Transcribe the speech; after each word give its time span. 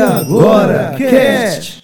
agora, 0.00 0.94
Cast! 0.96 1.82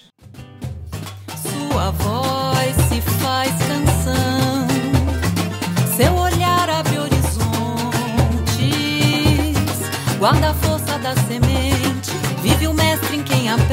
Sua 1.41 1.91
voz 1.91 2.75
se 2.89 3.01
faz 3.01 3.51
canção, 3.67 4.67
seu 5.97 6.13
olhar 6.15 6.69
abre 6.69 6.97
horizontes, 6.99 7.39
guarda 10.19 10.49
a 10.51 10.53
força 10.53 10.97
da 10.99 11.15
semente, 11.27 12.11
vive 12.41 12.67
o 12.67 12.73
mestre 12.73 13.17
em 13.17 13.23
quem 13.23 13.49
aprende, 13.49 13.71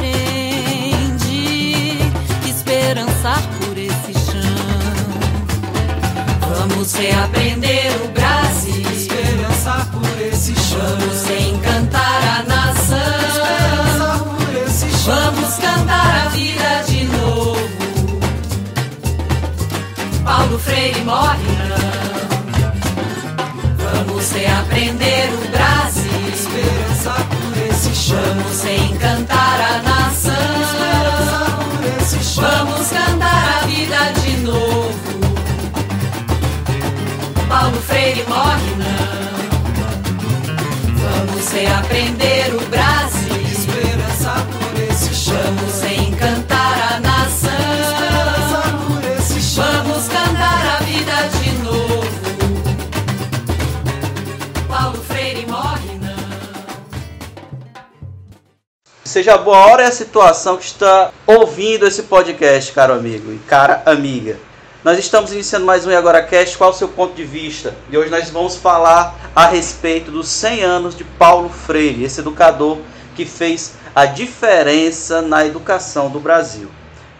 esperançar 2.48 3.42
por 3.60 3.76
esse 3.78 4.12
chão. 4.12 4.42
Vamos 6.56 6.94
reaprender 6.94 7.92
o 8.04 8.08
Brasil, 8.08 8.91
Freire 20.64 21.00
morre 21.04 21.38
não. 21.68 21.92
Vamos 23.78 24.32
reaprender 24.32 25.30
o 25.34 25.48
Brasil. 25.50 26.28
Esperança 26.32 27.14
por 27.30 27.56
esse 27.68 27.94
chão. 27.94 28.18
Vamos 28.36 28.62
reencantar 28.62 29.60
a 29.60 29.82
nação. 29.82 30.32
Esperança 30.62 31.46
por 31.56 31.84
esse 32.00 32.18
chão. 32.24 32.44
Vamos 32.44 32.88
cantar 32.88 33.62
a 33.62 33.66
vida 33.66 34.12
de 34.20 34.36
novo. 34.38 34.92
Paulo 37.48 37.80
Freire 37.82 38.24
morre 38.28 38.74
não. 38.78 39.22
Vamos 40.96 41.52
reaprender 41.52 42.54
o 42.54 42.60
Brasil. 42.68 43.42
Esperança 43.50 44.46
por 44.52 44.80
esse 44.82 45.14
chão. 45.14 45.36
Vamos 45.56 45.82
Seja 59.12 59.36
boa 59.36 59.58
hora 59.66 59.82
é 59.82 59.88
a 59.88 59.92
situação 59.92 60.56
que 60.56 60.64
está 60.64 61.12
ouvindo 61.26 61.86
esse 61.86 62.04
podcast, 62.04 62.72
caro 62.72 62.94
amigo 62.94 63.30
e 63.30 63.36
cara 63.40 63.82
amiga. 63.84 64.38
Nós 64.82 64.98
estamos 64.98 65.34
iniciando 65.34 65.66
mais 65.66 65.84
um 65.84 65.90
E 65.90 65.94
Agora 65.94 66.22
Cast. 66.22 66.56
Qual 66.56 66.70
o 66.70 66.72
seu 66.72 66.88
ponto 66.88 67.12
de 67.12 67.22
vista? 67.22 67.76
E 67.90 67.98
hoje 67.98 68.08
nós 68.08 68.30
vamos 68.30 68.56
falar 68.56 69.30
a 69.36 69.44
respeito 69.44 70.10
dos 70.10 70.28
100 70.28 70.62
anos 70.62 70.96
de 70.96 71.04
Paulo 71.04 71.50
Freire, 71.50 72.02
esse 72.02 72.20
educador 72.20 72.78
que 73.14 73.26
fez 73.26 73.74
a 73.94 74.06
diferença 74.06 75.20
na 75.20 75.44
educação 75.44 76.08
do 76.08 76.18
Brasil. 76.18 76.70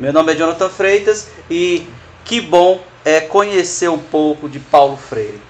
Meu 0.01 0.15
nome 0.15 0.33
é 0.33 0.37
Jonathan 0.37 0.71
Freitas 0.71 1.29
e 1.51 1.87
que 2.25 2.41
bom 2.41 2.83
é 3.05 3.21
conhecer 3.21 3.91
um 3.91 3.99
pouco 3.99 4.49
de 4.49 4.59
Paulo 4.59 4.97
Freire. 4.97 5.43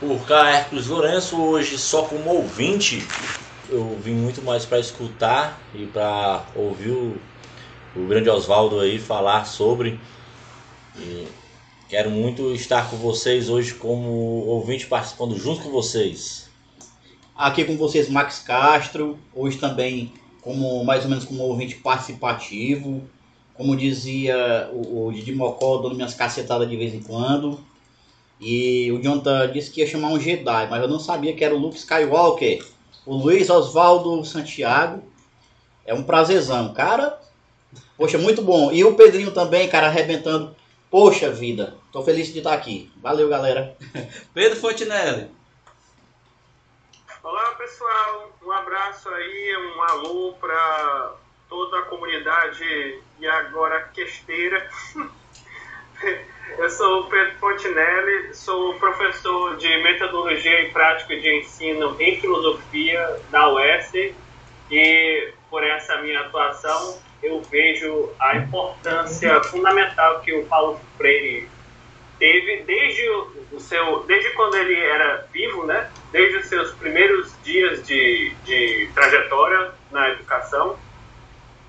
Por 0.00 0.26
cá, 0.26 0.50
Hércules 0.50 0.88
Lourenço, 0.88 1.40
hoje 1.40 1.78
só 1.78 2.02
como 2.02 2.30
ouvinte, 2.30 3.06
eu 3.68 3.98
vim 4.00 4.12
muito 4.12 4.42
mais 4.42 4.64
para 4.64 4.78
escutar 4.78 5.60
e 5.74 5.86
para 5.86 6.44
ouvir 6.54 6.90
o, 6.90 7.16
o 7.96 8.06
grande 8.06 8.28
Oswaldo 8.28 8.80
aí 8.80 8.98
falar 8.98 9.44
sobre. 9.46 9.98
E 10.98 11.26
quero 11.88 12.10
muito 12.10 12.52
estar 12.52 12.88
com 12.90 12.96
vocês 12.96 13.48
hoje 13.48 13.74
como 13.74 14.08
ouvinte 14.46 14.86
participando 14.86 15.36
junto 15.36 15.62
com 15.62 15.70
vocês. 15.70 16.48
Aqui 17.36 17.64
com 17.64 17.76
vocês, 17.76 18.08
Max 18.08 18.38
Castro, 18.38 19.18
hoje 19.34 19.58
também 19.58 20.12
como 20.40 20.84
mais 20.84 21.04
ou 21.04 21.10
menos 21.10 21.24
como 21.24 21.42
ouvinte 21.42 21.76
participativo. 21.76 23.02
Como 23.54 23.76
dizia 23.76 24.68
o, 24.72 25.06
o 25.06 25.12
Didi 25.12 25.32
Mocó, 25.32 25.78
dando 25.78 25.94
minhas 25.94 26.14
cacetadas 26.14 26.68
de 26.68 26.76
vez 26.76 26.92
em 26.92 27.00
quando. 27.00 27.60
E 28.40 28.90
o 28.90 29.00
Jonathan 29.00 29.50
disse 29.52 29.70
que 29.70 29.80
ia 29.80 29.86
chamar 29.86 30.08
um 30.08 30.20
Jedi, 30.20 30.68
mas 30.68 30.82
eu 30.82 30.88
não 30.88 30.98
sabia 30.98 31.32
que 31.32 31.44
era 31.44 31.54
o 31.54 31.58
Luke 31.58 31.76
Skywalker. 31.76 32.73
O 33.06 33.14
Luiz 33.16 33.50
Oswaldo 33.50 34.24
Santiago. 34.24 35.02
É 35.86 35.92
um 35.92 36.02
prazerzão, 36.02 36.72
cara. 36.72 37.20
Poxa, 37.96 38.16
muito 38.16 38.40
bom. 38.40 38.72
E 38.72 38.84
o 38.84 38.94
Pedrinho 38.94 39.32
também, 39.32 39.68
cara, 39.68 39.88
arrebentando. 39.88 40.56
Poxa 40.90 41.30
vida, 41.30 41.76
tô 41.92 42.02
feliz 42.02 42.32
de 42.32 42.38
estar 42.38 42.54
aqui. 42.54 42.90
Valeu, 43.02 43.28
galera. 43.28 43.76
Pedro 44.32 44.58
Fontinelli. 44.58 45.30
Olá 47.22 47.54
pessoal, 47.54 48.32
um 48.42 48.52
abraço 48.52 49.08
aí, 49.08 49.56
um 49.56 49.82
alô 49.82 50.34
para 50.34 51.14
toda 51.48 51.78
a 51.78 51.82
comunidade 51.82 53.02
e 53.18 53.26
agora 53.26 53.88
questeira. 53.92 54.70
Eu 56.50 56.70
sou 56.70 57.00
o 57.00 57.04
Pedro 57.08 57.36
Fontinelli, 57.38 58.34
sou 58.34 58.74
professor 58.74 59.56
de 59.56 59.82
metodologia 59.82 60.60
e 60.60 60.70
prática 60.70 61.16
de 61.18 61.40
ensino 61.40 61.96
em 61.98 62.20
filosofia 62.20 63.20
da 63.30 63.52
UES 63.52 64.14
e 64.70 65.32
por 65.50 65.64
essa 65.64 66.00
minha 66.02 66.20
atuação 66.20 66.98
eu 67.22 67.40
vejo 67.42 68.10
a 68.20 68.36
importância 68.36 69.42
fundamental 69.44 70.20
que 70.20 70.32
o 70.32 70.44
Paulo 70.46 70.80
Freire 70.96 71.48
teve 72.18 72.62
desde 72.62 73.08
o 73.52 73.58
seu 73.58 74.04
desde 74.04 74.30
quando 74.30 74.54
ele 74.56 74.78
era 74.78 75.26
vivo, 75.32 75.66
né? 75.66 75.90
Desde 76.12 76.38
os 76.38 76.46
seus 76.46 76.72
primeiros 76.74 77.34
dias 77.42 77.84
de, 77.86 78.32
de 78.44 78.88
trajetória 78.94 79.72
na 79.90 80.10
educação, 80.10 80.78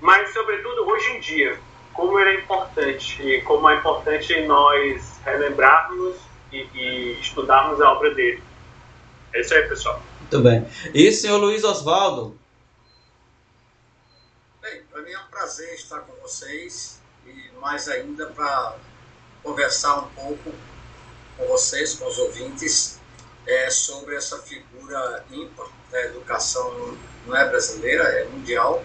mas 0.00 0.32
sobretudo 0.32 0.88
hoje 0.88 1.12
em 1.12 1.20
dia, 1.20 1.58
como 1.96 2.18
ele 2.20 2.36
é 2.36 2.40
importante 2.40 3.22
e 3.22 3.40
como 3.42 3.68
é 3.68 3.76
importante 3.76 4.40
nós 4.42 5.18
relembrarmos 5.24 6.16
e, 6.52 6.58
e 6.74 7.20
estudarmos 7.20 7.80
a 7.80 7.90
obra 7.90 8.14
dele. 8.14 8.42
É 9.32 9.40
isso 9.40 9.54
aí, 9.54 9.68
pessoal. 9.68 10.00
Muito 10.20 10.40
bem. 10.40 10.66
E 10.94 11.10
senhor 11.10 11.38
Luiz 11.38 11.64
Oswaldo? 11.64 12.38
Bem, 14.60 14.82
para 14.92 15.02
mim 15.02 15.12
é 15.12 15.18
um 15.18 15.26
prazer 15.30 15.74
estar 15.74 16.00
com 16.00 16.12
vocês 16.22 17.00
e 17.26 17.50
mais 17.60 17.88
ainda 17.88 18.26
para 18.26 18.76
conversar 19.42 19.98
um 19.98 20.08
pouco 20.08 20.52
com 21.36 21.46
vocês, 21.46 21.94
com 21.94 22.06
os 22.06 22.18
ouvintes, 22.18 23.00
é, 23.46 23.70
sobre 23.70 24.16
essa 24.16 24.38
figura 24.38 25.24
ímpar 25.30 25.68
da 25.90 26.02
educação, 26.06 26.96
não 27.26 27.36
é 27.36 27.48
brasileira, 27.48 28.02
é 28.02 28.24
mundial, 28.24 28.82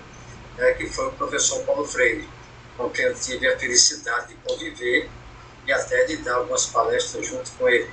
é, 0.57 0.73
que 0.73 0.85
foi 0.87 1.07
o 1.07 1.11
professor 1.13 1.63
Paulo 1.63 1.85
Freire, 1.85 2.27
com 2.77 2.89
quem 2.89 3.05
eu 3.05 3.15
tive 3.15 3.47
a 3.47 3.57
felicidade 3.57 4.29
de 4.29 4.35
conviver 4.35 5.09
e 5.65 5.71
até 5.71 6.05
de 6.05 6.17
dar 6.17 6.35
algumas 6.35 6.65
palestras 6.67 7.27
junto 7.27 7.51
com 7.51 7.69
ele. 7.69 7.89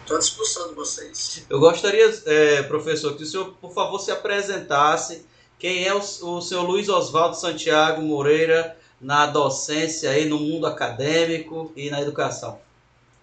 Estou 0.00 0.16
à 0.16 0.20
disposição 0.20 0.68
de 0.68 0.74
vocês. 0.74 1.44
Eu 1.48 1.58
gostaria, 1.58 2.22
é, 2.26 2.62
professor, 2.64 3.16
que 3.16 3.22
o 3.22 3.26
senhor, 3.26 3.54
por 3.60 3.72
favor, 3.72 3.98
se 3.98 4.10
apresentasse. 4.10 5.26
Quem 5.58 5.86
é 5.86 5.94
o, 5.94 5.98
o 5.98 6.42
senhor 6.42 6.62
Luiz 6.62 6.88
Oswaldo 6.88 7.36
Santiago 7.36 8.02
Moreira 8.02 8.76
na 9.00 9.26
docência 9.26 10.10
aí 10.10 10.26
no 10.26 10.38
mundo 10.38 10.66
acadêmico 10.66 11.72
e 11.74 11.90
na 11.90 12.02
educação? 12.02 12.60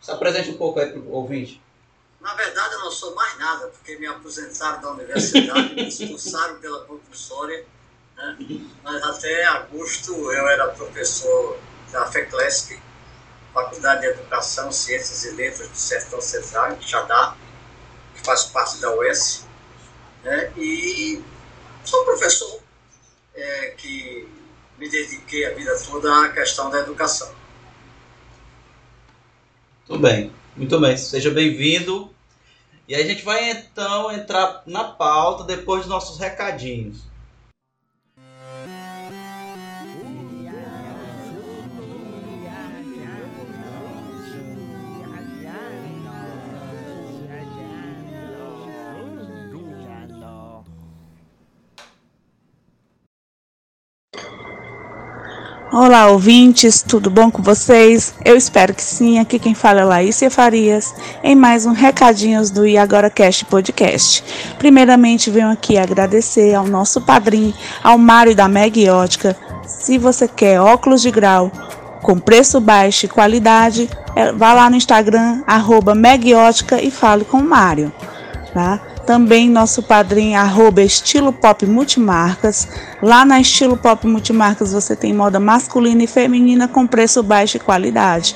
Se 0.02 0.10
apresente 0.10 0.50
um 0.50 0.58
pouco 0.58 0.80
aí 0.80 0.90
para 0.90 1.00
o 1.00 1.12
ouvinte. 1.12 1.62
Na 2.20 2.34
verdade, 2.34 2.74
eu 2.74 2.80
não 2.80 2.92
sou 2.92 3.14
mais 3.14 3.38
nada, 3.38 3.68
porque 3.68 3.98
me 3.98 4.08
aposentaram 4.08 4.82
da 4.82 4.92
universidade, 4.92 5.76
me 5.76 5.88
expulsaram 5.88 6.60
pela 6.60 6.84
compulsória. 6.86 7.66
Mas 8.84 9.04
até 9.04 9.46
agosto 9.46 10.12
eu 10.32 10.48
era 10.48 10.68
professor 10.70 11.58
da 11.92 12.06
FECLESC, 12.06 12.80
Faculdade 13.54 14.02
de 14.02 14.08
Educação, 14.08 14.72
Ciências 14.72 15.26
e 15.26 15.32
Letras 15.32 15.70
do 15.70 15.76
Sertão 15.76 16.22
Cesário, 16.22 16.78
de 16.78 16.88
Xadá, 16.88 17.36
que 18.16 18.22
faz 18.22 18.44
parte 18.46 18.80
da 18.80 18.96
UES. 18.96 19.46
Né? 20.24 20.52
E 20.58 21.22
sou 21.84 22.06
professor 22.06 22.62
é, 23.36 23.74
que 23.78 24.28
me 24.78 24.90
dediquei 24.90 25.46
a 25.46 25.54
vida 25.54 25.78
toda 25.80 26.26
à 26.26 26.30
questão 26.30 26.70
da 26.70 26.80
educação. 26.80 27.34
Tudo 29.86 30.00
bem, 30.00 30.34
muito 30.56 30.80
bem. 30.80 30.96
Seja 30.96 31.32
bem-vindo. 31.32 32.14
E 32.88 32.96
a 32.96 33.04
gente 33.04 33.24
vai 33.24 33.50
então 33.52 34.12
entrar 34.12 34.64
na 34.66 34.84
pauta 34.84 35.44
depois 35.44 35.82
dos 35.82 35.90
nossos 35.90 36.18
recadinhos. 36.18 37.11
Olá, 55.74 56.08
ouvintes, 56.08 56.84
tudo 56.86 57.10
bom 57.10 57.32
com 57.32 57.42
vocês? 57.42 58.14
Eu 58.26 58.36
espero 58.36 58.74
que 58.74 58.84
sim. 58.84 59.20
Aqui 59.20 59.40
quem 59.40 59.56
fala 59.56 59.80
é 59.80 59.84
Laícia 59.86 60.30
Farias, 60.30 60.94
em 61.24 61.34
mais 61.34 61.66
um 61.66 61.72
Recadinhos 61.72 62.52
do 62.52 62.68
E 62.68 62.78
Agora 62.78 63.10
Cast 63.10 63.46
Podcast. 63.46 64.22
Primeiramente, 64.58 65.30
venho 65.30 65.50
aqui 65.50 65.78
agradecer 65.78 66.54
ao 66.54 66.68
nosso 66.68 67.00
padrinho, 67.00 67.54
ao 67.82 67.98
Mário 67.98 68.36
da 68.36 68.50
Megiótica. 68.50 69.34
Se 69.66 69.98
você 69.98 70.28
quer 70.28 70.60
óculos 70.60 71.02
de 71.02 71.10
grau 71.10 71.50
com 72.02 72.20
preço 72.20 72.60
baixo 72.60 73.06
e 73.06 73.10
qualidade, 73.10 73.90
é, 74.14 74.30
vá 74.34 74.52
lá 74.52 74.70
no 74.70 74.76
Instagram, 74.76 75.42
arroba 75.48 75.96
Megiótica 75.96 76.82
e 76.82 76.92
fale 76.92 77.24
com 77.24 77.38
o 77.38 77.44
Mário, 77.48 77.94
tá? 78.54 78.91
Também 79.06 79.50
nosso 79.50 79.82
padrinho, 79.82 80.40
arroba 80.40 80.82
Estilo 80.82 81.34
Pop 81.34 81.66
Multimarcas. 81.66 82.68
Lá 83.02 83.26
na 83.26 83.40
Estilo 83.40 83.76
Pop 83.76 84.06
Multimarcas 84.06 84.72
você 84.72 84.96
tem 84.96 85.14
moda 85.14 85.40
masculina 85.40 86.04
e 86.04 86.08
feminina 86.08 86.68
com 86.68 86.86
preço 86.86 87.24
baixo 87.24 87.58
e 87.58 87.60
qualidade. 87.60 88.36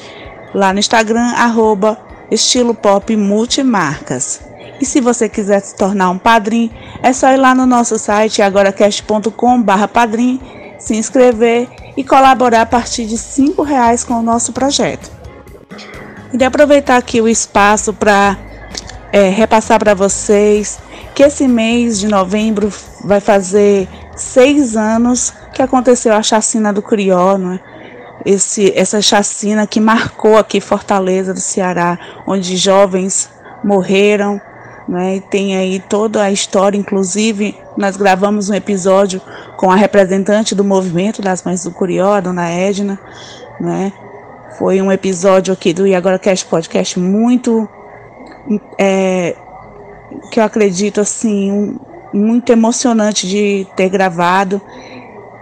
Lá 0.54 0.74
no 0.74 0.80
Instagram, 0.80 1.34
arroba 1.36 1.98
Estilo 2.32 2.74
Pop 2.74 3.16
Multimarcas. 3.16 4.42
E 4.82 4.86
se 4.86 5.00
você 5.00 5.30
quiser 5.30 5.60
se 5.62 5.76
tornar 5.76 6.10
um 6.10 6.18
padrinho, 6.18 6.72
é 7.02 7.14
só 7.14 7.32
ir 7.32 7.38
lá 7.38 7.54
no 7.54 7.66
nosso 7.66 7.98
site 7.98 8.42
agoracast.com 8.42 9.62
barra 9.62 9.88
padrinho, 9.88 10.40
se 10.80 10.96
inscrever 10.96 11.70
e 11.96 12.04
colaborar 12.04 12.62
a 12.62 12.66
partir 12.66 13.06
de 13.06 13.16
R$ 13.16 13.54
reais 13.64 14.04
com 14.04 14.16
o 14.16 14.24
nosso 14.24 14.52
projeto. 14.52 15.10
E 16.38 16.44
aproveitar 16.44 16.98
aqui 16.98 17.22
o 17.22 17.28
espaço 17.28 17.94
para 17.94 18.38
é, 19.16 19.30
repassar 19.30 19.80
para 19.80 19.94
vocês 19.94 20.78
que 21.16 21.24
esse 21.24 21.48
mês 21.48 21.98
de 21.98 22.10
novembro 22.10 22.70
vai 23.02 23.22
fazer 23.22 23.88
seis 24.14 24.76
anos 24.76 25.34
que 25.54 25.62
aconteceu 25.62 26.14
a 26.14 26.22
chacina 26.22 26.74
do 26.74 26.82
Crió, 26.82 27.38
né? 27.38 27.62
Esse, 28.26 28.78
essa 28.78 29.02
chacina 29.02 29.66
que 29.66 29.80
marcou 29.80 30.38
aqui 30.38 30.60
Fortaleza 30.60 31.34
do 31.34 31.40
Ceará, 31.40 31.98
onde 32.28 32.58
jovens 32.58 33.30
morreram, 33.64 34.42
né? 34.86 35.24
Tem 35.30 35.56
aí 35.56 35.80
toda 35.80 36.22
a 36.22 36.30
história, 36.30 36.78
inclusive 36.78 37.58
nós 37.78 37.96
gravamos 37.96 38.50
um 38.50 38.54
episódio 38.54 39.22
com 39.56 39.72
a 39.72 39.78
representante 39.78 40.54
do 40.54 40.64
movimento 40.66 41.22
das 41.22 41.42
Mães 41.42 41.64
do 41.64 41.72
Curió, 41.72 42.16
a 42.16 42.20
dona 42.20 42.50
Edna, 42.50 43.00
né? 43.62 43.94
Foi 44.60 44.82
um 44.82 44.92
episódio 44.92 45.54
aqui 45.54 45.72
do 45.72 45.88
E 45.88 45.96
Agora 45.96 46.20
Cast 46.20 46.46
Podcast 46.48 47.00
muito 47.00 47.66
é, 48.78 49.36
que 50.32 50.40
eu 50.40 50.44
acredito 50.44 51.02
assim 51.02 51.52
um, 51.52 51.80
muito 52.14 52.52
emocionante 52.52 53.28
de 53.28 53.68
ter 53.76 53.90
gravado. 53.90 54.62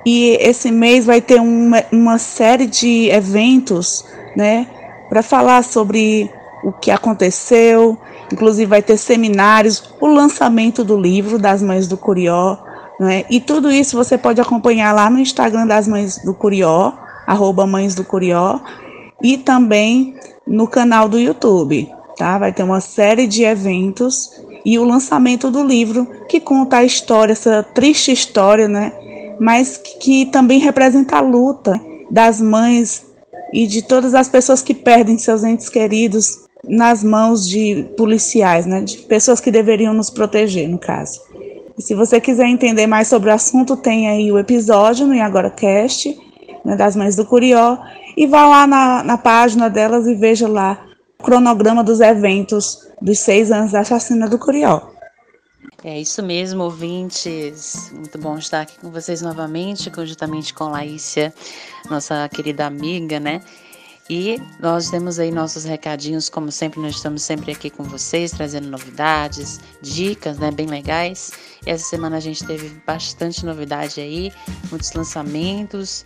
E 0.06 0.38
esse 0.42 0.72
mês 0.72 1.06
vai 1.06 1.22
ter 1.22 1.40
uma, 1.40 1.84
uma 1.92 2.18
série 2.18 2.68
de 2.68 3.10
eventos, 3.10 4.06
né, 4.36 4.68
para 5.10 5.22
falar 5.22 5.64
sobre 5.64 6.30
o 6.64 6.72
que 6.72 6.92
aconteceu. 6.92 7.98
Inclusive 8.32 8.66
vai 8.66 8.82
ter 8.82 8.98
seminários, 8.98 9.94
o 10.02 10.08
lançamento 10.08 10.84
do 10.84 10.98
livro 11.00 11.38
das 11.38 11.62
Mães 11.62 11.88
do 11.88 11.98
Curió, 11.98 12.58
né? 13.00 13.26
E 13.30 13.40
tudo 13.40 13.72
isso 13.72 13.96
você 13.96 14.18
pode 14.18 14.42
acompanhar 14.42 14.94
lá 14.94 15.10
no 15.10 15.20
Instagram 15.20 15.68
das 15.68 15.88
Mães 15.88 16.18
do 16.24 16.34
Curió, 16.34 16.94
arroba 17.28 17.68
Mães 17.68 17.96
do 17.96 18.04
Curió, 18.04 18.60
e 19.22 19.38
também 19.38 20.16
no 20.48 20.68
canal 20.68 21.08
do 21.08 21.20
YouTube 21.20 21.90
tá? 22.18 22.38
Vai 22.38 22.52
ter 22.52 22.64
uma 22.64 22.82
série 22.82 23.28
de 23.28 23.44
eventos 23.44 24.32
e 24.66 24.80
o 24.80 24.84
lançamento 24.84 25.52
do 25.52 25.64
livro 25.64 26.08
que 26.28 26.40
conta 26.40 26.78
a 26.78 26.84
história, 26.84 27.34
essa 27.34 27.64
triste 27.64 28.12
história, 28.12 28.68
né? 28.68 28.94
Mas 29.40 29.78
que, 29.78 30.26
também 30.28 30.60
representa 30.60 31.18
a 31.18 31.22
luta 31.22 31.80
das 32.10 32.40
mães 32.40 33.06
e 33.52 33.68
de 33.68 33.82
todas 33.82 34.14
as 34.14 34.30
pessoas 34.30 34.62
que 34.62 34.74
perdem 34.74 35.18
seus 35.18 35.44
entes 35.44 35.70
queridos 35.70 36.44
nas 36.64 37.04
mãos 37.04 37.48
de 37.48 37.86
policiais, 37.98 38.66
né? 38.66 38.82
De 38.82 38.98
pessoas 39.00 39.40
que 39.40 39.52
deveriam 39.52 39.94
nos 39.94 40.10
proteger, 40.10 40.70
no 40.70 40.78
caso. 40.78 41.20
E 41.78 41.82
se 41.82 41.94
você 41.94 42.22
quiser 42.22 42.48
entender 42.48 42.88
mais 42.88 43.08
sobre 43.08 43.30
o 43.30 43.34
assunto, 43.34 43.76
tem 43.76 44.08
aí 44.08 44.32
o 44.32 44.38
episódio 44.38 45.08
no 45.08 45.22
Agora 45.22 45.50
Cast, 45.50 46.16
né, 46.64 46.76
das 46.76 46.96
Mães 46.96 47.16
do 47.16 47.26
Curió, 47.26 47.80
e 48.16 48.28
vá 48.28 48.46
lá 48.46 48.68
na, 48.68 49.04
na 49.04 49.18
página 49.18 49.70
delas 49.70 50.06
e 50.06 50.14
veja 50.14 50.48
lá 50.48 50.80
cronograma 51.24 51.84
dos 51.84 52.00
eventos 52.02 52.88
dos 53.02 53.20
seis 53.20 53.52
anos 53.52 53.72
da 53.72 53.84
chacina 53.84 54.30
do 54.30 54.38
Curió. 54.38 54.94
É 55.84 56.00
isso 56.00 56.22
mesmo, 56.24 56.64
ouvintes. 56.64 57.92
Muito 57.92 58.18
bom 58.18 58.38
estar 58.38 58.62
aqui 58.62 58.78
com 58.80 58.90
vocês 58.92 59.22
novamente, 59.22 59.90
conjuntamente 59.90 60.54
com 60.54 60.66
Laícia, 60.66 61.34
nossa 61.90 62.30
querida 62.30 62.66
amiga, 62.66 63.20
né? 63.20 63.42
E 64.10 64.42
nós 64.60 64.90
temos 64.90 65.18
aí 65.18 65.32
nossos 65.32 65.64
recadinhos, 65.64 66.30
como 66.30 66.52
sempre, 66.52 66.80
nós 66.80 66.96
estamos 66.96 67.24
sempre 67.24 67.54
aqui 67.54 67.70
com 67.70 67.84
vocês, 67.84 68.32
trazendo 68.32 68.70
novidades, 68.70 69.62
dicas, 69.82 70.38
né, 70.38 70.52
bem 70.52 70.68
legais. 70.68 71.32
E 71.66 71.70
essa 71.70 71.86
semana 71.86 72.18
a 72.18 72.20
gente 72.20 72.46
teve 72.46 72.70
bastante 72.86 73.46
novidade 73.46 74.02
aí, 74.02 74.32
muitos 74.70 74.92
lançamentos, 74.92 76.04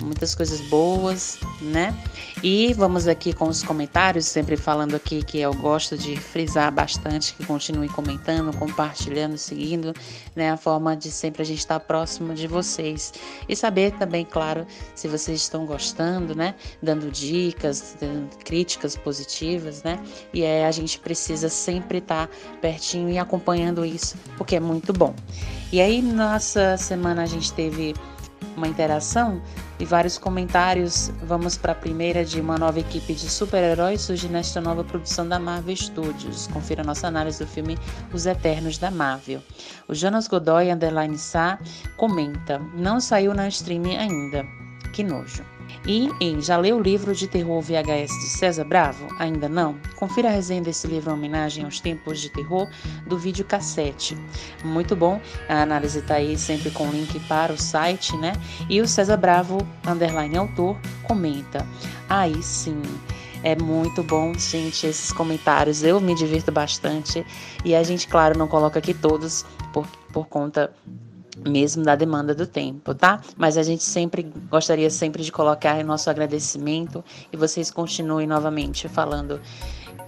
muitas 0.00 0.34
coisas 0.34 0.60
boas, 0.62 1.38
né? 1.60 1.94
E 2.42 2.72
vamos 2.74 3.06
aqui 3.06 3.32
com 3.32 3.48
os 3.48 3.62
comentários, 3.62 4.26
sempre 4.26 4.56
falando 4.56 4.94
aqui 4.94 5.22
que 5.22 5.38
eu 5.38 5.52
gosto 5.54 5.96
de 5.96 6.16
frisar 6.16 6.72
bastante, 6.72 7.34
que 7.34 7.44
continue 7.44 7.88
comentando, 7.88 8.56
compartilhando, 8.56 9.36
seguindo, 9.36 9.92
né? 10.34 10.50
A 10.50 10.56
forma 10.56 10.96
de 10.96 11.10
sempre 11.10 11.42
a 11.42 11.44
gente 11.44 11.58
estar 11.58 11.80
próximo 11.80 12.34
de 12.34 12.46
vocês. 12.46 13.12
E 13.48 13.54
saber 13.54 13.92
também, 13.92 14.24
claro, 14.24 14.66
se 14.94 15.08
vocês 15.08 15.40
estão 15.40 15.66
gostando, 15.66 16.34
né? 16.34 16.54
Dando 16.82 17.10
dicas, 17.10 17.96
dando 18.00 18.28
críticas 18.44 18.96
positivas, 18.96 19.82
né? 19.82 19.98
E 20.32 20.42
é, 20.42 20.66
a 20.66 20.70
gente 20.70 20.98
precisa 20.98 21.48
sempre 21.48 21.98
estar 21.98 22.28
pertinho 22.60 23.10
e 23.10 23.18
acompanhando 23.18 23.84
isso, 23.84 24.16
porque 24.36 24.56
é 24.56 24.60
muito 24.60 24.92
bom. 24.92 25.14
E 25.72 25.80
aí, 25.80 26.02
nossa 26.02 26.76
semana 26.76 27.22
a 27.22 27.26
gente 27.26 27.52
teve 27.52 27.94
uma 28.56 28.66
interação 28.66 29.40
e 29.80 29.84
vários 29.84 30.18
comentários. 30.18 31.10
Vamos 31.22 31.56
para 31.56 31.72
a 31.72 31.74
primeira 31.74 32.24
de 32.24 32.40
uma 32.40 32.58
nova 32.58 32.78
equipe 32.78 33.14
de 33.14 33.28
super-heróis 33.28 34.02
surge 34.02 34.28
nesta 34.28 34.60
nova 34.60 34.84
produção 34.84 35.26
da 35.26 35.38
Marvel 35.38 35.74
Studios. 35.74 36.46
Confira 36.48 36.84
nossa 36.84 37.08
análise 37.08 37.38
do 37.38 37.46
filme 37.46 37.78
Os 38.12 38.26
Eternos 38.26 38.76
da 38.78 38.90
Marvel. 38.90 39.42
O 39.88 39.94
Jonas 39.94 40.28
Godoy 40.28 40.70
Underline 40.70 41.18
Sá 41.18 41.58
comenta: 41.96 42.58
Não 42.74 43.00
saiu 43.00 43.34
na 43.34 43.48
streaming 43.48 43.96
ainda. 43.96 44.44
Que 44.92 45.02
nojo. 45.02 45.44
E 45.86 46.10
em 46.20 46.40
Já 46.40 46.56
leu 46.56 46.76
o 46.76 46.82
livro 46.82 47.14
de 47.14 47.26
terror 47.26 47.60
VHS 47.60 48.12
de 48.20 48.28
César 48.28 48.64
Bravo? 48.64 49.06
Ainda 49.18 49.48
não? 49.48 49.76
Confira 49.96 50.28
a 50.28 50.32
resenha 50.32 50.62
desse 50.62 50.86
livro 50.86 51.10
em 51.10 51.14
homenagem 51.14 51.64
aos 51.64 51.80
tempos 51.80 52.20
de 52.20 52.28
terror 52.28 52.68
do 53.06 53.18
vídeo 53.18 53.44
cassete. 53.44 54.16
Muito 54.64 54.94
bom, 54.94 55.20
a 55.48 55.62
análise 55.62 55.98
está 55.98 56.14
aí 56.14 56.36
sempre 56.36 56.70
com 56.70 56.90
link 56.90 57.18
para 57.20 57.52
o 57.52 57.58
site, 57.58 58.16
né? 58.16 58.32
E 58.68 58.80
o 58.80 58.86
César 58.86 59.16
Bravo, 59.16 59.58
underline 59.86 60.36
autor, 60.36 60.76
comenta. 61.04 61.66
Aí 62.08 62.42
sim. 62.42 62.82
É 63.42 63.56
muito 63.56 64.02
bom, 64.02 64.34
gente, 64.34 64.86
esses 64.86 65.10
comentários. 65.12 65.82
Eu 65.82 65.98
me 65.98 66.14
divirto 66.14 66.52
bastante. 66.52 67.24
E 67.64 67.74
a 67.74 67.82
gente, 67.82 68.06
claro, 68.06 68.38
não 68.38 68.46
coloca 68.46 68.78
aqui 68.78 68.92
todos 68.92 69.46
por, 69.72 69.86
por 70.12 70.26
conta 70.26 70.70
mesmo 71.48 71.82
da 71.82 71.94
demanda 71.94 72.34
do 72.34 72.46
tempo, 72.46 72.94
tá? 72.94 73.20
Mas 73.36 73.56
a 73.56 73.62
gente 73.62 73.82
sempre 73.82 74.22
gostaria 74.50 74.90
sempre 74.90 75.22
de 75.22 75.32
colocar 75.32 75.82
nosso 75.84 76.10
agradecimento 76.10 77.04
e 77.32 77.36
vocês 77.36 77.70
continuem 77.70 78.26
novamente 78.26 78.88
falando, 78.88 79.40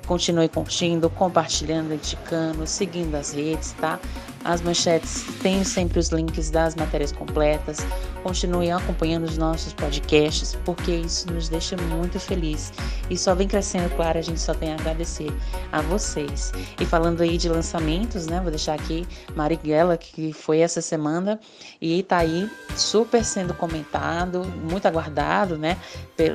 continue 0.06 0.48
curtindo, 0.48 1.08
compartilhando, 1.10 1.94
indicando, 1.94 2.66
seguindo 2.66 3.14
as 3.14 3.32
redes, 3.32 3.72
tá? 3.72 3.98
As 4.44 4.60
manchetes 4.60 5.24
têm 5.40 5.64
sempre 5.64 5.98
os 5.98 6.08
links 6.08 6.50
das 6.50 6.74
matérias 6.74 7.12
completas. 7.12 7.78
Continue 8.22 8.70
acompanhando 8.70 9.24
os 9.24 9.36
nossos 9.36 9.72
podcasts, 9.72 10.56
porque 10.64 10.92
isso 10.92 11.30
nos 11.32 11.48
deixa 11.48 11.76
muito 11.76 12.20
feliz. 12.20 12.72
E 13.10 13.18
só 13.18 13.34
vem 13.34 13.48
crescendo, 13.48 13.94
claro, 13.96 14.18
a 14.18 14.22
gente 14.22 14.40
só 14.40 14.54
tem 14.54 14.72
a 14.72 14.74
agradecer 14.74 15.32
a 15.72 15.80
vocês. 15.82 16.52
E 16.80 16.86
falando 16.86 17.20
aí 17.20 17.36
de 17.36 17.48
lançamentos, 17.48 18.26
né? 18.26 18.40
Vou 18.40 18.50
deixar 18.50 18.74
aqui 18.74 19.06
Marighella, 19.34 19.96
que 19.96 20.32
foi 20.32 20.58
essa 20.58 20.80
semana 20.80 21.40
e 21.80 22.02
tá 22.04 22.18
aí 22.18 22.48
super 22.76 23.24
sendo 23.24 23.54
comentado, 23.54 24.44
muito 24.44 24.86
aguardado, 24.86 25.58
né? 25.58 25.76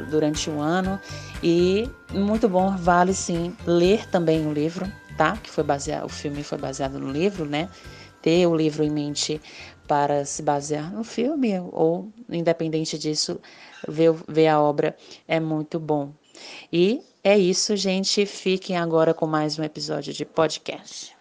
Durante 0.09 0.49
o 0.49 0.59
ano. 0.59 0.99
E 1.41 1.89
muito 2.11 2.49
bom, 2.49 2.75
vale 2.75 3.13
sim 3.13 3.55
ler 3.65 4.05
também 4.09 4.45
o 4.45 4.51
livro, 4.51 4.91
tá? 5.17 5.37
Que 5.37 5.49
foi 5.49 5.63
baseado, 5.63 6.05
o 6.05 6.09
filme 6.09 6.43
foi 6.43 6.57
baseado 6.57 6.99
no 6.99 7.09
livro, 7.09 7.45
né? 7.45 7.69
ter 8.21 8.45
o 8.45 8.55
livro 8.55 8.83
em 8.83 8.89
mente 8.89 9.39
para 9.87 10.25
se 10.25 10.41
basear 10.43 10.93
no 10.93 11.03
filme 11.03 11.59
ou, 11.71 12.11
independente 12.29 12.97
disso, 12.97 13.39
ver, 13.87 14.13
ver 14.27 14.47
a 14.47 14.61
obra 14.61 14.95
é 15.27 15.39
muito 15.39 15.79
bom. 15.79 16.11
E 16.71 17.01
é 17.23 17.37
isso, 17.37 17.75
gente. 17.75 18.25
Fiquem 18.25 18.77
agora 18.77 19.13
com 19.13 19.25
mais 19.25 19.57
um 19.57 19.63
episódio 19.63 20.13
de 20.13 20.25
podcast. 20.25 21.16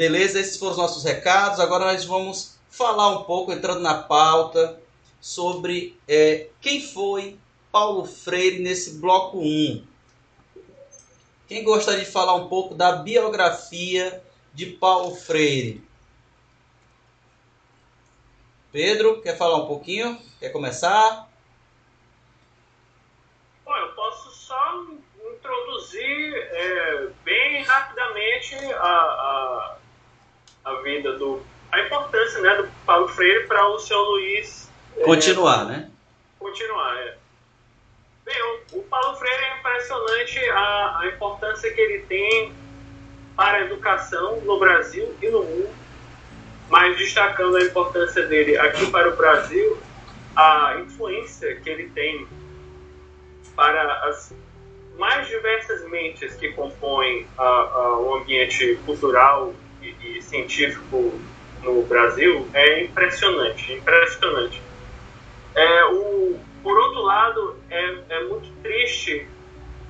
Beleza? 0.00 0.40
Esses 0.40 0.56
foram 0.56 0.72
os 0.72 0.78
nossos 0.78 1.04
recados. 1.04 1.60
Agora 1.60 1.84
nós 1.84 2.06
vamos 2.06 2.58
falar 2.70 3.10
um 3.10 3.24
pouco, 3.24 3.52
entrando 3.52 3.80
na 3.80 4.02
pauta, 4.02 4.80
sobre 5.20 5.94
é, 6.08 6.48
quem 6.58 6.80
foi 6.80 7.38
Paulo 7.70 8.06
Freire 8.06 8.60
nesse 8.60 8.98
bloco 8.98 9.38
1. 9.38 9.86
Quem 11.46 11.62
gostaria 11.62 12.02
de 12.02 12.10
falar 12.10 12.34
um 12.34 12.48
pouco 12.48 12.74
da 12.74 12.92
biografia 12.92 14.24
de 14.54 14.64
Paulo 14.64 15.14
Freire? 15.14 15.84
Pedro, 18.72 19.20
quer 19.20 19.36
falar 19.36 19.58
um 19.58 19.66
pouquinho? 19.66 20.18
Quer 20.38 20.48
começar? 20.48 21.28
Bom, 23.66 23.76
eu 23.76 23.92
posso 23.92 24.30
só 24.30 24.82
introduzir 25.30 26.36
é, 26.36 27.06
bem 27.22 27.62
rapidamente 27.64 28.54
a, 28.54 28.88
a, 28.88 29.79
a 30.64 30.74
vida 30.82 31.12
do. 31.18 31.42
a 31.72 31.80
importância 31.80 32.40
né, 32.40 32.54
do 32.56 32.68
Paulo 32.84 33.08
Freire 33.08 33.46
para 33.46 33.68
o 33.68 33.78
seu 33.78 33.98
Luiz. 33.98 34.70
Continuar, 35.04 35.62
é, 35.62 35.64
né? 35.66 35.90
Continuar, 36.38 36.96
é. 36.98 37.16
Bem, 38.24 38.36
o, 38.42 38.78
o 38.78 38.82
Paulo 38.84 39.16
Freire 39.16 39.42
é 39.42 39.58
impressionante 39.58 40.38
a, 40.50 40.98
a 41.00 41.06
importância 41.08 41.72
que 41.72 41.80
ele 41.80 42.00
tem 42.00 42.52
para 43.36 43.58
a 43.58 43.60
educação 43.62 44.40
no 44.42 44.58
Brasil 44.58 45.14
e 45.22 45.28
no 45.30 45.42
mundo, 45.42 45.70
mas 46.68 46.96
destacando 46.96 47.56
a 47.56 47.62
importância 47.62 48.26
dele 48.26 48.58
aqui 48.58 48.90
para 48.90 49.08
o 49.08 49.16
Brasil, 49.16 49.78
a 50.36 50.76
influência 50.80 51.56
que 51.56 51.70
ele 51.70 51.88
tem 51.90 52.26
para 53.56 54.08
as 54.08 54.32
mais 54.98 55.26
diversas 55.28 55.88
mentes 55.88 56.34
que 56.34 56.52
compõem 56.52 57.26
a, 57.38 57.44
a, 57.44 57.98
o 57.98 58.14
ambiente 58.16 58.78
cultural 58.84 59.54
e, 59.82 60.22
científico 60.22 61.18
no 61.62 61.82
Brasil 61.82 62.48
é 62.54 62.84
impressionante, 62.84 63.72
impressionante. 63.72 64.62
É, 65.54 65.84
o, 65.86 66.38
por 66.62 66.78
outro 66.78 67.02
lado, 67.02 67.56
é, 67.70 67.96
é 68.08 68.24
muito 68.24 68.50
triste 68.62 69.26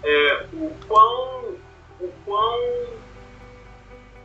é, 0.02 0.46
o 0.52 0.72
quão, 0.86 1.54
o 2.00 2.08
quão 2.24 2.60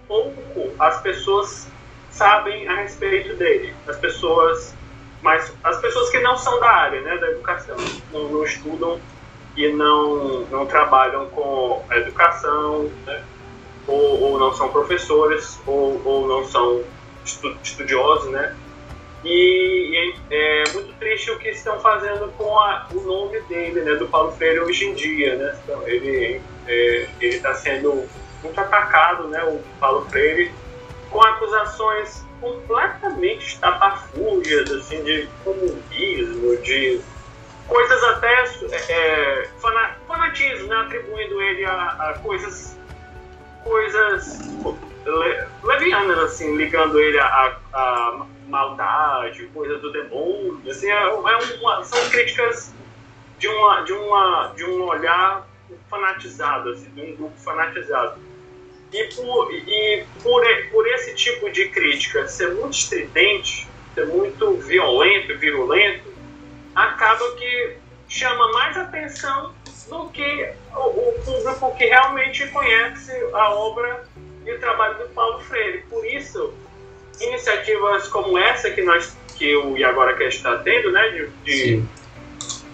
pouco 0.07 0.73
as 0.79 1.01
pessoas 1.01 1.67
sabem 2.11 2.67
a 2.67 2.75
respeito 2.75 3.35
dele. 3.35 3.73
As 3.87 3.97
pessoas, 3.97 4.73
mas 5.21 5.53
as 5.63 5.79
pessoas 5.81 6.09
que 6.09 6.19
não 6.19 6.37
são 6.37 6.59
da 6.59 6.69
área, 6.69 7.01
né, 7.01 7.17
da 7.17 7.31
educação, 7.31 7.75
não, 8.11 8.29
não 8.29 8.43
estudam 8.43 8.99
e 9.55 9.67
não, 9.69 10.41
não 10.45 10.65
trabalham 10.65 11.27
com 11.29 11.83
a 11.89 11.97
educação, 11.97 12.89
né, 13.05 13.23
ou, 13.87 14.21
ou 14.21 14.39
não 14.39 14.53
são 14.53 14.69
professores, 14.69 15.59
ou, 15.65 16.01
ou 16.05 16.27
não 16.27 16.45
são 16.45 16.83
estudiosos, 17.63 18.31
né, 18.31 18.55
e, 19.25 20.13
é, 20.29 20.61
é, 20.61 20.63
muito 20.71 20.93
triste 20.99 21.31
o 21.31 21.39
que 21.39 21.49
estão 21.49 21.79
fazendo 21.79 22.31
com 22.37 22.59
a, 22.59 22.87
o 22.93 23.01
nome 23.01 23.39
dele, 23.41 23.81
né, 23.81 23.95
do 23.95 24.07
Paulo 24.07 24.31
Freire 24.33 24.59
hoje 24.59 24.85
em 24.85 24.93
dia, 24.93 25.35
né? 25.35 25.59
Então, 25.63 25.81
ele 25.87 26.39
é, 26.67 27.07
ele 27.19 27.35
está 27.35 27.55
sendo 27.55 28.07
muito 28.43 28.61
atacado, 28.61 29.27
né, 29.27 29.43
o 29.43 29.59
Paulo 29.79 30.05
Freire, 30.11 30.51
com 31.09 31.19
acusações 31.21 32.23
completamente 32.39 33.47
estapafúrdias, 33.47 34.71
assim, 34.71 35.03
de 35.03 35.27
comunismo, 35.43 36.57
de 36.57 37.01
coisas 37.67 38.03
até 38.03 38.43
é, 38.89 39.49
fanatismo, 40.07 40.67
né, 40.67 40.75
atribuindo 40.75 41.41
ele 41.41 41.65
a, 41.65 41.73
a 41.73 42.19
coisas 42.21 42.77
coisas 43.65 44.39
levianas, 45.63 46.19
assim, 46.19 46.55
ligando 46.55 46.99
ele 46.99 47.19
a, 47.19 47.57
a 47.73 48.25
maldade, 48.47 49.47
coisa 49.47 49.77
do 49.79 49.91
demônio, 49.91 50.61
assim, 50.69 50.89
é, 50.89 50.93
é 50.93 51.09
uma, 51.09 51.83
são 51.83 52.09
críticas 52.09 52.73
de, 53.39 53.47
uma, 53.47 53.81
de, 53.81 53.91
uma, 53.91 54.53
de 54.55 54.63
um 54.63 54.83
olhar 54.83 55.47
fanatizado, 55.89 56.69
assim, 56.69 56.89
de 56.91 57.01
um 57.01 57.15
grupo 57.15 57.37
fanatizado. 57.37 58.19
E 58.93 59.03
por, 59.15 59.51
e 59.51 60.05
por, 60.21 60.43
por 60.71 60.87
esse 60.87 61.15
tipo 61.15 61.51
de 61.51 61.67
crítica 61.69 62.27
ser 62.27 62.53
muito 62.53 62.77
estridente, 62.77 63.67
ser 63.95 64.05
muito 64.07 64.57
violento, 64.57 65.37
virulento, 65.37 66.13
acaba 66.75 67.31
que 67.35 67.77
chama 68.07 68.51
mais 68.53 68.77
atenção 68.77 69.53
do 69.89 70.09
que 70.09 70.49
o, 70.75 70.79
o 70.79 71.21
público 71.23 71.75
que 71.77 71.85
realmente 71.85 72.47
conhece 72.47 73.11
a 73.33 73.53
obra 73.53 74.03
e 74.45 74.51
o 74.51 74.59
trabalho 74.59 74.97
do 74.97 75.09
Paulo 75.09 75.39
Freire. 75.41 75.83
Por 75.89 76.05
isso, 76.05 76.53
iniciativas 77.19 78.07
como 78.07 78.37
essa 78.37 78.69
que 78.71 78.81
nós 78.81 79.15
que 79.37 79.55
o 79.55 79.77
E 79.77 79.83
Agora 79.83 80.15
Quer 80.15 80.29
está 80.29 80.57
tendo, 80.59 80.91
né, 80.91 81.09
de, 81.09 81.27
de 81.43 81.83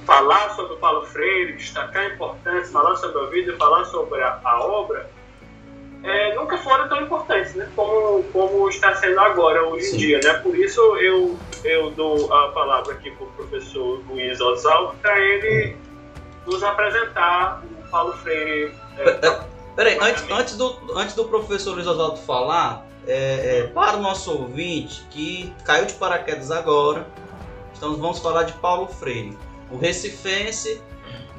falar 0.06 0.56
sobre 0.56 0.74
o 0.74 0.78
Paulo 0.78 1.06
Freire, 1.08 1.54
destacar 1.54 2.04
a 2.04 2.14
importância, 2.14 2.72
falar 2.72 2.96
sobre 2.96 3.20
a 3.20 3.26
vida, 3.26 3.58
falar 3.58 3.86
sobre 3.86 4.22
a, 4.22 4.40
a 4.44 4.64
obra, 4.64 5.10
é, 6.04 6.36
nunca 6.36 6.58
foram 6.58 6.88
tão 6.88 7.02
importantes, 7.02 7.54
né, 7.56 7.70
como, 7.76 8.24
como 8.26 8.70
está 8.70 8.96
sendo 8.96 9.20
agora, 9.20 9.64
hoje 9.68 9.86
Sim. 9.86 9.96
em 9.96 10.00
dia, 10.00 10.20
né, 10.24 10.34
por 10.34 10.56
isso 10.56 10.82
eu, 10.98 11.38
eu 11.64 11.92
dou 11.92 12.32
a 12.34 12.50
palavra 12.50 12.94
aqui 12.94 13.12
para 13.12 13.26
o 13.26 13.32
professor 13.32 14.02
Luiz 14.10 14.40
Oswaldo, 14.40 14.96
para 15.02 15.20
ele 15.20 15.76
nos 16.46 16.64
apresentar 16.64 17.62
o 17.64 17.90
Paulo 17.90 18.14
Freire. 18.18 18.74
É, 18.98 19.42
Peraí, 19.76 19.98
antes, 20.02 20.24
antes, 20.30 20.58
do, 20.58 20.76
antes 20.96 21.16
do 21.16 21.26
professor 21.26 21.74
Luiz 21.74 21.88
Oswaldo 21.88 22.18
falar, 22.18 22.86
é, 23.08 23.60
é, 23.60 23.68
para 23.68 23.98
o 23.98 24.02
nosso 24.02 24.32
ouvinte 24.32 25.04
que 25.10 25.52
caiu 25.64 25.86
de 25.86 25.94
paraquedas 25.94 26.52
agora, 26.52 27.08
então 27.76 27.96
vamos 27.96 28.20
falar 28.20 28.44
de 28.44 28.54
Paulo 28.54 28.88
Freire, 28.88 29.38
o 29.72 29.78
recifense, 29.78 30.82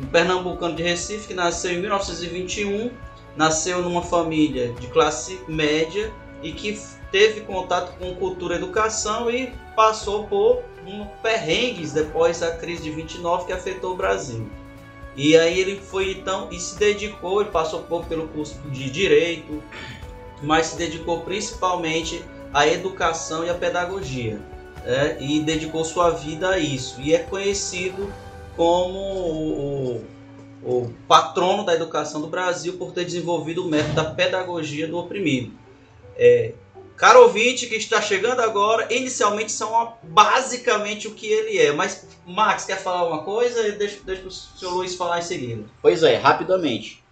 um 0.00 0.06
pernambucano 0.06 0.74
de 0.74 0.82
Recife, 0.82 1.28
que 1.28 1.34
nasceu 1.34 1.72
em 1.72 1.80
1921, 1.80 2.90
nasceu 3.36 3.82
numa 3.82 4.02
família 4.02 4.72
de 4.72 4.86
classe 4.88 5.40
média 5.46 6.12
e 6.42 6.52
que 6.52 6.80
teve 7.10 7.42
contato 7.42 7.96
com 7.98 8.14
cultura 8.16 8.54
e 8.54 8.58
educação 8.58 9.30
e 9.30 9.52
passou 9.76 10.26
por 10.26 10.62
um 10.86 11.06
perrengues 11.22 11.92
depois 11.92 12.40
da 12.40 12.56
crise 12.56 12.82
de 12.82 12.90
29 12.90 13.46
que 13.46 13.52
afetou 13.52 13.92
o 13.92 13.96
Brasil. 13.96 14.50
E 15.14 15.36
aí 15.36 15.60
ele 15.60 15.76
foi 15.76 16.12
então 16.12 16.48
e 16.50 16.58
se 16.58 16.78
dedicou, 16.78 17.42
e 17.42 17.44
passou 17.46 17.82
pelo 18.08 18.28
curso 18.28 18.58
de 18.70 18.90
direito, 18.90 19.62
mas 20.42 20.66
se 20.66 20.76
dedicou 20.76 21.20
principalmente 21.20 22.22
à 22.52 22.66
educação 22.66 23.44
e 23.44 23.50
à 23.50 23.54
pedagogia. 23.54 24.40
É, 24.84 25.16
e 25.20 25.40
dedicou 25.40 25.84
sua 25.84 26.10
vida 26.10 26.50
a 26.50 26.58
isso. 26.58 27.00
E 27.00 27.14
é 27.14 27.18
conhecido 27.18 28.12
como 28.56 28.98
o, 28.98 30.04
o, 30.64 30.80
o, 30.82 30.92
patrono 31.06 31.64
da 31.64 31.72
educação 31.72 32.20
do 32.20 32.26
Brasil 32.26 32.76
por 32.76 32.90
ter 32.92 33.04
desenvolvido 33.04 33.64
o 33.64 33.68
método 33.68 33.94
da 33.94 34.04
pedagogia 34.04 34.88
do 34.88 34.98
oprimido. 34.98 35.52
É, 36.16 36.54
caro 36.96 37.22
ouvinte 37.22 37.66
que 37.66 37.76
está 37.76 38.00
chegando 38.00 38.40
agora, 38.40 38.92
inicialmente 38.92 39.52
são 39.52 39.94
basicamente 40.02 41.08
o 41.08 41.14
que 41.14 41.26
ele 41.26 41.58
é. 41.58 41.72
Mas, 41.72 42.06
Max, 42.26 42.64
quer 42.64 42.80
falar 42.80 43.06
uma 43.06 43.22
coisa? 43.22 43.72
Deixa, 43.72 44.00
deixa 44.04 44.26
o 44.26 44.30
senhor 44.30 44.74
Luiz 44.74 44.94
falar 44.94 45.18
em 45.18 45.22
seguida. 45.22 45.64
Pois 45.80 46.02
é, 46.02 46.16
rapidamente. 46.16 47.02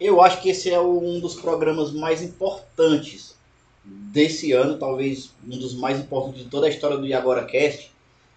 Eu 0.00 0.20
acho 0.20 0.40
que 0.40 0.50
esse 0.50 0.70
é 0.70 0.80
um 0.80 1.20
dos 1.20 1.34
programas 1.34 1.92
mais 1.92 2.22
importantes 2.22 3.36
desse 3.84 4.52
ano, 4.52 4.78
talvez 4.78 5.32
um 5.46 5.58
dos 5.58 5.74
mais 5.74 5.98
importantes 5.98 6.42
de 6.42 6.48
toda 6.48 6.66
a 6.66 6.70
história 6.70 6.96
do 6.96 7.14
Agora 7.14 7.44
Cast. 7.44 7.90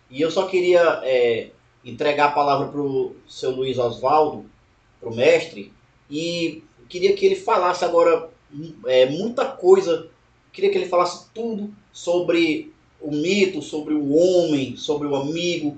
E 0.09 0.21
eu 0.21 0.29
só 0.29 0.47
queria 0.47 1.01
é, 1.03 1.49
entregar 1.83 2.27
a 2.27 2.31
palavra 2.31 2.67
para 2.67 2.81
o 2.81 3.15
seu 3.27 3.51
Luiz 3.51 3.77
Oswaldo, 3.77 4.45
para 4.99 5.09
o 5.09 5.15
mestre, 5.15 5.73
e 6.09 6.63
queria 6.87 7.15
que 7.15 7.25
ele 7.25 7.35
falasse 7.35 7.83
agora 7.83 8.29
é, 8.85 9.07
muita 9.07 9.45
coisa, 9.45 10.07
queria 10.55 10.71
que 10.71 10.77
ele 10.77 10.87
falasse 10.87 11.27
tudo 11.33 11.73
sobre 11.91 12.73
o 13.01 13.11
mito, 13.11 13.61
sobre 13.61 13.93
o 13.93 14.13
homem, 14.13 14.75
sobre 14.77 15.07
o 15.07 15.15
amigo, 15.15 15.77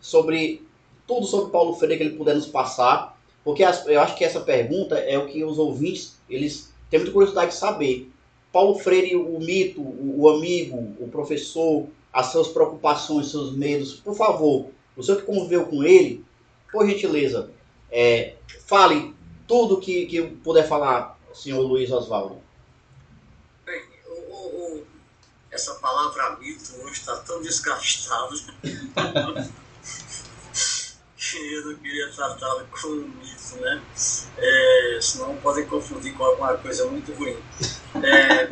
sobre 0.00 0.62
tudo 1.06 1.26
sobre 1.26 1.52
Paulo 1.52 1.74
Freire 1.74 1.96
que 1.96 2.02
ele 2.02 2.16
puder 2.16 2.34
nos 2.34 2.46
passar. 2.46 3.16
Porque 3.44 3.62
eu 3.62 4.00
acho 4.00 4.16
que 4.16 4.24
essa 4.24 4.40
pergunta 4.40 4.96
é 4.98 5.16
o 5.16 5.26
que 5.26 5.44
os 5.44 5.56
ouvintes 5.56 6.18
eles 6.28 6.72
têm 6.90 6.98
muita 6.98 7.12
curiosidade 7.12 7.52
de 7.52 7.56
saber. 7.56 8.10
Paulo 8.52 8.78
Freire, 8.78 9.14
o 9.14 9.38
mito, 9.38 9.80
o, 9.80 10.28
amigo, 10.28 10.94
o 10.98 11.08
professor, 11.08 11.86
as 12.12 12.26
suas 12.26 12.48
preocupações, 12.48 13.30
seus 13.30 13.54
medos, 13.54 13.94
por 13.94 14.16
favor, 14.16 14.66
senhor 15.00 15.18
que 15.18 15.26
conviveu 15.26 15.66
com 15.66 15.84
ele, 15.84 16.24
por 16.72 16.86
gentileza, 16.88 17.50
é, 17.90 18.34
fale 18.66 19.14
tudo 19.46 19.78
que, 19.78 20.06
que 20.06 20.22
puder 20.22 20.66
falar, 20.66 21.18
senhor 21.34 21.60
Luiz 21.60 21.90
Oswaldo. 21.92 22.38
Bem, 23.64 23.82
o, 24.08 24.34
o, 24.34 24.82
essa 25.56 25.74
palavra 25.76 26.36
mito 26.36 26.76
hoje 26.82 27.00
está 27.00 27.16
tão 27.16 27.40
desgastada. 27.40 28.36
que 31.18 31.54
eu 31.54 31.64
não 31.64 31.74
queria 31.76 32.12
tratá-lo 32.12 32.66
como 32.70 33.08
mito, 33.08 33.56
né? 33.60 33.82
É, 34.36 34.98
senão 35.00 35.34
podem 35.38 35.66
confundir 35.66 36.14
com 36.14 36.24
alguma 36.24 36.56
coisa 36.58 36.86
muito 36.86 37.12
ruim. 37.14 37.36
É, 38.02 38.46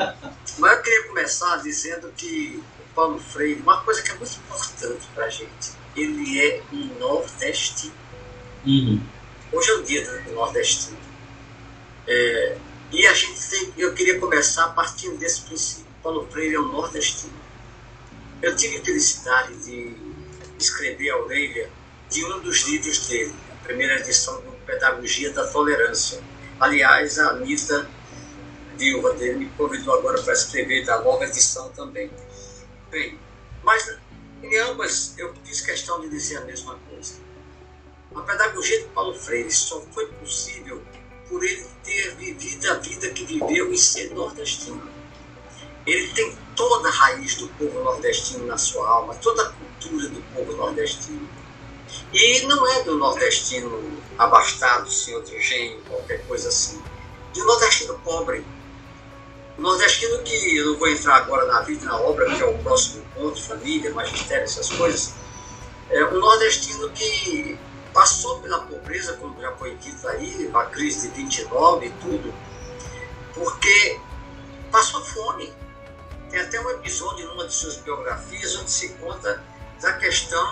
mas 0.59 0.77
eu 0.77 0.83
queria 0.83 1.09
começar 1.09 1.57
dizendo 1.59 2.11
que 2.17 2.63
o 2.81 2.95
Paulo 2.95 3.21
Freire, 3.21 3.61
uma 3.61 3.83
coisa 3.83 4.03
que 4.03 4.11
é 4.11 4.15
muito 4.15 4.37
importante 4.37 5.07
para 5.15 5.27
a 5.27 5.31
gente, 5.31 5.73
ele 5.95 6.41
é 6.41 6.63
um 6.73 6.99
nordestino. 6.99 7.95
Uhum. 8.67 9.01
Hoje 9.53 9.71
é 9.71 9.75
o 9.75 9.83
dia 9.83 10.11
do 10.11 10.33
nordestino. 10.33 10.99
É, 12.09 12.59
e 12.91 13.07
a 13.07 13.13
gente 13.13 13.49
tem, 13.51 13.75
eu 13.77 13.95
queria 13.95 14.19
começar 14.19 14.69
partindo 14.71 15.19
desse 15.19 15.43
princípio. 15.43 15.84
Paulo 16.05 16.29
Freire 16.31 16.57
é 16.57 16.61
um 16.61 16.69
nordestino. 16.69 17.33
Eu 18.43 18.55
tive 18.55 18.77
a 18.77 18.85
felicidade 18.85 19.57
de 19.65 19.97
escrever 20.59 21.09
a 21.09 21.17
orelha 21.17 21.71
de 22.11 22.23
um 22.27 22.41
dos 22.41 22.69
livros 22.69 23.09
dele, 23.09 23.35
a 23.51 23.65
primeira 23.65 23.99
edição 23.99 24.39
do 24.43 24.53
Pedagogia 24.67 25.33
da 25.33 25.47
Tolerância. 25.47 26.23
Aliás, 26.61 27.19
a 27.19 27.31
Anitta, 27.31 27.89
viúva 28.77 29.15
dele, 29.15 29.39
me 29.39 29.51
convidou 29.57 29.99
agora 29.99 30.21
para 30.23 30.35
escrever 30.35 30.85
da 30.85 31.01
nova 31.01 31.25
edição 31.25 31.71
também. 31.71 32.11
Bem, 32.91 33.19
mas 33.63 33.97
em 34.43 34.59
ambas 34.59 35.15
eu 35.17 35.35
fiz 35.43 35.63
questão 35.63 36.03
de 36.03 36.11
dizer 36.11 36.37
a 36.37 36.43
mesma 36.43 36.79
coisa. 36.91 37.15
A 38.15 38.21
pedagogia 38.21 38.83
de 38.83 38.89
Paulo 38.89 39.15
Freire 39.15 39.51
só 39.51 39.81
foi 39.91 40.07
possível 40.07 40.83
por 41.31 41.43
ele 41.43 41.65
ter 41.83 42.15
vivido 42.17 42.71
a 42.71 42.75
vida 42.75 43.09
que 43.09 43.25
viveu 43.25 43.73
e 43.73 43.79
ser 43.79 44.11
nordestino. 44.11 44.94
Ele 45.87 46.09
tem 46.09 46.37
toda 46.57 46.89
a 46.89 46.93
raiz 46.93 47.37
do 47.37 47.49
povo 47.49 47.83
nordestino 47.83 48.47
na 48.47 48.57
sua 48.57 48.89
alma, 48.89 49.15
toda 49.17 49.43
a 49.43 49.51
cultura 49.51 50.09
do 50.09 50.23
povo 50.35 50.57
nordestino. 50.57 51.29
E 52.13 52.41
não 52.43 52.67
é 52.73 52.83
do 52.83 52.97
nordestino 52.97 54.01
abastado, 54.19 54.91
sem 54.91 55.15
outro 55.15 55.39
gênio, 55.41 55.83
qualquer 55.89 56.27
coisa 56.27 56.49
assim. 56.49 56.83
De 57.33 57.43
um 57.43 57.47
nordestino 57.47 57.99
pobre. 58.05 58.45
O 59.59 59.63
nordestino 59.63 60.19
que 60.23 60.57
eu 60.57 60.73
não 60.73 60.79
vou 60.79 60.89
entrar 60.89 61.17
agora 61.17 61.47
na 61.47 61.61
vida 61.61 61.85
na 61.85 61.97
obra, 62.01 62.35
que 62.35 62.43
é 62.43 62.47
o 62.47 62.59
próximo 62.59 63.05
ponto, 63.15 63.41
família, 63.41 63.93
magistério, 63.93 64.45
essas 64.45 64.71
coisas. 64.71 65.15
É 65.91 66.05
um 66.07 66.19
nordestino 66.19 66.89
que 66.91 67.59
passou 67.93 68.41
pela 68.41 68.59
pobreza, 68.61 69.15
como 69.15 69.41
já 69.41 69.53
foi 69.53 69.77
dito 69.77 70.09
aí, 70.09 70.51
a 70.53 70.65
crise 70.65 71.09
de 71.09 71.15
29 71.15 71.87
e 71.87 71.91
tudo, 71.91 72.35
porque 73.33 74.01
passou 74.73 75.05
fome. 75.05 75.53
Tem 76.35 76.43
até 76.43 76.61
um 76.61 76.69
episódio 76.71 77.29
numa 77.29 77.47
de 77.47 77.55
suas 77.55 77.77
biografias 77.77 78.57
onde 78.57 78.69
se 78.69 78.89
conta 78.95 79.41
da 79.81 79.93
questão 79.93 80.45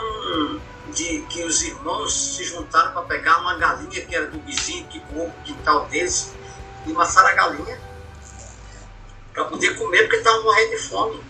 de 0.94 1.22
que 1.22 1.42
os 1.42 1.60
irmãos 1.60 2.36
se 2.36 2.44
juntaram 2.44 2.92
para 2.92 3.02
pegar 3.02 3.40
uma 3.40 3.58
galinha 3.58 4.06
que 4.06 4.14
era 4.14 4.26
do 4.26 4.38
vizinho, 4.42 4.86
que 4.86 5.02
voou 5.10 5.26
o 5.26 5.32
quintal 5.42 5.86
deles, 5.86 6.34
e 6.86 6.92
mataram 6.92 7.26
a 7.26 7.32
galinha 7.32 7.80
para 9.34 9.46
poder 9.46 9.76
comer, 9.76 10.02
porque 10.02 10.18
estavam 10.18 10.44
morrendo 10.44 10.70
de 10.70 10.78
fome. 10.78 11.20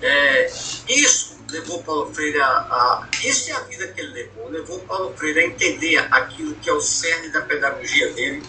É, 0.00 0.46
isso 0.88 1.38
levou 1.48 1.84
Paulo 1.84 2.12
Freire 2.12 2.40
a, 2.40 2.48
a, 2.48 3.08
Isso 3.22 3.48
é 3.48 3.52
a 3.52 3.60
vida 3.60 3.86
que 3.86 4.00
ele 4.00 4.12
levou, 4.12 4.48
levou 4.48 4.80
Paulo 4.80 5.16
Freire 5.16 5.38
a 5.38 5.46
entender 5.46 5.98
aquilo 6.10 6.56
que 6.56 6.68
é 6.68 6.72
o 6.72 6.80
cerne 6.80 7.28
da 7.28 7.42
pedagogia 7.42 8.12
dele, 8.12 8.42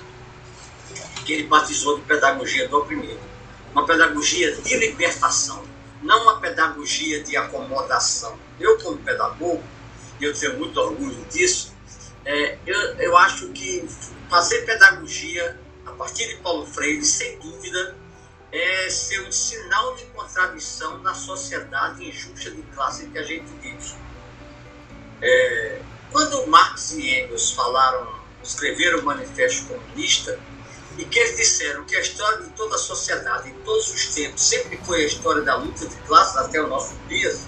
que 1.23 1.33
ele 1.33 1.43
batizou 1.43 1.99
de 1.99 2.01
pedagogia 2.01 2.67
do 2.67 2.79
oprimido. 2.79 3.32
Uma 3.73 3.85
pedagogia 3.85 4.55
de 4.55 4.77
libertação, 4.77 5.63
não 6.01 6.23
uma 6.23 6.39
pedagogia 6.39 7.23
de 7.23 7.35
acomodação. 7.35 8.37
Eu, 8.59 8.77
como 8.79 8.97
pedagogo, 8.99 9.63
e 10.19 10.25
eu 10.25 10.33
tenho 10.33 10.57
muito 10.57 10.79
orgulho 10.79 11.25
disso, 11.31 11.73
é, 12.25 12.57
eu, 12.65 12.79
eu 12.97 13.17
acho 13.17 13.49
que 13.49 13.85
fazer 14.29 14.61
pedagogia 14.61 15.59
a 15.85 15.91
partir 15.91 16.27
de 16.27 16.35
Paulo 16.37 16.65
Freire, 16.65 17.03
sem 17.03 17.37
dúvida, 17.39 17.95
é 18.51 18.89
ser 18.89 19.21
um 19.27 19.31
sinal 19.31 19.95
de 19.95 20.05
contradição 20.05 20.99
na 20.99 21.13
sociedade 21.13 22.07
injusta 22.07 22.51
de 22.51 22.61
classe 22.73 23.07
que 23.07 23.17
a 23.17 23.23
gente 23.23 23.51
vive. 23.61 23.95
É, 25.21 25.81
quando 26.11 26.45
Marx 26.47 26.91
e 26.91 27.09
Engels 27.09 27.51
falaram, 27.51 28.07
escreveram 28.43 28.99
o 28.99 29.03
Manifesto 29.03 29.65
Comunista, 29.65 30.39
e 30.97 31.05
que 31.05 31.19
eles 31.19 31.37
disseram 31.37 31.83
que 31.85 31.95
a 31.95 32.01
história 32.01 32.39
de 32.43 32.49
toda 32.49 32.75
a 32.75 32.79
sociedade, 32.79 33.49
em 33.49 33.53
todos 33.65 33.89
os 33.89 34.07
tempos, 34.13 34.41
sempre 34.41 34.77
foi 34.85 35.03
a 35.03 35.07
história 35.07 35.41
da 35.41 35.55
luta 35.55 35.87
de 35.87 35.95
classes 36.07 36.37
até 36.37 36.61
os 36.61 36.69
nossos 36.69 36.95
dias, 37.07 37.47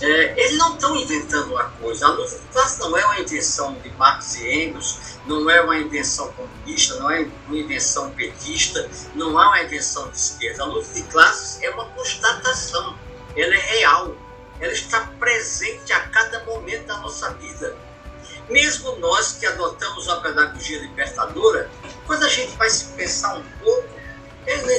é, 0.00 0.40
eles 0.40 0.56
não 0.56 0.74
estão 0.74 0.94
inventando 0.94 1.52
uma 1.52 1.64
coisa. 1.64 2.06
A 2.06 2.10
luta 2.10 2.38
de 2.38 2.46
classes 2.52 2.78
não 2.78 2.96
é 2.96 3.04
uma 3.04 3.20
invenção 3.20 3.74
de 3.74 3.90
Marx 3.90 4.36
e 4.36 4.48
Engels, 4.48 4.98
não 5.26 5.50
é 5.50 5.60
uma 5.60 5.76
invenção 5.76 6.32
comunista, 6.32 6.94
não 6.96 7.10
é 7.10 7.26
uma 7.46 7.56
invenção 7.56 8.10
petista, 8.10 8.88
não 9.14 9.40
é 9.40 9.46
uma 9.46 9.62
invenção 9.62 10.08
de 10.10 10.16
esquerda. 10.16 10.62
A 10.62 10.66
luta 10.66 10.92
de 10.94 11.02
classes 11.04 11.62
é 11.62 11.70
uma 11.70 11.86
constatação, 11.86 12.96
ela 13.36 13.54
é 13.54 13.58
real, 13.58 14.16
ela 14.60 14.72
está 14.72 15.00
presente 15.18 15.92
a 15.92 16.00
cada 16.08 16.44
momento 16.44 16.86
da 16.86 16.98
nossa 16.98 17.30
vida. 17.34 17.76
Mesmo 18.48 18.96
nós 18.96 19.32
que 19.32 19.46
adotamos 19.46 20.06
uma 20.06 20.20
pedagogia 20.20 20.80
libertadora, 20.80 21.70
quando 22.06 22.24
a 22.24 22.28
gente 22.28 22.56
vai 22.56 22.70
se 22.70 22.86
pensar 22.92 23.36
um 23.36 23.44
pouco, 23.62 23.88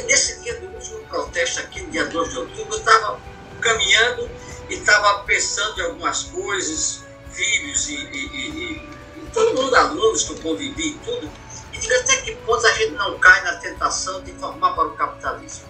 nesse 0.08 0.41
dia 0.41 0.60
do 0.60 0.67
último 0.67 0.99
protesto 1.05 1.60
aqui, 1.60 1.82
no 1.82 1.91
dia 1.91 2.05
2 2.05 2.29
de 2.29 2.38
outubro, 2.39 2.73
eu 2.73 2.79
estava 2.79 3.19
caminhando 3.62 4.29
e 4.69 4.73
estava 4.73 5.23
pensando 5.23 5.79
em 5.79 5.84
algumas 5.84 6.23
coisas, 6.23 7.03
filhos 7.32 7.89
e, 7.89 7.95
e, 7.95 8.27
e, 8.27 8.71
e 9.17 9.29
todo 9.34 9.62
mundo, 9.62 9.75
alunos 9.75 10.23
que 10.23 10.34
eu 10.34 10.38
convivi 10.39 10.89
e 10.89 10.99
tudo, 10.99 11.32
e 11.71 11.77
digo 11.77 11.93
até 11.93 12.17
que 12.21 12.36
ponto 12.38 12.65
a 12.65 12.71
gente 12.73 12.93
não 12.93 13.19
cai 13.19 13.43
na 13.43 13.58
tentação 13.58 14.23
de 14.23 14.32
formar 14.34 14.73
para 14.73 14.88
o 14.88 14.95
capitalismo. 14.95 15.69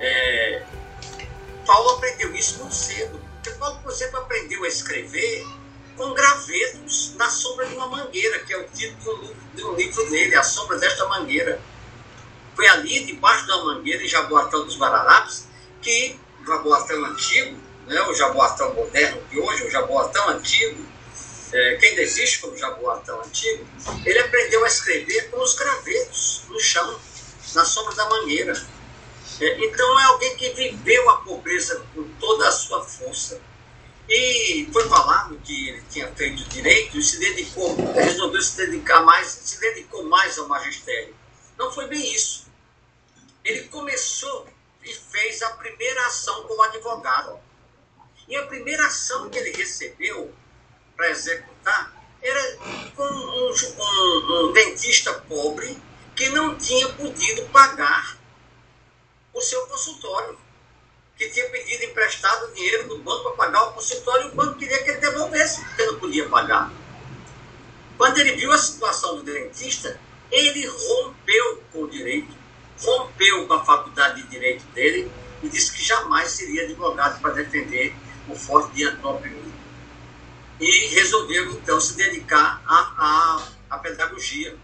É, 0.00 0.64
Paulo 1.64 1.90
aprendeu 1.90 2.34
isso 2.34 2.58
muito 2.58 2.74
cedo, 2.74 3.20
porque 3.34 3.50
Paulo, 3.58 3.78
por 3.82 3.92
exemplo, 3.92 4.18
aprendeu 4.18 4.64
a 4.64 4.68
escrever 4.68 5.46
com 5.96 6.12
gravetos 6.12 7.14
na 7.16 7.28
sombra 7.28 7.66
de 7.66 7.74
uma 7.74 7.88
mangueira, 7.88 8.38
que 8.40 8.52
é 8.52 8.58
o 8.58 8.64
título 8.68 9.34
de 9.54 9.64
um 9.64 9.74
livro 9.74 10.08
dele, 10.10 10.34
A 10.36 10.42
Sombra 10.42 10.78
desta 10.78 11.06
Mangueira. 11.06 11.60
Foi 12.54 12.66
ali, 12.68 13.04
debaixo 13.04 13.46
da 13.46 13.56
mangueira, 13.64 14.02
em 14.02 14.08
Jaboatão 14.08 14.64
dos 14.64 14.78
Guararapes, 14.78 15.46
que 15.82 16.18
o 16.42 16.46
Jaboatão 16.46 17.04
antigo, 17.04 17.58
né, 17.86 18.00
o 18.02 18.14
Jaboatão 18.14 18.74
moderno 18.74 19.22
de 19.30 19.38
hoje, 19.38 19.64
o 19.64 19.70
Jaboatão 19.70 20.28
antigo, 20.30 20.86
é, 21.52 21.76
que 21.76 21.86
ainda 21.86 22.02
existe 22.02 22.40
como 22.40 22.56
Jaboatão 22.56 23.20
antigo, 23.20 23.66
ele 24.04 24.18
aprendeu 24.18 24.64
a 24.64 24.68
escrever 24.68 25.30
com 25.30 25.40
os 25.42 25.54
gravetos 25.54 26.42
no 26.48 26.60
chão, 26.60 26.98
na 27.54 27.64
sombra 27.64 27.94
da 27.94 28.08
mangueira. 28.08 28.52
É, 29.40 29.64
então 29.64 30.00
é 30.00 30.04
alguém 30.04 30.36
que 30.36 30.50
viveu 30.50 31.10
a 31.10 31.16
pobreza 31.18 31.84
com 31.94 32.04
toda 32.18 32.48
a 32.48 32.52
sua 32.52 32.82
força. 32.82 33.40
E 34.08 34.68
foi 34.72 34.88
falado 34.88 35.38
que 35.40 35.68
ele 35.68 35.82
tinha 35.90 36.12
feito 36.14 36.44
direito 36.48 36.96
e 36.96 37.02
se 37.02 37.18
dedicou, 37.18 37.74
resolveu 37.92 38.40
se 38.40 38.56
dedicar 38.56 39.00
mais, 39.00 39.26
se 39.26 39.58
dedicou 39.58 40.04
mais 40.04 40.38
ao 40.38 40.46
magistério. 40.46 41.14
Não 41.58 41.72
foi 41.72 41.88
bem 41.88 42.14
isso. 42.14 42.46
Ele 43.44 43.64
começou 43.68 44.48
e 44.84 44.92
fez 44.92 45.42
a 45.42 45.50
primeira 45.50 46.06
ação 46.06 46.44
como 46.44 46.62
advogado. 46.62 47.40
E 48.28 48.36
a 48.36 48.46
primeira 48.46 48.86
ação 48.86 49.28
que 49.28 49.38
ele 49.38 49.50
recebeu 49.56 50.32
para 50.96 51.10
executar 51.10 51.92
era 52.22 52.56
com 52.94 53.02
um, 53.02 53.50
um, 53.50 54.48
um 54.48 54.52
dentista 54.52 55.12
pobre 55.28 55.76
que 56.14 56.28
não 56.30 56.56
tinha 56.56 56.88
podido 56.90 57.48
pagar 57.50 58.16
o 59.34 59.40
seu 59.40 59.66
consultório 59.66 60.45
que 61.16 61.30
tinha 61.30 61.48
pedido 61.48 61.84
emprestado 61.84 62.52
dinheiro 62.52 62.88
do 62.88 62.98
banco 62.98 63.30
para 63.30 63.46
pagar 63.46 63.62
o 63.64 63.72
consultório 63.72 64.26
e 64.26 64.32
o 64.32 64.34
banco 64.34 64.58
queria 64.58 64.82
que 64.84 64.90
ele 64.90 65.00
devolvesse, 65.00 65.64
porque 65.64 65.86
não 65.86 65.98
podia 65.98 66.28
pagar. 66.28 66.70
Quando 67.96 68.18
ele 68.18 68.32
viu 68.32 68.52
a 68.52 68.58
situação 68.58 69.16
do 69.16 69.22
dentista, 69.22 69.98
ele 70.30 70.66
rompeu 70.66 71.62
com 71.72 71.84
o 71.84 71.90
direito, 71.90 72.34
rompeu 72.78 73.46
com 73.46 73.54
a 73.54 73.64
faculdade 73.64 74.22
de 74.22 74.28
direito 74.28 74.64
dele 74.74 75.10
e 75.42 75.48
disse 75.48 75.72
que 75.72 75.82
jamais 75.82 76.30
seria 76.30 76.64
advogado 76.64 77.20
para 77.20 77.32
defender 77.32 77.94
o 78.28 78.34
forte 78.34 78.74
diante 78.74 78.96
do 78.98 79.08
oprimido. 79.08 79.54
E 80.60 80.88
resolveu 80.88 81.50
então 81.52 81.80
se 81.80 81.96
dedicar 81.96 82.62
à, 82.66 82.94
à, 82.98 83.48
à 83.70 83.78
pedagogia, 83.78 84.56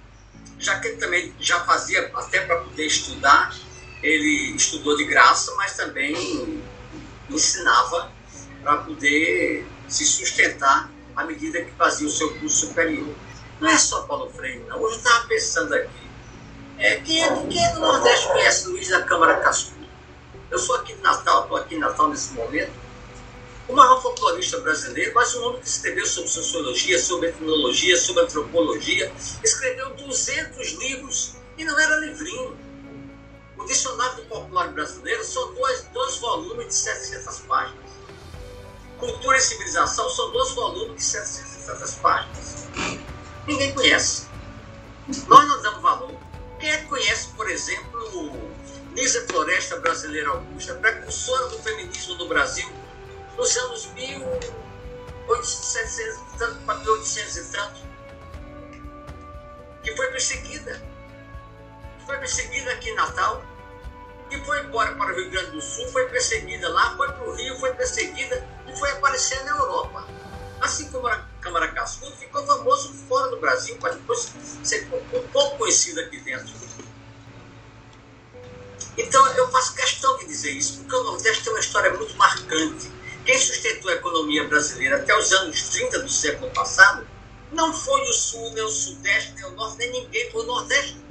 já 0.58 0.78
que 0.80 0.88
ele 0.88 0.96
também 0.98 1.34
já 1.40 1.64
fazia, 1.64 2.10
até 2.14 2.40
para 2.40 2.58
poder 2.60 2.86
estudar, 2.86 3.54
ele 4.02 4.56
estudou 4.56 4.96
de 4.96 5.04
graça, 5.04 5.54
mas 5.56 5.76
também 5.76 6.62
ensinava 7.30 8.10
para 8.62 8.78
poder 8.78 9.66
se 9.88 10.04
sustentar 10.04 10.90
à 11.14 11.24
medida 11.24 11.62
que 11.62 11.70
fazia 11.72 12.06
o 12.06 12.10
seu 12.10 12.34
curso 12.38 12.66
superior. 12.66 13.14
Não 13.60 13.68
é 13.68 13.78
só 13.78 14.02
Paulo 14.02 14.30
Freire, 14.30 14.64
não. 14.68 14.80
Hoje 14.80 14.94
eu 14.94 14.98
estava 14.98 15.26
pensando 15.26 15.74
aqui. 15.74 16.02
É, 16.78 16.96
quem, 16.96 17.22
é, 17.22 17.46
quem 17.46 17.64
é 17.64 17.72
do 17.74 17.80
Nordeste 17.80 18.26
conhece 18.28 18.68
Luiz 18.68 18.88
da 18.88 19.02
Câmara 19.02 19.36
Cascudo? 19.36 19.86
Eu 20.50 20.58
sou 20.58 20.76
aqui 20.76 20.94
de 20.94 21.00
Natal, 21.00 21.44
estou 21.44 21.56
aqui 21.56 21.76
em 21.76 21.78
Natal 21.78 22.08
nesse 22.08 22.32
momento. 22.32 22.72
o 23.68 23.72
maior 23.72 24.02
folclorista 24.02 24.58
brasileiro, 24.58 25.12
mas 25.14 25.34
um 25.36 25.44
homem 25.44 25.60
que 25.60 25.68
escreveu 25.68 26.04
sobre 26.04 26.28
sociologia, 26.28 26.98
sobre 26.98 27.28
etnologia, 27.28 27.96
sobre 27.96 28.24
antropologia, 28.24 29.12
escreveu 29.44 29.94
200 29.94 30.72
livros 30.72 31.36
e 31.56 31.64
não 31.64 31.78
era 31.78 31.96
livrinho. 32.00 32.56
O 33.62 33.64
Dicionário 33.64 34.16
do 34.16 34.24
Popular 34.24 34.72
Brasileiro 34.72 35.24
são 35.24 35.54
dois, 35.54 35.82
dois 35.92 36.18
volumes 36.18 36.66
de 36.66 36.74
700 36.74 37.38
páginas. 37.42 37.92
Cultura 38.98 39.36
e 39.36 39.40
Civilização 39.40 40.10
são 40.10 40.32
dois 40.32 40.50
volumes 40.50 40.96
de 40.96 41.04
700 41.04 41.94
páginas. 41.94 42.66
Ninguém 43.46 43.72
conhece. 43.72 44.26
Nós 45.28 45.46
não 45.46 45.62
damos 45.62 45.80
valor. 45.80 46.12
Quem 46.58 46.72
é 46.72 46.78
que 46.78 46.86
conhece, 46.86 47.28
por 47.36 47.48
exemplo, 47.48 48.52
Nisa 48.94 49.24
Floresta 49.28 49.78
Brasileira 49.78 50.30
Augusta, 50.30 50.74
precursora 50.74 51.46
do 51.46 51.60
feminismo 51.60 52.16
no 52.16 52.26
Brasil, 52.26 52.68
nos 53.36 53.56
anos 53.58 53.86
1800 53.92 55.98
e 55.98 56.16
tanto 56.36 56.58
para 56.66 56.78
1800 56.78 57.36
e 57.36 57.44
tanto, 57.52 57.80
que 59.84 59.96
foi 59.96 60.08
perseguida. 60.08 60.82
Foi 62.04 62.18
perseguida 62.18 62.72
aqui 62.72 62.90
em 62.90 62.96
Natal, 62.96 63.51
e 64.32 64.44
foi 64.44 64.60
embora 64.60 64.94
para 64.94 65.12
o 65.12 65.16
Rio 65.16 65.30
Grande 65.30 65.50
do 65.50 65.60
Sul, 65.60 65.86
foi 65.88 66.08
perseguida 66.08 66.68
lá, 66.70 66.96
foi 66.96 67.12
para 67.12 67.28
o 67.28 67.34
Rio, 67.34 67.58
foi 67.58 67.74
perseguida 67.74 68.48
e 68.66 68.76
foi 68.78 68.90
aparecer 68.90 69.44
na 69.44 69.50
Europa. 69.58 70.06
Assim 70.60 70.90
como 70.90 71.06
a 71.06 71.18
Câmara 71.40 71.68
Cascudo 71.68 72.16
ficou 72.16 72.46
famoso 72.46 72.94
fora 73.08 73.30
do 73.30 73.40
Brasil, 73.40 73.76
mas 73.80 73.96
depois 73.96 74.32
ser 74.62 74.88
um 74.92 75.28
pouco 75.28 75.58
conhecido 75.58 76.00
aqui 76.00 76.18
dentro. 76.20 76.52
Então 78.96 79.26
eu 79.34 79.50
faço 79.50 79.74
questão 79.74 80.16
de 80.18 80.26
dizer 80.26 80.52
isso, 80.52 80.78
porque 80.78 80.94
o 80.94 81.02
Nordeste 81.02 81.44
tem 81.44 81.52
uma 81.52 81.60
história 81.60 81.92
muito 81.92 82.16
marcante. 82.16 82.90
Quem 83.24 83.38
sustentou 83.38 83.90
a 83.90 83.94
economia 83.94 84.48
brasileira 84.48 84.96
até 84.96 85.16
os 85.16 85.32
anos 85.32 85.68
30 85.70 86.00
do 86.00 86.08
século 86.08 86.50
passado 86.52 87.06
não 87.52 87.72
foi 87.72 88.00
o 88.02 88.12
Sul, 88.12 88.50
nem 88.52 88.64
o 88.64 88.68
Sudeste, 88.68 89.34
nem 89.34 89.44
o 89.44 89.50
Norte, 89.52 89.78
nem 89.78 89.90
ninguém, 89.90 90.30
foi 90.30 90.42
o 90.42 90.46
Nordeste. 90.46 91.01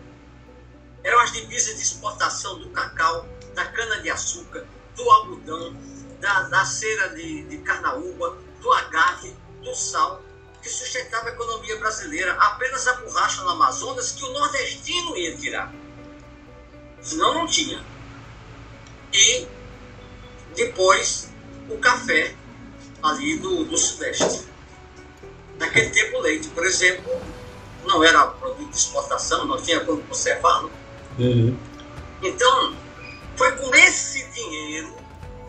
Eram 1.03 1.19
as 1.19 1.31
divisas 1.31 1.75
de 1.75 1.81
exportação 1.81 2.59
do 2.59 2.69
cacau, 2.69 3.27
da 3.53 3.65
cana-de-açúcar, 3.65 4.67
do 4.95 5.09
algodão, 5.09 5.75
da, 6.19 6.43
da 6.43 6.65
cera 6.65 7.09
de, 7.09 7.43
de 7.43 7.57
carnaúba, 7.59 8.37
do 8.61 8.71
agave, 8.73 9.35
do 9.63 9.73
sal, 9.73 10.21
que 10.61 10.69
sustentava 10.69 11.29
a 11.29 11.31
economia 11.31 11.77
brasileira. 11.79 12.33
Apenas 12.33 12.87
a 12.87 12.93
borracha 12.97 13.41
no 13.41 13.49
Amazonas 13.49 14.11
que 14.11 14.23
o 14.23 14.31
nordestino 14.31 15.17
ia 15.17 15.35
tirar. 15.35 15.73
Senão 17.01 17.33
não 17.33 17.47
tinha. 17.47 17.83
E 19.11 19.47
depois 20.55 21.33
o 21.69 21.77
café 21.79 22.35
ali 23.01 23.39
do, 23.39 23.65
do 23.65 23.77
Sudeste. 23.77 24.47
Naquele 25.57 25.89
tempo 25.89 26.17
o 26.17 26.21
leite, 26.21 26.49
por 26.49 26.65
exemplo, 26.65 27.11
não 27.85 28.03
era 28.03 28.27
produto 28.27 28.69
de 28.69 28.77
exportação, 28.77 29.45
não 29.45 29.61
tinha 29.61 29.79
como 29.83 30.03
conservá-lo. 30.03 30.71
Uhum. 31.19 31.57
Então, 32.21 32.75
foi 33.35 33.51
com 33.57 33.73
esse 33.75 34.23
dinheiro, 34.29 34.95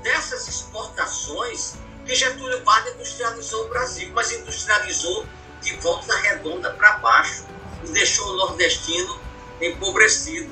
dessas 0.03 0.49
exportações, 0.49 1.75
que 2.05 2.15
Getúlio 2.15 2.65
Vargas 2.65 2.95
industrializou 2.95 3.67
o 3.67 3.69
Brasil, 3.69 4.11
mas 4.15 4.33
industrializou 4.33 5.27
de 5.61 5.77
volta 5.77 6.17
redonda 6.17 6.71
para 6.71 6.99
baixo 6.99 7.47
e 7.85 7.91
deixou 7.91 8.27
o 8.31 8.37
nordestino 8.37 9.21
empobrecido. 9.61 10.51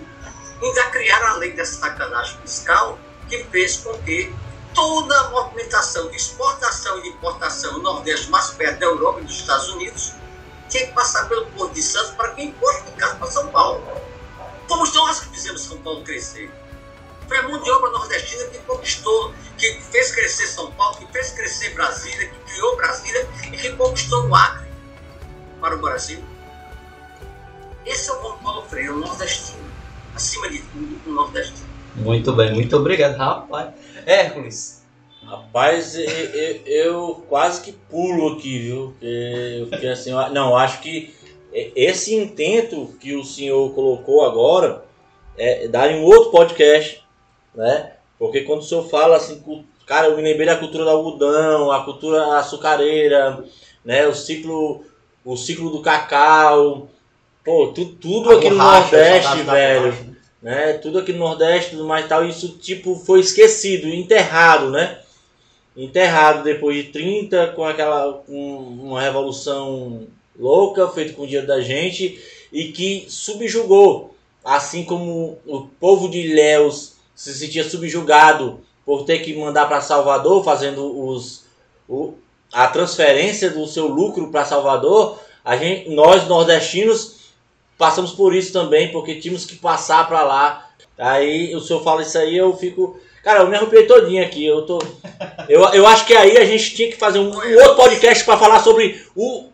Ainda 0.62 0.85
criaram 0.90 1.29
a 1.29 1.37
lei 1.37 1.53
dessa 1.53 1.81
sacanagem 1.81 2.38
fiscal 2.42 2.99
que 3.29 3.44
fez 3.44 3.79
com 3.79 3.96
que 4.03 4.33
toda 4.75 5.18
a 5.18 5.31
movimentação 5.31 6.09
de 6.11 6.16
exportação 6.16 6.99
e 6.99 7.03
de 7.03 7.09
importação 7.09 7.75
no 7.75 7.83
Nordeste 7.83 8.31
mais 8.31 8.51
perto 8.51 8.79
da 8.79 8.87
Europa 8.87 9.20
e 9.20 9.25
dos 9.25 9.37
Estados 9.37 9.68
Unidos 9.70 10.12
tinha 10.68 10.87
que 10.87 10.92
passar 10.92 11.29
pelo 11.29 11.46
Porto 11.46 11.75
de 11.75 11.83
Santos 11.83 12.12
para 12.12 12.31
que 12.31 12.42
o 12.42 12.44
imposto 12.44 12.85
ficasse 12.85 13.16
para 13.16 13.27
São 13.31 13.49
Paulo. 13.49 13.83
Fomos 14.71 14.95
nós 14.95 15.19
que 15.19 15.31
fizemos 15.31 15.63
São 15.63 15.79
Paulo 15.79 16.03
crescer. 16.05 16.49
Foi 17.27 17.37
a 17.39 17.43
mão 17.43 17.61
de 17.61 17.69
obra 17.73 17.91
nordestina 17.91 18.45
que 18.45 18.59
conquistou, 18.61 19.35
que 19.59 19.67
fez 19.91 20.15
crescer 20.15 20.47
São 20.47 20.71
Paulo, 20.71 20.97
que 20.97 21.07
fez 21.13 21.33
crescer 21.33 21.75
Brasília, 21.75 22.29
que 22.29 22.53
criou 22.53 22.77
Brasília 22.77 23.29
e 23.53 23.57
que 23.57 23.73
conquistou 23.73 24.29
o 24.29 24.35
Acre 24.35 24.69
para 25.61 25.75
o 25.75 25.81
Brasil. 25.81 26.23
Esse 27.85 28.11
é 28.11 28.13
o 28.15 28.21
João 28.23 28.39
Paulo 28.39 28.63
Freire, 28.69 28.91
o 28.91 28.97
nordestino. 28.99 29.59
Acima 30.15 30.49
de 30.49 30.59
tudo, 30.61 31.01
o 31.05 31.13
nordestino. 31.15 31.69
Muito 31.97 32.33
bem, 32.33 32.55
muito 32.55 32.77
obrigado, 32.77 33.17
rapaz. 33.17 33.75
Hércules. 34.07 34.85
Rapaz, 35.25 35.97
eu, 35.97 36.05
eu, 36.05 36.63
eu 36.67 37.27
quase 37.29 37.61
que 37.61 37.73
pulo 37.73 38.35
aqui, 38.35 38.59
viu? 38.61 38.91
Porque, 38.93 39.67
porque 39.69 39.87
assim, 39.89 40.13
eu- 40.13 40.31
não, 40.31 40.57
acho 40.57 40.81
que 40.81 41.13
esse 41.53 42.15
intento 42.15 42.95
que 43.01 43.15
o 43.17 43.25
senhor 43.25 43.73
colocou 43.75 44.25
agora 44.25 44.85
é 45.37 45.67
dar 45.69 45.91
em 45.91 46.01
um 46.01 46.05
outro 46.05 46.31
podcast, 46.31 47.03
né? 47.55 47.93
Porque 48.19 48.43
quando 48.43 48.61
o 48.61 48.65
senhor 48.65 48.89
fala 48.89 49.17
assim, 49.17 49.43
cara, 49.87 50.09
eu 50.09 50.17
me 50.17 50.23
lembrei 50.23 50.47
da 50.47 50.57
cultura 50.57 50.85
do 50.85 50.91
algodão, 50.91 51.71
a 51.73 51.83
cultura 51.85 52.37
açucareira, 52.39 53.43
né? 53.85 54.07
O 54.07 54.15
ciclo, 54.15 54.85
o 55.25 55.37
ciclo 55.37 55.71
do 55.71 55.81
cacau, 55.81 56.89
pô, 57.45 57.69
tu, 57.69 57.87
tudo 57.87 58.31
A 58.31 58.35
aqui 58.37 58.51
no 58.51 58.57
Nordeste, 58.57 59.37
velho 59.43 59.81
borracha. 59.83 60.07
né? 60.43 60.73
Tudo 60.75 60.99
aqui 60.99 61.13
no 61.13 61.19
Nordeste 61.21 61.71
tudo 61.73 61.85
mais 61.87 62.07
tal, 62.07 62.25
isso 62.25 62.59
tipo 62.59 62.95
foi 62.95 63.21
esquecido, 63.21 63.89
enterrado, 63.89 64.71
né? 64.71 64.99
Enterrado 65.77 66.43
depois 66.45 66.77
de 66.77 66.85
30 66.93 67.49
com 67.49 67.65
aquela 67.65 68.23
um- 68.29 68.81
uma 68.89 69.01
revolução 69.01 70.07
louca 70.40 70.88
feita 70.88 71.12
com 71.12 71.22
o 71.22 71.26
dinheiro 71.26 71.46
da 71.46 71.61
gente 71.61 72.18
e 72.50 72.72
que 72.72 73.05
subjugou, 73.09 74.14
assim 74.44 74.85
como 74.85 75.38
o 75.46 75.62
povo 75.79 76.09
de 76.09 76.18
Ilhéus 76.18 76.94
se 77.14 77.35
sentia 77.35 77.68
subjugado 77.68 78.61
por 78.85 79.05
ter 79.05 79.18
que 79.18 79.37
mandar 79.37 79.66
para 79.66 79.83
Salvador 79.83 80.42
fazendo 80.42 81.07
os 81.07 81.44
o, 81.88 82.14
a 82.53 82.66
transferência 82.66 83.50
do 83.50 83.66
seu 83.66 83.87
lucro 83.87 84.29
para 84.29 84.44
Salvador, 84.44 85.20
a 85.44 85.57
gente 85.57 85.90
nós 85.90 86.26
nordestinos 86.26 87.20
passamos 87.76 88.12
por 88.12 88.35
isso 88.35 88.53
também, 88.53 88.92
porque 88.92 89.16
tínhamos 89.16 89.44
que 89.44 89.57
passar 89.57 90.07
para 90.07 90.22
lá. 90.22 90.70
Aí 90.98 91.55
o 91.55 91.61
senhor 91.61 91.83
fala 91.83 92.03
isso 92.03 92.18
aí, 92.18 92.37
eu 92.37 92.55
fico. 92.57 93.00
Cara, 93.24 93.40
eu 93.40 93.48
me 93.48 93.57
arrepiei 93.57 93.87
todinho 93.87 94.22
aqui. 94.22 94.44
Eu, 94.46 94.62
tô... 94.62 94.79
eu, 95.48 95.62
eu 95.72 95.87
acho 95.87 96.07
que 96.07 96.14
aí 96.14 96.37
a 96.37 96.44
gente 96.44 96.74
tinha 96.74 96.90
que 96.90 96.96
fazer 96.96 97.18
um, 97.18 97.31
um 97.31 97.55
outro 97.57 97.76
podcast 97.76 98.24
para 98.24 98.38
falar 98.38 98.61
sobre 98.61 99.03
o, 99.16 99.50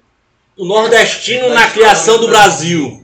o 0.56 0.64
nordestino 0.64 1.50
na 1.50 1.66
criação 1.66 2.18
do 2.18 2.28
Brasil. 2.28 3.02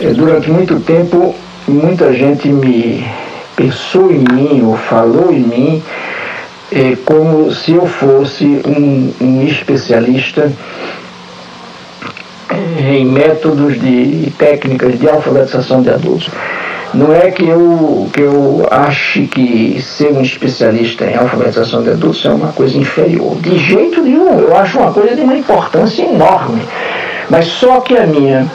Eh, 0.00 0.12
Durante 0.12 0.50
muito 0.50 0.80
tempo, 0.80 1.36
muita 1.68 2.12
gente 2.12 2.48
me 2.48 3.06
pensou 3.54 4.10
em 4.10 4.24
mim 4.32 4.62
ou 4.64 4.76
falou 4.76 5.32
em 5.32 5.38
mim 5.38 5.82
eh, 6.72 6.96
como 7.04 7.52
se 7.52 7.72
eu 7.72 7.86
fosse 7.86 8.44
um, 8.44 9.14
um 9.20 9.46
especialista 9.46 10.52
eh, 12.50 12.96
em 12.96 13.04
métodos 13.04 13.80
de 13.80 13.86
e 14.26 14.34
técnicas 14.36 14.98
de 14.98 15.08
alfabetização 15.08 15.80
de 15.80 15.90
adultos. 15.90 16.28
Não 16.92 17.14
é 17.14 17.30
que 17.30 17.46
eu, 17.46 18.08
que 18.12 18.20
eu 18.20 18.66
ache 18.68 19.26
que 19.28 19.80
ser 19.80 20.12
um 20.12 20.22
especialista 20.22 21.04
em 21.04 21.16
alfabetização 21.16 21.82
de 21.82 21.90
adultos 21.90 22.24
é 22.24 22.30
uma 22.30 22.52
coisa 22.52 22.76
inferior. 22.76 23.36
De 23.36 23.56
jeito 23.58 24.02
nenhum, 24.02 24.40
eu 24.40 24.56
acho 24.56 24.78
uma 24.78 24.92
coisa 24.92 25.14
de 25.14 25.20
uma 25.20 25.36
importância 25.36 26.02
enorme. 26.02 26.62
Mas 27.28 27.46
só 27.46 27.80
que 27.80 27.96
a 27.96 28.06
minha, 28.06 28.50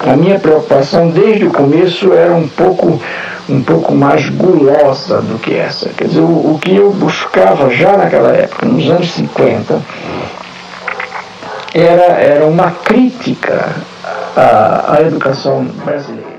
a 0.00 0.16
minha 0.16 0.36
preocupação 0.38 1.10
desde 1.10 1.46
o 1.46 1.52
começo 1.52 2.12
era 2.12 2.34
um 2.34 2.48
pouco, 2.48 3.00
um 3.48 3.62
pouco 3.62 3.94
mais 3.94 4.28
gulosa 4.30 5.22
do 5.22 5.38
que 5.38 5.54
essa. 5.54 5.88
Quer 5.90 6.08
dizer, 6.08 6.22
o, 6.22 6.54
o 6.54 6.58
que 6.60 6.74
eu 6.74 6.90
buscava 6.90 7.70
já 7.70 7.96
naquela 7.96 8.32
época, 8.32 8.66
nos 8.66 8.90
anos 8.90 9.12
50, 9.12 9.80
era, 11.72 12.14
era 12.14 12.46
uma 12.46 12.72
crítica 12.72 13.68
à, 14.36 14.96
à 14.96 15.02
educação 15.02 15.64
brasileira. 15.84 16.35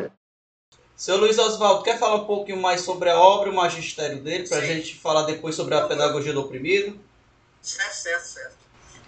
Seu 0.98 1.16
Luiz 1.16 1.38
Oswaldo, 1.38 1.84
quer 1.84 2.00
falar 2.00 2.16
um 2.16 2.26
pouquinho 2.26 2.60
mais 2.60 2.82
sobre 2.82 3.08
a 3.08 3.20
obra 3.20 3.50
e 3.50 3.52
o 3.52 3.56
magistério 3.56 4.20
dele, 4.20 4.48
pra 4.48 4.62
Sim. 4.62 4.66
gente 4.66 4.96
falar 4.96 5.28
depois 5.28 5.54
sobre 5.54 5.76
a 5.76 5.82
pedagogia 5.82 6.34
do 6.34 6.42
oprimido? 6.42 7.00
Certo, 7.62 7.94
certo, 7.94 8.26
certo. 8.26 8.56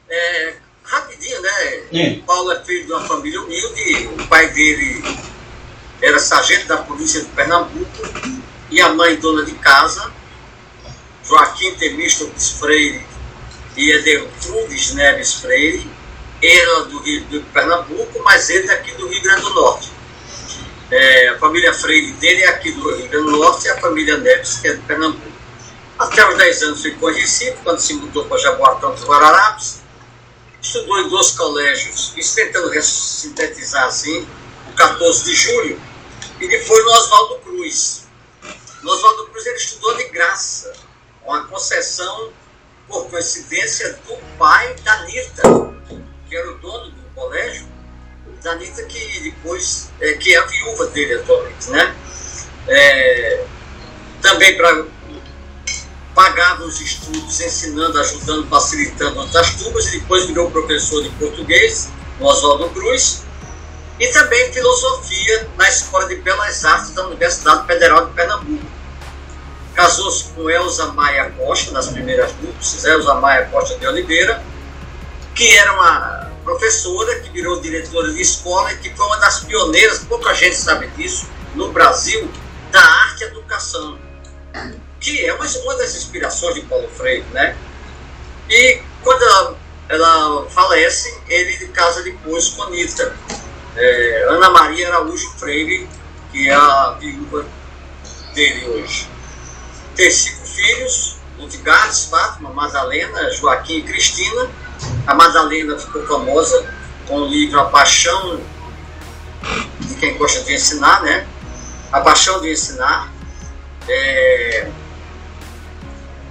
É, 0.07 0.57
rapidinho, 0.83 1.41
né? 1.41 1.49
Sim. 1.91 2.23
Paulo 2.27 2.51
é 2.51 2.63
filho 2.63 2.85
de 2.85 2.91
uma 2.91 3.07
família 3.07 3.41
humilde, 3.41 4.05
o 4.05 4.27
pai 4.27 4.51
dele 4.51 5.01
era 5.99 6.19
sargento 6.19 6.67
da 6.67 6.77
polícia 6.77 7.21
de 7.21 7.29
Pernambuco 7.29 8.03
e 8.69 8.79
a 8.79 8.89
mãe 8.89 9.15
dona 9.15 9.43
de 9.43 9.55
casa, 9.55 10.13
Joaquim 11.23 11.73
Temístocles 11.73 12.51
Freire 12.51 13.03
e 13.75 13.89
Edeltrudes 13.89 14.93
Neves 14.93 15.33
Freire, 15.33 15.89
ela 16.39 16.85
do 16.85 16.99
Rio 16.99 17.25
de 17.25 17.39
Pernambuco, 17.51 18.21
mas 18.23 18.47
ele 18.51 18.67
daqui 18.67 18.91
do 18.91 19.07
Rio 19.07 19.23
Grande 19.23 19.41
do 19.41 19.55
Norte. 19.55 19.98
É, 20.91 21.29
a 21.29 21.37
família 21.39 21.73
Freire 21.73 22.13
dele 22.13 22.41
é 22.43 22.47
aqui 22.47 22.71
do 22.71 22.95
Rio 22.95 23.07
Grande 23.09 23.25
do 23.25 23.31
Norte 23.37 23.65
e 23.67 23.69
a 23.69 23.79
família 23.79 24.17
Neves 24.17 24.57
que 24.59 24.67
é 24.69 24.73
de 24.73 24.81
Pernambuco. 24.81 25.29
Até 25.99 26.27
os 26.27 26.37
10 26.37 26.63
anos 26.63 26.81
ficou 26.81 27.11
em 27.11 27.19
Recife, 27.19 27.57
quando 27.63 27.79
se 27.79 27.93
mudou 27.93 28.25
para 28.25 28.37
Jaboatão 28.37 28.93
dos 28.95 29.03
Guararapes. 29.03 29.81
Estudou 30.61 30.99
em 30.99 31.09
dois 31.09 31.31
colégios, 31.31 32.13
isso 32.17 32.35
tentando 32.35 32.69
res- 32.69 32.85
sintetizar 32.85 33.85
assim, 33.85 34.27
o 34.67 34.73
14 34.73 35.23
de 35.25 35.33
julho, 35.35 35.81
e 36.39 36.47
depois 36.47 36.83
no 36.85 36.91
Oswaldo 36.91 37.35
Cruz. 37.39 38.07
No 38.81 38.91
Oswaldo 38.91 39.27
Cruz 39.27 39.45
ele 39.45 39.55
estudou 39.57 39.95
de 39.95 40.05
graça, 40.09 40.73
com 41.23 41.33
a 41.33 41.43
concessão, 41.43 42.31
por 42.87 43.09
coincidência, 43.09 43.93
do 44.07 44.17
pai 44.37 44.73
da 44.83 44.93
Anitta, 44.95 45.43
que 46.27 46.35
era 46.35 46.51
o 46.51 46.57
dono 46.57 46.91
do 46.91 47.03
colégio, 47.15 47.67
da 48.43 48.51
Anitta 48.51 48.83
que 48.83 49.19
depois, 49.21 49.89
é, 49.99 50.13
que 50.13 50.33
é 50.33 50.37
a 50.39 50.45
viúva 50.45 50.87
dele 50.87 51.15
atualmente, 51.15 51.69
né? 51.69 51.95
É, 52.67 53.45
também 54.21 54.55
para 54.55 54.85
pagava 56.13 56.65
os 56.65 56.81
estudos, 56.81 57.39
ensinando, 57.39 57.97
ajudando, 57.97 58.45
facilitando 58.49 59.21
outras 59.21 59.51
turmas, 59.55 59.87
e 59.87 59.99
depois 59.99 60.25
virou 60.25 60.51
professor 60.51 61.01
de 61.01 61.09
português 61.11 61.89
no 62.19 62.25
Oswaldo 62.25 62.69
Cruz, 62.71 63.23
e 63.97 64.07
também 64.07 64.51
filosofia 64.51 65.47
na 65.57 65.69
Escola 65.69 66.07
de 66.07 66.17
Belas 66.17 66.65
Artes 66.65 66.91
da 66.91 67.07
Universidade 67.07 67.65
Federal 67.67 68.07
de 68.07 68.13
Pernambuco. 68.13 68.65
Casou-se 69.73 70.25
com 70.33 70.49
Elza 70.49 70.87
Maia 70.87 71.31
Costa, 71.37 71.71
nas 71.71 71.87
primeiras 71.87 72.33
núpcias, 72.41 72.83
Elza 72.83 73.13
Maia 73.13 73.45
Costa 73.45 73.77
de 73.77 73.87
Oliveira, 73.87 74.43
que 75.33 75.57
era 75.57 75.73
uma 75.73 76.18
professora 76.49 77.19
que 77.19 77.29
virou 77.29 77.61
diretora 77.61 78.11
de 78.11 78.21
escola 78.21 78.71
e 78.73 78.77
que 78.77 78.89
foi 78.95 79.05
uma 79.05 79.17
das 79.17 79.41
pioneiras, 79.41 79.99
pouca 79.99 80.33
gente 80.33 80.55
sabe 80.55 80.87
disso, 80.89 81.27
no 81.55 81.71
Brasil, 81.71 82.29
da 82.71 82.81
arte 82.81 83.23
educação 83.23 83.99
que 84.99 85.25
é 85.25 85.33
uma, 85.33 85.45
uma 85.45 85.75
das 85.77 85.95
inspirações 85.95 86.55
de 86.55 86.61
Paulo 86.61 86.87
Freire, 86.89 87.25
né? 87.31 87.55
E 88.49 88.81
quando 89.03 89.23
ela, 89.23 89.57
ela 89.87 90.49
falece, 90.49 91.17
ele 91.27 91.67
casa 91.69 92.03
depois 92.03 92.49
com 92.49 92.63
Anitta, 92.63 93.15
é, 93.75 94.25
Ana 94.29 94.49
Maria 94.49 94.89
Araújo 94.89 95.29
Freire, 95.37 95.87
que 96.31 96.49
é 96.49 96.53
a 96.53 96.97
viúva 96.99 97.45
dele 98.33 98.67
hoje. 98.69 99.07
Tem 99.95 100.11
cinco 100.11 100.45
filhos, 100.45 101.17
Ludgardes, 101.37 102.05
Fátima, 102.05 102.49
Madalena, 102.51 103.31
Joaquim 103.31 103.77
e 103.77 103.83
Cristina. 103.83 104.49
A 105.05 105.13
Madalena 105.13 105.77
ficou 105.77 106.05
famosa 106.05 106.73
com 107.07 107.21
o 107.21 107.27
livro 107.27 107.59
A 107.59 107.65
Paixão 107.65 108.39
de 109.79 109.95
quem 109.95 110.17
gosta 110.17 110.41
de 110.43 110.53
ensinar, 110.53 111.01
né? 111.01 111.27
A 111.91 112.01
Paixão 112.01 112.41
de 112.41 112.51
Ensinar. 112.51 113.11
É, 113.87 114.69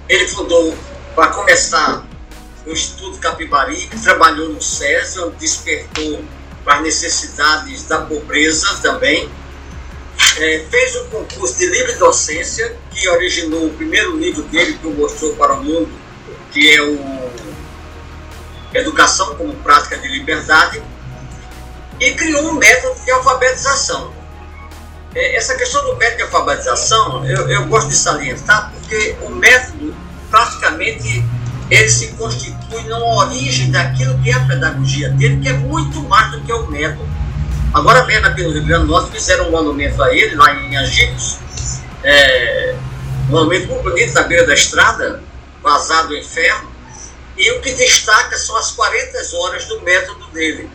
ele 0.07 0.27
fundou, 0.27 0.75
para 1.15 1.27
começar, 1.31 2.05
o 2.65 2.71
Instituto 2.71 3.19
Capibari, 3.19 3.87
que 3.87 3.99
trabalhou 3.99 4.49
no 4.49 4.61
SESI, 4.61 5.19
onde 5.19 5.35
despertou 5.37 6.23
para 6.63 6.77
as 6.77 6.83
necessidades 6.83 7.83
da 7.83 7.99
pobreza 8.01 8.79
também. 8.81 9.29
É, 10.37 10.65
fez 10.69 10.95
um 10.97 11.09
concurso 11.09 11.57
de 11.57 11.65
livre 11.65 11.93
docência, 11.95 12.77
que 12.91 13.07
originou 13.09 13.67
o 13.67 13.73
primeiro 13.73 14.17
livro 14.17 14.43
dele 14.43 14.77
que 14.81 14.87
mostrou 14.87 15.35
para 15.35 15.53
o 15.53 15.63
mundo, 15.63 15.89
que 16.51 16.69
é 16.73 16.81
o 16.81 17.28
Educação 18.73 19.35
como 19.35 19.53
Prática 19.55 19.97
de 19.97 20.07
Liberdade, 20.07 20.81
e 21.99 22.11
criou 22.11 22.49
um 22.49 22.53
método 22.53 22.99
de 23.03 23.11
alfabetização. 23.11 24.13
É, 25.13 25.35
essa 25.35 25.55
questão 25.55 25.83
do 25.85 25.97
método 25.97 26.17
de 26.17 26.23
alfabetização, 26.23 27.25
eu, 27.25 27.49
eu 27.49 27.65
gosto 27.67 27.89
de 27.89 27.95
salientar, 27.95 28.71
porque 28.71 29.15
o 29.21 29.29
método, 29.29 29.93
praticamente, 30.29 31.25
ele 31.69 31.89
se 31.89 32.13
constitui 32.13 32.83
na 32.83 32.97
origem 32.97 33.71
daquilo 33.71 34.17
que 34.19 34.29
é 34.29 34.33
a 34.33 34.39
pedagogia 34.45 35.09
dele, 35.09 35.41
que 35.41 35.49
é 35.49 35.53
muito 35.53 36.01
mais 36.03 36.31
do 36.31 36.41
que 36.41 36.53
o 36.53 36.67
método. 36.67 37.07
Agora 37.73 38.05
mesmo 38.05 38.25
aqui 38.25 38.43
no 38.43 38.51
Rio 38.51 38.65
Grande 38.65 38.85
do 38.85 38.91
Norte 38.91 39.11
fizeram 39.11 39.49
um 39.49 39.51
monumento 39.51 40.01
a 40.01 40.13
ele, 40.13 40.35
lá 40.35 40.53
em 40.55 40.75
Angicos, 40.75 41.37
é, 42.03 42.75
um 43.27 43.31
monumento 43.31 43.67
muito 43.67 43.83
bonito 43.83 44.13
na 44.13 44.23
beira 44.23 44.47
da 44.47 44.53
estrada, 44.53 45.21
vazado 45.61 46.15
em 46.15 46.23
ferro, 46.23 46.67
e 47.39 47.51
o 47.51 47.61
que 47.61 47.71
destaca 47.73 48.37
são 48.37 48.57
as 48.57 48.71
40 48.71 49.37
horas 49.37 49.65
do 49.65 49.81
método 49.81 50.27
dele, 50.27 50.69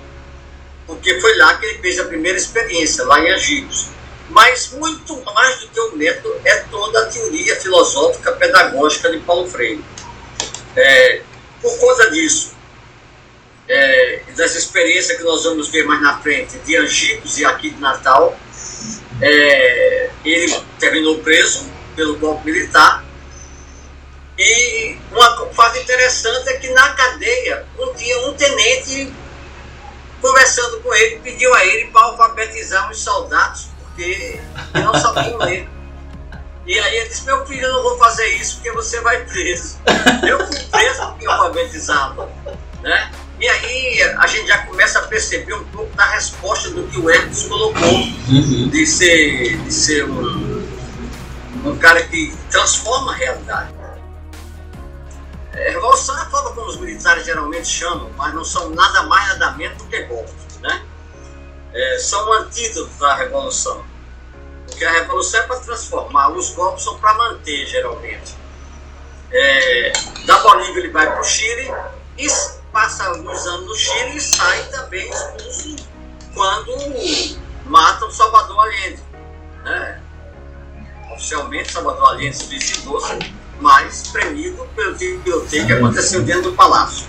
porque 0.86 1.20
foi 1.20 1.36
lá 1.36 1.58
que 1.58 1.66
ele 1.66 1.78
fez 1.78 1.98
a 1.98 2.04
primeira 2.04 2.38
experiência, 2.38 3.04
lá 3.04 3.20
em 3.20 3.30
Angicos. 3.30 3.88
Mas 4.30 4.70
muito 4.72 5.22
mais 5.34 5.60
do 5.60 5.68
que 5.68 5.78
o 5.78 5.96
método 5.96 6.40
é 6.42 6.56
toda 6.70 7.02
a 7.02 7.06
teoria 7.06 7.54
filosófica 7.60 8.32
pedagógica 8.32 9.10
de 9.10 9.18
Paulo 9.18 9.46
Freire. 9.46 9.84
É, 10.74 11.20
por 11.60 11.78
conta 11.78 12.10
disso, 12.10 12.54
é, 13.68 14.22
experiência 14.56 15.16
que 15.16 15.22
nós 15.22 15.44
vamos 15.44 15.68
ver 15.68 15.84
mais 15.84 16.00
na 16.00 16.18
frente 16.18 16.58
de 16.58 16.76
Angicos 16.78 17.38
e 17.38 17.44
aqui 17.44 17.70
de 17.70 17.80
Natal, 17.80 18.38
é, 19.20 20.10
ele 20.24 20.58
terminou 20.78 21.18
preso 21.18 21.70
pelo 21.94 22.16
golpe 22.16 22.50
militar. 22.50 23.04
E 24.38 24.98
uma 25.12 25.46
fato 25.54 25.78
interessante 25.78 26.48
é 26.48 26.54
que 26.54 26.68
na 26.70 26.90
cadeia, 26.90 27.64
um 27.78 27.94
dia 27.94 28.26
um 28.26 28.34
tenente, 28.34 29.12
conversando 30.20 30.80
com 30.80 30.92
ele, 30.92 31.20
pediu 31.20 31.54
a 31.54 31.64
ele 31.64 31.86
para 31.90 32.02
alfabetizar 32.02 32.90
os 32.90 32.98
soldados, 32.98 33.68
porque 33.82 34.40
não 34.74 34.94
sabiam 34.94 35.38
ler. 35.38 35.68
E 36.66 36.78
aí 36.78 36.96
ele 36.96 37.08
disse, 37.08 37.24
meu 37.24 37.44
filho, 37.46 37.62
eu 37.62 37.72
não 37.74 37.82
vou 37.82 37.98
fazer 37.98 38.26
isso 38.36 38.56
porque 38.56 38.72
você 38.72 39.00
vai 39.00 39.24
preso. 39.24 39.78
Eu 40.26 40.46
fui 40.46 40.58
preso 40.58 41.06
porque 41.08 41.26
alfabetizava. 41.26 42.28
Né? 42.82 43.10
E 43.38 43.48
aí 43.48 44.02
a 44.02 44.26
gente 44.26 44.48
já 44.48 44.58
começa 44.66 44.98
a 44.98 45.02
perceber 45.02 45.54
um 45.54 45.64
pouco 45.64 45.94
da 45.94 46.06
resposta 46.06 46.70
do 46.70 46.84
que 46.84 46.98
o 46.98 47.10
Hermes 47.10 47.42
colocou, 47.42 48.06
de 48.70 48.86
ser, 48.86 49.58
de 49.58 49.72
ser 49.72 50.04
um, 50.04 50.66
um 51.66 51.76
cara 51.76 52.02
que 52.04 52.34
transforma 52.50 53.12
a 53.12 53.16
realidade. 53.16 53.73
É, 55.54 55.70
revolução 55.70 56.18
é 56.18 56.22
a 56.22 56.30
forma 56.30 56.52
como 56.52 56.66
os 56.66 56.76
militares 56.76 57.24
geralmente 57.24 57.68
chamam, 57.68 58.10
mas 58.16 58.34
não 58.34 58.44
são 58.44 58.70
nada 58.70 59.04
mais 59.04 59.28
nada 59.28 59.52
menos 59.52 59.78
do 59.78 59.84
que 59.84 60.02
golpes. 60.02 60.58
Né? 60.60 60.84
É, 61.72 61.98
são 61.98 62.28
um 62.28 62.32
antídoto 62.34 62.90
da 62.98 63.14
revolução. 63.14 63.84
Porque 64.66 64.84
a 64.84 64.90
revolução 64.90 65.40
é 65.40 65.42
para 65.44 65.60
transformar, 65.60 66.30
os 66.30 66.50
golpes 66.50 66.84
são 66.84 66.98
para 66.98 67.14
manter, 67.14 67.66
geralmente. 67.66 68.34
É, 69.30 69.92
da 70.26 70.38
Bolívia 70.38 70.80
ele 70.80 70.90
vai 70.90 71.06
para 71.06 71.20
o 71.20 71.24
Chile 71.24 71.72
e 72.18 72.26
passa 72.72 73.04
alguns 73.04 73.46
anos 73.46 73.66
no 73.66 73.74
Chile 73.74 74.16
e 74.16 74.20
sai 74.20 74.64
também 74.64 75.08
expulso 75.08 75.76
quando 76.34 76.72
matam 77.66 78.10
Salvador 78.10 78.60
Allende. 78.60 79.02
Né? 79.64 80.00
Oficialmente, 81.12 81.72
Salvador 81.72 82.10
Allende 82.10 82.36
se 82.36 82.46
suicidou-se, 82.46 83.34
mas 83.60 84.08
premido 84.08 84.68
pelo 84.74 84.96
tiroteio 84.96 85.66
que 85.66 85.72
aconteceu 85.72 86.22
dentro 86.22 86.50
do 86.50 86.52
palácio. 86.52 87.06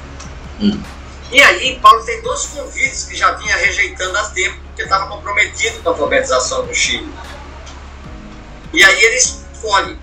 E 1.31 1.41
aí, 1.41 1.79
Paulo 1.79 2.03
tem 2.05 2.21
dois 2.21 2.45
convites 2.47 3.05
que 3.05 3.15
já 3.15 3.31
vinha 3.31 3.55
rejeitando 3.57 4.15
há 4.17 4.29
tempo, 4.29 4.57
porque 4.67 4.83
estava 4.83 5.07
comprometido 5.07 5.81
com 5.81 5.89
a 5.89 5.91
alfabetização 5.91 6.65
do 6.65 6.73
Chile. 6.73 7.11
E 8.71 8.83
aí 8.83 9.03
ele 9.03 9.15
escolhe, 9.15 9.99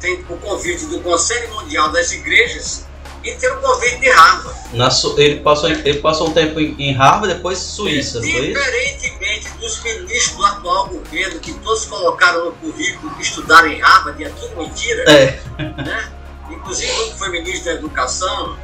tem 0.00 0.24
o 0.28 0.36
convite 0.38 0.86
do 0.86 1.00
Conselho 1.00 1.54
Mundial 1.54 1.90
das 1.90 2.12
Igrejas 2.12 2.86
e 3.28 3.34
tem 3.34 3.50
o 3.50 3.56
convite 3.60 3.98
de 4.00 4.08
Harvard. 4.08 4.56
Na 4.72 4.90
Su- 4.90 5.14
ele, 5.18 5.40
passou, 5.40 5.68
ele 5.70 5.98
passou 5.98 6.28
um 6.28 6.32
tempo 6.32 6.60
em, 6.60 6.92
Harvard, 6.92 7.34
depois 7.34 7.58
Suíça, 7.58 8.20
não 8.20 8.28
foi 8.30 8.50
isso? 8.50 8.58
Diferentemente 8.60 9.48
dos 9.58 9.82
ministros 9.82 10.36
do 10.36 10.44
atual 10.46 10.88
governo, 10.88 11.40
que 11.40 11.52
todos 11.54 11.84
colocaram 11.86 12.46
no 12.46 12.52
currículo 12.52 13.14
que 13.14 13.22
estudaram 13.22 13.68
em 13.68 13.80
Harvard, 13.80 14.22
e 14.22 14.26
é 14.26 14.28
tudo 14.30 14.56
mentira, 14.56 15.02
É. 15.10 15.40
né? 15.58 16.12
inclusive 16.50 16.92
um 16.92 17.10
que 17.12 17.18
foi 17.18 17.28
ministro 17.30 17.64
da 17.64 17.72
Educação, 17.72 18.56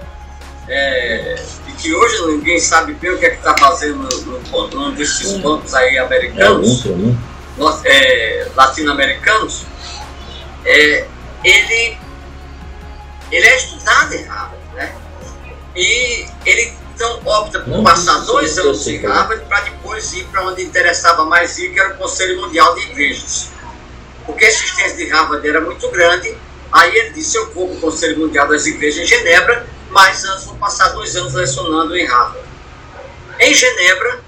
é, 0.68 1.42
e 1.68 1.72
que 1.72 1.92
hoje 1.94 2.24
ninguém 2.26 2.58
sabe 2.60 2.92
bem 2.94 3.10
o 3.10 3.18
que 3.18 3.26
é 3.26 3.30
que 3.30 3.36
está 3.38 3.56
fazendo 3.56 3.96
no, 3.98 4.38
no, 4.40 4.68
num 4.68 4.94
desses 4.94 5.36
bancos 5.38 5.74
aí 5.74 5.98
americanos, 5.98 6.84
norte- 7.58 7.88
é, 7.88 8.48
latino-americanos, 8.54 9.62
é, 10.64 11.06
ele, 11.44 11.96
ele 13.32 13.46
é 13.46 13.56
estudado 13.56 14.14
em 14.14 14.22
Harvard, 14.24 14.74
né? 14.74 14.94
E 15.74 16.26
ele 16.44 16.72
então 16.94 17.20
opta 17.24 17.60
por 17.60 17.70
Não, 17.70 17.82
passar 17.82 18.18
dois 18.20 18.56
anos 18.58 18.86
em 18.86 19.02
é. 19.02 19.08
Harvard 19.08 19.44
para 19.46 19.62
depois 19.62 20.12
ir 20.12 20.24
para 20.26 20.46
onde 20.46 20.62
interessava 20.62 21.24
mais 21.24 21.58
ir, 21.58 21.72
que 21.72 21.80
era 21.80 21.94
o 21.94 21.96
Conselho 21.96 22.40
Mundial 22.42 22.74
de 22.74 22.82
Igrejas. 22.82 23.48
Porque 24.26 24.44
a 24.44 24.48
existência 24.48 24.96
de 24.96 25.08
Harvard 25.08 25.48
era 25.48 25.60
muito 25.60 25.88
grande, 25.90 26.36
aí 26.70 26.94
ele 26.94 27.10
disse, 27.10 27.36
eu 27.36 27.50
vou 27.52 27.68
para 27.68 27.76
o 27.78 27.80
Conselho 27.80 28.18
Mundial 28.18 28.46
das 28.46 28.66
Igrejas 28.66 29.02
em 29.02 29.06
Genebra, 29.06 29.66
mas 29.90 30.24
antes 30.24 30.44
vou 30.44 30.56
passar 30.56 30.90
dois 30.90 31.16
anos 31.16 31.32
lecionando 31.32 31.96
em 31.96 32.06
Harvard. 32.06 32.46
Em 33.40 33.54
Genebra, 33.54 34.20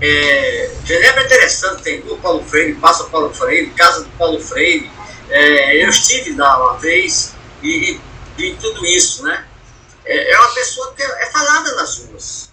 é, 0.00 0.70
Genebra 0.84 1.22
é 1.22 1.24
interessante, 1.24 1.82
tem 1.82 2.02
o 2.08 2.16
Paulo 2.18 2.44
Freire, 2.44 2.74
passa 2.74 3.04
o 3.04 3.10
Paulo 3.10 3.32
Freire, 3.32 3.70
casa 3.70 4.02
do 4.02 4.10
Paulo 4.18 4.40
Freire. 4.40 4.90
É, 5.30 5.82
eu 5.82 5.88
estive 5.88 6.34
lá 6.34 6.58
uma 6.58 6.78
vez 6.78 7.34
e, 7.62 7.92
e, 7.92 8.00
e 8.38 8.54
tudo 8.54 8.84
isso, 8.86 9.24
né? 9.24 9.44
É, 10.04 10.32
é 10.32 10.38
uma 10.38 10.54
pessoa 10.54 10.92
que 10.94 11.02
é 11.02 11.30
falada 11.30 11.74
nas 11.74 11.98
ruas. 11.98 12.50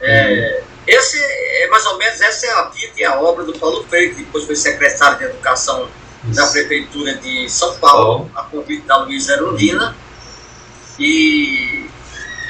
É, 0.00 0.62
esse 0.86 1.18
é 1.18 1.68
mais 1.68 1.84
ou 1.86 1.98
menos 1.98 2.20
essa 2.20 2.46
é 2.46 2.50
a 2.52 2.62
vida 2.68 2.92
e 2.96 3.04
a 3.04 3.20
obra 3.20 3.44
do 3.44 3.58
Paulo 3.58 3.84
Freire, 3.88 4.14
que 4.14 4.24
depois 4.24 4.44
foi 4.44 4.56
secretário 4.56 5.18
de 5.18 5.24
Educação 5.24 5.88
da 6.24 6.46
Prefeitura 6.46 7.14
de 7.14 7.48
São 7.48 7.78
Paulo, 7.78 8.30
a 8.34 8.42
convite 8.42 8.86
da 8.86 8.98
Luísa 8.98 9.34
Erundina. 9.34 9.96
E 10.98 11.88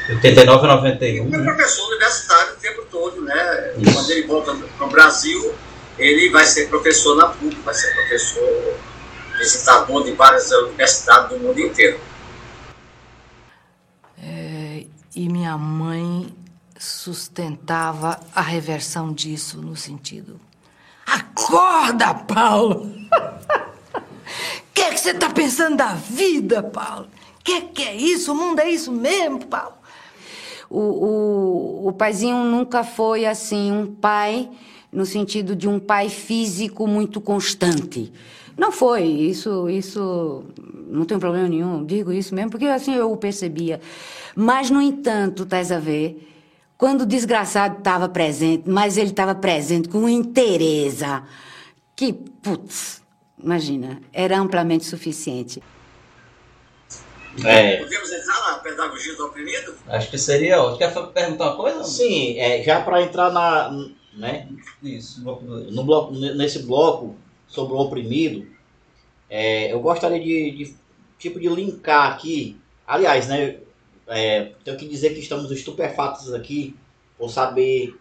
89 0.08 0.66
a 0.66 0.76
91. 0.76 1.28
foi 1.30 1.38
né? 1.38 1.44
professor 1.44 1.86
universitário 1.88 2.54
o 2.54 2.56
tempo 2.56 2.86
todo, 2.90 3.22
né? 3.22 3.74
Quando 3.92 4.10
ele 4.10 4.26
volta 4.26 4.54
para 4.54 4.86
o 4.86 4.90
Brasil, 4.90 5.54
ele 5.98 6.30
vai 6.30 6.44
ser 6.44 6.68
professor 6.68 7.16
na 7.16 7.28
PUC, 7.28 7.54
vai 7.64 7.74
ser 7.74 7.94
professor 7.94 8.74
visitador 9.38 10.04
de 10.04 10.12
várias 10.12 10.50
universidades 10.50 11.30
do 11.30 11.38
mundo 11.38 11.60
inteiro. 11.60 12.00
É, 14.22 14.84
e 15.14 15.28
minha 15.28 15.56
mãe 15.58 16.34
sustentava 16.78 18.20
a 18.34 18.40
reversão 18.40 19.12
disso 19.12 19.60
no 19.60 19.76
sentido: 19.76 20.40
Acorda, 21.06 22.14
Paulo! 22.14 22.86
O 22.86 24.00
que, 24.72 24.80
é 24.80 24.90
que 24.90 25.00
você 25.00 25.10
está 25.10 25.30
pensando 25.30 25.76
da 25.76 25.94
vida, 25.94 26.62
Paulo? 26.62 27.08
O 27.40 27.44
que, 27.44 27.60
que 27.62 27.82
é 27.82 27.96
isso? 27.96 28.32
O 28.32 28.34
mundo 28.34 28.60
é 28.60 28.70
isso 28.70 28.92
mesmo, 28.92 29.46
Paulo? 29.46 29.74
O, 30.68 30.78
o, 30.78 31.88
o 31.88 31.92
paizinho 31.92 32.44
nunca 32.44 32.84
foi 32.84 33.26
assim 33.26 33.72
um 33.72 33.92
pai 33.92 34.48
no 34.92 35.04
sentido 35.04 35.56
de 35.56 35.68
um 35.68 35.80
pai 35.80 36.08
físico 36.08 36.86
muito 36.86 37.20
constante. 37.20 38.12
Não 38.56 38.70
foi, 38.72 39.04
isso, 39.04 39.68
isso 39.68 40.44
não 40.88 41.04
tem 41.04 41.18
problema 41.18 41.48
nenhum, 41.48 41.84
digo 41.84 42.12
isso 42.12 42.34
mesmo, 42.34 42.50
porque 42.50 42.66
assim 42.66 42.94
eu 42.94 43.10
o 43.10 43.16
percebia. 43.16 43.80
Mas, 44.34 44.70
no 44.70 44.80
entanto, 44.80 45.44
estás 45.44 45.72
a 45.72 45.78
ver, 45.78 46.28
quando 46.76 47.02
o 47.02 47.06
desgraçado 47.06 47.78
estava 47.78 48.08
presente, 48.08 48.64
mas 48.68 48.96
ele 48.96 49.10
estava 49.10 49.34
presente 49.34 49.88
com 49.88 50.08
interesse, 50.08 51.04
que, 51.96 52.12
putz, 52.12 53.02
imagina, 53.42 54.00
era 54.12 54.38
amplamente 54.38 54.84
suficiente. 54.84 55.62
É. 57.44 57.76
Podemos 57.76 58.10
entrar 58.10 58.50
na 58.50 58.58
pedagogia 58.58 59.14
do 59.16 59.26
oprimido? 59.26 59.74
Acho 59.86 60.10
que 60.10 60.18
seria 60.18 60.60
ótimo. 60.60 60.78
Quer 60.78 60.92
perguntar 61.12 61.44
uma 61.46 61.56
coisa? 61.56 61.84
Sim, 61.84 62.38
é, 62.38 62.62
já 62.62 62.80
para 62.80 63.02
entrar 63.02 63.30
na, 63.32 63.70
né, 64.14 64.48
Isso, 64.82 65.22
no 65.22 65.84
bloco, 65.84 66.12
ne- 66.12 66.34
nesse 66.34 66.60
bloco 66.64 67.14
sobre 67.50 67.74
o 67.74 67.78
oprimido, 67.78 68.46
é, 69.28 69.72
eu 69.72 69.80
gostaria 69.80 70.20
de, 70.20 70.50
de, 70.52 70.74
tipo 71.18 71.38
de 71.38 71.48
linkar 71.48 72.12
aqui. 72.12 72.58
Aliás, 72.86 73.28
né, 73.28 73.58
é, 74.06 74.52
tenho 74.64 74.78
que 74.78 74.88
dizer 74.88 75.14
que 75.14 75.20
estamos 75.20 75.50
estupefatos 75.50 76.32
aqui 76.32 76.74
por 77.18 77.28
saber 77.28 77.94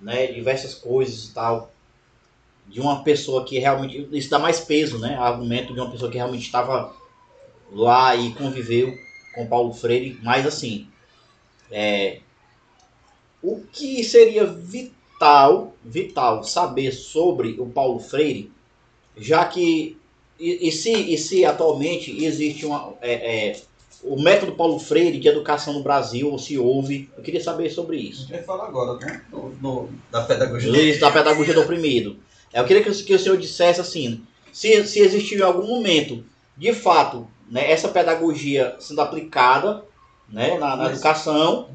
né, 0.00 0.26
diversas 0.26 0.74
coisas 0.74 1.26
e 1.26 1.34
tal 1.34 1.72
de 2.66 2.80
uma 2.80 3.02
pessoa 3.02 3.44
que 3.44 3.58
realmente 3.58 4.08
isso 4.10 4.30
dá 4.30 4.38
mais 4.38 4.60
peso, 4.60 4.98
né, 4.98 5.16
argumento 5.16 5.74
de 5.74 5.80
uma 5.80 5.90
pessoa 5.90 6.10
que 6.10 6.16
realmente 6.16 6.46
estava 6.46 6.94
lá 7.70 8.16
e 8.16 8.32
conviveu 8.32 8.96
com 9.34 9.46
Paulo 9.46 9.72
Freire, 9.72 10.18
mas 10.22 10.46
assim, 10.46 10.88
é, 11.70 12.20
o 13.42 13.60
que 13.72 14.02
seria 14.02 14.46
vital, 14.46 15.74
vital 15.84 16.42
saber 16.44 16.92
sobre 16.92 17.60
o 17.60 17.66
Paulo 17.66 17.98
Freire, 17.98 18.50
já 19.16 19.44
que 19.46 19.96
e, 20.38 20.68
e 20.68 20.72
se, 20.72 20.92
e 20.92 21.16
se 21.16 21.44
atualmente 21.44 22.24
existe 22.24 22.66
uma, 22.66 22.92
é, 23.00 23.12
é, 23.50 23.60
o 24.02 24.20
método 24.20 24.52
Paulo 24.52 24.78
Freire 24.80 25.18
de 25.20 25.28
educação 25.28 25.72
no 25.74 25.82
Brasil, 25.82 26.28
ou 26.30 26.38
se 26.38 26.58
houve, 26.58 27.08
eu 27.16 27.22
queria 27.22 27.40
saber 27.42 27.70
sobre 27.70 27.96
isso. 27.98 28.28
vai 28.28 28.42
falar 28.42 28.66
agora, 28.66 28.98
né? 28.98 29.22
Do, 29.30 29.50
do- 29.50 29.88
da 30.10 30.22
pedagogia. 30.22 30.70
Isso, 30.90 31.00
da 31.00 31.10
pedagogia 31.10 31.54
do 31.54 31.62
oprimido. 31.62 32.16
Eu 32.52 32.64
queria 32.64 32.82
que, 32.82 32.90
o- 32.90 33.04
que 33.04 33.14
o 33.14 33.18
senhor 33.18 33.36
dissesse 33.38 33.80
assim, 33.80 34.22
se, 34.52 34.84
se 34.86 34.98
existiu 35.00 35.38
em 35.38 35.42
algum 35.42 35.66
momento, 35.66 36.24
de 36.56 36.72
fato, 36.72 37.26
né, 37.48 37.70
essa 37.70 37.88
pedagogia 37.88 38.76
sendo 38.80 39.00
aplicada 39.00 39.84
né, 40.28 40.58
na, 40.58 40.76
na 40.76 40.86
educação. 40.90 41.68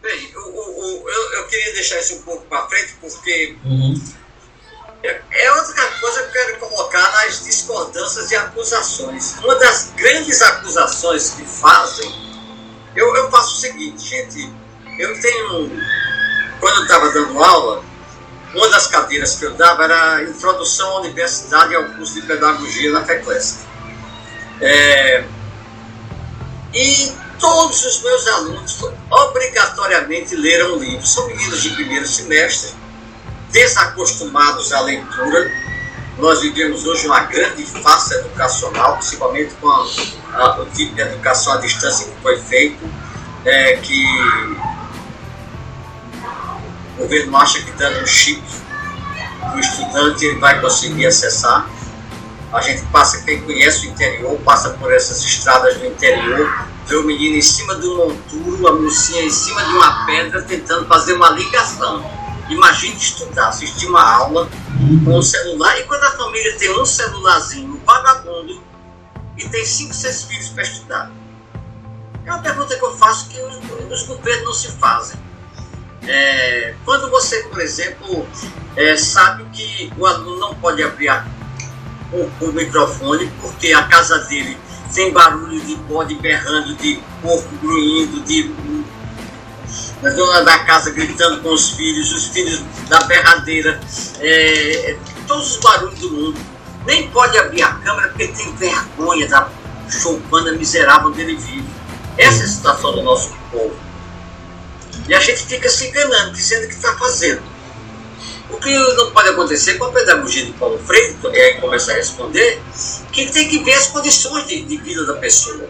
Bem, 0.00 0.36
o, 0.36 0.40
o, 0.40 1.02
o- 1.02 1.08
eu, 1.08 1.32
eu 1.34 1.46
queria 1.48 1.72
deixar 1.74 1.98
isso 2.00 2.16
um 2.16 2.22
pouco 2.22 2.46
para 2.46 2.68
frente, 2.68 2.94
porque 3.00 3.56
é, 3.64 4.21
é 5.02 5.52
outra 5.52 5.86
coisa 6.00 6.22
que 6.22 6.38
eu 6.38 6.44
quero 6.44 6.58
colocar 6.58 7.10
nas 7.12 7.44
discordâncias 7.44 8.30
e 8.30 8.36
acusações. 8.36 9.36
Uma 9.38 9.56
das 9.56 9.92
grandes 9.96 10.40
acusações 10.42 11.30
que 11.30 11.44
fazem, 11.44 12.10
eu, 12.94 13.14
eu 13.16 13.30
faço 13.30 13.54
o 13.54 13.60
seguinte, 13.60 14.08
gente, 14.08 14.52
eu 14.98 15.20
tenho, 15.20 15.70
quando 16.60 16.76
eu 16.76 16.82
estava 16.82 17.10
dando 17.10 17.42
aula, 17.42 17.84
uma 18.54 18.68
das 18.68 18.86
cadeiras 18.86 19.36
que 19.36 19.46
eu 19.46 19.54
dava 19.54 19.84
era 19.84 20.22
Introdução 20.24 20.96
à 20.96 21.00
Universidade 21.00 21.72
e 21.72 21.76
ao 21.76 21.84
curso 21.84 22.14
de 22.14 22.22
Pedagogia 22.22 22.92
na 22.92 23.04
FECLESC. 23.04 23.66
É, 24.60 25.24
e 26.74 27.12
todos 27.40 27.84
os 27.84 28.02
meus 28.02 28.26
alunos 28.28 28.78
obrigatoriamente 29.10 30.36
leram 30.36 30.76
o 30.76 30.78
livro. 30.78 31.06
São 31.06 31.26
meninos 31.26 31.62
de 31.62 31.70
primeiro 31.70 32.06
semestre, 32.06 32.74
desacostumados 33.52 34.72
à 34.72 34.80
leitura. 34.80 35.52
Nós 36.18 36.40
vivemos 36.40 36.84
hoje 36.86 37.06
uma 37.06 37.20
grande 37.20 37.64
farsa 37.64 38.14
educacional, 38.16 38.96
principalmente 38.96 39.54
com 39.60 39.68
a- 39.68 39.86
a- 40.34 40.60
o 40.60 40.66
tipo 40.66 40.94
de 40.94 41.00
educação 41.00 41.54
à 41.54 41.56
distância 41.58 42.06
que 42.08 42.20
foi 42.22 42.38
feito, 42.40 42.84
é, 43.44 43.76
que 43.76 44.04
o 46.98 47.02
governo 47.02 47.36
acha 47.36 47.60
que 47.62 47.70
dando 47.72 48.02
um 48.02 48.06
chip 48.06 48.42
o 49.54 49.58
estudante 49.58 50.24
ele 50.24 50.38
vai 50.38 50.60
conseguir 50.60 51.06
acessar. 51.06 51.66
A 52.52 52.60
gente 52.60 52.82
passa, 52.86 53.22
quem 53.22 53.40
conhece 53.42 53.86
o 53.86 53.90
interior, 53.90 54.38
passa 54.44 54.70
por 54.70 54.92
essas 54.92 55.22
estradas 55.22 55.76
do 55.78 55.86
interior, 55.86 56.66
vê 56.86 56.96
o 56.96 57.02
menino 57.02 57.36
em 57.36 57.42
cima 57.42 57.74
de 57.76 57.86
um 57.86 57.96
monturo, 58.08 58.68
a 58.68 58.74
mocinha 58.74 59.22
em 59.22 59.30
cima 59.30 59.62
de 59.64 59.72
uma 59.72 60.06
pedra, 60.06 60.42
tentando 60.42 60.86
fazer 60.86 61.14
uma 61.14 61.30
ligação. 61.30 62.21
Imagine 62.48 62.96
estudar, 62.96 63.48
assistir 63.48 63.86
uma 63.86 64.02
aula 64.02 64.48
com 65.04 65.18
um 65.18 65.22
celular, 65.22 65.78
e 65.78 65.84
quando 65.84 66.04
a 66.04 66.10
família 66.10 66.56
tem 66.58 66.70
um 66.78 66.84
celularzinho 66.84 67.80
vagabundo 67.86 68.62
e 69.38 69.48
tem 69.48 69.64
cinco, 69.64 69.94
seis 69.94 70.24
filhos 70.24 70.48
para 70.48 70.62
estudar. 70.62 71.10
É 72.24 72.30
uma 72.30 72.42
pergunta 72.42 72.76
que 72.76 72.84
eu 72.84 72.96
faço 72.96 73.28
que 73.28 73.40
os, 73.40 73.56
os 73.90 74.02
governos 74.06 74.44
não 74.44 74.52
se 74.52 74.72
fazem. 74.72 75.20
É, 76.06 76.74
quando 76.84 77.10
você, 77.10 77.44
por 77.44 77.60
exemplo, 77.60 78.26
é, 78.76 78.96
sabe 78.96 79.44
que 79.52 79.92
o 79.96 80.06
aluno 80.06 80.38
não 80.38 80.54
pode 80.56 80.82
abrir 80.82 81.10
o, 82.12 82.44
o 82.44 82.52
microfone 82.52 83.30
porque 83.40 83.72
a 83.72 83.84
casa 83.84 84.18
dele 84.18 84.58
tem 84.92 85.12
barulho 85.12 85.60
de 85.60 85.76
bode 85.76 86.14
berrando, 86.16 86.74
de 86.76 87.00
porco 87.22 87.48
grunhindo, 87.62 88.20
de 88.20 88.52
a 90.02 90.10
dona 90.10 90.42
da 90.42 90.58
casa 90.60 90.90
gritando 90.90 91.40
com 91.42 91.52
os 91.52 91.70
filhos, 91.70 92.12
os 92.12 92.26
filhos 92.28 92.62
da 92.88 93.00
berradeira, 93.04 93.80
é, 94.20 94.96
todos 95.26 95.52
os 95.52 95.56
barulhos 95.58 95.98
do 96.00 96.10
mundo. 96.10 96.40
Nem 96.84 97.08
pode 97.10 97.38
abrir 97.38 97.62
a 97.62 97.74
câmera 97.74 98.08
porque 98.08 98.28
tem 98.28 98.52
vergonha 98.56 99.28
da 99.28 99.48
choupana 99.88 100.52
miserável 100.52 101.08
onde 101.08 101.20
ele 101.20 101.36
vive. 101.36 101.68
Essa 102.18 102.42
é 102.42 102.44
a 102.44 102.48
situação 102.48 102.92
do 102.92 103.02
nosso 103.02 103.32
povo. 103.50 103.76
E 105.08 105.14
a 105.14 105.20
gente 105.20 105.46
fica 105.46 105.68
se 105.68 105.88
enganando, 105.88 106.32
dizendo 106.32 106.66
que 106.66 106.74
está 106.74 106.96
fazendo. 106.96 107.42
O 108.50 108.56
que 108.58 108.76
não 108.96 109.10
pode 109.12 109.28
acontecer 109.28 109.74
com 109.74 109.86
a 109.86 109.92
pedagogia 109.92 110.44
de 110.44 110.52
Paulo 110.52 110.78
Freire, 110.78 111.16
e 111.32 111.36
aí 111.36 111.60
começa 111.60 111.92
a 111.92 111.94
responder, 111.94 112.60
que 113.10 113.30
tem 113.30 113.48
que 113.48 113.58
ver 113.60 113.74
as 113.74 113.86
condições 113.86 114.46
de, 114.46 114.62
de 114.62 114.76
vida 114.76 115.06
da 115.06 115.14
pessoa. 115.14 115.68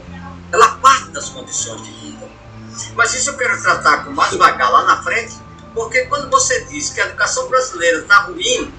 Ela 0.50 0.68
parte 0.76 1.10
das 1.10 1.28
condições 1.28 1.82
de 1.82 1.90
vida. 1.92 2.21
Mas 2.94 3.14
isso 3.14 3.30
eu 3.30 3.36
quero 3.36 3.60
tratar 3.60 4.04
com 4.04 4.12
mais 4.12 4.30
devagar 4.30 4.70
lá 4.70 4.84
na 4.84 5.02
frente, 5.02 5.34
porque 5.74 6.06
quando 6.06 6.30
você 6.30 6.64
diz 6.66 6.90
que 6.90 7.00
a 7.00 7.06
educação 7.06 7.48
brasileira 7.48 8.00
está 8.00 8.20
ruim, 8.22 8.72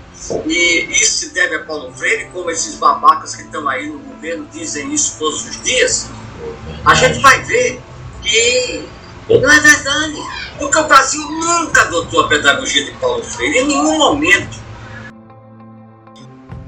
e 0.45 0.87
isso 0.91 1.17
se 1.19 1.29
deve 1.33 1.55
a 1.55 1.65
Paulo 1.65 1.91
Freire, 1.93 2.29
como 2.31 2.49
esses 2.49 2.75
babacas 2.75 3.35
que 3.35 3.43
estão 3.43 3.67
aí 3.67 3.87
no 3.87 3.99
governo 3.99 4.47
dizem 4.51 4.93
isso 4.93 5.17
todos 5.19 5.45
os 5.45 5.61
dias, 5.63 6.07
a 6.85 6.93
gente 6.93 7.19
vai 7.19 7.41
ver 7.43 7.81
que 8.21 8.87
não 9.29 9.51
é 9.51 9.59
verdade. 9.59 10.15
Porque 10.57 10.77
o 10.77 10.87
Brasil 10.87 11.21
nunca 11.29 11.81
adotou 11.81 12.21
a 12.21 12.27
pedagogia 12.27 12.85
de 12.85 12.91
Paulo 12.93 13.23
Freire, 13.23 13.59
em 13.59 13.67
nenhum 13.67 13.97
momento. 13.97 14.61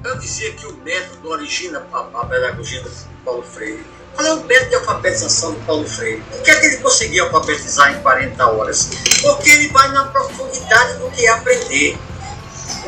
Eu 0.04 0.18
dizia 0.20 0.52
que 0.54 0.66
o 0.68 0.76
método 0.78 1.30
origina 1.30 1.86
a 1.94 2.26
pedagogia 2.26 2.82
de 2.82 2.90
Paulo 3.24 3.44
Freire. 3.44 3.86
Qual 4.16 4.26
é 4.28 4.34
o 4.34 4.43
método 4.45 4.70
de 4.70 4.76
alfabetização 4.76 5.53
de 5.53 5.59
Paulo 5.61 5.88
Freire? 5.88 6.22
Por 6.32 6.41
que, 6.43 6.51
é 6.51 6.59
que 6.59 6.66
ele 6.68 6.78
conseguia 6.78 7.24
alfabetizar 7.24 7.91
em 7.93 8.01
40 8.01 8.47
horas? 8.47 8.89
Porque 9.22 9.49
ele 9.49 9.68
vai 9.70 9.89
na 9.91 10.05
profundidade 10.05 10.99
do 10.99 11.09
que 11.11 11.26
é 11.26 11.30
aprender. 11.32 11.97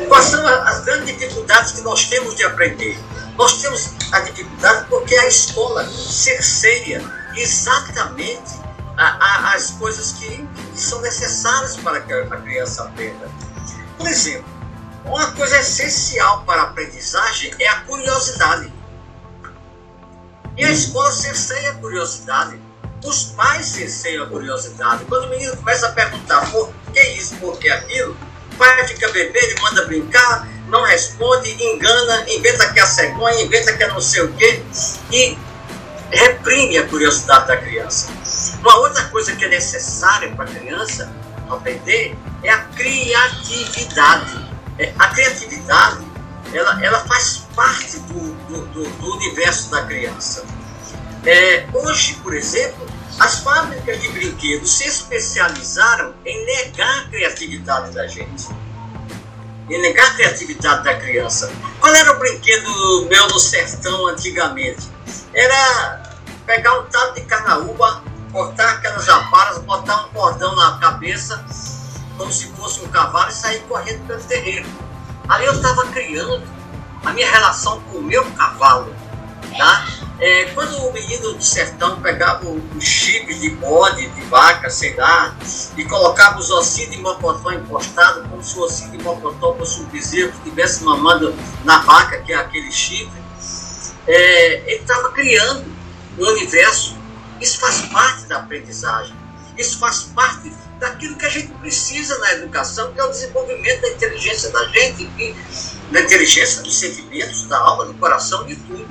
Quais 0.08 0.24
são 0.26 0.46
as 0.46 0.80
grandes 0.84 1.06
dificuldades 1.18 1.72
que 1.72 1.80
nós 1.82 2.04
temos 2.06 2.34
de 2.34 2.44
aprender? 2.44 2.98
Nós 3.36 3.60
temos 3.60 3.90
a 4.12 4.20
dificuldade 4.20 4.86
porque 4.88 5.14
a 5.16 5.26
escola 5.26 5.86
cerceia 5.88 7.02
exatamente 7.36 8.58
a- 8.96 9.16
a- 9.20 9.54
as 9.54 9.70
coisas 9.72 10.12
que, 10.12 10.28
que 10.74 10.80
são 10.80 11.00
necessárias 11.02 11.76
para 11.76 12.00
que 12.00 12.12
a 12.12 12.26
criança 12.26 12.84
aprenda. 12.84 13.28
Por 13.96 14.06
exemplo, 14.08 14.44
uma 15.04 15.30
coisa 15.32 15.58
essencial 15.60 16.42
para 16.44 16.62
a 16.62 16.64
aprendizagem 16.64 17.54
é 17.60 17.68
a 17.68 17.80
curiosidade. 17.82 18.72
E 20.58 20.64
a 20.64 20.72
escola 20.72 21.12
cerceia 21.12 21.70
a 21.70 21.74
curiosidade. 21.74 22.60
Os 23.04 23.26
pais 23.26 23.66
cerceiam 23.66 24.24
a 24.24 24.28
curiosidade. 24.28 25.04
Quando 25.04 25.26
o 25.26 25.30
menino 25.30 25.56
começa 25.56 25.86
a 25.86 25.92
perguntar 25.92 26.50
por 26.50 26.72
que 26.92 27.00
isso, 27.10 27.36
por 27.36 27.56
que 27.58 27.70
aquilo, 27.70 28.16
o 28.52 28.56
pai 28.56 28.88
fica 28.88 29.06
ele 29.16 29.60
manda 29.62 29.86
brincar, 29.86 30.48
não 30.66 30.82
responde, 30.82 31.50
engana, 31.62 32.28
inventa 32.28 32.72
que 32.72 32.80
é 32.80 32.82
a 32.82 32.86
cegonha, 32.86 33.40
inventa 33.40 33.76
que 33.76 33.84
é 33.84 33.86
não 33.86 34.00
sei 34.00 34.22
o 34.22 34.32
quê, 34.32 34.60
e 35.12 35.38
reprime 36.10 36.76
a 36.76 36.88
curiosidade 36.88 37.46
da 37.46 37.56
criança. 37.56 38.10
Uma 38.60 38.78
outra 38.78 39.04
coisa 39.10 39.36
que 39.36 39.44
é 39.44 39.48
necessária 39.48 40.34
para 40.34 40.44
a 40.44 40.54
criança 40.54 41.08
aprender 41.48 42.16
é 42.42 42.50
a 42.50 42.58
criatividade. 42.64 44.48
É, 44.76 44.92
a 44.98 45.06
criatividade, 45.08 46.04
ela, 46.52 46.84
ela 46.84 47.00
faz 47.06 47.47
parte 47.58 47.98
do, 47.98 48.20
do, 48.46 48.66
do- 48.66 48.88
do 48.88 49.16
universo 49.16 49.68
da 49.72 49.84
criança. 49.84 50.44
É, 51.26 51.66
hoje, 51.74 52.14
por 52.22 52.32
exemplo, 52.32 52.86
as 53.18 53.40
fábricas 53.40 54.00
de 54.00 54.08
brinquedos 54.10 54.70
se 54.76 54.86
especializaram 54.86 56.14
em 56.24 56.46
negar 56.46 57.00
a 57.00 57.08
criatividade 57.08 57.90
da 57.92 58.06
gente. 58.06 58.46
Em 59.68 59.82
negar 59.82 60.06
a 60.06 60.14
criatividade 60.14 60.84
da 60.84 60.94
criança. 61.00 61.50
Qual 61.80 61.92
era 61.92 62.12
o 62.12 62.18
brinquedo 62.20 63.06
meu 63.10 63.26
no 63.28 63.40
sertão 63.40 64.06
antigamente? 64.06 64.88
Era 65.34 66.00
pegar 66.46 66.78
um 66.78 66.84
talo 66.84 67.12
de 67.14 67.22
canaúba, 67.22 68.04
cortar 68.30 68.74
aquelas 68.74 69.04
japaras, 69.04 69.58
botar 69.58 70.06
um 70.06 70.08
cordão 70.10 70.54
na 70.54 70.78
cabeça, 70.78 71.44
como 72.16 72.32
se 72.32 72.46
fosse 72.52 72.80
um 72.82 72.88
cavalo, 72.88 73.30
e 73.30 73.34
sair 73.34 73.58
correndo 73.68 74.06
pelo 74.06 74.22
terreiro. 74.22 74.68
Ali 75.28 75.44
eu 75.46 75.54
estava 75.54 75.84
criando 75.88 76.57
a 77.04 77.12
minha 77.12 77.30
relação 77.30 77.80
com 77.82 77.98
o 77.98 78.02
meu 78.02 78.24
cavalo. 78.32 78.94
Tá? 79.56 79.86
É, 80.20 80.44
quando 80.54 80.76
o 80.86 80.92
menino 80.92 81.32
do 81.34 81.42
sertão 81.42 82.00
pegava 82.00 82.44
o- 82.44 82.62
os 82.76 82.84
chifres 82.84 83.40
de 83.40 83.50
bode, 83.50 84.08
de 84.08 84.20
vaca, 84.22 84.68
sei 84.68 84.94
lá, 84.94 85.34
e 85.76 85.84
colocava 85.84 86.38
os 86.38 86.50
ossinhos 86.50 86.90
de 86.90 86.98
mocotó 86.98 87.52
encostados, 87.52 88.26
como 88.28 88.42
se 88.42 88.58
o 88.58 88.62
ossinho 88.62 88.90
de 88.92 89.02
mocotó 89.02 89.54
fosse 89.54 89.80
um 89.80 89.84
bezerro 89.86 90.32
que 90.32 90.38
estivesse 90.38 90.84
mamando 90.84 91.34
na 91.64 91.78
vaca, 91.78 92.18
que 92.18 92.32
é 92.32 92.36
aquele 92.36 92.70
chifre, 92.70 93.20
é, 94.06 94.72
ele 94.72 94.82
estava 94.82 95.10
criando 95.12 95.64
um 96.18 96.26
universo. 96.26 96.96
Isso 97.40 97.58
faz 97.60 97.82
parte 97.82 98.24
da 98.24 98.38
aprendizagem. 98.38 99.14
Isso 99.56 99.78
faz 99.78 100.02
parte 100.02 100.52
daquilo 100.78 101.16
que 101.16 101.26
a 101.26 101.30
gente 101.30 101.48
precisa 101.54 102.16
na 102.18 102.32
educação, 102.34 102.92
que 102.92 103.00
é 103.00 103.04
o 103.04 103.10
desenvolvimento 103.10 103.82
da 103.82 103.88
inteligência 103.90 104.50
da 104.50 104.64
gente, 104.68 105.04
e 105.18 105.34
da 105.90 106.00
inteligência 106.00 106.62
dos 106.62 106.76
sentimentos, 106.76 107.44
da 107.44 107.58
alma, 107.58 107.86
do 107.86 107.94
coração, 107.94 108.44
de 108.44 108.56
tudo. 108.56 108.88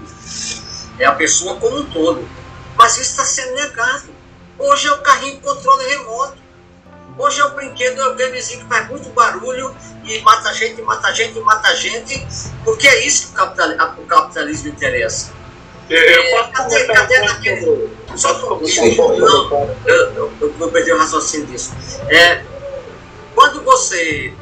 É 0.99 1.05
a 1.05 1.13
pessoa 1.13 1.55
como 1.57 1.77
um 1.77 1.85
todo. 1.85 2.27
Mas 2.75 2.93
isso 2.93 3.11
está 3.11 3.25
sendo 3.25 3.53
negado. 3.53 4.09
Hoje 4.57 4.87
é 4.87 4.91
o 4.91 5.01
carrinho 5.01 5.35
de 5.35 5.41
controle 5.41 5.85
remoto. 5.87 6.37
Hoje 7.17 7.39
é 7.39 7.45
o 7.45 7.49
brinquedo, 7.51 7.99
é 7.99 8.07
o 8.09 8.15
bebezinho 8.15 8.61
que 8.61 8.67
faz 8.67 8.87
muito 8.89 9.09
barulho 9.09 9.75
e 10.03 10.19
mata 10.21 10.53
gente, 10.53 10.81
mata 10.83 11.11
gente, 11.13 11.39
mata 11.39 11.75
gente, 11.75 12.27
porque 12.63 12.87
é 12.87 13.05
isso 13.05 13.27
que 13.27 13.33
o 13.33 13.35
capitalismo, 13.35 13.83
o 13.97 14.05
capitalismo 14.05 14.69
interessa. 14.69 15.31
É, 15.89 16.43
cadê, 16.51 16.85
cadê. 16.85 17.89
Só 18.15 18.33
não, 18.33 18.61
eu, 19.85 20.13
eu, 20.13 20.33
eu 20.41 20.53
vou 20.53 20.69
perder 20.69 20.93
o 20.93 20.97
raciocínio 20.97 21.47
disso. 21.47 21.73
É, 22.09 22.43
quando 23.33 23.63
você. 23.63 24.33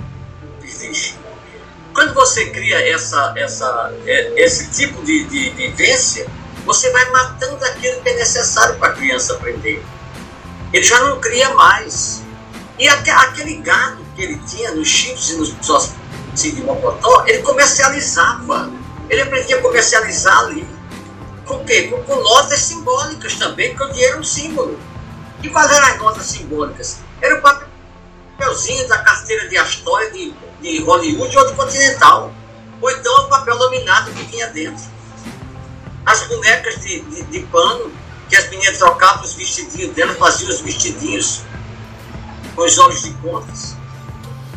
Quando 1.96 2.14
você 2.14 2.50
cria 2.50 2.78
essa, 2.92 3.34
essa, 3.38 3.94
é, 4.06 4.44
esse 4.44 4.70
tipo 4.70 5.02
de, 5.06 5.24
de 5.24 5.50
vivência, 5.52 6.28
você 6.66 6.92
vai 6.92 7.10
matando 7.10 7.64
aquilo 7.64 8.02
que 8.02 8.10
é 8.10 8.16
necessário 8.16 8.78
para 8.78 8.90
a 8.90 8.94
criança 8.94 9.34
aprender. 9.34 9.82
Ele 10.74 10.84
já 10.84 11.00
não 11.00 11.22
cria 11.22 11.54
mais. 11.54 12.22
E 12.78 12.86
até 12.90 13.12
aquele 13.12 13.56
gado 13.62 14.04
que 14.14 14.24
ele 14.24 14.38
tinha 14.40 14.72
nos 14.72 14.90
chips 14.90 15.30
e 15.30 15.38
nos 15.38 15.70
ossos 15.70 15.96
de 16.34 16.62
Mocotó, 16.64 17.24
ele 17.28 17.42
comercializava. 17.44 18.70
Ele 19.10 19.22
aprendia 19.22 19.58
a 19.58 19.62
comercializar 19.62 20.38
ali. 20.40 20.68
Com 21.46 21.64
quê? 21.64 21.84
Com, 21.84 22.04
com 22.04 22.22
notas 22.22 22.60
simbólicas 22.60 23.36
também, 23.36 23.70
porque 23.70 23.84
o 23.86 23.94
dinheiro 23.94 24.18
é 24.18 24.20
um 24.20 24.24
símbolo. 24.24 24.78
E 25.42 25.48
quais 25.48 25.72
eram 25.72 25.88
as 25.88 25.98
notas 25.98 26.26
simbólicas? 26.26 26.98
Era 27.22 27.36
o 27.36 27.42
papelzinho 28.38 28.88
da 28.88 29.00
carteira 29.00 29.48
de 29.48 29.58
Astoria, 29.58 30.12
de, 30.12 30.34
de 30.62 30.84
Hollywood 30.84 31.38
ou 31.38 31.48
de 31.48 31.54
Continental. 31.54 32.34
Ou 32.82 32.92
então 32.92 33.14
o 33.26 33.30
papel 33.30 33.58
laminado 33.58 34.12
que 34.12 34.26
tinha 34.26 34.48
dentro. 34.48 34.84
As 36.06 36.22
bonecas 36.28 36.76
de, 36.82 37.02
de, 37.02 37.24
de 37.24 37.40
pano, 37.48 37.92
que 38.30 38.36
as 38.36 38.50
meninas 38.50 38.78
trocavam 38.78 39.24
os 39.24 39.34
vestidinhos 39.34 39.94
delas, 39.96 40.18
faziam 40.18 40.50
os 40.50 40.62
vestidinhos 40.62 41.42
com 42.56 42.64
os 42.64 42.78
olhos 42.78 43.04
de 43.04 43.14
contas. 43.14 43.76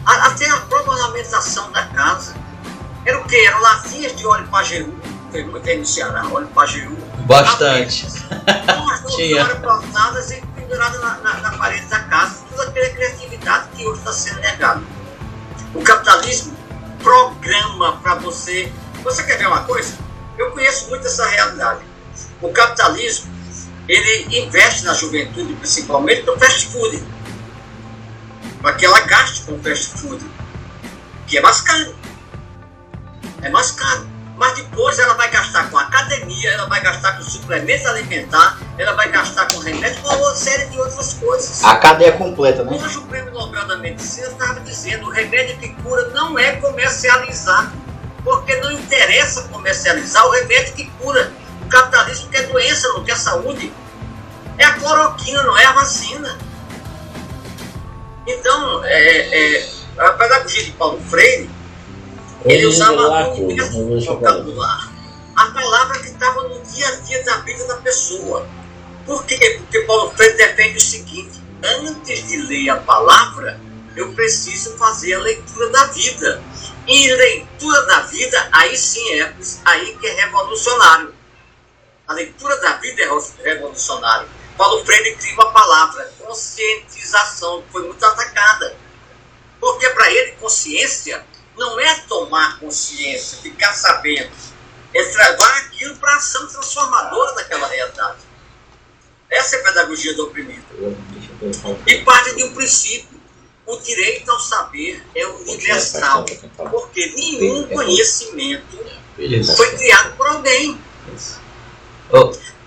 Até 0.05 0.49
a 0.49 0.59
própria 0.59 0.93
ornamentação 0.93 1.70
da 1.72 1.87
casa. 1.87 2.35
Era 3.05 3.18
o 3.20 3.24
quê? 3.24 3.45
Eram 3.47 3.61
latinhas 3.61 4.16
de 4.16 4.26
óleo 4.26 4.47
pajeú, 4.49 4.95
tem 5.33 5.47
muito 5.47 5.68
aí 5.68 5.79
no 5.79 5.87
Ceará, 5.87 6.26
óleo 6.31 6.49
pajeú. 6.49 6.97
Bastante. 7.26 8.07
Tinha. 9.14 9.45
duas 9.45 9.59
plantadas 9.59 10.31
e 10.31 10.43
na, 10.77 10.91
na, 11.19 11.41
na 11.41 11.59
parede 11.59 11.87
da 11.87 12.01
casa. 12.01 12.45
Toda 12.51 12.64
aquela 12.64 12.89
criatividade 12.91 13.69
que 13.77 13.87
hoje 13.87 13.99
está 13.99 14.12
sendo 14.12 14.41
negada. 14.41 14.83
O 15.75 15.83
capitalismo 15.83 16.57
programa 17.03 17.99
para 17.99 18.16
você. 18.16 18.73
Você 19.03 19.23
quer 19.25 19.39
ver 19.39 19.47
uma 19.47 19.64
coisa? 19.64 19.97
Eu 20.37 20.51
conheço 20.51 20.89
muito 20.89 21.07
essa 21.07 21.27
realidade. 21.27 21.81
O 22.41 22.51
capitalismo, 22.53 23.33
ele 23.89 24.39
investe 24.39 24.85
na 24.85 24.95
juventude, 24.95 25.55
principalmente 25.55 26.23
no 26.23 26.39
fast 26.39 26.66
food. 26.66 27.03
Para 28.61 28.75
que 28.75 28.85
ela 28.85 29.01
gaste 29.01 29.43
com 29.43 29.62
fast 29.62 29.99
food. 29.99 30.25
Que 31.27 31.39
é 31.39 31.41
mais 31.41 31.61
caro. 31.61 31.95
É 33.43 33.49
mais 33.51 33.71
caro. 33.71 34.18
Mas 34.39 34.55
depois 34.55 34.97
ela 35.01 35.14
vai 35.14 35.28
gastar 35.30 35.68
com 35.68 35.76
academia, 35.76 36.53
ela 36.53 36.66
vai 36.66 36.80
gastar 36.80 37.16
com 37.16 37.24
suplemento 37.24 37.89
alimentar, 37.89 38.57
ela 38.78 38.93
vai 38.93 39.11
gastar 39.11 39.49
com 39.49 39.59
remédio, 39.59 40.01
com 40.01 40.14
uma 40.14 40.34
série 40.36 40.66
de 40.66 40.78
outras 40.78 41.14
coisas. 41.14 41.64
A 41.64 41.74
cadeia 41.74 42.12
completa, 42.12 42.62
né? 42.62 42.70
Hoje 42.72 42.99
o 42.99 43.03
Prêmio 43.03 43.32
Nobel 43.32 43.66
da 43.66 43.76
Medicina 43.76 44.28
estava 44.28 44.61
dizendo 44.61 45.09
o 45.09 45.11
remédio 45.11 45.59
que 45.59 45.70
cura 45.82 46.11
não 46.11 46.39
é 46.39 46.53
comercializar, 46.53 47.72
porque 48.22 48.55
não 48.59 48.70
interessa 48.70 49.43
comercializar 49.49 50.24
o 50.24 50.30
remédio 50.30 50.72
que 50.74 50.89
cura. 51.01 51.32
O 51.66 51.68
capitalismo 51.68 52.30
quer 52.30 52.47
doença, 52.47 52.86
não 52.91 53.03
quer 53.03 53.16
saúde. 53.16 53.72
É 54.57 54.64
a 54.64 54.74
cloroquina, 54.74 55.43
não 55.43 55.59
é 55.59 55.64
a 55.64 55.72
vacina. 55.72 56.39
Então, 58.24 58.84
é, 58.84 59.57
é, 59.57 59.68
a 59.99 60.11
pedagogia 60.11 60.62
de 60.62 60.70
Paulo 60.72 61.01
Freire, 61.01 61.51
ele 62.45 62.66
usava 62.66 63.30
um 63.34 63.47
mesmo 63.47 64.01
vocabular. 64.01 64.93
A 65.34 65.47
palavra 65.47 65.99
que 66.01 66.09
estava 66.09 66.43
no 66.45 66.61
dia 66.62 66.89
a 66.89 66.97
dia 67.01 67.24
da 67.24 67.39
vida 67.39 67.66
da 67.66 67.76
pessoa. 67.78 68.47
Por 69.05 69.24
quê? 69.24 69.57
Porque 69.59 69.80
Paulo 69.80 70.11
Freire 70.11 70.36
defende 70.36 70.76
o 70.76 70.80
seguinte: 70.80 71.41
antes 71.62 72.28
de 72.28 72.36
ler 72.43 72.70
a 72.70 72.76
palavra, 72.76 73.61
eu 73.97 74.12
preciso 74.12 74.76
fazer 74.76 75.14
a 75.14 75.20
leitura 75.20 75.70
da 75.70 75.86
vida. 75.86 76.43
E 76.86 77.12
leitura 77.12 77.82
da 77.82 78.01
vida, 78.03 78.49
aí 78.53 78.76
sim 78.76 79.20
é 79.20 79.34
aí 79.64 79.97
que 79.99 80.07
é 80.07 80.24
revolucionário. 80.24 81.14
A 82.07 82.14
leitura 82.14 82.57
da 82.61 82.74
vida 82.74 83.03
é 83.03 83.55
revolucionária. 83.55 84.28
Paulo 84.57 84.84
Freire 84.84 85.14
cria 85.16 85.34
uma 85.34 85.53
palavra, 85.53 86.11
conscientização, 86.18 87.62
que 87.62 87.72
foi 87.72 87.82
muito 87.82 88.05
atacada. 88.05 88.74
Porque 89.61 89.89
para 89.91 90.11
ele, 90.11 90.32
consciência 90.32 91.24
não 91.59 91.79
é 91.79 91.95
tomar 92.09 92.59
consciência, 92.59 93.39
ficar 93.39 93.75
sabendo, 93.75 94.31
é 94.95 95.05
travar 95.05 95.59
aquilo 95.59 95.97
para 95.97 96.13
a 96.13 96.17
ação 96.17 96.47
transformadora 96.47 97.35
daquela 97.35 97.67
realidade. 97.67 98.19
Essa 99.31 99.57
é 99.57 99.61
a 99.61 99.65
pedagogia 99.65 100.15
do 100.15 100.27
oprimido. 100.27 100.65
E 101.87 101.99
parte 101.99 102.35
de 102.35 102.45
um 102.45 102.55
princípio. 102.55 103.19
O 103.67 103.77
direito 103.81 104.31
ao 104.31 104.41
saber 104.41 105.05
é 105.15 105.27
universal, 105.27 106.25
porque 106.71 107.13
nenhum 107.15 107.69
conhecimento 107.69 108.79
foi 109.55 109.77
criado 109.77 110.17
por 110.17 110.27
alguém. 110.27 110.81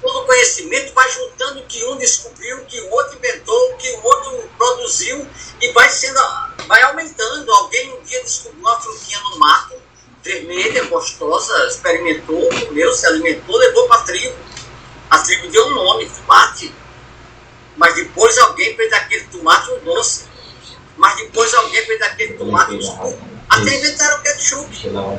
Todo 0.02 0.26
conhecimento 0.26 0.94
vai 0.94 1.12
juntando 1.12 1.60
o 1.60 1.66
que 1.66 1.86
um 1.86 1.98
descobriu, 1.98 2.58
o 2.58 2.66
que 2.66 2.80
o 2.82 2.90
outro 2.92 3.18
inventou, 3.18 3.72
o 3.72 3.78
que 3.78 3.90
o 3.92 4.04
outro 4.04 4.50
produziu 4.58 5.28
e 5.62 5.72
vai 5.74 5.90
sendo, 5.90 6.20
vai 6.68 6.82
aumentando. 6.84 7.52
Alguém 7.52 7.94
um 7.94 8.04
dia 8.04 8.22
descobriu 8.24 8.62
uma 8.62 8.82
frutinha 8.82 9.20
no 9.20 9.38
mato, 9.38 9.76
vermelha, 10.24 10.86
gostosa, 10.86 11.68
experimentou, 11.68 12.50
comeu, 12.66 12.92
se 12.94 13.06
alimentou, 13.06 13.58
levou 13.58 13.88
para 13.88 14.02
a 14.02 14.04
tribo. 14.04 14.36
A 15.10 15.20
tribo 15.20 15.48
deu 15.50 15.68
um 15.68 15.76
nome, 15.76 16.10
tomate. 16.10 16.74
Mas 17.78 17.96
depois 17.96 18.38
alguém 18.40 18.76
fez 18.76 18.90
daquele 18.90 19.26
tomate 19.26 19.72
um 19.72 19.80
doce. 19.80 20.26
Mas 20.98 21.16
depois 21.18 21.54
alguém 21.54 21.86
fez 21.86 22.00
daquele 22.00 22.34
tomate 22.34 22.74
um 22.74 22.82
suco. 22.82 23.20
Até 23.50 23.76
inventaram 23.78 24.18
o 24.18 24.22
ketchup. 24.24 24.70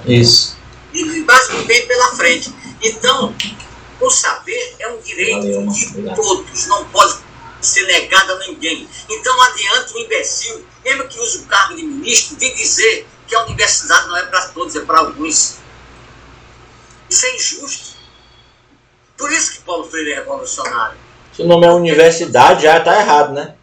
Isso. 0.06 0.56
E 0.92 1.04
mais 1.04 1.48
bem 1.66 1.86
pela 1.86 2.16
frente. 2.16 2.52
Então, 2.82 3.34
o 4.02 4.10
saber 4.10 4.76
é 4.78 4.88
um 4.88 5.00
direito 5.00 5.46
de 5.72 6.14
todos, 6.14 6.66
não 6.66 6.84
pode 6.86 7.22
ser 7.60 7.86
negado 7.86 8.32
a 8.32 8.38
ninguém. 8.38 8.88
Então 9.08 9.36
não 9.36 9.42
adianta 9.44 9.94
o 9.94 9.98
imbecil, 9.98 10.66
mesmo 10.84 11.08
que 11.08 11.18
use 11.20 11.38
o 11.38 11.46
cargo 11.46 11.76
de 11.76 11.82
ministro, 11.84 12.36
de 12.36 12.54
dizer 12.54 13.06
que 13.26 13.34
a 13.34 13.44
universidade 13.44 14.08
não 14.08 14.16
é 14.16 14.26
para 14.26 14.48
todos, 14.48 14.74
é 14.74 14.80
para 14.80 14.98
alguns. 14.98 15.58
Isso 17.08 17.26
é 17.26 17.36
injusto. 17.36 17.96
Por 19.16 19.30
isso 19.30 19.52
que 19.52 19.60
Paulo 19.60 19.88
Freire 19.88 20.12
é 20.12 20.14
revolucionário. 20.16 20.98
Se 21.32 21.42
o 21.42 21.46
nome 21.46 21.66
é 21.66 21.70
universidade, 21.70 22.64
já 22.64 22.80
tá 22.80 22.98
errado, 22.98 23.32
né? 23.32 23.54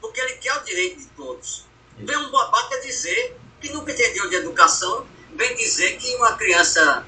Porque 0.00 0.20
ele 0.20 0.34
quer 0.34 0.54
o 0.56 0.64
direito 0.64 1.00
de 1.00 1.06
todos. 1.06 1.64
Vem 1.96 2.16
um 2.16 2.30
babaca 2.30 2.80
dizer 2.80 3.36
que 3.60 3.72
nunca 3.72 3.92
entendeu 3.92 4.28
de 4.28 4.36
educação, 4.36 5.06
vem 5.34 5.56
dizer 5.56 5.96
que 5.96 6.14
uma 6.16 6.34
criança 6.34 7.04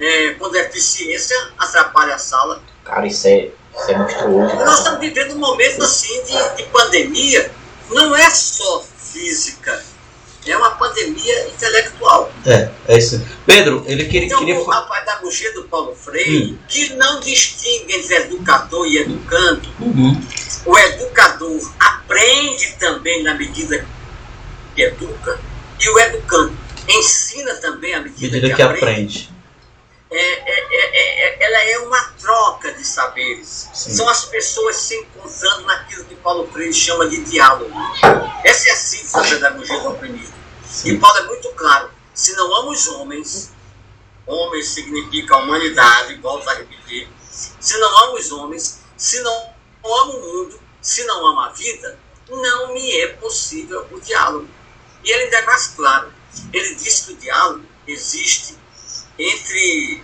é, 0.00 0.30
com 0.34 0.50
deficiência 0.50 1.36
atrapalha 1.58 2.14
a 2.14 2.18
sala. 2.18 2.62
Cara, 2.84 3.06
isso 3.06 3.26
é, 3.26 3.50
isso 3.74 3.90
é 3.90 3.96
monstruoso. 3.96 4.56
Nós 4.56 4.78
estamos 4.78 5.00
vivendo 5.00 5.34
um 5.34 5.38
momento 5.38 5.82
assim 5.82 6.22
de, 6.24 6.56
de 6.56 6.62
pandemia, 6.70 7.50
não 7.90 8.14
é 8.16 8.30
só 8.30 8.84
física, 9.12 9.82
é 10.46 10.56
uma 10.56 10.72
pandemia 10.72 11.48
intelectual. 11.48 12.30
É, 12.44 12.68
é 12.88 12.98
isso. 12.98 13.24
Pedro, 13.46 13.82
ele 13.86 14.04
queria. 14.04 14.26
Então, 14.26 14.40
queria... 14.40 14.60
a 14.60 14.82
pedagogia 14.82 15.52
do 15.54 15.64
Paulo 15.64 15.94
Freire, 15.94 16.58
que 16.68 16.94
não 16.94 17.20
distingue 17.20 17.94
entre 17.94 18.14
educador 18.16 18.86
e 18.86 18.98
educando, 18.98 19.68
Uhum. 19.80 20.20
o 20.66 20.78
educador 20.78 21.72
aprende 21.80 22.76
também 22.78 23.22
na 23.22 23.34
medida 23.34 23.86
que 24.74 24.82
educa, 24.82 25.38
e 25.80 25.88
o 25.88 25.98
educando 25.98 26.56
ensina 26.88 27.54
também 27.54 27.94
à 27.94 28.00
medida, 28.00 28.34
Medida 28.34 28.54
que 28.54 28.62
aprende. 28.62 29.30
É, 29.30 29.33
é, 30.16 30.42
é, 30.46 31.28
é- 31.28 31.44
ela 31.44 31.64
é 31.64 31.78
uma 31.78 32.02
troca 32.20 32.72
de 32.72 32.84
saberes. 32.84 33.68
Sim. 33.74 33.94
São 33.94 34.08
as 34.08 34.24
pessoas 34.26 34.76
se 34.76 34.96
encontrando 34.96 35.62
naquilo 35.62 36.04
que 36.04 36.14
Paulo 36.16 36.50
Freire 36.52 36.72
chama 36.72 37.08
de 37.08 37.24
diálogo. 37.24 37.72
Essa 38.44 38.68
é 38.68 38.72
a 38.72 38.76
síntese 38.76 39.12
da 39.12 39.22
pedagogia 39.22 39.80
do 39.80 39.88
oprimido. 39.90 40.32
E 40.84 40.96
Paulo 40.98 41.18
é 41.18 41.22
muito 41.24 41.48
claro: 41.50 41.90
se 42.12 42.34
não 42.34 42.54
ama 42.54 42.70
os 42.70 42.86
homens, 42.88 43.52
homens 44.26 44.68
significa 44.68 45.36
humanidade, 45.36 46.14
volto 46.16 46.48
a 46.48 46.54
repetir. 46.54 47.08
Se 47.60 47.78
não 47.78 48.04
ama 48.04 48.14
os 48.14 48.30
homens, 48.30 48.80
se 48.96 49.20
não 49.20 49.54
ama 49.84 50.14
o 50.14 50.20
mundo, 50.20 50.60
se 50.80 51.04
não 51.04 51.26
ama 51.26 51.46
a 51.48 51.52
vida, 51.52 51.98
não 52.28 52.72
me 52.72 53.00
é 53.00 53.08
possível 53.08 53.86
o 53.90 54.00
diálogo. 54.00 54.48
E 55.02 55.10
ele 55.10 55.24
ainda 55.24 55.38
é 55.38 55.42
mais 55.42 55.66
claro. 55.68 56.12
Ele 56.52 56.74
diz 56.74 57.00
que 57.00 57.12
o 57.12 57.16
diálogo 57.16 57.64
existe 57.86 58.56
entre 59.18 60.02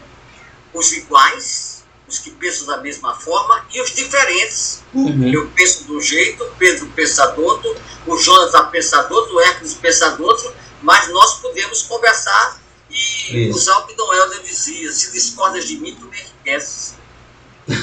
os 0.73 0.93
iguais, 0.93 1.85
os 2.09 2.19
que 2.19 2.31
pensam 2.31 2.67
da 2.67 2.79
mesma 2.79 3.15
forma, 3.15 3.65
e 3.73 3.81
os 3.81 3.95
diferentes. 3.95 4.83
Uhum. 4.93 5.33
Eu 5.33 5.49
penso 5.55 5.85
de 5.85 5.93
um 5.93 6.01
jeito, 6.01 6.45
Pedro 6.59 6.87
pensa 6.95 7.27
do 7.29 7.43
outro, 7.43 7.77
o 8.07 8.17
Jonathan 8.17 8.67
pensa 8.71 9.03
do 9.05 9.15
outro, 9.15 9.35
o 9.35 9.41
Hércules 9.41 9.75
pensa 9.75 10.11
do 10.11 10.25
outro, 10.25 10.53
mas 10.83 11.09
nós 11.09 11.41
podemos 11.41 11.83
conversar 11.83 12.61
e 12.91 13.49
Isso. 13.49 13.57
usar 13.57 13.79
o 13.79 13.87
que 13.87 13.95
Dom 13.95 14.13
Helder 14.13 14.43
dizia: 14.43 14.91
se 14.91 15.13
discordas 15.13 15.65
de 15.67 15.79
mim, 15.79 15.97
tu 15.99 16.07
me 16.07 16.17
enriqueces. 16.19 16.95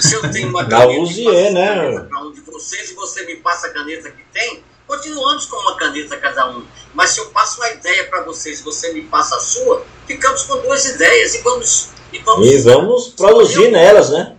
Se 0.01 0.15
eu 0.15 0.32
tenho 0.32 0.49
uma 0.49 0.67
Lavoisier, 0.67 1.53
né? 1.53 1.99
para 2.01 2.23
um 2.23 2.34
de 2.34 2.41
vocês 2.41 2.91
e 2.91 2.93
você 2.93 3.25
me 3.25 3.38
passa 3.38 3.67
a 3.67 3.73
caneta 3.73 4.11
que 4.11 4.23
tem, 4.34 4.63
continuamos 4.88 5.45
com 5.45 5.57
uma 5.57 5.75
caneta 5.77 6.17
cada 6.17 6.49
um. 6.49 6.65
Mas 6.93 7.11
se 7.11 7.19
eu 7.19 7.25
passo 7.29 7.57
uma 7.59 7.69
ideia 7.69 8.05
para 8.09 8.23
vocês 8.23 8.61
você 8.61 8.93
me 8.93 9.01
passa 9.03 9.35
a 9.35 9.39
sua, 9.39 9.85
ficamos 10.07 10.43
com 10.43 10.57
duas 10.61 10.85
ideias 10.85 11.35
e 11.35 11.41
vamos, 11.41 11.89
e 12.13 12.19
vamos, 12.19 12.47
E 12.47 12.57
vamos 12.61 13.07
produzir 13.09 13.69
nelas, 13.71 14.09
né? 14.09 14.35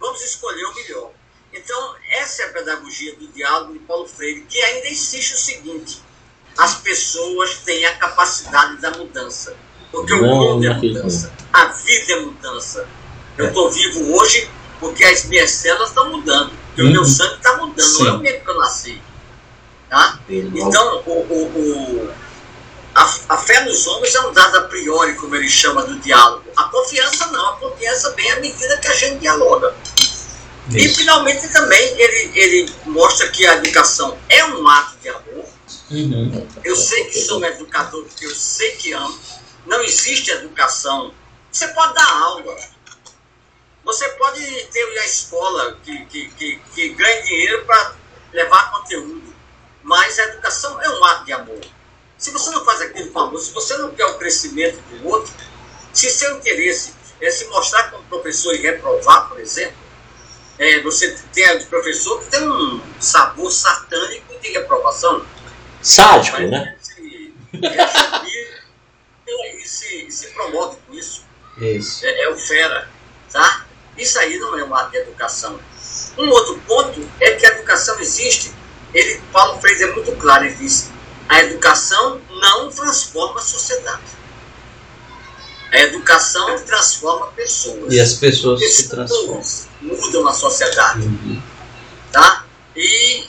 vamos 0.00 0.22
escolher 0.24 0.64
o 0.64 0.74
melhor. 0.74 1.10
Então, 1.52 1.94
essa 2.12 2.42
é 2.42 2.46
a 2.46 2.52
pedagogia 2.52 3.14
do 3.16 3.26
diálogo 3.28 3.72
de 3.72 3.78
Paulo 3.80 4.06
Freire, 4.08 4.42
que 4.48 4.60
ainda 4.62 4.88
insiste 4.88 5.32
o 5.34 5.38
seguinte: 5.38 6.00
as 6.56 6.76
pessoas 6.76 7.54
têm 7.64 7.84
a 7.84 7.96
capacidade 7.96 8.76
da 8.80 8.90
mudança. 8.92 9.56
Porque 9.90 10.12
o 10.12 10.20
Não, 10.22 10.28
mundo 10.54 10.66
é 10.66 10.74
mudança, 10.74 11.32
a 11.52 11.64
vida 11.66 12.12
é 12.12 12.20
mudança. 12.20 12.86
Eu 13.38 13.48
estou 13.48 13.70
vivo 13.70 14.14
hoje 14.16 14.50
porque 14.78 15.02
as 15.04 15.24
minhas 15.24 15.50
células 15.50 15.88
estão 15.88 16.10
mudando, 16.10 16.52
porque 16.68 16.82
o 16.82 16.90
meu 16.92 17.00
Uhum. 17.02 17.08
sangue 17.08 17.34
está 17.36 17.56
mudando, 17.56 17.76
não 17.98 18.06
é 18.06 18.10
Sim. 18.10 18.16
o 18.16 18.18
mesmo 18.18 18.44
que 18.44 18.50
eu 18.50 18.58
nasci. 18.58 19.02
Tá? 19.88 20.18
Então, 20.28 21.02
o, 21.06 21.10
o, 21.10 21.44
o- 22.06 22.14
a, 22.94 23.14
a 23.28 23.38
fé 23.38 23.64
nos 23.64 23.86
homens 23.86 24.14
é 24.14 24.20
um 24.22 24.32
dado 24.32 24.58
a 24.58 24.62
priori, 24.62 25.14
como 25.14 25.34
ele 25.36 25.48
chama 25.48 25.84
do 25.84 25.98
diálogo. 26.00 26.44
A 26.56 26.64
confiança 26.64 27.26
não, 27.28 27.50
a 27.50 27.56
confiança 27.56 28.10
vem 28.14 28.30
à 28.32 28.40
medida 28.40 28.76
que 28.78 28.88
a 28.88 28.92
gente 28.94 29.18
dialoga. 29.18 29.74
E 30.70 30.84
Isso. 30.84 30.96
finalmente 30.98 31.48
também 31.52 31.80
ele, 31.98 32.38
ele 32.38 32.72
mostra 32.86 33.28
que 33.28 33.46
a 33.46 33.54
educação 33.56 34.18
é 34.28 34.44
um 34.44 34.68
ato 34.68 34.96
de 35.00 35.08
amor. 35.08 35.44
Uhum. 35.90 36.46
Eu 36.64 36.76
sei 36.76 37.04
que 37.04 37.20
sou 37.22 37.40
um 37.40 37.44
educador 37.44 38.04
porque 38.04 38.26
eu 38.26 38.34
sei 38.34 38.72
que 38.72 38.92
amo. 38.92 39.18
Não 39.64 39.82
existe 39.82 40.30
educação. 40.30 41.14
Você 41.50 41.68
pode 41.68 41.94
dar 41.94 42.10
aula. 42.20 42.56
Você 43.84 44.06
pode 44.10 44.40
ter 44.72 44.98
a 44.98 45.06
escola 45.06 45.78
que, 45.82 46.04
que, 46.06 46.28
que, 46.30 46.60
que 46.74 46.88
ganha 46.90 47.22
dinheiro 47.22 47.64
para 47.64 47.94
levar 48.32 48.70
conteúdo. 48.72 49.27
Mas 49.88 50.18
a 50.18 50.24
educação 50.24 50.80
é 50.82 50.90
um 50.90 51.04
ato 51.04 51.24
de 51.24 51.32
amor. 51.32 51.60
Se 52.18 52.30
você 52.30 52.50
não 52.50 52.62
faz 52.62 52.82
aquilo 52.82 53.10
com 53.10 53.20
amor, 53.20 53.40
se 53.40 53.52
você 53.52 53.74
não 53.78 53.90
quer 53.92 54.04
o 54.04 54.18
crescimento 54.18 54.78
do 54.82 55.08
outro, 55.08 55.32
se 55.94 56.10
seu 56.10 56.36
interesse 56.36 56.92
é 57.22 57.30
se 57.30 57.46
mostrar 57.46 57.90
como 57.90 58.04
professor 58.04 58.54
e 58.54 58.58
reprovar, 58.58 59.30
por 59.30 59.40
exemplo, 59.40 59.78
é, 60.58 60.82
você 60.82 61.16
tem 61.32 61.56
de 61.56 61.64
professor 61.64 62.20
que 62.20 62.26
tem 62.26 62.46
um 62.46 62.82
sabor 63.00 63.50
satânico 63.50 64.38
de 64.38 64.50
reprovação. 64.50 65.24
Sádico, 65.80 66.36
né? 66.36 66.76
Se, 66.82 67.00
e, 67.00 67.34
e 69.26 69.66
se, 69.66 70.06
e 70.06 70.12
se 70.12 70.26
promove 70.34 70.76
com 70.86 70.92
isso. 70.92 71.24
Isso. 71.56 72.04
É, 72.04 72.24
é 72.24 72.28
o 72.28 72.36
fera, 72.36 72.90
tá? 73.32 73.64
Isso 73.96 74.18
aí 74.18 74.38
não 74.38 74.58
é 74.58 74.64
um 74.64 74.74
ato 74.74 74.90
de 74.90 74.98
educação. 74.98 75.58
Um 76.18 76.28
outro 76.28 76.60
ponto 76.66 77.10
é 77.20 77.30
que 77.36 77.46
a 77.46 77.50
educação 77.52 77.98
existe. 78.00 78.57
Ele, 78.94 79.20
Paulo 79.32 79.60
Freire 79.60 79.82
é 79.82 79.94
muito 79.94 80.12
claro, 80.12 80.44
ele 80.44 80.54
diz, 80.54 80.90
a 81.28 81.40
educação 81.40 82.20
não 82.30 82.70
transforma 82.70 83.38
a 83.38 83.42
sociedade. 83.42 84.18
A 85.70 85.80
educação 85.80 86.58
transforma 86.60 87.26
pessoas. 87.28 87.92
E 87.92 88.00
as 88.00 88.14
pessoas 88.14 88.64
se 88.64 88.88
transformam. 88.88 89.36
Pessoas 89.36 89.68
mudam 89.80 90.26
a 90.26 90.32
sociedade 90.32 91.02
Uhum. 91.02 91.40
tá? 92.10 92.44
E 92.74 93.26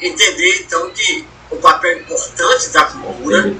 entender 0.00 0.60
então 0.60 0.90
que 0.90 1.26
o 1.50 1.56
papel 1.56 2.00
importante 2.00 2.68
da 2.70 2.84
cultura, 2.84 3.54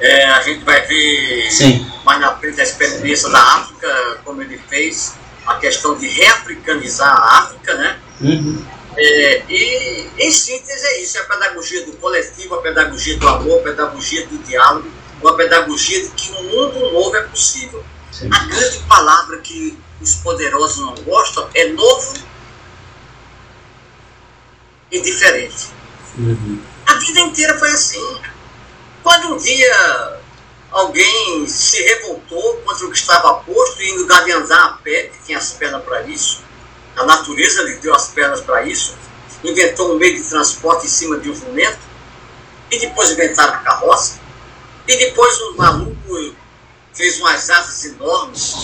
é, 0.00 0.24
a 0.26 0.42
gente 0.42 0.64
vai 0.64 0.84
ver 0.86 1.50
Sim. 1.50 1.86
mais 2.04 2.20
na 2.20 2.36
frente 2.36 2.60
a 2.60 2.64
experiência 2.64 3.28
da 3.30 3.40
África, 3.40 4.20
como 4.24 4.42
ele 4.42 4.60
fez, 4.68 5.14
a 5.46 5.54
questão 5.56 5.96
de 5.96 6.08
reafricanizar 6.08 7.08
a 7.08 7.38
África, 7.38 7.74
né? 7.74 7.98
Uhum. 8.20 8.64
É, 8.96 9.42
e 9.48 10.08
em 10.18 10.30
síntese 10.30 10.86
é 10.86 11.02
isso, 11.02 11.16
é 11.16 11.20
a 11.22 11.24
pedagogia 11.24 11.86
do 11.86 11.92
coletivo, 11.96 12.54
a 12.56 12.62
pedagogia 12.62 13.16
do 13.18 13.28
amor, 13.28 13.60
a 13.60 13.62
pedagogia 13.62 14.26
do 14.26 14.38
diálogo, 14.38 14.90
uma 15.22 15.36
pedagogia 15.36 16.02
de 16.02 16.10
que 16.10 16.30
um 16.32 16.42
mundo 16.44 16.92
novo 16.92 17.16
é 17.16 17.22
possível. 17.22 17.82
Sim. 18.10 18.28
A 18.30 18.38
grande 18.44 18.78
palavra 18.80 19.38
que 19.38 19.78
os 20.00 20.16
poderosos 20.16 20.78
não 20.78 20.94
gostam 21.04 21.48
é 21.54 21.68
novo 21.68 22.14
e 24.90 25.00
diferente. 25.00 25.68
Uhum. 26.18 26.60
A 26.86 26.94
vida 26.94 27.20
inteira 27.20 27.58
foi 27.58 27.70
assim. 27.70 28.20
Quando 29.02 29.34
um 29.34 29.36
dia 29.38 30.20
alguém 30.70 31.46
se 31.46 31.82
revoltou 31.82 32.56
contra 32.58 32.86
o 32.86 32.90
que 32.90 32.98
estava 32.98 33.34
posto 33.34 33.82
e 33.82 33.90
em 33.90 33.98
lugar 33.98 34.24
de 34.24 34.32
andar 34.32 34.64
a 34.64 34.68
pé, 34.74 35.04
que 35.04 35.24
tinha 35.24 35.38
as 35.38 35.52
pernas 35.52 35.82
para 35.82 36.02
isso, 36.02 36.41
a 36.96 37.04
natureza 37.04 37.62
lhe 37.62 37.76
deu 37.76 37.94
as 37.94 38.08
pernas 38.08 38.40
para 38.40 38.62
isso, 38.64 38.94
inventou 39.44 39.94
um 39.94 39.98
meio 39.98 40.16
de 40.16 40.28
transporte 40.28 40.86
em 40.86 40.88
cima 40.88 41.18
de 41.18 41.30
um 41.30 41.34
jumento, 41.34 41.78
e 42.70 42.78
depois 42.78 43.10
inventaram 43.10 43.54
a 43.54 43.58
carroça, 43.58 44.20
e 44.86 44.96
depois 44.96 45.40
um 45.42 45.56
maluco 45.56 46.34
fez 46.94 47.18
umas 47.20 47.48
asas 47.50 47.84
enormes, 47.84 48.54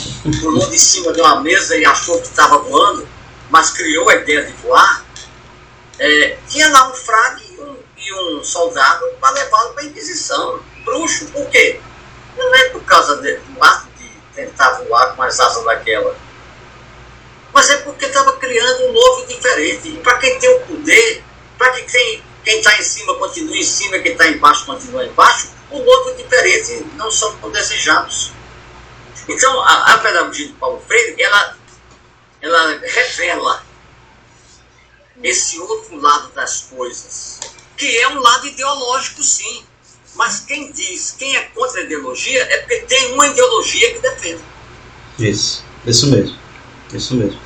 pulou 0.40 0.68
de 0.68 0.78
cima 0.78 1.12
de 1.12 1.20
uma 1.20 1.40
mesa 1.40 1.76
e 1.76 1.84
achou 1.84 2.20
que 2.20 2.26
estava 2.26 2.58
voando, 2.58 3.08
mas 3.50 3.70
criou 3.70 4.08
a 4.08 4.16
ideia 4.16 4.44
de 4.44 4.52
voar. 4.62 5.04
É, 5.98 6.38
tinha 6.48 6.68
lá 6.70 6.90
um 6.90 6.94
frade 6.94 7.44
e 7.50 7.60
um, 7.60 7.76
e 7.96 8.14
um 8.14 8.44
soldado 8.44 9.04
para 9.20 9.30
levá-lo 9.30 9.72
para 9.72 9.82
a 9.82 9.86
Inquisição. 9.86 10.60
Bruxo, 10.84 11.26
por 11.26 11.46
quê? 11.48 11.80
Não 12.36 12.54
é 12.54 12.68
por 12.68 12.84
causa 12.84 13.16
de 13.16 13.40
as 15.28 15.38
asas 15.38 15.64
daquela. 15.64 16.16
Mas 17.58 17.70
é 17.70 17.78
porque 17.78 18.04
estava 18.04 18.34
criando 18.34 18.84
um 18.84 18.92
novo 18.92 19.26
diferente. 19.26 19.88
E 19.88 19.96
para 19.96 20.16
quem 20.18 20.38
tem 20.38 20.48
o 20.48 20.60
poder, 20.60 21.24
para 21.58 21.72
que 21.72 21.82
quem 21.82 22.22
está 22.60 22.78
em 22.78 22.84
cima 22.84 23.16
continue 23.16 23.58
em 23.58 23.64
cima, 23.64 23.98
quem 23.98 24.12
está 24.12 24.28
embaixo 24.28 24.64
continue 24.64 25.08
embaixo, 25.08 25.48
um 25.72 25.84
novo 25.84 26.14
diferente 26.14 26.86
não 26.94 27.10
são 27.10 27.36
desejados. 27.50 28.30
Então, 29.28 29.60
a, 29.60 29.94
a 29.94 29.98
pedagogia 29.98 30.46
de 30.46 30.52
Paulo 30.52 30.80
Freire, 30.86 31.20
ela, 31.20 31.56
ela 32.40 32.80
revela 32.80 33.64
esse 35.20 35.58
outro 35.58 36.00
lado 36.00 36.28
das 36.28 36.60
coisas, 36.60 37.40
que 37.76 37.98
é 37.98 38.06
um 38.06 38.20
lado 38.20 38.46
ideológico, 38.46 39.20
sim. 39.20 39.66
Mas 40.14 40.42
quem 40.46 40.70
diz, 40.70 41.16
quem 41.18 41.34
é 41.34 41.42
contra 41.46 41.80
a 41.80 41.82
ideologia, 41.82 42.40
é 42.40 42.58
porque 42.58 42.82
tem 42.82 43.14
uma 43.14 43.26
ideologia 43.26 43.94
que 43.94 43.98
defende. 43.98 44.44
Isso, 45.18 45.64
isso 45.84 46.06
mesmo. 46.06 46.47
Isso 46.92 47.14
mesmo. 47.14 47.38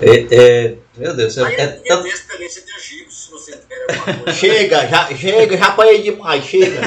É, 0.00 0.26
é, 0.30 0.74
meu 0.96 1.14
Deus, 1.16 1.36
é, 1.38 1.44
Aí 1.44 1.54
é 1.54 1.66
tanto- 1.66 2.06
experiência 2.06 2.62
de 2.62 2.72
antigos, 2.72 3.14
se 3.24 3.30
você 3.30 3.52
tiver 3.52 3.86
alguma 3.98 4.16
coisa. 4.24 4.38
Chega, 4.38 4.86
já, 4.88 5.06
chega, 5.16 5.56
já 5.56 5.66
apanhei 5.68 6.02
demais, 6.02 6.44
chega. 6.44 6.80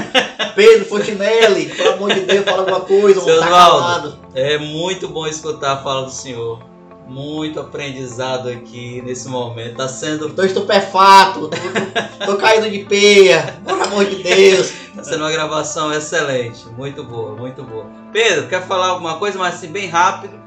Pedro 0.55 0.85
Fontinelli, 0.85 1.67
pelo 1.69 1.93
amor 1.93 2.13
de 2.13 2.19
Deus, 2.21 2.45
fala 2.45 2.59
alguma 2.59 2.81
coisa, 2.81 3.19
Seu 3.21 3.39
tá 3.39 3.45
Osvaldo, 3.47 3.79
calado. 4.11 4.19
é 4.35 4.57
muito 4.59 5.07
bom 5.07 5.25
escutar 5.25 5.73
a 5.73 5.77
fala 5.77 6.03
do 6.05 6.11
senhor. 6.11 6.67
Muito 7.07 7.59
aprendizado 7.59 8.49
aqui 8.49 9.01
nesse 9.03 9.27
momento. 9.27 9.77
Tá 9.77 9.87
sendo, 9.87 10.29
Tô 10.29 10.43
estupefato, 10.43 11.49
tô, 11.49 12.25
tô 12.27 12.37
caindo 12.37 12.69
de 12.69 12.83
peia, 12.85 13.59
pelo 13.65 13.81
amor 13.81 14.05
de 14.05 14.21
Deus. 14.21 14.71
tá 14.95 15.03
sendo 15.03 15.21
uma 15.23 15.31
gravação 15.31 15.91
excelente. 15.91 16.67
Muito 16.77 17.03
boa, 17.03 17.35
muito 17.35 17.63
boa. 17.63 17.87
Pedro, 18.13 18.47
quer 18.47 18.61
falar 18.67 18.89
alguma 18.89 19.17
coisa, 19.17 19.39
mas 19.39 19.55
assim, 19.55 19.69
bem 19.69 19.87
rápido? 19.87 20.39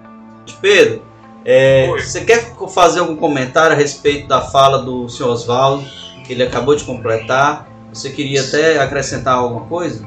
Pedro, 0.61 1.03
é, 1.45 1.87
você 1.89 2.25
quer 2.25 2.55
fazer 2.73 3.01
algum 3.01 3.17
comentário 3.17 3.75
a 3.75 3.79
respeito 3.79 4.29
da 4.29 4.41
fala 4.41 4.79
do 4.79 5.09
senhor 5.09 5.31
Osvaldo, 5.31 5.85
que 6.25 6.33
ele 6.33 6.43
acabou 6.43 6.77
de 6.77 6.85
completar? 6.85 7.69
Você 7.93 8.11
queria 8.11 8.43
até 8.43 8.79
acrescentar 8.79 9.35
alguma 9.35 9.67
coisa? 9.67 10.07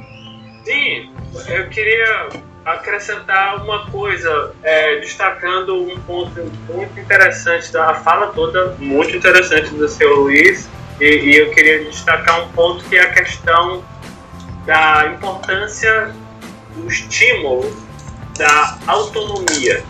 Sim, 0.64 1.12
eu 1.48 1.70
queria 1.70 2.30
acrescentar 2.66 3.64
uma 3.64 3.86
coisa, 3.92 4.54
é, 4.64 5.00
destacando 5.00 5.76
um 5.76 6.00
ponto 6.02 6.52
muito 6.74 7.00
interessante 7.00 7.72
da 7.72 7.94
fala 7.96 8.28
toda, 8.28 8.76
muito 8.80 9.16
interessante 9.16 9.70
do 9.70 9.88
seu 9.88 10.22
Luiz, 10.22 10.68
e, 11.00 11.06
e 11.06 11.38
eu 11.38 11.52
queria 11.52 11.84
destacar 11.84 12.44
um 12.44 12.50
ponto 12.50 12.84
que 12.86 12.96
é 12.96 13.02
a 13.02 13.14
questão 13.14 13.84
da 14.66 15.14
importância 15.14 16.12
do 16.76 16.88
estímulo 16.88 17.72
da 18.36 18.78
autonomia 18.88 19.84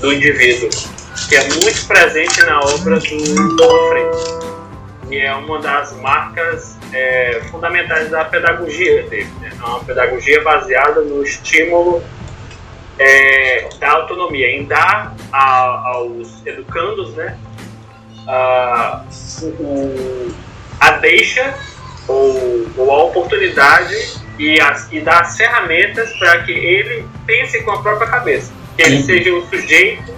do 0.00 0.12
indivíduo, 0.12 0.68
que 1.28 1.36
é 1.36 1.44
muito 1.48 1.86
presente 1.86 2.40
na 2.44 2.60
obra 2.60 2.98
do 2.98 3.88
Freire 3.88 4.48
e 5.10 5.18
é 5.18 5.34
uma 5.34 5.58
das 5.58 5.92
marcas 5.96 6.76
é, 6.92 7.40
fundamentais 7.50 8.10
da 8.10 8.24
pedagogia 8.26 9.02
dele. 9.04 9.28
Né? 9.40 9.50
É 9.58 9.64
uma 9.64 9.80
pedagogia 9.80 10.42
baseada 10.42 11.00
no 11.00 11.22
estímulo 11.22 12.02
é, 12.98 13.68
da 13.80 13.90
autonomia, 13.92 14.50
em 14.50 14.64
dar 14.66 15.14
a- 15.32 15.82
aos 15.94 16.44
educandos 16.46 17.14
né, 17.14 17.38
a, 18.26 19.02
a 20.80 20.90
deixa 20.92 21.54
ou, 22.06 22.66
ou 22.76 22.90
a 22.90 23.04
oportunidade 23.04 23.94
e, 24.38 24.60
as, 24.60 24.88
e 24.92 25.00
dar 25.00 25.22
as 25.22 25.36
ferramentas 25.36 26.12
para 26.18 26.42
que 26.42 26.52
ele 26.52 27.06
pense 27.26 27.62
com 27.62 27.70
a 27.72 27.82
própria 27.82 28.08
cabeça, 28.08 28.52
que 28.78 28.82
ele 28.82 29.02
seja 29.02 29.34
o 29.34 29.44
sujeito 29.48 30.14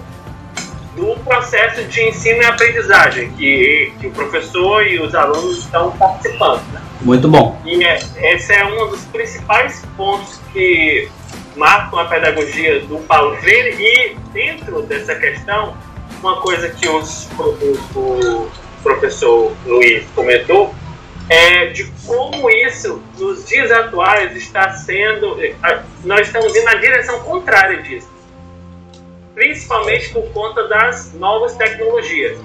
do 0.95 1.15
processo 1.23 1.83
de 1.85 1.99
ensino 2.09 2.43
e 2.43 2.45
aprendizagem 2.45 3.31
que, 3.31 3.91
que 3.99 4.05
o 4.05 4.11
professor 4.11 4.85
e 4.85 4.99
os 4.99 5.15
alunos 5.15 5.57
estão 5.59 5.89
participando. 5.97 6.61
né? 6.71 6.79
Muito 7.01 7.27
bom. 7.27 7.59
E 7.65 7.83
é, 7.83 7.97
esse 8.21 8.53
é 8.53 8.63
um 8.63 8.87
dos 8.87 9.03
principais 9.05 9.81
pontos 9.97 10.39
que 10.53 11.09
marcam 11.55 11.97
a 11.97 12.05
pedagogia 12.05 12.81
do 12.81 12.99
Paulo 12.99 13.35
Freire 13.37 13.75
e 13.83 14.15
dentro 14.31 14.83
dessa 14.83 15.15
questão, 15.15 15.75
uma 16.21 16.39
coisa 16.41 16.69
que 16.69 16.87
os, 16.87 17.27
o, 17.39 17.97
o 17.99 18.51
professor 18.83 19.51
Luiz 19.65 20.03
comentou 20.13 20.75
é 21.29 21.67
de 21.67 21.85
como 22.05 22.47
isso, 22.49 23.01
nos 23.17 23.43
dias 23.47 23.71
atuais, 23.71 24.35
está 24.35 24.71
sendo. 24.73 25.39
a- 25.63 25.81
Nós 26.03 26.27
estamos 26.27 26.53
indo 26.55 26.65
na 26.65 26.75
direção 26.75 27.21
contrária 27.21 27.81
disso 27.81 28.10
principalmente 29.45 30.09
por 30.09 30.21
conta 30.33 30.67
das 30.67 31.13
novas 31.15 31.55
tecnologias. 31.55 32.37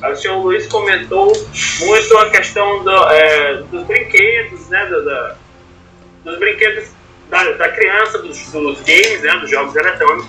O 0.00 0.14
senhor 0.14 0.38
Luiz 0.40 0.68
comentou 0.68 1.32
muito 1.80 2.18
a 2.18 2.30
questão 2.30 2.84
do, 2.84 3.08
é, 3.10 3.54
dos 3.72 3.82
brinquedos, 3.82 4.68
né, 4.68 4.86
do- 4.86 5.04
da- 5.04 5.34
dos 6.24 6.38
brinquedos 6.38 6.90
da, 7.28 7.42
da 7.54 7.68
criança, 7.70 8.18
dos, 8.18 8.52
dos 8.52 8.80
games, 8.82 9.20
né, 9.22 9.36
dos 9.40 9.50
jogos 9.50 9.74
eletrônicos, 9.74 10.28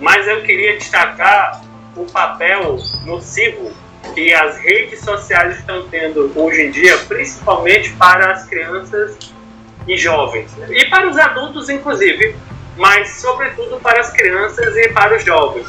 mas 0.00 0.28
eu 0.28 0.42
queria 0.42 0.76
destacar 0.76 1.62
o 1.96 2.04
papel 2.04 2.76
nocivo 3.06 3.72
que 4.14 4.34
as 4.34 4.58
redes 4.58 5.00
sociais 5.00 5.58
estão 5.60 5.88
tendo 5.88 6.30
hoje 6.36 6.60
em 6.60 6.70
dia, 6.72 6.98
principalmente 7.08 7.90
para 7.92 8.32
as 8.32 8.44
crianças 8.46 9.16
e 9.88 9.96
jovens, 9.96 10.52
né? 10.56 10.66
e 10.70 10.84
para 10.90 11.08
os 11.08 11.16
adultos, 11.16 11.70
inclusive, 11.70 12.36
mas 12.76 13.10
sobretudo 13.20 13.78
para 13.80 14.00
as 14.00 14.10
crianças 14.10 14.76
e 14.76 14.88
para 14.90 15.16
os 15.16 15.24
jovens, 15.24 15.66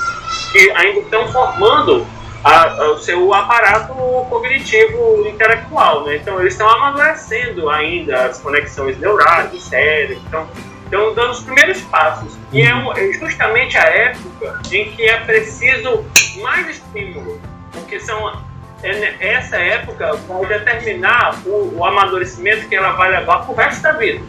que 0.51 0.71
ainda 0.71 0.99
estão 1.01 1.27
formando 1.31 2.05
a- 2.43 2.65
a- 2.67 2.91
o 2.91 2.97
seu 2.99 3.33
aparato 3.33 3.93
cognitivo 4.29 5.27
intelectual, 5.27 6.03
né? 6.05 6.17
Então 6.17 6.39
eles 6.39 6.53
estão 6.53 6.69
amadurecendo 6.69 7.69
ainda 7.69 8.25
as 8.25 8.39
conexões 8.39 8.97
neurais 8.99 9.49
do 9.51 9.59
cérebro, 9.59 10.21
então 10.27 10.47
estão 10.83 11.13
dando 11.13 11.31
os 11.31 11.41
primeiros 11.41 11.81
passos. 11.81 12.37
E 12.51 12.61
é, 12.61 12.73
um- 12.75 12.91
é 12.93 13.11
justamente 13.13 13.77
a 13.77 13.83
época 13.83 14.61
em 14.71 14.91
que 14.91 15.03
é 15.09 15.17
preciso 15.21 16.05
mais 16.41 16.69
estímulo, 16.69 17.39
porque 17.71 17.99
são 17.99 18.43
é 18.83 18.93
ne- 18.93 19.15
essa 19.19 19.55
época 19.57 20.13
vai 20.27 20.45
determinar 20.45 21.39
o, 21.45 21.75
o 21.77 21.85
amadurecimento 21.85 22.67
que 22.67 22.75
ela 22.75 22.91
vai 22.91 23.09
levar 23.09 23.39
para 23.39 23.51
o 23.51 23.55
resto 23.55 23.81
da 23.81 23.93
vida. 23.93 24.23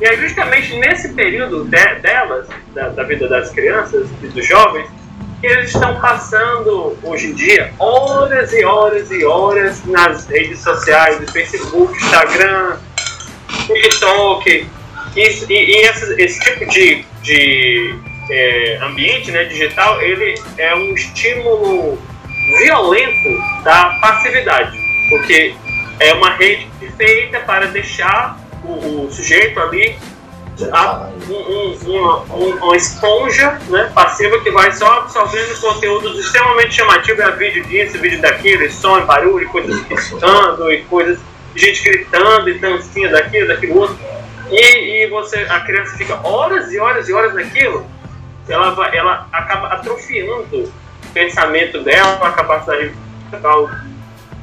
E 0.00 0.04
é 0.04 0.16
justamente 0.16 0.76
nesse 0.76 1.14
período 1.14 1.64
de- 1.64 1.94
delas, 2.00 2.46
da, 2.74 2.88
da 2.90 3.02
vida 3.04 3.28
das 3.28 3.50
crianças 3.50 4.08
e 4.22 4.26
dos 4.28 4.46
jovens, 4.46 4.86
que 5.40 5.46
eles 5.46 5.74
estão 5.74 5.98
passando, 6.00 6.96
hoje 7.02 7.28
em 7.28 7.34
dia, 7.34 7.72
horas 7.78 8.52
e 8.52 8.64
horas 8.64 9.10
e 9.10 9.24
horas 9.24 9.84
nas 9.86 10.26
redes 10.26 10.60
sociais, 10.60 11.20
no 11.20 11.30
Facebook, 11.30 11.96
Instagram, 11.96 12.76
TikTok. 13.66 14.66
Isso, 15.16 15.50
e 15.50 15.54
e 15.54 15.76
esse, 15.86 16.22
esse 16.22 16.40
tipo 16.40 16.66
de, 16.70 17.04
de 17.22 17.94
é, 18.30 18.78
ambiente 18.82 19.30
né, 19.30 19.44
digital, 19.44 20.00
ele 20.02 20.34
é 20.58 20.74
um 20.74 20.92
estímulo 20.94 21.98
violento 22.58 23.42
da 23.64 23.98
passividade, 24.00 24.78
porque 25.08 25.54
é 26.00 26.12
uma 26.12 26.30
rede 26.34 26.68
feita 26.96 27.40
para 27.40 27.66
deixar 27.66 28.38
o, 28.66 29.06
o 29.06 29.10
sujeito 29.12 29.58
ali 29.60 29.96
a- 30.72 31.10
um- 31.28 31.34
um- 31.34 31.78
uma, 31.86 32.22
um- 32.34 32.56
uma 32.64 32.76
esponja 32.76 33.58
né, 33.68 33.90
passiva 33.94 34.40
que 34.40 34.50
vai 34.50 34.72
só 34.72 35.00
absorvendo 35.00 35.60
conteúdos 35.60 36.18
extremamente 36.18 36.74
chamativos, 36.74 37.20
é 37.20 37.30
vídeo 37.32 37.64
disso, 37.64 37.98
vídeo 37.98 38.20
daquilo, 38.22 38.62
e 38.62 38.70
som, 38.70 38.98
e 38.98 39.02
barulho, 39.02 39.44
e 39.44 39.48
coisas 39.48 39.78
piscando, 39.82 40.72
e 40.72 40.82
coisas, 40.84 41.18
gente 41.54 41.82
gritando, 41.82 42.48
e 42.48 42.58
dancinha 42.58 43.10
daquilo, 43.10 43.48
daquilo 43.48 43.80
outro. 43.80 43.98
E, 44.50 45.04
e 45.04 45.10
você, 45.10 45.40
a 45.50 45.60
criança 45.60 45.96
fica 45.96 46.18
horas 46.26 46.72
e 46.72 46.78
horas 46.78 47.08
e 47.08 47.12
horas 47.12 47.34
naquilo, 47.34 47.84
ela, 48.48 48.70
vai, 48.70 48.96
ela 48.96 49.26
acaba 49.32 49.68
atrofiando 49.68 50.46
o 50.52 50.72
pensamento 51.12 51.82
dela, 51.82 52.18
a 52.22 52.30
capacidade 52.30 52.94
mental 53.30 53.68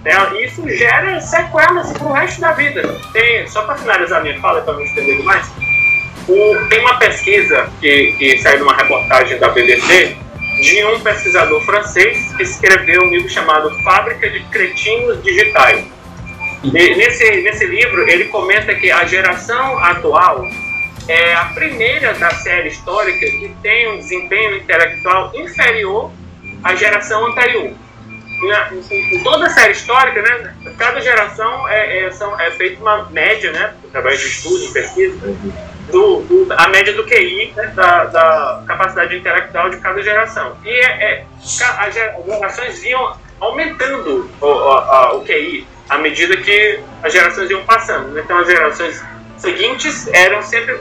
e 0.06 0.45
isso 0.45 0.68
gera 0.70 1.20
sequelas 1.22 1.91
pro 1.93 2.12
resto 2.12 2.41
da 2.41 2.51
vida. 2.51 2.99
Tem, 3.14 3.47
só 3.47 3.64
para 3.64 3.76
finalizar 3.76 4.22
minha 4.22 4.39
fala, 4.41 4.62
para 4.62 4.74
não 4.74 4.82
estender 4.84 5.18
demais, 5.18 5.49
o- 6.28 6.68
tem 6.70 6.80
uma 6.82 6.97
pesquisa 6.99 7.70
que, 7.80 8.14
que 8.18 8.38
saiu 8.39 8.60
numa 8.60 8.76
reportagem 8.76 9.38
da 9.39 9.49
BBC 9.49 10.18
de 10.62 10.86
um 10.86 10.99
pesquisador 10.99 11.62
francês 11.66 12.34
que 12.36 12.43
escreveu 12.43 13.01
um 13.04 13.10
livro 13.10 13.30
chamado 13.30 13.70
Fábrica 13.84 14.30
de 14.30 14.41
Cretinos 14.45 15.22
Digitais. 15.24 15.86
Nesse, 16.64 17.41
nesse 17.41 17.66
livro, 17.66 18.08
ele 18.10 18.26
comenta 18.26 18.74
que 18.76 18.89
a 18.89 19.04
geração 19.06 19.78
atual 19.80 20.47
é 21.10 21.34
a 21.34 21.45
primeira 21.54 22.14
da 22.14 22.30
série 22.30 22.70
histórica 22.70 23.26
que 23.26 23.54
tem 23.62 23.89
um 23.91 23.97
desempenho 23.97 24.56
intelectual 24.58 25.32
inferior 25.36 26.12
à 26.64 26.74
geração 26.76 27.26
anterior. 27.28 27.74
Em, 28.52 29.16
em 29.16 29.24
toda 29.24 29.46
a 29.46 29.50
série 29.50 29.72
histórica, 29.72 30.22
né, 30.22 30.54
cada 30.78 31.00
geração 31.00 31.68
é, 31.68 32.06
é, 32.06 32.12
são, 32.12 32.39
é 32.39 32.52
feita 32.52 32.82
uma 32.82 33.10
média, 33.10 33.52
né, 33.52 33.74
através 33.88 34.20
de 34.20 34.28
estudo, 34.28 34.72
pesquisa, 34.74 35.16
do, 35.91 36.22
do, 36.22 36.48
a 36.58 36.68
média 36.68 36.94
do 36.94 37.06
QI, 37.06 37.54
né, 37.56 37.68
da, 37.76 38.06
da, 38.06 38.64
capacidade 38.68 39.16
intelectual 39.16 39.70
de 39.70 39.78
cada 39.78 40.02
geração. 40.02 40.58
E 40.64 40.70
é, 40.70 41.04
é 41.04 41.26
as 41.78 41.94
gerações 41.94 42.84
iam 42.84 43.16
aumentando 43.39 44.30
o, 44.41 44.46
o, 44.46 45.18
o 45.18 45.26
QI 45.26 45.68
à 45.89 45.98
medida 45.98 46.38
que 46.38 46.80
as 47.02 47.12
gerações 47.12 47.50
iam 47.50 47.64
passando. 47.66 48.10
Né? 48.10 48.22
Então, 48.24 48.38
as 48.38 48.48
gerações 48.48 49.04
seguintes 49.38 50.08
eram 50.14 50.41
sempre 50.41 50.78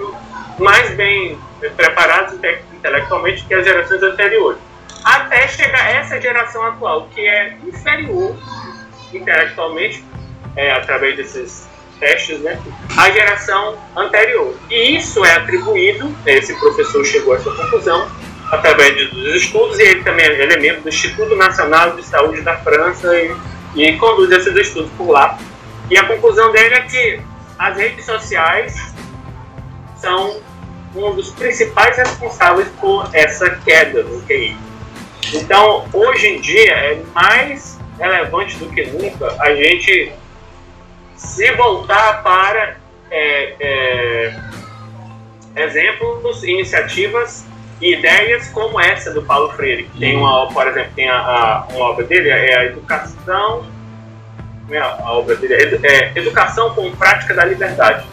mais 0.58 0.90
bem 0.94 1.38
preparadas 1.76 2.38
intelectualmente 2.72 3.44
que 3.44 3.54
as 3.54 3.64
gerações 3.64 4.02
anteriores. 4.02 4.60
Até 5.04 5.48
chegar 5.48 5.90
essa 5.90 6.20
geração 6.20 6.64
atual, 6.66 7.08
que 7.14 7.20
é 7.20 7.56
inferior 7.64 8.36
intelectualmente, 9.12 10.04
é, 10.56 10.72
através 10.72 11.16
desses 11.16 11.68
testes, 11.98 12.40
né, 12.40 12.60
à 12.96 13.10
geração 13.10 13.78
anterior. 13.96 14.54
E 14.70 14.96
isso 14.96 15.24
é 15.24 15.34
atribuído, 15.34 16.14
esse 16.26 16.54
professor 16.58 17.04
chegou 17.04 17.34
a 17.34 17.36
essa 17.36 17.50
conclusão, 17.50 18.10
através 18.50 19.10
dos 19.10 19.42
estudos, 19.42 19.78
e 19.78 19.82
ele 19.82 20.02
também 20.02 20.26
é 20.26 20.56
membro 20.58 20.82
do 20.82 20.88
Instituto 20.88 21.34
Nacional 21.36 21.96
de 21.96 22.04
Saúde 22.04 22.42
da 22.42 22.56
França 22.58 23.08
e, 23.16 23.34
e 23.76 23.96
conduz 23.96 24.30
esses 24.30 24.54
estudos 24.54 24.90
por 24.92 25.10
lá. 25.10 25.38
E 25.90 25.96
a 25.96 26.04
conclusão 26.04 26.52
dele 26.52 26.74
é 26.74 26.80
que 26.82 27.20
as 27.58 27.76
redes 27.76 28.04
sociais 28.04 28.94
são 29.96 30.40
um 30.94 31.14
dos 31.14 31.30
principais 31.30 31.96
responsáveis 31.96 32.68
por 32.80 33.08
essa 33.12 33.48
queda 33.64 34.02
do 34.02 34.20
QI. 34.26 34.56
Então, 35.32 35.86
hoje 35.92 36.26
em 36.28 36.40
dia, 36.40 36.72
é 36.72 37.02
mais 37.14 37.78
relevante 37.98 38.56
do 38.56 38.68
que 38.68 38.84
nunca 38.86 39.34
a 39.40 39.54
gente 39.54 40.12
se 41.16 41.52
voltar 41.52 42.22
para 42.22 42.76
é, 43.10 43.54
é, 43.60 44.34
exemplos, 45.56 46.42
iniciativas 46.42 47.46
e 47.80 47.94
ideias 47.94 48.48
como 48.48 48.80
essa 48.80 49.12
do 49.12 49.22
Paulo 49.22 49.52
Freire. 49.52 49.88
Tem 49.98 50.16
uma, 50.16 50.48
por 50.48 50.66
exemplo, 50.66 50.90
tem 50.94 51.08
a, 51.08 51.18
a 51.18 51.66
uma 51.70 51.90
obra 51.90 52.04
dele, 52.04 52.28
é 52.28 52.58
a 52.58 52.64
Educação, 52.66 53.66
é 54.70 54.78
a 54.78 55.12
obra 55.12 55.36
dele 55.36 55.80
é 55.82 56.12
Educação 56.14 56.74
com 56.74 56.90
Prática 56.92 57.34
da 57.34 57.44
Liberdade, 57.44 58.06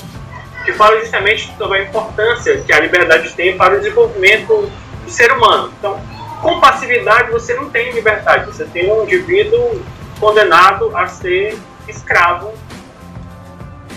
que 0.66 0.74
fala 0.74 1.00
justamente 1.00 1.52
sobre 1.58 1.80
a 1.80 1.84
importância 1.84 2.62
que 2.62 2.74
a 2.74 2.80
liberdade 2.80 3.34
tem 3.34 3.58
para 3.58 3.76
o 3.76 3.80
desenvolvimento 3.80 4.72
do 5.04 5.12
ser 5.12 5.32
humano. 5.32 5.74
Então, 5.78 6.00
com 6.42 6.60
passividade 6.60 7.32
você 7.32 7.54
não 7.54 7.70
tem 7.70 7.92
liberdade, 7.92 8.46
você 8.46 8.66
tem 8.66 8.92
um 8.92 9.04
indivíduo 9.04 9.82
condenado 10.20 10.96
a 10.96 11.08
ser 11.08 11.58
escravo 11.88 12.54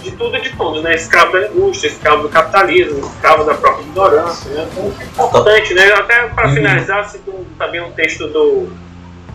de 0.03 0.11
tudo 0.13 0.37
e 0.37 0.41
de 0.41 0.51
todos, 0.57 0.83
né? 0.83 0.95
Escravo 0.95 1.33
da 1.33 1.49
indústria, 1.49 1.89
escravo 1.89 2.23
do 2.25 2.29
capitalismo, 2.29 2.99
escravo 3.07 3.45
da 3.45 3.55
própria 3.55 3.83
ignorância, 3.85 4.51
né? 4.51 4.69
Então, 4.71 4.93
é 4.99 5.05
importante, 5.05 5.75
né? 5.75 5.93
Até 5.93 6.27
para 6.29 6.49
uhum. 6.49 6.55
finalizar, 6.55 7.09
cito 7.09 7.47
também 7.57 7.81
um 7.81 7.93
texto 7.93 8.27
do 8.29 8.73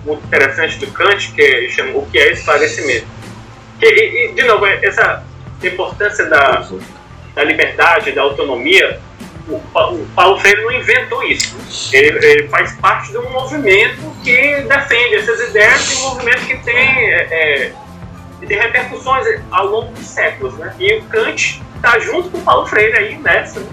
muito 0.05 0.25
interessante 0.25 0.77
do 0.79 0.87
Kant, 0.87 1.31
que 1.33 1.69
chama 1.69 1.97
O 1.97 2.05
que 2.05 2.17
é 2.17 2.31
esclarecimento. 2.31 3.05
Que, 3.79 3.85
e, 3.85 4.31
e, 4.31 4.33
de 4.33 4.43
novo, 4.43 4.65
essa 4.65 5.23
importância 5.63 6.25
da, 6.25 6.65
da 7.35 7.43
liberdade, 7.43 8.11
da 8.11 8.21
autonomia, 8.21 8.99
o, 9.49 10.07
Paulo 10.15 10.39
Freire 10.39 10.61
não 10.61 10.71
inventou 10.71 11.23
isso. 11.23 11.55
Ele, 11.93 12.25
ele, 12.25 12.47
faz 12.49 12.73
parte 12.73 13.11
de 13.11 13.17
um 13.17 13.29
movimento 13.29 14.01
que 14.23 14.61
defende 14.61 15.15
essas 15.15 15.49
ideias 15.49 15.93
e 15.93 15.95
um 15.97 16.09
movimento 16.09 16.45
que 16.45 16.57
tem... 16.57 16.77
É, 16.77 17.27
é, 17.31 17.73
tem 18.45 18.59
repercussões 18.59 19.41
ao 19.51 19.67
longo 19.67 19.91
dos 19.91 20.05
séculos, 20.05 20.53
né? 20.55 20.73
E 20.79 20.99
o 20.99 21.03
Kant 21.05 21.61
está 21.75 21.99
junto 21.99 22.29
com 22.29 22.37
o 22.37 22.41
Paulo 22.41 22.65
Freire 22.67 22.95
aí 22.95 23.17
nessa, 23.17 23.59
né? 23.59 23.67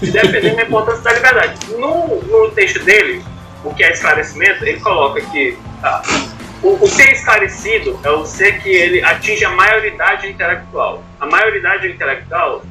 defendendo 0.00 0.58
a 0.58 0.62
importância 0.62 1.02
da 1.02 1.12
liberdade. 1.12 1.58
No, 1.72 2.22
no 2.22 2.50
texto 2.50 2.84
dele, 2.84 3.24
o 3.64 3.74
que 3.74 3.82
é 3.82 3.92
esclarecimento, 3.92 4.64
ele 4.64 4.78
coloca 4.80 5.20
que 5.20 5.56
tá, 5.80 6.02
o, 6.62 6.84
o, 6.84 6.86
ser 6.86 7.12
esclarecido 7.12 7.98
é 8.02 8.10
o 8.10 8.24
ser 8.24 8.60
que 8.60 8.68
ele 8.68 9.02
atinge 9.02 9.44
a 9.44 9.50
maioridade 9.50 10.28
intelectual. 10.28 11.02
A 11.20 11.26
maioridade 11.26 11.88
intelectual 11.88 12.62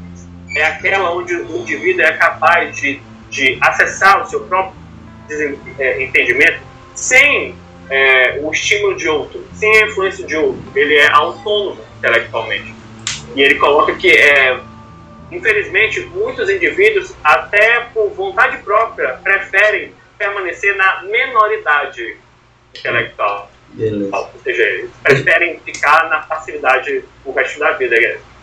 é 0.55 0.63
aquela 0.65 1.11
onde 1.11 1.35
o 1.35 1.57
indivíduo 1.57 2.03
é 2.03 2.13
capaz 2.13 2.75
de, 2.75 3.01
de 3.29 3.57
acessar 3.61 4.21
o 4.21 4.29
seu 4.29 4.41
próprio 4.41 4.75
é, 5.79 6.03
entendimento 6.03 6.59
sem 6.95 7.55
é, 7.89 8.39
o 8.41 8.51
estímulo 8.51 8.95
de 8.95 9.07
outro, 9.07 9.45
sem 9.53 9.75
a 9.77 9.87
influência 9.87 10.25
de 10.25 10.35
outro. 10.35 10.61
Ele 10.75 10.95
é 10.95 11.09
autônomo 11.09 11.81
intelectualmente. 11.97 12.73
E 13.35 13.41
ele 13.41 13.55
coloca 13.55 13.95
que, 13.95 14.11
é, 14.11 14.59
infelizmente, 15.31 16.01
muitos 16.01 16.49
indivíduos, 16.49 17.13
até 17.23 17.81
por 17.93 18.09
vontade 18.11 18.57
própria, 18.57 19.19
preferem 19.23 19.93
permanecer 20.17 20.75
na 20.75 21.03
menoridade 21.03 22.17
intelectual. 22.77 23.51
Beleza. 23.69 24.15
Ou 24.15 24.29
seja, 24.43 24.63
eles 24.63 24.91
preferem 25.01 25.59
ficar 25.59 26.09
na 26.09 26.19
passividade 26.19 27.03
o 27.25 27.31
resto 27.31 27.59
da 27.59 27.71
vida. 27.71 27.95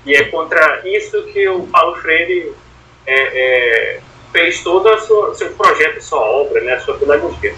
E 0.07 0.15
é 0.15 0.25
contra 0.25 0.83
isso 0.89 1.23
que 1.25 1.49
o 1.49 1.67
Paulo 1.67 1.97
Freire 1.97 2.55
é, 3.07 3.15
é, 3.15 4.01
fez 4.33 4.63
todo 4.63 4.89
o 4.89 5.35
seu 5.35 5.51
projeto, 5.51 6.01
sua 6.01 6.21
obra, 6.21 6.61
né, 6.63 6.79
sua 6.81 6.97
pedagogia. 6.97 7.55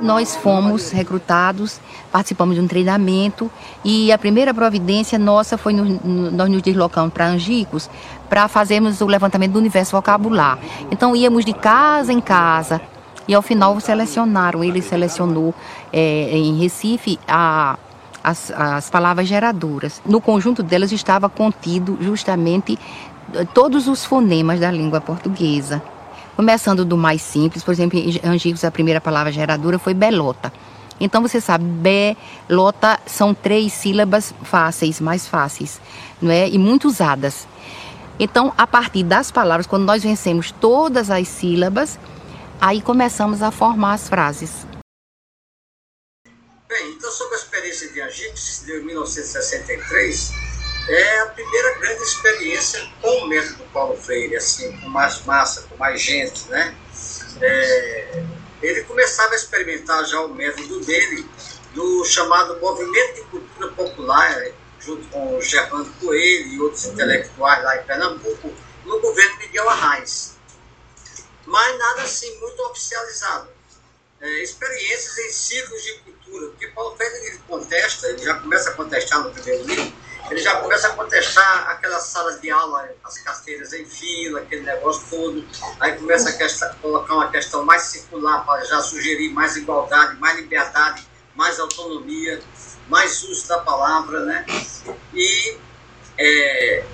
Nós 0.00 0.34
fomos 0.34 0.90
recrutados, 0.90 1.78
participamos 2.10 2.54
de 2.54 2.60
um 2.62 2.66
treinamento 2.66 3.50
e 3.84 4.10
a 4.10 4.16
primeira 4.16 4.54
providência 4.54 5.18
nossa 5.18 5.58
foi 5.58 5.74
no, 5.74 5.84
no, 5.84 6.30
nós 6.30 6.48
nos 6.48 6.62
deslocamos 6.62 7.12
para 7.12 7.26
Angicos 7.26 7.90
para 8.28 8.48
fazermos 8.48 9.02
o 9.02 9.06
levantamento 9.06 9.52
do 9.52 9.58
universo 9.58 9.92
vocabular. 9.92 10.58
Então 10.90 11.14
íamos 11.14 11.44
de 11.44 11.52
casa 11.52 12.12
em 12.12 12.20
casa 12.20 12.80
e 13.28 13.34
ao 13.34 13.42
final 13.42 13.78
selecionaram, 13.78 14.64
ele 14.64 14.80
selecionou 14.80 15.54
é, 15.92 16.30
em 16.32 16.58
Recife 16.58 17.18
a, 17.28 17.78
as, 18.22 18.50
as 18.50 18.90
palavras 18.90 19.26
geradoras. 19.26 20.00
No 20.04 20.20
conjunto 20.20 20.62
delas 20.62 20.92
estava 20.92 21.28
contido 21.28 21.98
justamente 22.00 22.78
todos 23.54 23.88
os 23.88 24.04
fonemas 24.04 24.60
da 24.60 24.70
língua 24.70 25.00
portuguesa. 25.00 25.82
Começando 26.36 26.84
do 26.84 26.96
mais 26.96 27.20
simples, 27.22 27.62
por 27.62 27.72
exemplo, 27.72 27.98
em 27.98 28.20
Angicos 28.24 28.64
a 28.64 28.70
primeira 28.70 29.00
palavra 29.00 29.32
geradora 29.32 29.78
foi 29.78 29.94
belota. 29.94 30.52
Então 30.98 31.22
você 31.22 31.40
sabe, 31.40 31.64
belota 31.64 32.98
são 33.06 33.32
três 33.32 33.72
sílabas 33.72 34.34
fáceis, 34.42 35.00
mais 35.00 35.26
fáceis, 35.26 35.80
não 36.20 36.30
é? 36.30 36.48
E 36.48 36.58
muito 36.58 36.88
usadas. 36.88 37.46
Então, 38.18 38.52
a 38.58 38.66
partir 38.66 39.02
das 39.02 39.30
palavras, 39.30 39.66
quando 39.66 39.86
nós 39.86 40.02
vencemos 40.02 40.50
todas 40.50 41.10
as 41.10 41.26
sílabas, 41.26 41.98
aí 42.60 42.82
começamos 42.82 43.40
a 43.40 43.50
formar 43.50 43.94
as 43.94 44.10
frases. 44.10 44.66
Bem, 46.70 46.92
então 46.92 47.10
sobre 47.10 47.34
a 47.34 47.38
experiência 47.38 47.88
de 47.88 48.00
Angicos 48.00 48.62
de 48.64 48.74
1963, 48.74 50.30
é 50.88 51.20
a 51.22 51.26
primeira 51.26 51.78
grande 51.80 52.00
experiência 52.00 52.88
com 53.02 53.08
o 53.08 53.26
método 53.26 53.64
Paulo 53.72 53.96
Freire, 53.96 54.36
assim, 54.36 54.80
com 54.80 54.88
mais 54.88 55.20
massa, 55.24 55.62
com 55.62 55.76
mais 55.76 56.00
gente, 56.00 56.46
né? 56.48 56.72
É, 57.40 58.22
ele 58.62 58.84
começava 58.84 59.32
a 59.32 59.36
experimentar 59.36 60.04
já 60.04 60.20
o 60.20 60.32
método 60.32 60.78
dele 60.84 61.28
no 61.74 62.04
chamado 62.04 62.60
Movimento 62.60 63.14
de 63.16 63.22
Cultura 63.22 63.72
Popular, 63.72 64.52
junto 64.78 65.08
com 65.08 65.38
o 65.38 65.42
Germano 65.42 65.92
Coelho 65.94 66.46
e 66.52 66.60
outros 66.60 66.84
intelectuais 66.84 67.64
lá 67.64 67.78
em 67.78 67.84
Pernambuco, 67.84 68.54
no 68.84 69.00
governo 69.00 69.38
Miguel 69.38 69.68
Arraes. 69.68 70.36
Mas 71.46 71.78
nada 71.80 72.02
assim 72.02 72.32
muito 72.38 72.62
oficializado. 72.66 73.50
É, 74.20 74.42
experiências 74.42 75.18
em 75.18 75.30
círculos 75.32 75.82
de 75.82 75.94
cultura, 75.94 76.19
porque 76.30 76.68
Paulo 76.68 76.96
Freire 76.96 77.26
ele 77.26 77.38
contesta, 77.46 78.06
ele 78.08 78.22
já 78.22 78.34
começa 78.34 78.70
a 78.70 78.74
contestar 78.74 79.22
no 79.22 79.30
primeiro 79.30 79.64
livro, 79.64 79.92
ele 80.30 80.40
já 80.40 80.56
começa 80.60 80.88
a 80.88 80.90
contestar 80.90 81.70
aquelas 81.70 82.04
salas 82.04 82.40
de 82.40 82.50
aula, 82.50 82.88
as 83.02 83.18
carteiras 83.18 83.72
em 83.72 83.84
fila, 83.84 84.40
aquele 84.40 84.62
negócio 84.62 85.04
todo. 85.10 85.44
Aí 85.80 85.96
começa 85.96 86.30
a 86.66 86.74
colocar 86.74 87.14
uma 87.14 87.30
questão 87.30 87.64
mais 87.64 87.82
circular 87.82 88.44
para 88.44 88.64
já 88.64 88.80
sugerir 88.80 89.32
mais 89.32 89.56
igualdade, 89.56 90.16
mais 90.18 90.36
liberdade, 90.36 91.06
mais 91.34 91.58
autonomia, 91.58 92.40
mais 92.88 93.22
uso 93.24 93.48
da 93.48 93.58
palavra, 93.58 94.20
né? 94.20 94.46
E 95.14 95.58
é, 96.18 96.84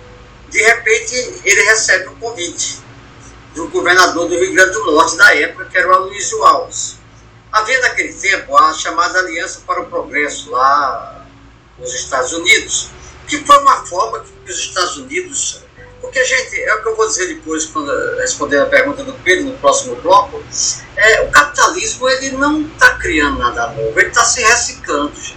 de 0.49 0.62
repente 0.62 1.14
ele 1.45 1.62
recebe 1.62 2.09
um 2.09 2.18
convite 2.18 2.80
do 3.55 3.68
governador 3.68 4.28
do 4.28 4.39
Rio 4.39 4.53
Grande 4.53 4.72
do 4.72 4.93
Norte 4.93 5.16
da 5.16 5.34
época, 5.34 5.64
que 5.66 5.76
era 5.76 5.89
o 5.89 5.93
Aloysio 5.93 6.45
Alves. 6.45 6.96
Havia 7.57 7.81
naquele 7.81 8.13
tempo 8.13 8.55
a 8.55 8.75
chamada 8.75 9.19
Aliança 9.19 9.63
para 9.67 9.81
o 9.81 9.87
Progresso 9.87 10.51
lá 10.51 11.27
nos 11.79 11.95
Estados 11.95 12.35
Unidos, 12.35 12.91
que 13.27 13.39
foi 13.47 13.59
uma 13.63 13.87
forma 13.87 14.21
que 14.45 14.53
os 14.53 14.59
Estados 14.59 14.99
Unidos 14.99 15.63
Porque, 16.03 16.23
gente, 16.23 16.61
é 16.61 16.75
o 16.75 16.83
que 16.83 16.89
eu 16.89 16.97
vou 16.97 17.07
dizer 17.09 17.29
depois, 17.29 17.65
quando 17.65 17.91
responder 18.19 18.61
a 18.61 18.67
pergunta 18.67 19.03
do 19.03 19.15
Pedro 19.15 19.47
no 19.47 19.59
próximo 19.59 19.97
bloco, 19.97 20.43
é, 20.97 21.23
o 21.23 21.31
capitalismo 21.31 22.09
ele 22.11 22.33
não 22.33 22.61
está 22.61 22.95
criando 22.99 23.39
nada 23.39 23.69
novo, 23.69 23.99
ele 23.99 24.09
está 24.09 24.23
se 24.23 24.43
reciclando, 24.43 25.15
gente. 25.17 25.37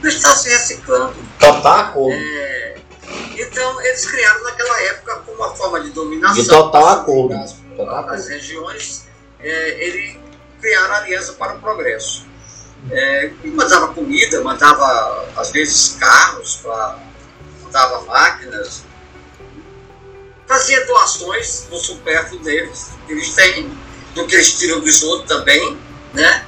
Ele 0.00 0.14
está 0.14 0.34
se 0.36 0.48
reciclando. 0.48 1.16
Total 1.40 1.80
acordo. 1.80 2.16
É, 2.16 2.76
então, 3.36 3.82
eles 3.82 4.06
criaram 4.06 4.42
naquela 4.44 4.82
época 4.82 5.16
como 5.26 5.36
uma 5.36 5.54
forma 5.56 5.80
de 5.80 5.90
dominação 5.90 6.42
De 6.42 6.48
total 6.48 6.88
acordo. 6.88 7.34
Total 7.76 7.96
acordo. 7.96 8.16
das 8.16 8.28
regiões, 8.28 9.08
é, 9.40 9.84
ele 9.84 10.27
criaram 10.60 10.94
a 10.94 10.98
Aliança 10.98 11.32
para 11.34 11.54
o 11.54 11.60
Progresso. 11.60 12.26
É, 12.90 13.30
e 13.42 13.48
mandava 13.48 13.92
comida, 13.92 14.40
mandava 14.42 15.28
às 15.36 15.50
vezes 15.50 15.96
carros, 15.98 16.56
pra, 16.62 16.98
mandava 17.62 18.02
máquinas, 18.02 18.84
fazia 20.46 20.86
doações 20.86 21.66
do 21.68 21.76
supérfluo 21.76 22.40
deles, 22.40 22.90
que 23.06 23.12
eles 23.12 23.34
têm, 23.34 23.70
do 24.14 24.26
que 24.26 24.34
eles 24.34 24.58
tiram 24.58 24.80
dos 24.80 25.02
outros 25.02 25.28
também, 25.28 25.78
né? 26.14 26.46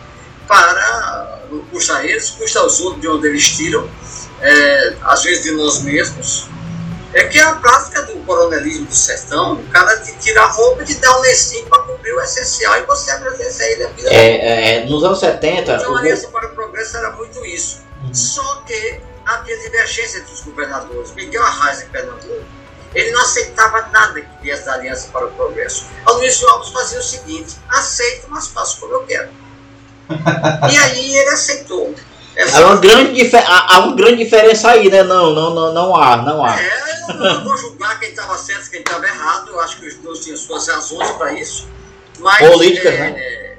Para, 0.48 1.42
não 1.50 1.64
custa 1.66 1.96
a 1.96 2.06
eles, 2.06 2.30
custa 2.30 2.60
aos 2.60 2.80
outros 2.80 3.02
de 3.02 3.08
onde 3.08 3.28
eles 3.28 3.48
tiram, 3.48 3.88
é, 4.40 4.96
às 5.02 5.22
vezes 5.22 5.42
de 5.42 5.50
nós 5.52 5.82
mesmos. 5.82 6.48
É 7.12 7.24
que 7.24 7.38
é 7.38 7.42
a 7.42 7.54
prática 7.56 8.02
do 8.02 8.20
coronelismo 8.20 8.86
do 8.86 8.94
sertão, 8.94 9.54
o 9.54 9.68
cara 9.68 9.98
te 9.98 10.16
tira 10.18 10.42
a 10.42 10.46
roupa 10.46 10.82
e 10.82 10.86
te 10.86 10.94
dá 10.94 11.16
um 11.18 11.20
lencinho 11.20 11.66
para 11.66 11.82
cobrir 11.82 12.12
o 12.12 12.20
essencial 12.20 12.76
e 12.78 12.82
você 12.82 13.10
agradece 13.10 13.62
a 13.62 13.70
ele 13.70 13.84
a 13.84 13.88
vida. 13.88 14.08
É, 14.10 14.76
é, 14.76 14.84
nos 14.86 15.02
anos 15.02 15.18
70, 15.18 15.72
Então 15.72 15.96
a 15.96 15.98
Aliança 15.98 16.28
para 16.28 16.46
o 16.46 16.54
Progresso 16.54 16.96
era 16.96 17.10
muito 17.12 17.44
isso. 17.44 17.80
Só 18.12 18.62
que 18.66 19.00
havia 19.26 19.58
divergência 19.58 20.18
entre 20.18 20.32
os 20.32 20.40
governadores. 20.40 21.12
Miguel 21.12 21.42
Arraes, 21.42 21.82
em 21.82 21.88
Pernambuco, 21.88 22.44
ele 22.94 23.10
não 23.10 23.20
aceitava 23.20 23.88
nada 23.92 24.20
que 24.20 24.42
viesse 24.42 24.66
da 24.66 24.74
Aliança 24.74 25.08
para 25.12 25.26
o 25.26 25.30
Progresso. 25.32 25.86
A 26.06 26.12
Luiz 26.12 26.42
Alves 26.44 26.70
fazia 26.70 26.98
o 26.98 27.02
seguinte: 27.02 27.56
aceito, 27.68 28.26
mas 28.28 28.48
faço 28.48 28.80
como 28.80 28.94
eu 28.94 29.02
quero. 29.04 29.30
e 30.72 30.78
aí 30.78 31.16
ele 31.16 31.30
aceitou. 31.30 31.94
Há 32.54 32.60
uma, 32.66 32.76
grande 32.76 33.12
dife- 33.14 33.36
há, 33.36 33.78
uma 33.80 33.96
grande 33.96 34.24
diferença 34.24 34.70
aí, 34.70 34.90
né? 34.90 35.02
Não, 35.02 35.34
não, 35.34 35.54
não, 35.54 35.72
não 35.74 35.96
há, 35.96 36.16
não 36.18 36.44
há. 36.44 36.60
É, 36.60 36.70
eu 37.10 37.14
não 37.16 37.44
vou 37.44 37.56
julgar 37.56 37.98
quem 37.98 38.10
estava 38.10 38.36
certo 38.38 38.66
e 38.66 38.70
quem 38.70 38.80
estava 38.80 39.06
errado. 39.06 39.48
Eu 39.50 39.60
acho 39.60 39.78
que 39.78 39.86
os 39.88 39.94
dois 39.96 40.20
tinham 40.20 40.36
suas 40.36 40.68
razões 40.68 41.10
para 41.12 41.32
isso. 41.32 41.68
Mas, 42.18 42.38
Políticas, 42.48 42.92
é, 42.94 42.98
né? 42.98 43.14
é, 43.18 43.58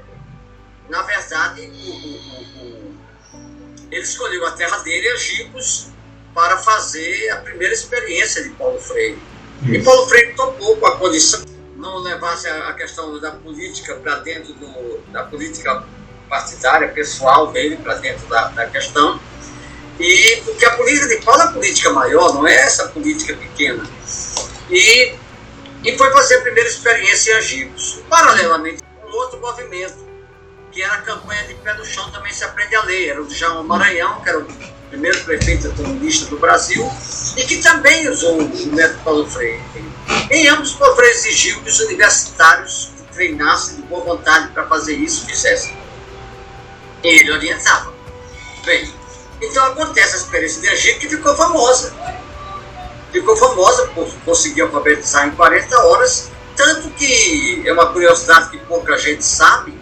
na 0.89 1.01
verdade, 1.03 1.61
o- 1.61 1.89
o- 1.89 2.65
o- 2.65 2.95
ele 3.91 4.01
escolheu 4.03 4.45
a 4.45 4.51
terra 4.51 4.77
dele, 4.79 5.09
Angicos, 5.09 5.87
para 6.33 6.57
fazer 6.57 7.29
a 7.31 7.37
primeira 7.37 7.73
experiência 7.73 8.43
de 8.43 8.49
Paulo 8.51 8.79
Freire. 8.79 9.21
E 9.67 9.79
Paulo 9.83 10.07
Freire 10.07 10.33
topou 10.33 10.77
com 10.77 10.85
a 10.87 10.97
condição 10.97 11.41
não 11.75 11.97
levasse 11.97 12.47
a 12.47 12.69
a 12.69 12.73
questão 12.73 13.19
da 13.19 13.31
política 13.31 13.95
para 13.95 14.15
dentro 14.19 14.53
do, 14.53 14.99
da 15.11 15.23
política 15.23 15.83
partidária, 16.31 16.87
pessoal 16.87 17.51
dele, 17.51 17.75
para 17.75 17.95
dentro 17.95 18.25
da, 18.27 18.47
da 18.47 18.65
questão. 18.65 19.19
E 19.99 20.41
porque 20.45 20.65
a 20.65 20.71
política 20.71 21.07
de 21.09 21.17
Paulo 21.17 21.41
é 21.41 21.43
a 21.43 21.47
política 21.49 21.89
maior, 21.91 22.33
não 22.33 22.47
é 22.47 22.55
essa 22.55 22.87
política 22.87 23.35
pequena. 23.35 23.85
E, 24.69 25.13
e 25.83 25.97
foi 25.97 26.11
fazer 26.11 26.37
a 26.37 26.41
primeira 26.41 26.67
experiência 26.67 27.33
em 27.33 27.37
Angicos. 27.37 27.99
Paralelamente, 28.09 28.81
um 29.05 29.11
outro 29.13 29.39
movimento, 29.39 29.97
que 30.71 30.81
era 30.81 30.93
a 30.93 31.01
campanha 31.01 31.43
de 31.43 31.53
pé 31.55 31.73
no 31.73 31.85
chão, 31.85 32.09
também 32.09 32.33
se 32.33 32.45
aprende 32.45 32.75
a 32.75 32.83
ler. 32.83 33.09
Era 33.09 33.21
o 33.21 33.27
Djalma 33.27 33.63
Maranhão, 33.63 34.21
que 34.21 34.29
era 34.29 34.39
o 34.39 34.47
primeiro 34.89 35.21
prefeito 35.23 35.69
comunista 35.73 36.25
do 36.27 36.39
Brasil, 36.39 36.89
e 37.37 37.43
que 37.45 37.57
também 37.61 38.09
usou 38.09 38.39
o 38.39 38.67
método 38.73 39.03
Paulo 39.03 39.29
Freire. 39.29 39.61
Em 40.31 40.47
ambos, 40.47 40.71
Paulo 40.73 40.95
Freire 40.95 41.15
exigiu 41.15 41.61
que 41.61 41.69
os 41.69 41.79
universitários 41.81 42.91
que 42.97 43.13
treinassem 43.13 43.75
de 43.75 43.81
boa 43.83 44.03
vontade 44.03 44.47
para 44.53 44.65
fazer 44.67 44.95
isso 44.95 45.25
fizessem. 45.25 45.81
Ele 47.03 47.31
orientava. 47.31 47.93
Bem, 48.65 48.93
então 49.41 49.65
acontece 49.65 50.15
a 50.15 50.17
experiência 50.17 50.61
de 50.61 50.69
Angicos 50.69 50.99
que 50.99 51.09
ficou 51.09 51.35
famosa. 51.35 51.93
Ficou 53.11 53.35
famosa 53.35 53.87
por 53.89 54.09
conseguir 54.23 54.61
alfabetizar 54.61 55.27
em 55.27 55.31
40 55.31 55.79
horas, 55.85 56.31
tanto 56.55 56.89
que 56.91 57.63
é 57.65 57.73
uma 57.73 57.91
curiosidade 57.91 58.51
que 58.51 58.57
pouca 58.59 58.97
gente 58.97 59.25
sabe, 59.25 59.77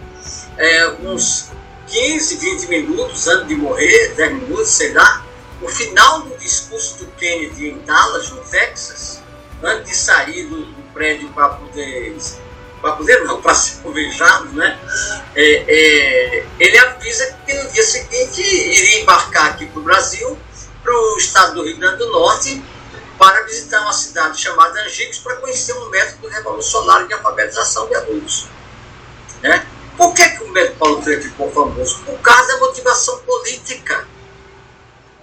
é, 0.56 0.88
uns 1.02 1.50
15, 1.86 2.36
20 2.36 2.66
minutos 2.68 3.28
antes 3.28 3.48
de 3.48 3.56
morrer, 3.56 4.14
10 4.16 4.32
minutos, 4.32 4.70
sei 4.70 4.92
lá, 4.92 5.24
o 5.60 5.68
final 5.68 6.22
do 6.22 6.36
discurso 6.38 6.98
do 6.98 7.06
Kennedy 7.12 7.68
em 7.68 7.78
Dallas, 7.80 8.30
no 8.30 8.40
Texas, 8.42 9.20
antes 9.62 9.90
de 9.90 9.96
sair 9.96 10.46
do, 10.46 10.64
do 10.64 10.82
prédio 10.92 11.28
para 11.30 11.50
poder, 11.50 12.16
poder 12.80 13.24
não, 13.24 13.40
para 13.40 13.54
ser 13.54 13.86
alvejado, 13.86 14.52
né? 14.54 14.78
É, 15.34 15.64
é, 15.68 16.46
ele 16.58 16.78
avisa 16.78 17.36
que 17.44 17.54
no 17.54 17.70
dia 17.70 17.82
seguinte 17.82 18.40
iria 18.40 19.02
embarcar 19.02 19.50
aqui 19.50 19.66
para 19.66 19.80
o 19.80 19.82
Brasil, 19.82 20.38
para 20.82 20.92
o 20.92 21.16
estado 21.18 21.54
do 21.54 21.64
Rio 21.64 21.76
Grande 21.76 21.98
do 21.98 22.10
Norte, 22.10 22.62
para 23.18 23.42
visitar 23.42 23.82
uma 23.82 23.92
cidade 23.92 24.40
chamada 24.40 24.80
Angicos 24.80 25.18
para 25.18 25.36
conhecer 25.36 25.74
um 25.74 25.90
método 25.90 26.26
revolucionário 26.28 27.06
de 27.06 27.12
alfabetização 27.12 27.86
de 27.86 27.94
adultos. 27.94 28.46
Né? 29.42 29.66
Por 29.94 30.14
que, 30.14 30.26
que 30.26 30.42
o 30.42 30.48
método 30.48 30.78
Paulo 30.78 31.02
Freire 31.02 31.22
ficou 31.22 31.50
famoso? 31.52 31.98
Por 31.98 32.18
causa 32.20 32.48
da 32.48 32.60
motivação 32.60 33.18
política. 33.18 34.08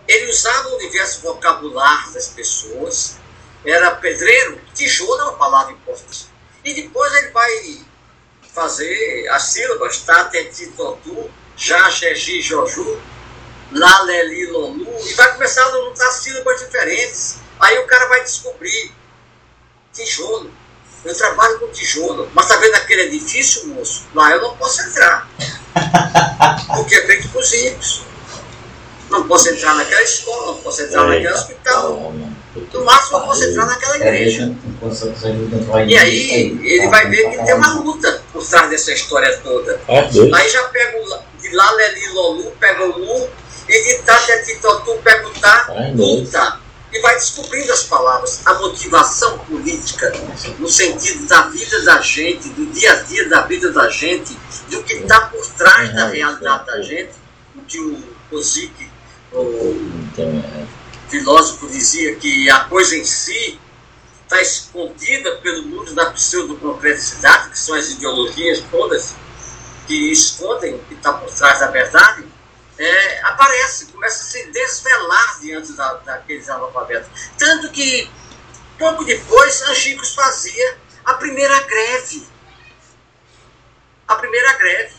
Ele 0.08 0.30
usava 0.30 0.70
o 0.70 0.76
universo 0.76 1.22
vocabular 1.22 2.14
das 2.14 2.28
pessoas, 2.28 3.18
era 3.66 3.92
pedreiro, 3.96 4.62
tijolo 4.74 5.20
é 5.20 5.24
uma 5.24 5.34
palavra 5.34 5.74
importante. 5.74 6.30
E 6.68 6.74
depois 6.74 7.14
ele 7.14 7.30
vai 7.30 7.80
fazer 8.54 9.26
as 9.30 9.44
sílabas 9.44 10.00
Tateti 10.00 10.68
Totu, 10.76 11.32
Já, 11.56 11.90
Xegi, 11.90 12.42
Joju, 12.42 13.02
Lá, 13.72 14.02
Leli, 14.02 14.48
Lolu, 14.48 14.86
e 15.06 15.14
vai 15.14 15.32
começar 15.32 15.66
a 15.66 15.72
juntar 15.72 16.12
sílabas 16.12 16.60
diferentes. 16.60 17.38
Aí 17.58 17.80
o 17.80 17.88
cara 17.88 18.08
vai 18.08 18.22
descobrir 18.22 18.92
tijolo. 19.94 20.52
Eu 21.06 21.16
trabalho 21.16 21.58
com 21.60 21.70
tijolo. 21.70 22.30
Mas 22.34 22.50
tá 22.50 22.58
vendo 22.58 22.76
aquele 22.76 23.04
edifício, 23.04 23.68
moço? 23.68 24.06
Lá 24.14 24.32
eu 24.32 24.42
não 24.42 24.58
posso 24.58 24.82
entrar. 24.82 25.26
Porque 26.76 26.96
é 26.96 27.06
feito 27.06 27.30
por 27.30 27.44
ricos. 27.46 28.02
Não 29.10 29.26
posso 29.26 29.50
entrar 29.50 29.74
naquela 29.74 30.04
escola, 30.04 30.48
não 30.48 30.62
posso 30.62 30.82
entrar 30.82 31.06
naquele 31.06 31.30
hospital. 31.30 32.14
No 32.56 32.86
máximo 32.86 33.18
eu 33.18 33.22
posso 33.22 33.44
entrar 33.44 33.66
naquela 33.66 33.96
igreja. 33.98 34.56
E 35.88 35.98
aí 35.98 36.60
ele 36.64 36.88
vai 36.88 37.08
ver 37.10 37.30
que 37.30 37.46
tem 37.46 37.54
uma 37.54 37.74
luta 37.80 38.22
por 38.34 38.46
trás 38.46 38.70
dessa 38.70 38.92
história 38.94 39.38
toda. 39.38 39.80
É 39.88 40.02
doido. 40.04 40.36
Aí 40.36 40.50
já 40.50 40.64
pega 40.70 40.98
o, 40.98 41.42
de 41.42 41.56
lá 41.56 41.72
Leli 41.72 42.08
Lolu, 42.10 42.52
pega 42.60 42.84
o 42.84 42.98
Lu, 42.98 43.30
e 43.70 43.84
de 43.84 44.04
Tati 44.04 44.56
Totu 44.62 44.98
pega 45.04 45.28
o 45.28 45.32
Tá, 45.40 45.68
É 45.70 45.92
luta. 45.94 46.60
E 46.92 47.00
vai 47.02 47.16
descobrindo 47.16 47.72
as 47.74 47.84
palavras, 47.84 48.42
a 48.46 48.54
motivação 48.56 49.38
política, 49.40 50.12
no 50.58 50.70
sentido 50.70 51.28
da 51.28 51.42
vida 51.50 51.84
da 51.84 52.00
gente, 52.00 52.48
do 52.50 52.66
dia 52.68 52.94
a 52.94 52.96
dia 53.04 53.28
da 53.28 53.42
vida 53.42 53.72
da 53.74 53.90
gente, 53.90 54.38
do 54.70 54.82
que 54.84 54.94
está 54.94 55.22
por 55.22 55.46
trás 55.58 55.94
da 55.94 56.08
realidade 56.08 56.66
da 56.66 56.82
gente, 56.82 57.12
o 57.56 57.62
que 57.64 57.78
o 57.78 58.02
Kozik, 58.30 58.90
o 59.34 59.76
filósofo, 61.10 61.68
dizia 61.68 62.16
que 62.16 62.50
a 62.50 62.66
coisa 62.66 62.96
em 62.96 63.06
si 63.06 63.60
está 64.24 64.42
escondida 64.42 65.38
pelo 65.38 65.64
mundo 65.64 65.94
da 65.94 66.12
pseudoconcreticidade, 66.12 67.50
que 67.52 67.60
são 67.60 67.76
as 67.76 67.90
ideologias 67.90 68.62
todas 68.70 69.16
que 69.88 70.12
escondem 70.12 70.76
o 70.76 70.80
que 70.80 70.96
está 70.96 71.14
por 71.14 71.32
trás 71.32 71.62
da 71.62 71.68
verdade, 71.68 72.28
é, 72.78 73.22
aparece, 73.22 73.86
começa 73.86 74.22
a 74.22 74.26
se 74.26 74.52
desvelar 74.52 75.40
diante 75.40 75.74
da, 75.74 75.94
daqueles 75.94 76.48
analfabetos. 76.50 77.10
Tanto 77.38 77.72
que, 77.72 78.10
pouco 78.78 79.04
depois, 79.06 79.62
Angicos 79.64 80.14
fazia 80.14 80.78
a 81.06 81.14
primeira 81.16 81.60
greve. 81.64 82.28
A 84.08 84.16
primeira 84.16 84.54
greve. 84.58 84.94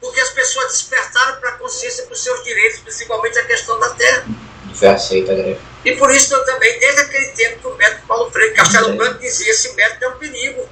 Porque 0.00 0.20
as 0.20 0.30
pessoas 0.30 0.72
despertaram 0.72 1.38
para 1.40 1.50
a 1.50 1.58
consciência 1.58 2.06
dos 2.06 2.22
seus 2.22 2.42
direitos, 2.42 2.80
principalmente 2.80 3.38
a 3.38 3.44
questão 3.44 3.78
da 3.78 3.90
terra. 3.90 4.26
Foi 4.74 4.88
aceita 4.88 5.32
a 5.32 5.34
greve. 5.34 5.60
E 5.84 5.92
por 5.96 6.10
isso 6.10 6.34
eu 6.34 6.44
também, 6.44 6.78
desde 6.78 7.00
aquele 7.02 7.26
tempo 7.28 7.60
que 7.60 7.66
o 7.68 7.76
médico 7.76 8.06
Paulo 8.06 8.30
Freire, 8.30 8.54
Castelo 8.54 8.96
Branco 8.96 9.18
dizia, 9.20 9.50
esse 9.50 9.74
médico 9.74 10.04
é 10.04 10.08
um 10.08 10.18
perigo. 10.18 10.68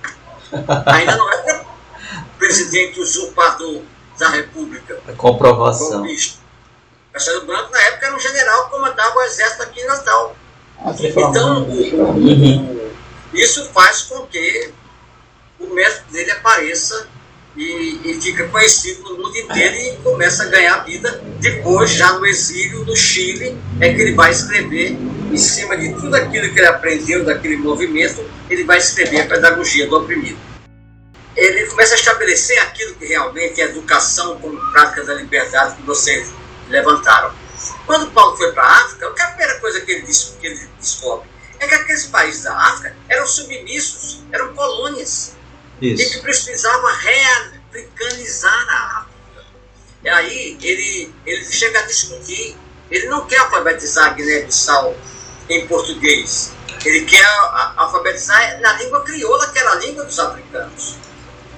Ainda 0.86 1.16
não 1.16 1.30
é 1.32 1.64
presidente 2.38 3.00
usurpador 3.00 3.82
da 4.18 4.28
República. 4.30 4.98
A 5.09 5.12
comprovação. 5.12 6.05
Castelo 7.12 7.46
Branco, 7.46 7.70
na 7.72 7.80
época, 7.82 8.07
era 8.07 8.16
um 8.16 8.20
general 8.20 8.64
que 8.64 8.70
comandava 8.70 9.18
o 9.18 9.22
exército 9.22 9.62
aqui 9.62 9.80
em 9.80 9.86
Natal. 9.86 10.34
Ah, 10.78 10.92
Então, 10.98 11.62
o- 11.68 12.92
isso 13.34 13.64
faz 13.72 14.03
com 14.03 14.26
que 14.26 14.72
o 15.61 15.66
método 15.74 16.11
dele 16.11 16.30
apareça 16.32 17.07
e, 17.57 18.00
e 18.05 18.20
fica 18.20 18.48
conhecido 18.48 19.03
no 19.03 19.18
mundo 19.18 19.36
inteiro 19.36 19.74
e 19.74 19.96
começa 20.03 20.44
a 20.44 20.46
ganhar 20.46 20.78
vida. 20.84 21.22
Depois, 21.40 21.90
já 21.90 22.12
no 22.14 22.26
exílio, 22.26 22.84
no 22.84 22.96
Chile, 22.96 23.59
é 23.80 23.92
que 23.92 24.00
ele 24.00 24.14
vai 24.14 24.30
escrever 24.30 24.96
em 25.32 25.36
cima 25.36 25.76
de 25.76 25.92
tudo 25.94 26.14
aquilo 26.14 26.53
que 26.53 26.59
ele 26.59 26.66
aprendeu 26.66 27.24
daquele 27.24 27.57
movimento, 27.57 28.24
ele 28.50 28.64
vai 28.64 28.78
escrever 28.78 29.22
a 29.22 29.26
pedagogia 29.26 29.86
do 29.86 29.96
oprimido. 29.96 30.38
Ele 31.34 31.66
começa 31.66 31.94
a 31.94 31.96
estabelecer 31.96 32.59
aquilo 32.59 32.94
que 32.94 33.07
realmente 33.07 33.61
é 33.61 33.64
educação 33.64 34.38
como 34.38 34.59
prática 34.70 35.03
da 35.05 35.14
liberdade 35.14 35.76
que 35.76 35.82
vocês 35.82 36.30
levantaram. 36.68 37.34
Quando 37.86 38.11
Paulo 38.11 38.36
foi 38.36 38.53
para 38.53 38.62
a 38.62 38.84
África, 38.84 39.09
a 39.09 39.26
primeira 39.28 39.59
coisa 39.61 39.80
que 39.80 39.92
ele, 39.92 40.07
que 40.07 40.46
ele 40.46 40.61
descobre 40.78 41.28
é 41.59 41.66
que 41.66 41.74
aqueles 41.74 42.07
países 42.07 42.42
da 42.42 42.55
África 42.55 42.94
eram 43.09 43.26
submissos, 43.26 44.24
eram 44.32 44.53
colônias, 44.55 45.34
Isso. 45.83 46.03
e 46.03 46.11
que 46.11 46.18
precisavam 46.20 46.91
reafricanizar 46.97 48.68
a 48.68 48.99
África. 49.01 49.47
E 50.05 50.09
aí 50.09 50.59
ele, 50.62 51.14
ele 51.26 51.45
chega 51.45 51.80
a 51.80 51.83
discutir, 51.83 52.57
ele 52.91 53.07
não 53.09 53.26
quer 53.26 53.39
alfabetizar 53.39 54.14
Guiné-Bissau 54.14 54.95
em 55.49 55.66
português, 55.66 56.53
ele 56.85 57.05
quer 57.05 57.24
alfabetizar 57.76 58.61
na 58.61 58.74
língua 58.74 59.03
crioula, 59.03 59.49
que 59.51 59.59
era 59.59 59.72
a 59.72 59.74
língua 59.76 60.05
dos 60.05 60.18
africanos. 60.18 60.97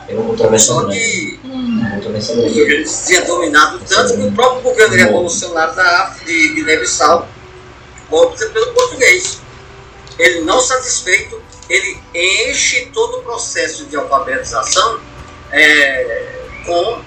Contravenção 0.07 0.83
Só 0.83 0.89
que 0.91 1.41
o 1.43 2.03
português 2.43 3.05
tinha 3.07 3.23
dominado 3.23 3.81
tanto 3.89 4.15
que 4.15 4.23
o 4.23 4.33
próprio 4.33 4.63
governo 4.63 4.97
revolucionário 4.97 5.75
da 5.75 6.03
África, 6.03 6.27
de 6.27 6.49
Guiné-Bissau, 6.49 7.27
opta 8.11 8.47
pelo 8.51 8.73
português. 8.75 9.41
Ele 10.19 10.43
não 10.43 10.61
satisfeito, 10.61 11.43
ele 11.69 11.99
enche 12.15 12.87
todo 12.93 13.19
o 13.19 13.23
processo 13.23 13.87
de 13.87 13.97
alfabetização 13.97 15.01
é, 15.51 16.41
com 16.67 17.03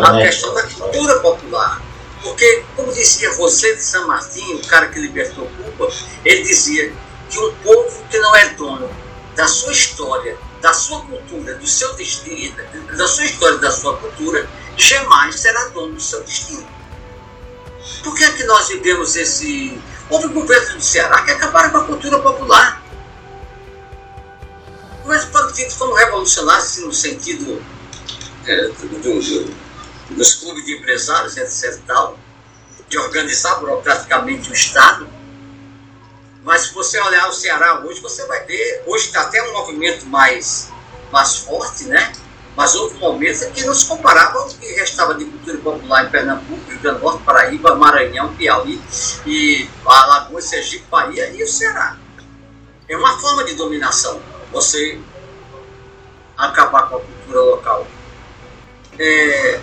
a 0.00 0.22
questão 0.22 0.54
da 0.54 0.62
cultura 0.62 1.20
popular. 1.20 1.82
Porque, 2.22 2.64
como 2.76 2.92
dizia 2.92 3.32
José 3.32 3.72
de 3.74 3.82
San 3.82 4.06
Martín, 4.06 4.54
o 4.54 4.66
cara 4.66 4.88
que 4.88 5.00
libertou 5.00 5.48
Cuba, 5.56 5.92
ele 6.24 6.42
dizia 6.42 6.92
que 7.28 7.38
um 7.38 7.52
povo 7.56 8.04
que 8.08 8.18
não 8.18 8.36
é 8.36 8.50
dono 8.50 8.88
da 9.34 9.48
sua 9.48 9.72
história, 9.72 10.36
da 10.60 10.72
sua 10.72 11.00
cultura, 11.00 11.54
do 11.54 11.66
seu 11.66 11.92
destino, 11.94 12.54
da 12.96 13.08
sua 13.08 13.24
história, 13.24 13.58
da 13.58 13.72
sua 13.72 13.96
cultura, 13.96 14.48
jamais 14.76 15.40
será 15.40 15.68
dono 15.68 15.94
do 15.94 16.00
seu 16.00 16.22
destino. 16.22 16.66
Por 18.04 18.14
que 18.14 18.24
é 18.24 18.32
que 18.32 18.44
nós 18.44 18.68
vivemos 18.68 19.16
esse... 19.16 19.80
Houve 20.08 20.28
governos 20.28 20.74
do 20.74 20.82
Ceará 20.82 21.22
que 21.22 21.30
acabaram 21.30 21.70
com 21.70 21.78
a 21.78 21.84
cultura 21.84 22.18
popular. 22.20 22.81
Mas 25.04 25.24
quando 25.26 25.52
ditos 25.52 25.76
como 25.76 25.94
revolucionários, 25.94 26.64
assim, 26.66 26.84
no 26.86 26.92
sentido 26.92 27.62
é, 28.46 28.68
do- 28.68 29.00
do- 29.00 29.54
dos 30.16 30.34
clubes 30.34 30.64
de 30.64 30.76
empresários, 30.78 31.36
etc. 31.36 31.80
Tal, 31.86 32.18
de 32.88 32.98
organizar 32.98 33.56
burocraticamente 33.60 34.50
o 34.50 34.52
Estado. 34.52 35.08
Mas 36.44 36.62
se 36.62 36.74
você 36.74 37.00
olhar 37.00 37.28
o 37.28 37.32
Ceará 37.32 37.80
hoje, 37.80 38.00
você 38.00 38.26
vai 38.26 38.44
ver, 38.44 38.82
hoje 38.86 39.06
está 39.06 39.22
até 39.22 39.42
um 39.48 39.52
movimento 39.52 40.06
mais, 40.06 40.68
mais 41.12 41.36
forte, 41.36 41.84
né? 41.84 42.12
Mas 42.56 42.74
houve 42.74 42.98
momentos 42.98 43.42
em 43.42 43.52
que 43.52 43.64
não 43.64 43.74
se 43.74 43.86
comparava 43.86 44.38
ao 44.40 44.48
que 44.48 44.66
restava 44.74 45.14
de 45.14 45.24
cultura 45.24 45.56
popular 45.58 46.04
em 46.04 46.10
Pernambuco, 46.10 46.68
Rio 46.68 46.80
Grande 46.80 46.98
do 46.98 47.04
Norte, 47.04 47.22
Paraíba, 47.22 47.74
Maranhão, 47.76 48.34
Piauí, 48.34 48.78
e 49.24 49.66
Alagoas, 49.86 50.44
Sergipe, 50.44 50.84
Bahia 50.90 51.30
e 51.30 51.42
o 51.42 51.48
Ceará. 51.48 51.96
É 52.88 52.96
uma 52.96 53.18
forma 53.20 53.44
de 53.44 53.54
dominação, 53.54 54.20
você 54.52 55.00
acabar 56.36 56.88
com 56.88 56.96
a 56.96 57.00
cultura 57.00 57.40
local. 57.40 57.86
É, 58.98 59.60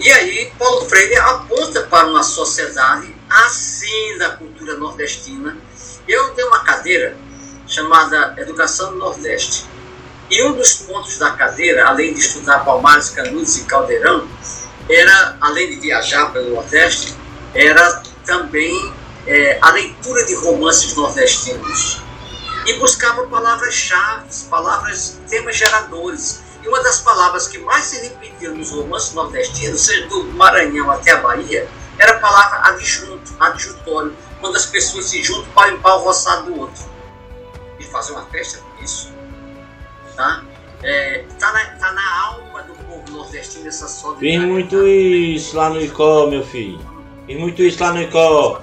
e 0.00 0.10
aí, 0.10 0.52
Paulo 0.58 0.86
Freire 0.86 1.16
aponta 1.16 1.82
para 1.82 2.06
uma 2.06 2.22
sociedade 2.22 3.14
assim 3.28 4.16
da 4.18 4.30
cultura 4.30 4.74
nordestina. 4.76 5.56
Eu 6.08 6.30
tenho 6.30 6.48
uma 6.48 6.64
cadeira 6.64 7.16
chamada 7.66 8.34
Educação 8.38 8.92
do 8.92 8.98
Nordeste. 8.98 9.66
E 10.30 10.42
um 10.44 10.52
dos 10.52 10.74
pontos 10.74 11.18
da 11.18 11.32
cadeira, 11.32 11.86
além 11.86 12.14
de 12.14 12.20
estudar 12.20 12.64
Palmares, 12.64 13.10
Canudos 13.10 13.58
e 13.58 13.64
Caldeirão, 13.64 14.26
era, 14.88 15.36
além 15.40 15.70
de 15.70 15.76
viajar 15.76 16.32
pelo 16.32 16.54
Nordeste, 16.54 17.14
era 17.54 18.02
também 18.24 18.94
é, 19.26 19.58
a 19.60 19.70
leitura 19.70 20.24
de 20.24 20.34
romances 20.34 20.96
nordestinos. 20.96 22.02
E 22.66 22.74
buscava 22.74 23.26
palavras-chave, 23.26 24.28
palavras, 24.48 25.18
temas 25.28 25.56
geradores. 25.56 26.42
E 26.62 26.68
uma 26.68 26.82
das 26.82 27.00
palavras 27.00 27.48
que 27.48 27.58
mais 27.58 27.84
se 27.84 28.00
repetiam 28.02 28.54
nos 28.54 28.70
romances 28.70 29.14
nordestinos, 29.14 29.80
seja 29.80 30.06
do 30.08 30.24
Maranhão 30.24 30.90
até 30.90 31.12
a 31.12 31.22
Bahia, 31.22 31.66
era 31.98 32.16
a 32.16 32.20
palavra 32.20 32.68
adjunto, 32.68 33.34
adjutório, 33.40 34.14
quando 34.40 34.56
as 34.56 34.66
pessoas 34.66 35.06
se 35.06 35.22
juntam 35.22 35.50
para 35.52 35.70
limpar 35.70 35.96
o 35.96 36.04
roçado 36.04 36.52
do 36.52 36.60
outro. 36.60 36.84
E 37.78 37.84
fazer 37.84 38.12
uma 38.12 38.26
festa 38.26 38.58
com 38.58 38.84
isso. 38.84 39.10
Tá? 40.16 40.42
É, 40.82 41.24
tá, 41.38 41.52
na, 41.52 41.64
tá 41.76 41.92
na 41.92 42.24
alma 42.24 42.62
do 42.62 42.74
povo 42.84 43.10
nordestino 43.10 43.68
essa 43.68 43.86
Fiz 43.86 43.96
solidariedade. 43.96 44.50
muito 44.50 44.86
isso 44.86 45.56
lá 45.56 45.70
no 45.70 45.80
ICO, 45.80 46.26
meu 46.28 46.44
filho. 46.44 46.80
Fiz 47.26 47.38
muito 47.38 47.62
isso 47.62 47.82
lá 47.82 47.92
no 47.92 48.02
ICO. 48.02 48.60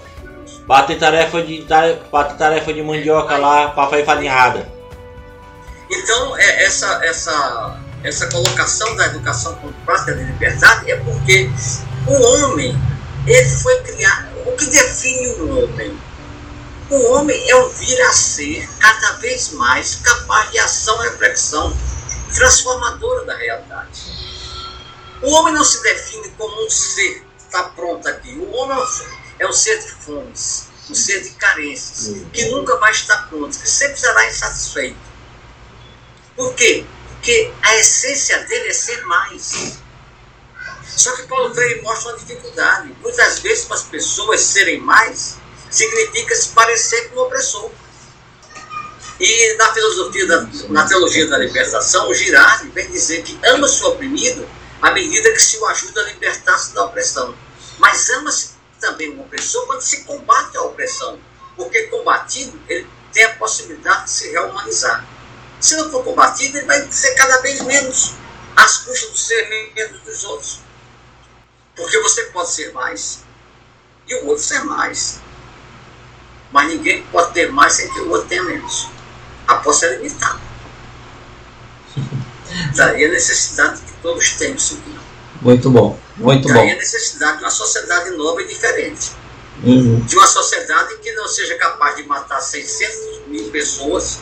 Bater 0.67 0.99
tarefa 0.99 1.41
de, 1.41 1.65
bater 2.11 2.37
tarefa 2.37 2.73
de 2.73 2.83
mandioca 2.83 3.37
lá 3.37 3.69
pra 3.69 3.87
fazer 3.87 4.05
farinhada. 4.05 4.69
Então, 5.89 6.37
é, 6.37 6.65
essa, 6.65 7.05
essa, 7.05 7.79
essa 8.03 8.27
colocação 8.27 8.93
da 8.97 9.05
educação 9.05 9.55
como 9.55 9.73
prática 9.85 10.13
de 10.13 10.25
liberdade 10.25 10.91
é 10.91 10.97
porque 10.97 11.49
o 12.05 12.13
homem, 12.13 12.77
ele 13.25 13.49
foi 13.49 13.81
criado. 13.83 14.27
O 14.45 14.51
que 14.57 14.65
define 14.65 15.27
o 15.39 15.63
homem? 15.63 15.97
O 16.89 17.13
homem 17.13 17.49
é 17.49 17.55
um 17.55 17.69
vir 17.69 18.01
a 18.01 18.11
ser 18.11 18.67
cada 18.79 19.13
vez 19.17 19.51
mais 19.53 19.95
capaz 19.95 20.51
de 20.51 20.59
ação 20.59 21.03
e 21.03 21.09
reflexão 21.09 21.75
transformadora 22.33 23.25
da 23.25 23.35
realidade. 23.35 24.01
O 25.21 25.31
homem 25.31 25.53
não 25.53 25.65
se 25.65 25.81
define 25.81 26.29
como 26.37 26.65
um 26.65 26.69
ser 26.69 27.25
que 27.37 27.43
está 27.43 27.63
pronto 27.63 28.07
aqui. 28.07 28.31
O 28.33 28.55
homem 28.55 28.77
é 28.77 28.81
um 28.81 28.87
ser, 28.87 29.07
é 29.39 29.47
um 29.47 29.53
ser 29.53 29.79
de 29.79 29.91
fomes, 29.91 30.67
um 30.89 30.95
ser 30.95 31.21
de 31.21 31.31
carências, 31.31 32.15
que 32.33 32.49
nunca 32.49 32.77
vai 32.77 32.91
estar 32.91 33.27
pronto, 33.29 33.57
que 33.57 33.69
sempre 33.69 33.97
será 33.97 34.27
insatisfeito. 34.27 34.97
Por 36.35 36.53
quê? 36.53 36.85
Porque 37.07 37.51
a 37.61 37.75
essência 37.77 38.39
dele 38.45 38.69
é 38.69 38.73
ser 38.73 39.03
mais. 39.05 39.79
Só 40.85 41.15
que 41.15 41.23
Paulo 41.23 41.53
Freire 41.53 41.81
mostra 41.81 42.11
uma 42.11 42.17
dificuldade. 42.17 42.95
Muitas 43.01 43.39
vezes, 43.39 43.65
para 43.65 43.77
as 43.77 43.83
pessoas 43.83 44.41
serem 44.41 44.79
mais, 44.79 45.37
significa 45.69 46.35
se 46.35 46.49
parecer 46.49 47.09
com 47.09 47.17
o 47.17 47.23
opressor. 47.23 47.71
E 49.19 49.53
na 49.55 49.73
filosofia, 49.73 50.27
da, 50.27 50.47
na 50.69 50.87
teologia 50.87 51.27
da 51.27 51.37
libertação, 51.37 52.09
o 52.09 52.13
Girardi 52.13 52.69
vem 52.69 52.89
dizer 52.91 53.23
que 53.23 53.37
ama-se 53.45 53.83
o 53.83 53.87
oprimido 53.89 54.47
à 54.81 54.91
medida 54.91 55.31
que 55.31 55.39
se 55.41 55.57
o 55.57 55.65
ajuda 55.67 56.01
a 56.01 56.05
libertar-se 56.05 56.73
da 56.73 56.85
opressão. 56.85 57.35
Mas 57.79 58.09
ama-se 58.11 58.56
também 58.79 59.09
o 59.09 59.21
opressor 59.21 59.65
quando 59.67 59.81
se 59.81 60.03
combate 60.03 60.57
a 60.57 60.61
opressão. 60.63 61.19
Porque 61.55 61.83
combatido, 61.83 62.59
ele 62.67 62.87
tem 63.11 63.23
a 63.23 63.35
possibilidade 63.35 64.05
de 64.05 64.11
se 64.11 64.31
rehumanizar. 64.31 65.05
Se 65.59 65.75
não 65.75 65.89
for 65.89 66.03
combatido, 66.03 66.57
ele 66.57 66.67
vai 66.67 66.91
ser 66.91 67.15
cada 67.15 67.41
vez 67.41 67.61
menos 67.61 68.13
às 68.55 68.77
custas 68.79 69.09
do 69.09 69.17
ser 69.17 69.73
menos 69.75 70.01
dos 70.01 70.23
outros. 70.23 70.59
Porque 71.75 71.99
você 72.01 72.25
pode 72.25 72.49
ser 72.51 72.71
mais 72.73 73.23
e 74.07 74.15
o 74.15 74.27
outro 74.27 74.43
ser 74.43 74.63
mais. 74.63 75.19
Mas 76.51 76.67
ninguém 76.69 77.03
pode 77.07 77.33
ter 77.33 77.51
mais 77.51 77.73
sem 77.73 77.91
que 77.91 77.99
o 78.01 78.09
outro 78.09 78.27
tenha 78.27 78.43
menos. 78.43 78.87
A 79.47 79.55
posse 79.55 79.85
é 79.85 79.95
limitada. 79.95 80.39
Daí 82.75 83.05
a 83.05 83.09
necessidade 83.09 83.81
que 83.81 83.93
todos 84.01 84.31
tenham 84.31 84.57
seguir. 84.57 84.99
Muito 85.41 85.69
bom, 85.69 85.99
muito 86.17 86.47
bom. 86.47 86.53
Daí 86.53 86.71
a 86.71 86.75
necessidade 86.75 87.37
de 87.37 87.43
uma 87.43 87.51
sociedade 87.51 88.11
nova 88.11 88.41
e 88.41 88.47
diferente. 88.47 89.11
Uhum. 89.63 89.99
De 90.01 90.15
uma 90.15 90.27
sociedade 90.27 90.97
que 90.97 91.11
não 91.13 91.27
seja 91.27 91.55
capaz 91.55 91.95
de 91.95 92.03
matar 92.03 92.39
600 92.39 93.27
mil 93.27 93.49
pessoas 93.49 94.19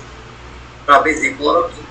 para 0.86 1.00
vender 1.00 1.36
cloroquina. 1.36 1.86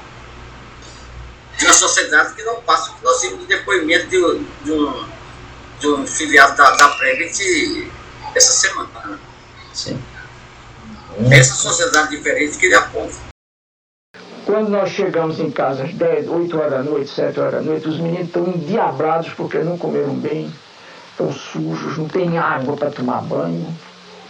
De 1.58 1.64
uma 1.66 1.74
sociedade 1.74 2.34
que 2.34 2.42
não 2.42 2.60
passa 2.62 2.90
o 2.90 2.94
que 2.94 3.04
nós 3.04 3.20
depoimento 3.46 4.06
de, 4.08 4.18
um- 4.24 4.46
de 4.62 4.72
um, 4.72 5.08
de 5.80 5.88
um 5.88 6.06
filiado 6.06 6.56
da, 6.56 6.70
da 6.70 6.88
Prevent 6.90 7.38
essa 8.34 8.52
semana. 8.52 9.20
Sim. 9.72 10.02
Essa 11.30 11.54
sociedade 11.54 12.16
diferente 12.16 12.58
que 12.58 12.66
ele 12.66 12.74
aponta. 12.74 13.33
Quando 14.46 14.68
nós 14.68 14.90
chegamos 14.90 15.40
em 15.40 15.50
casa 15.50 15.84
às 15.84 15.94
10, 15.94 16.28
8 16.28 16.58
horas 16.58 16.70
da 16.70 16.82
noite, 16.82 17.08
7 17.08 17.40
horas 17.40 17.54
da 17.54 17.60
noite, 17.62 17.88
os 17.88 17.98
meninos 17.98 18.26
estão 18.26 18.46
endiabrados 18.46 19.30
porque 19.30 19.58
não 19.58 19.78
comeram 19.78 20.14
bem, 20.14 20.52
estão 21.10 21.32
sujos, 21.32 21.96
não 21.96 22.06
tem 22.06 22.36
água 22.36 22.76
para 22.76 22.90
tomar 22.90 23.22
banho. 23.22 23.66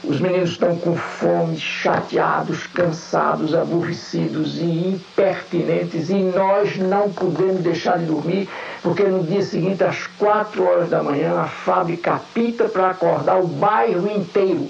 Os 0.05 0.21
meninos 0.21 0.51
estão 0.51 0.77
com 0.77 0.95
fome, 0.95 1.59
chateados, 1.59 2.67
cansados, 2.69 3.55
aborrecidos 3.55 4.59
e 4.59 4.95
impertinentes, 4.95 6.11
e 6.11 6.15
nós 6.15 6.77
não 6.77 7.11
podemos 7.11 7.63
deixar 7.63 7.99
de 7.99 8.05
dormir, 8.05 8.49
porque 8.83 9.03
no 9.03 9.25
dia 9.25 9.43
seguinte, 9.43 9.83
às 9.83 10.07
4 10.19 10.63
horas 10.63 10.91
da 10.91 11.03
manhã, 11.03 11.41
a 11.41 11.47
fábrica 11.47 12.15
apita 12.15 12.67
para 12.67 12.91
acordar 12.91 13.41
o 13.41 13.49
bairro 13.49 14.09
inteiro. 14.09 14.69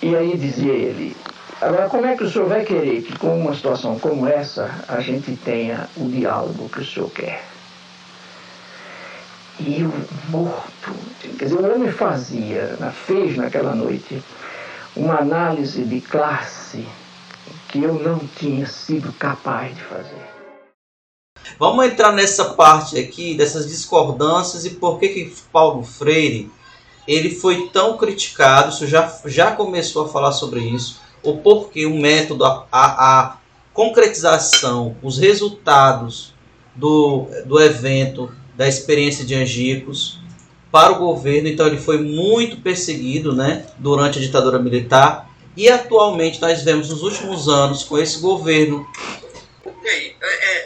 E 0.00 0.14
aí 0.16 0.36
dizia 0.36 0.72
ele, 0.72 1.14
Agora, 1.60 1.88
como 1.88 2.04
é 2.04 2.14
que 2.14 2.24
o 2.24 2.30
senhor 2.30 2.48
vai 2.48 2.64
querer 2.64 3.02
que, 3.02 3.18
com 3.18 3.40
uma 3.40 3.54
situação 3.54 3.98
como 3.98 4.26
essa, 4.26 4.70
a 4.86 5.00
gente 5.00 5.34
tenha 5.36 5.88
o 5.96 6.06
diálogo 6.06 6.68
que 6.68 6.80
o 6.80 6.84
senhor 6.84 7.10
quer? 7.10 7.42
E 9.58 9.82
o 9.82 9.92
morto, 10.28 10.92
quer 11.38 11.46
dizer, 11.46 11.56
o 11.56 11.74
homem 11.74 11.90
fazia, 11.90 12.76
fez 13.06 13.38
naquela 13.38 13.74
noite, 13.74 14.22
uma 14.94 15.18
análise 15.18 15.82
de 15.82 15.98
classe 16.02 16.86
que 17.68 17.82
eu 17.82 17.94
não 17.94 18.18
tinha 18.18 18.66
sido 18.66 19.10
capaz 19.14 19.74
de 19.74 19.82
fazer. 19.82 20.36
Vamos 21.58 21.86
entrar 21.86 22.12
nessa 22.12 22.52
parte 22.52 22.98
aqui, 22.98 23.34
dessas 23.34 23.66
discordâncias 23.66 24.66
e 24.66 24.70
por 24.70 24.98
que, 24.98 25.08
que 25.08 25.34
Paulo 25.50 25.82
Freire 25.82 26.50
ele 27.08 27.34
foi 27.34 27.68
tão 27.68 27.96
criticado, 27.96 28.72
você 28.72 28.86
já, 28.86 29.20
já 29.24 29.52
começou 29.52 30.04
a 30.04 30.08
falar 30.08 30.32
sobre 30.32 30.60
isso, 30.60 31.00
o 31.30 31.38
porquê, 31.38 31.86
o 31.86 31.94
método, 31.94 32.44
a, 32.44 32.66
a, 32.70 33.20
a 33.20 33.36
concretização, 33.72 34.96
os 35.02 35.18
resultados 35.18 36.32
do, 36.74 37.26
do 37.44 37.60
evento, 37.60 38.32
da 38.56 38.66
experiência 38.66 39.24
de 39.24 39.34
Angicos 39.34 40.18
para 40.70 40.92
o 40.92 40.98
governo, 40.98 41.48
então 41.48 41.66
ele 41.66 41.78
foi 41.78 41.98
muito 41.98 42.58
perseguido 42.58 43.34
né, 43.34 43.66
durante 43.78 44.18
a 44.18 44.22
ditadura 44.22 44.58
militar 44.58 45.30
e 45.56 45.68
atualmente 45.68 46.40
nós 46.40 46.62
vemos 46.62 46.90
nos 46.90 47.02
últimos 47.02 47.48
anos 47.48 47.82
com 47.82 47.98
esse 47.98 48.20
governo. 48.20 48.86
É, 49.84 50.06
é, 50.20 50.65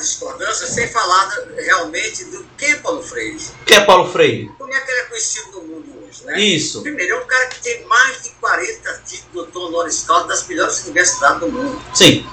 discordância 0.00 0.66
sem 0.66 0.88
falar 0.88 1.28
realmente 1.56 2.24
do 2.26 2.44
que 2.58 2.64
é 2.66 2.74
Paulo 2.76 3.02
Freire. 3.02 3.38
Quem 3.66 3.76
é 3.76 3.80
Paulo 3.80 4.10
Freire? 4.10 4.50
Como 4.58 4.72
é 4.72 4.80
que 4.80 4.90
ele 4.90 5.00
é 5.00 5.04
conhecido 5.04 5.50
no 5.52 5.62
mundo 5.62 6.04
hoje, 6.06 6.24
né? 6.24 6.40
Isso. 6.40 6.82
Primeiro, 6.82 7.14
é 7.16 7.18
um 7.22 7.26
cara 7.26 7.46
que 7.46 7.60
tem 7.60 7.84
mais 7.86 8.22
de 8.22 8.30
40 8.40 9.02
títulos 9.06 9.30
doutor 9.32 9.68
honoris 9.68 10.04
causa 10.06 10.26
das 10.26 10.46
melhores 10.46 10.82
universidades 10.84 11.40
do 11.40 11.48
mundo. 11.50 11.80
Sim. 11.94 12.26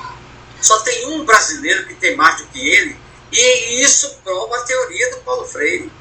Só 0.62 0.80
tem 0.80 1.08
um 1.08 1.24
brasileiro 1.24 1.86
que 1.86 1.94
tem 1.96 2.16
mais 2.16 2.38
do 2.42 2.48
que 2.48 2.68
ele, 2.68 2.96
e 3.32 3.82
isso 3.84 4.18
prova 4.24 4.58
a 4.58 4.62
teoria 4.62 5.12
do 5.12 5.18
Paulo 5.18 5.46
Freire. 5.46 5.92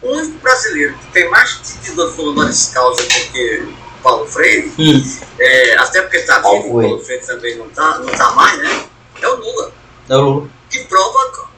O 0.00 0.08
único 0.12 0.38
brasileiro 0.38 0.96
que 0.98 1.12
tem 1.12 1.28
mais 1.30 1.50
título 1.58 1.82
de 1.82 1.92
doutor 1.92 2.28
honoris 2.28 2.70
causa 2.72 3.02
do 3.02 3.08
que 3.08 3.74
Paulo 4.02 4.26
Freire, 4.26 4.72
Hum. 4.78 5.18
é, 5.38 5.76
até 5.76 6.02
porque 6.02 6.16
está 6.16 6.38
vivo, 6.38 6.80
Paulo 6.80 6.98
Freire 7.04 7.24
também 7.24 7.56
não 7.56 7.66
está 7.68 7.98
não 7.98 8.06
tá 8.12 8.30
mais, 8.32 8.58
né? 8.58 8.86
É 9.20 9.28
o 9.28 9.36
Lula 9.36 9.72
É 10.08 10.16
o 10.16 10.20
Lula. 10.20 10.50
Que 10.72 10.84
prova 10.86 11.48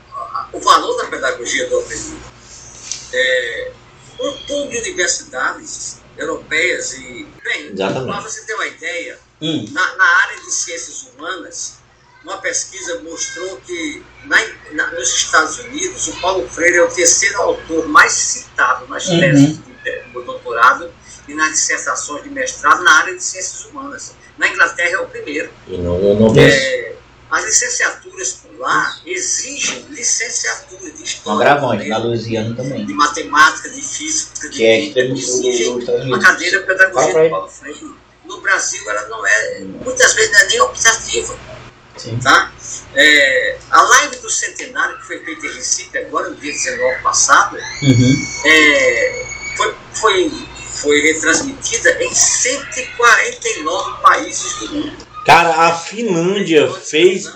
o 0.52 0.60
valor 0.60 0.96
da 0.98 1.06
pedagogia 1.06 1.68
do 1.68 1.78
aprendiz. 1.78 2.12
É, 3.12 3.70
um 4.20 4.32
pool 4.46 4.68
de 4.68 4.78
universidades 4.78 5.98
europeias 6.18 6.92
e. 6.94 7.26
Bem, 7.42 7.74
para 7.76 8.20
você 8.20 8.42
ter 8.44 8.54
uma 8.54 8.66
ideia, 8.66 9.18
Hum. 9.42 9.66
na, 9.72 9.96
na 9.96 10.04
área 10.22 10.40
de 10.40 10.50
ciências 10.50 11.06
humanas, 11.08 11.74
uma 12.22 12.38
pesquisa 12.38 13.00
mostrou 13.02 13.56
que 13.58 14.02
na, 14.24 14.38
na- 14.72 14.90
nos 14.92 15.08
Estados 15.14 15.58
Unidos 15.58 16.06
o 16.08 16.20
Paulo 16.20 16.48
Freire 16.48 16.76
é 16.78 16.82
o 16.82 16.88
terceiro 16.88 17.40
autor 17.42 17.86
mais 17.88 18.12
citado 18.12 18.86
nas 18.88 19.06
Uhum. 19.08 19.20
teses 19.20 19.58
de, 19.58 19.72
de 19.82 20.12
doutorado 20.24 20.90
e 21.28 21.34
nas 21.34 21.50
dissertações 21.50 22.22
de 22.22 22.30
mestrado 22.30 22.82
na 22.84 22.92
área 23.00 23.14
de 23.16 23.22
ciências 23.22 23.64
humanas. 23.66 24.14
Na 24.38 24.48
Inglaterra 24.48 24.90
é 24.92 24.98
o 25.00 25.06
primeiro. 25.08 25.50
Eu 25.68 25.78
não, 25.78 25.96
eu 25.98 26.14
não 26.14 26.32
vejo. 26.32 26.56
É, 26.56 26.94
as 27.30 27.44
licenciaturas 27.44 28.32
por 28.42 28.58
lá 28.60 28.96
exigem 29.06 29.84
licenciatura 29.90 30.90
de 30.90 31.02
história, 31.02 31.54
na 31.54 31.74
né, 31.74 31.98
Louisiana 31.98 32.54
também. 32.54 32.86
de 32.86 32.92
matemática, 32.92 33.68
de 33.70 33.82
física, 33.82 34.48
de 34.48 34.56
Que 34.56 34.64
é 34.64 34.90
que 34.92 35.00
exigem 35.00 35.74
os 35.74 35.80
Estados 35.80 36.00
a 36.00 36.04
Unidos. 36.04 36.24
cadeira 36.24 36.60
de 36.60 36.66
pedagogia 36.66 37.20
ele. 37.20 37.30
Paulo 37.30 37.48
Freire. 37.48 37.94
No 38.24 38.40
Brasil 38.40 38.88
ela 38.90 39.08
não 39.08 39.26
é, 39.26 39.60
muitas 39.84 40.12
vezes 40.14 40.32
não 40.32 40.40
é 40.40 40.46
nem 40.46 40.60
optativa. 40.60 41.38
Sim. 41.96 42.18
Tá? 42.18 42.52
É, 42.94 43.56
a 43.70 43.82
live 43.82 44.16
do 44.16 44.28
centenário 44.30 44.98
que 44.98 45.06
foi 45.06 45.24
feita 45.24 45.46
em 45.46 45.54
Recife 45.54 45.96
agora, 45.98 46.28
no 46.30 46.36
dia 46.36 46.52
19 46.52 47.02
passado, 47.02 47.56
Uhum. 47.82 48.26
é, 48.46 49.26
foi, 49.56 49.74
foi, 49.94 50.32
foi 50.82 51.00
retransmitida 51.02 52.02
em 52.02 52.12
149 52.14 54.02
países 54.02 54.54
do 54.58 54.68
mundo. 54.74 55.13
Cara, 55.24 55.68
a 55.68 55.74
Finlândia 55.74 56.70
fez. 56.72 57.32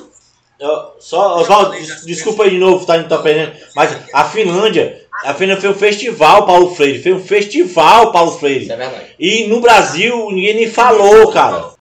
Só, 0.98 1.40
Oswaldo, 1.40 1.70
des- 1.70 2.04
desculpa 2.04 2.42
aí 2.44 2.50
de 2.50 2.58
novo, 2.58 2.84
tá 2.84 2.98
interrompendo, 2.98 3.56
mas 3.76 3.96
a 4.12 4.24
Finlândia, 4.24 5.06
a 5.24 5.32
Finlândia 5.32 5.60
fez 5.62 5.76
um 5.76 5.78
festival, 5.78 6.46
Paulo 6.46 6.74
Freire, 6.74 7.00
fez 7.00 7.14
um 7.14 7.24
festival, 7.24 8.10
Paulo 8.10 8.36
Freire. 8.38 8.64
Isso 8.64 8.72
é 8.72 8.76
verdade. 8.76 9.14
E 9.20 9.46
no 9.46 9.60
Brasil 9.60 10.30
ninguém 10.30 10.56
nem 10.56 10.70
falou, 10.70 11.30
cara. 11.32 11.74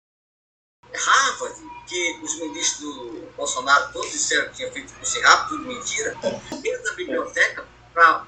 Harvard, 0.92 1.54
que 1.88 2.18
os 2.22 2.38
ministros 2.38 2.94
do 2.94 3.22
Bolsonaro 3.36 3.92
todos 3.94 4.12
disseram 4.12 4.48
que 4.50 4.56
tinha 4.56 4.70
feito 4.70 4.92
curso 4.92 5.20
rápido, 5.22 5.48
tudo 5.56 5.68
mentira, 5.68 6.14
dentro 6.62 6.82
da 6.84 6.92
biblioteca 6.94 7.64
para 7.94 8.24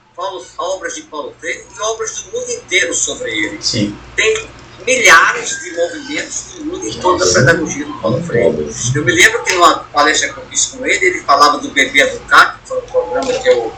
obras 0.58 0.94
de 0.94 1.02
Paulo 1.02 1.34
Freire 1.38 1.62
e 1.76 1.80
obras 1.80 2.22
do 2.22 2.32
mundo 2.32 2.50
inteiro 2.50 2.94
sobre 2.94 3.30
ele. 3.30 3.62
Sim. 3.62 3.96
Tem 4.16 4.48
milhares 4.86 5.60
de 5.62 5.76
movimentos 5.76 6.48
mundo 6.68 6.86
em 6.86 7.00
toda 7.00 7.24
a 7.24 7.32
pedagogia 7.32 7.84
do 7.84 7.92
Paulo 7.94 8.22
Freire. 8.22 8.70
Eu 8.94 9.04
me 9.04 9.12
lembro 9.12 9.42
que 9.42 9.54
numa 9.54 9.78
palestra 9.84 10.32
que 10.32 10.38
eu 10.38 10.46
fiz 10.46 10.66
com 10.66 10.86
ele, 10.86 11.06
ele 11.06 11.20
falava 11.22 11.58
do 11.58 11.70
Bebê 11.70 12.00
Educar, 12.00 12.60
que 12.60 12.68
foi 12.68 12.78
um 12.78 12.86
programa 12.86 13.32
que 13.32 13.48
eu 13.48 13.72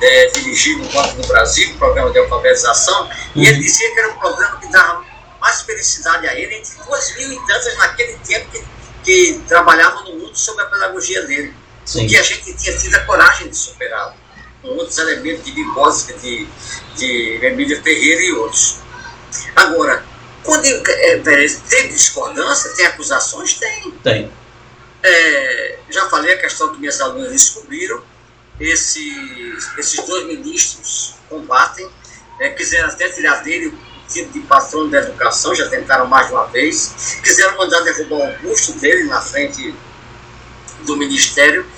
é, 0.00 0.26
dirigi 0.28 0.76
no 0.76 0.88
Banco 0.88 1.20
do 1.20 1.26
Brasil, 1.26 1.70
um 1.70 1.78
programa 1.78 2.10
de 2.10 2.18
alfabetização, 2.18 3.10
e 3.34 3.46
ele 3.46 3.58
dizia 3.58 3.92
que 3.92 4.00
era 4.00 4.12
um 4.12 4.18
programa 4.18 4.60
que 4.60 4.70
dava 4.70 5.04
mais 5.40 5.60
felicidade 5.62 6.26
a 6.26 6.34
ele, 6.34 6.54
entre 6.54 6.72
duas 6.84 7.16
mil 7.16 7.32
e 7.32 7.46
tantas 7.46 7.76
naquele 7.76 8.14
tempo 8.18 8.50
que, 8.50 8.64
que 9.04 9.42
trabalhavam 9.46 10.04
no 10.04 10.18
mundo 10.18 10.36
sobre 10.36 10.62
a 10.62 10.66
pedagogia 10.66 11.26
dele. 11.26 11.54
Sim. 11.84 12.00
Porque 12.00 12.16
a 12.16 12.22
gente 12.22 12.54
tinha 12.54 12.76
tido 12.76 12.94
a 12.94 13.00
coragem 13.00 13.48
de 13.48 13.56
superá-lo, 13.56 14.14
com 14.62 14.68
outros 14.68 14.98
elementos 14.98 15.44
de 15.44 15.52
Vygotsky, 15.52 16.14
de, 16.14 16.48
de 16.96 17.46
Emília 17.46 17.80
Ferreira 17.82 18.22
e 18.22 18.32
outros. 18.32 18.78
Agora, 19.54 20.04
quando 20.48 20.64
é, 20.64 21.18
tem 21.68 21.88
discordância, 21.88 22.70
tem 22.70 22.86
acusações? 22.86 23.52
Tem. 23.58 23.90
Tem. 24.02 24.32
É, 25.02 25.78
já 25.90 26.08
falei 26.08 26.32
a 26.32 26.38
questão 26.38 26.72
que 26.72 26.80
minhas 26.80 26.98
alunas 27.02 27.30
descobriram. 27.30 28.02
Esses, 28.58 29.78
esses 29.78 30.04
dois 30.06 30.26
ministros 30.26 31.16
combatem, 31.28 31.86
é, 32.40 32.48
quiseram 32.48 32.88
até 32.88 33.10
tirar 33.10 33.42
dele 33.44 33.66
o 33.66 33.78
título 34.08 34.32
de 34.32 34.40
patrono 34.40 34.90
da 34.90 35.00
educação, 35.00 35.54
já 35.54 35.68
tentaram 35.68 36.06
mais 36.06 36.28
de 36.28 36.32
uma 36.32 36.46
vez. 36.46 37.18
Quiseram 37.22 37.58
mandar 37.58 37.80
derrubar 37.82 38.30
o 38.30 38.38
busto 38.38 38.72
dele 38.80 39.04
na 39.04 39.20
frente 39.20 39.74
do 40.86 40.96
ministério. 40.96 41.70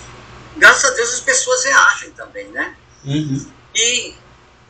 Graças 0.56 0.84
a 0.84 0.94
Deus 0.94 1.12
as 1.14 1.20
pessoas 1.20 1.64
reagem 1.64 2.12
também, 2.12 2.46
né? 2.48 2.76
Uhum. 3.04 3.50
E 3.74 4.14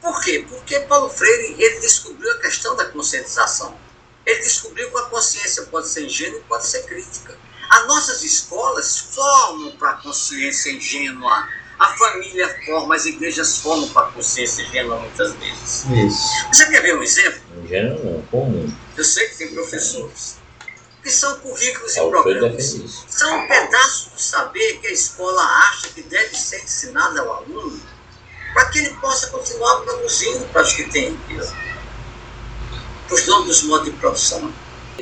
por 0.00 0.22
quê? 0.22 0.46
Porque 0.48 0.80
Paulo 0.80 1.10
Freire 1.10 1.56
ele 1.58 1.80
descobriu 1.80 2.32
a 2.32 2.38
questão 2.38 2.74
da 2.74 2.86
conscientização. 2.86 3.78
Ele 4.26 4.40
descobriu 4.40 4.90
que 4.90 4.98
a 4.98 5.02
consciência 5.02 5.64
pode 5.64 5.88
ser 5.88 6.04
ingênua 6.04 6.38
e 6.38 6.42
pode 6.42 6.66
ser 6.66 6.82
crítica. 6.84 7.36
As 7.70 7.86
nossas 7.86 8.22
escolas 8.22 8.98
formam 8.98 9.72
para 9.76 9.90
a 9.90 9.94
consciência 9.94 10.70
ingênua. 10.70 11.48
A 11.78 11.88
família 11.96 12.62
forma, 12.66 12.94
as 12.94 13.06
igrejas 13.06 13.58
formam 13.58 13.88
para 13.88 14.08
a 14.08 14.12
consciência 14.12 14.62
ingênua 14.62 14.98
muitas 14.98 15.32
vezes. 15.34 15.86
Isso. 15.86 16.46
Você 16.52 16.66
quer 16.68 16.82
ver 16.82 16.98
um 16.98 17.02
exemplo? 17.02 17.40
Gênero 17.66 18.04
não, 18.04 18.22
comum. 18.26 18.74
Eu 18.96 19.04
sei 19.04 19.28
que 19.28 19.38
tem 19.38 19.54
professores 19.54 20.40
que 21.02 21.10
são 21.10 21.38
currículos 21.40 21.92
e 21.92 21.94
Freire 21.94 22.10
programas. 22.10 23.04
São 23.08 23.38
um 23.38 23.48
pedaço 23.48 24.10
do 24.10 24.20
saber 24.20 24.78
que 24.80 24.88
a 24.88 24.92
escola 24.92 25.42
acha 25.42 25.88
que 25.88 26.02
deve 26.02 26.36
ser 26.36 26.62
ensinado 26.62 27.18
ao 27.20 27.38
aluno 27.38 27.80
para 28.52 28.66
que 28.66 28.80
ele 28.80 28.94
possa 28.96 29.28
continuar 29.28 29.80
produzindo 29.80 30.44
para 30.46 30.62
os 30.62 30.72
que 30.72 30.84
têm 30.90 31.10
riqueza. 31.10 31.54
Os 33.10 33.26
nomes 33.26 33.46
dos 33.48 33.62
modos 33.64 33.86
de 33.86 33.92
produção. 33.92 34.52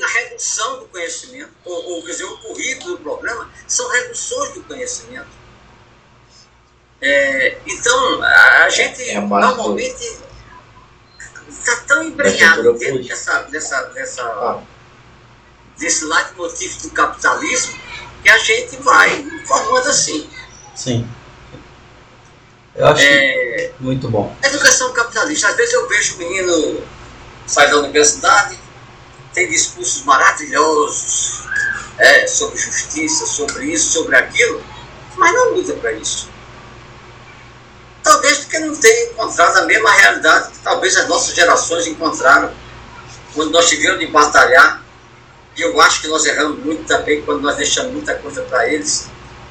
A 0.03 0.07
redução 0.07 0.79
do 0.81 0.87
conhecimento, 0.87 1.51
ou, 1.65 1.91
ou 1.95 2.03
quer 2.05 2.13
dizer, 2.13 2.25
o 2.25 2.39
currículo 2.39 2.97
do 2.97 3.03
programa, 3.03 3.51
são 3.67 3.91
reduções 3.91 4.55
do 4.55 4.63
conhecimento. 4.63 5.27
É, 7.01 7.59
então, 7.67 8.23
a, 8.23 8.65
a 8.65 8.69
gente 8.71 9.03
É 9.09 9.21
base 9.21 9.47
normalmente 9.47 10.19
está 11.49 11.77
tão 11.87 12.03
embrenhado 12.05 12.73
dentro 12.75 13.03
dessa, 13.05 13.43
dessa, 13.43 13.83
dessa, 13.95 14.23
Ah. 14.23 14.61
desse 15.79 16.05
leitmotiv 16.05 16.77
do 16.83 16.91
capitalismo 16.91 17.79
que 18.23 18.29
a 18.29 18.39
gente 18.39 18.77
vai 18.83 19.25
formando 19.47 19.89
assim. 19.89 20.29
Sim. 20.75 21.09
Eu 22.75 22.87
acho 22.87 23.03
É, 23.03 23.73
muito 23.81 24.09
bom. 24.09 24.37
educação 24.43 24.93
capitalista. 24.93 25.49
Às 25.49 25.57
vezes 25.57 25.75
eu 25.75 25.89
vejo 25.89 26.15
o 26.15 26.19
menino 26.19 26.85
sair 27.49 27.71
da 27.71 27.79
universidade, 27.79 28.59
tem 29.33 29.49
discursos 29.49 30.05
maravilhosos 30.05 31.41
é, 31.99 32.27
sobre 32.27 32.59
justiça, 32.59 33.27
sobre 33.27 33.65
isso, 33.73 33.93
sobre 33.93 34.17
aquilo, 34.17 34.63
mas 35.17 35.35
não 35.35 35.55
luta 35.55 35.73
para 35.75 35.93
isso. 35.93 36.29
Talvez 38.03 38.39
porque 38.39 38.59
não 38.61 38.75
tenha 38.77 39.11
encontrado 39.11 39.59
a 39.59 39.63
mesma 39.65 39.91
realidade 39.93 40.53
que 40.53 40.59
talvez 40.61 40.97
as 40.97 41.09
nossas 41.09 41.35
gerações 41.35 41.87
encontraram 41.87 42.53
quando 43.35 43.51
nós 43.51 43.69
tivemos 43.69 44.01
de 44.01 44.07
batalhar 44.07 44.83
E 45.57 45.61
eu 45.61 45.79
acho 45.81 46.01
que 46.01 46.09
nós 46.09 46.25
erramos 46.25 46.65
muito 46.65 46.85
também 46.85 47.21
quando 47.23 47.43
nós 47.43 47.57
deixamos 47.57 47.93
muita 47.93 48.15
coisa 48.15 48.43
para 48.43 48.69
eles, 48.69 49.09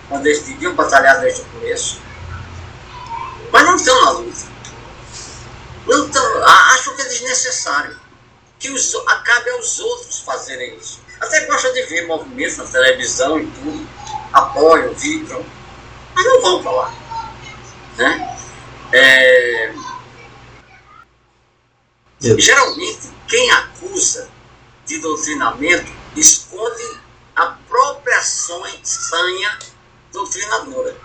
quando 0.07 0.25
eles 0.25 0.41
deviam 0.43 0.73
batalhar 0.73 1.19
desde 1.19 1.41
o 1.41 1.45
começo. 1.45 1.99
Mas 3.51 3.63
não 3.65 3.75
estão 3.75 4.05
na 4.05 4.11
luta. 4.11 4.56
Não 5.87 6.09
tão, 6.09 6.43
acho 6.43 6.95
que 6.95 7.01
é 7.01 7.05
desnecessário. 7.05 7.97
Que 8.59 8.69
os, 8.69 8.93
acabe 9.07 9.49
aos 9.51 9.79
outros 9.79 10.19
fazerem 10.19 10.75
isso. 10.77 10.99
Até 11.19 11.45
gostam 11.45 11.73
de 11.73 11.83
ver 11.83 12.05
movimentos 12.05 12.57
na 12.57 12.65
televisão 12.65 13.39
e 13.39 13.47
tudo, 13.47 13.87
apoiam, 14.33 14.93
vibram, 14.93 15.43
mas 16.13 16.25
não 16.25 16.41
vão 16.41 16.61
para 16.61 16.71
lá. 16.71 16.93
Né? 17.97 18.37
É... 18.91 19.73
Geralmente, 22.19 23.09
quem 23.27 23.51
acusa 23.51 24.29
de 24.85 24.99
doutrinamento 24.99 25.91
esconde 26.15 26.99
a 27.35 27.45
própria 27.67 28.21
sanha 28.21 29.59
doutrinadora. 30.11 30.95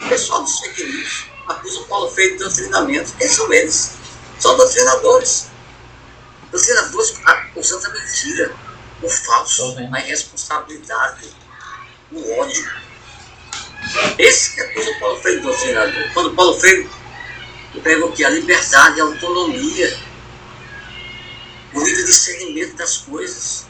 O 0.00 0.08
pessoal 0.08 0.42
dos 0.42 0.58
fake 0.60 0.84
news 0.84 1.37
acusa 1.48 1.80
o 1.80 1.84
Paulo 1.86 2.10
Freire 2.10 2.32
de 2.32 2.38
doutrinamento. 2.44 3.12
Quem 3.14 3.28
são 3.28 3.52
eles? 3.52 3.92
São 4.38 4.56
doutrinadores. 4.56 5.48
Doutrinadores 6.50 7.14
acusando 7.24 7.86
a 7.86 7.90
mentira, 7.90 8.54
o 9.02 9.08
falso, 9.08 9.76
a 9.92 10.00
irresponsabilidade, 10.00 11.30
o 12.12 12.38
ódio. 12.38 12.70
Esse 14.18 14.54
que 14.54 14.60
acusa 14.60 14.90
o 14.90 15.00
Paulo 15.00 15.20
Freire 15.20 15.40
de 15.40 15.46
doutrinador. 15.46 16.12
Quando 16.12 16.26
o 16.26 16.34
Paulo 16.34 16.60
Freire 16.60 16.90
pega 17.82 18.04
o 18.04 18.12
que? 18.12 18.24
A 18.24 18.30
liberdade, 18.30 19.00
a 19.00 19.04
autonomia, 19.04 19.98
o 21.74 21.80
livre 21.80 22.04
discernimento 22.04 22.76
das 22.76 22.98
coisas, 22.98 23.66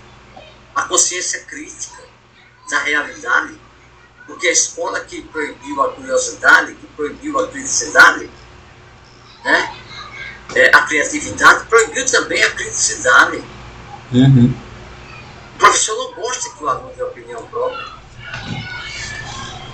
a 0.74 0.82
consciência 0.82 1.40
crítica 1.44 2.02
da 2.70 2.78
realidade. 2.80 3.67
Porque 4.28 4.46
a 4.46 4.52
escola 4.52 5.00
que 5.00 5.22
proibiu 5.22 5.82
a 5.82 5.92
curiosidade, 5.94 6.74
que 6.74 6.86
proibiu 6.88 7.40
a 7.40 7.48
criticidade, 7.48 8.30
né? 9.42 9.76
É, 10.54 10.76
a 10.76 10.82
criatividade, 10.82 11.66
proibiu 11.66 12.04
também 12.06 12.42
a 12.42 12.50
criticidade. 12.50 13.42
Uhum. 14.12 14.54
O 15.54 15.58
professor 15.58 15.96
não 15.96 16.22
gosta 16.22 16.50
que 16.50 16.62
o 16.62 16.68
aluno 16.68 16.90
tenha 16.90 17.06
opinião 17.06 17.42
própria. 17.46 17.86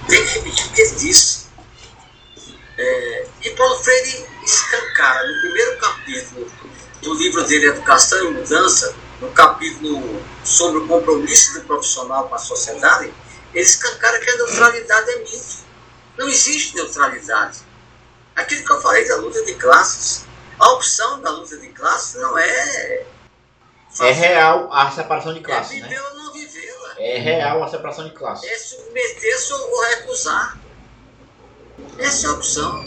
Tem 0.08 0.24
que 0.24 0.38
repetir 0.38 0.66
o 0.66 0.70
que 0.70 0.80
ele 0.80 0.94
disse. 0.96 1.46
É, 2.78 3.26
e 3.42 3.50
Paulo 3.50 3.76
Freire 3.82 4.26
escancara 4.44 5.26
no 5.26 5.40
primeiro 5.40 5.78
capítulo 5.78 6.50
do 7.02 7.14
livro 7.14 7.44
dele 7.44 7.66
Educação 7.66 8.24
e 8.24 8.34
Mudança, 8.34 8.94
no 9.20 9.30
capítulo 9.30 10.22
sobre 10.44 10.78
o 10.78 10.86
compromisso 10.86 11.54
do 11.54 11.66
profissional 11.66 12.28
com 12.28 12.34
a 12.36 12.38
sociedade, 12.38 13.12
ele 13.54 13.64
escancara 13.64 14.18
que 14.18 14.28
a 14.28 14.36
neutralidade 14.36 15.10
é 15.10 15.18
mito. 15.18 15.64
Não 16.18 16.28
existe 16.28 16.74
neutralidade. 16.74 17.58
Aquilo 18.34 18.64
que 18.64 18.72
eu 18.72 18.80
falei 18.80 19.06
da 19.06 19.16
luta 19.16 19.44
de 19.44 19.54
classes, 19.54 20.24
a 20.58 20.72
opção 20.72 21.20
da 21.20 21.30
luta 21.30 21.56
de 21.56 21.68
classes 21.68 22.20
não 22.20 22.36
é. 22.36 23.06
É 24.00 24.10
real 24.10 24.72
a 24.72 24.90
separação 24.90 25.32
de 25.32 25.40
classes, 25.40 25.78
é 25.78 25.82
né? 25.82 25.88
viver 25.88 26.02
ou 26.02 26.14
não 26.16 26.32
vivê-la. 26.32 26.94
É 26.98 27.18
real 27.18 27.62
a 27.62 27.68
separação 27.68 28.04
de 28.04 28.10
classes. 28.10 28.50
É 28.50 28.58
submeter-se 28.58 29.52
ou 29.52 29.82
recusar. 29.82 30.58
Essa 31.98 32.26
é 32.26 32.30
a 32.30 32.32
opção. 32.32 32.84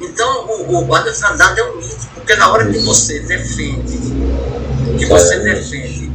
Então, 0.00 0.46
o, 0.46 0.88
o, 0.88 0.94
a 0.94 1.04
neutralidade 1.04 1.60
é 1.60 1.64
um 1.64 1.76
mito, 1.76 2.08
porque 2.14 2.34
na 2.34 2.52
hora 2.52 2.70
que 2.70 2.78
você 2.80 3.20
defende, 3.20 3.98
que 4.98 5.06
você 5.06 5.38
defende, 5.38 6.10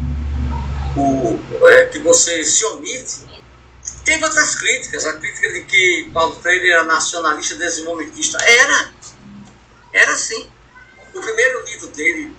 o, 0.96 1.68
é, 1.68 1.86
que 1.86 2.00
você 2.00 2.44
se 2.44 2.66
omite, 2.66 3.26
teve 4.04 4.24
outras 4.24 4.56
críticas. 4.56 5.06
A 5.06 5.14
crítica 5.14 5.52
de 5.52 5.64
que 5.64 6.10
Paulo 6.14 6.36
Freire 6.42 6.70
era 6.70 6.84
nacionalista 6.84 7.56
desenvolvimentista. 7.56 8.38
Era. 8.44 8.92
Era 9.94 10.16
sim. 10.16 10.50
O 11.14 11.20
primeiro 11.20 11.66
livro 11.66 11.88
dele, 11.88 12.36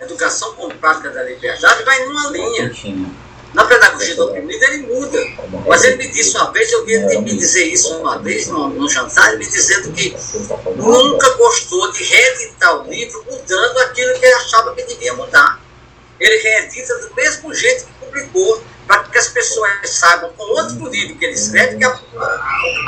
Educação 0.00 0.54
com 0.54 0.68
Prática 0.70 1.10
da 1.10 1.22
Liberdade, 1.22 1.84
vai 1.84 2.04
numa 2.04 2.30
linha. 2.30 2.72
Na 3.52 3.64
pedagogia 3.66 4.16
do 4.16 4.24
oprimido 4.24 4.62
ele 4.64 4.78
muda. 4.78 5.18
Mas 5.68 5.84
ele 5.84 5.96
me 5.96 6.08
disse 6.08 6.36
uma 6.36 6.50
vez, 6.50 6.72
eu 6.72 6.84
vi 6.84 6.94
ele 6.94 7.20
me 7.20 7.36
dizer 7.36 7.66
isso 7.66 7.94
uma 7.98 8.18
vez 8.18 8.48
no, 8.48 8.68
no 8.68 8.88
jantar, 8.88 9.36
me 9.36 9.46
dizendo 9.46 9.92
que 9.92 10.16
nunca 10.74 11.30
gostou 11.36 11.92
de 11.92 12.02
reeditar 12.02 12.80
o 12.80 12.90
livro 12.90 13.24
mudando 13.30 13.78
aquilo 13.78 14.18
que 14.18 14.24
ele 14.24 14.34
achava 14.34 14.74
que 14.74 14.82
devia 14.82 15.14
mudar. 15.14 15.63
Ele 16.20 16.36
reedita 16.38 16.94
do 16.98 17.14
mesmo 17.14 17.54
jeito 17.54 17.86
que 17.86 17.92
publicou, 18.04 18.62
para 18.86 19.04
que 19.04 19.18
as 19.18 19.28
pessoas 19.28 19.70
saibam 19.88 20.32
com 20.34 20.42
outro 20.44 20.88
livro 20.88 21.16
que 21.16 21.24
ele 21.24 21.34
escreve 21.34 21.78
que 21.78 21.84
a, 21.84 22.00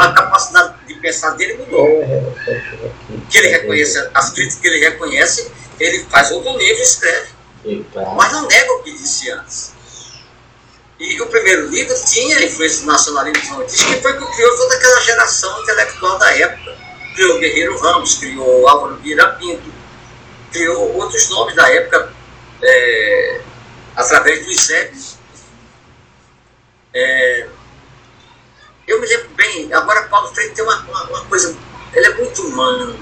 a 0.01 0.13
capacidade 0.13 0.75
de 0.87 0.95
pensar 0.95 1.31
dele 1.31 1.55
mudou. 1.55 1.87
Que 3.31 3.39
ele 3.39 3.49
reconhece, 3.49 4.11
as 4.15 4.31
críticas 4.31 4.61
que 4.61 4.69
ele 4.69 4.81
reconhece, 4.81 5.51
ele 5.81 6.05
faz 6.11 6.31
outro 6.31 6.57
livro 6.57 6.79
e 6.79 6.83
escreve. 6.83 7.29
Mas 8.17 8.33
não 8.33 8.47
nega 8.47 8.73
o 8.75 8.83
que 8.83 8.93
disse 8.93 9.31
antes. 9.31 9.75
E 10.99 11.21
o 11.21 11.27
primeiro 11.27 11.69
livro 11.69 11.95
tinha 12.07 12.43
influência 12.45 12.81
do 12.81 12.87
nacionalismo 12.87 13.65
que 13.65 14.01
foi 14.01 14.13
o 14.13 14.19
que 14.19 14.35
criou 14.35 14.57
toda 14.57 14.75
aquela 14.77 15.01
geração 15.01 15.63
intelectual 15.63 16.19
da 16.19 16.35
época. 16.37 16.77
Criou 17.15 17.39
Guerreiro 17.39 17.79
Ramos, 17.79 18.15
criou 18.15 18.69
Álvaro 18.69 18.97
Vieira 18.97 19.29
Pinto, 19.33 19.73
criou 20.53 20.95
outros 20.97 21.29
nomes 21.29 21.55
da 21.55 21.71
época 21.71 22.13
é, 22.63 23.41
através 23.95 24.45
dos 24.47 24.57
Zébis. 24.57 25.19
É, 26.95 27.49
eu 28.87 29.01
me 29.01 29.07
lembro 29.07 29.29
bem, 29.31 29.73
agora 29.73 30.09
Paulo 30.09 30.35
Freire 30.35 30.55
tem 30.55 30.65
uma, 30.65 30.79
uma, 30.81 31.05
uma 31.05 31.25
coisa, 31.27 31.57
ele 31.93 32.07
é 32.07 32.15
muito 32.15 32.43
humano. 32.43 32.99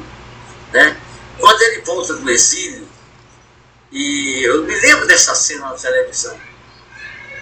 Né? 0.72 1.00
Quando 1.38 1.62
ele 1.62 1.82
volta 1.82 2.14
do 2.14 2.30
exílio, 2.30 2.88
e 3.92 4.42
eu 4.42 4.64
me 4.64 4.74
lembro 4.74 5.06
dessa 5.06 5.34
cena 5.34 5.70
na 5.70 5.74
televisão, 5.74 6.38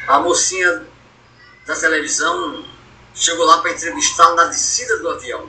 a 0.08 0.18
mocinha 0.18 0.86
da 1.66 1.74
televisão 1.74 2.64
chegou 3.14 3.46
lá 3.46 3.58
para 3.62 3.72
entrevistá-lo 3.72 4.34
na 4.34 4.44
descida 4.46 4.98
do 4.98 5.08
avião. 5.10 5.48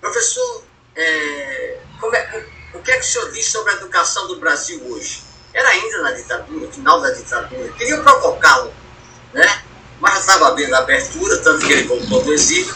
Professor, 0.00 0.64
é, 0.96 1.80
é, 2.12 2.46
o, 2.74 2.78
o, 2.78 2.82
que 2.82 2.90
é 2.90 2.98
que 2.98 3.04
o 3.06 3.08
senhor 3.08 3.32
diz 3.32 3.46
sobre 3.46 3.72
a 3.72 3.76
educação 3.76 4.26
do 4.28 4.36
Brasil 4.36 4.82
hoje? 4.86 5.22
Era 5.52 5.68
ainda 5.68 6.02
na 6.02 6.12
ditadura, 6.12 6.70
final 6.70 7.00
da 7.00 7.10
ditadura. 7.10 7.72
Queria 7.72 7.98
provocá-lo, 7.98 8.72
né? 9.32 9.62
Mas 10.00 10.14
já 10.14 10.20
estava 10.20 10.48
abrindo 10.48 10.74
a 10.74 10.78
abertura, 10.78 11.38
tanto 11.38 11.66
que 11.66 11.72
ele 11.72 11.88
voltou 11.88 12.22
do 12.22 12.32
exílio. 12.32 12.74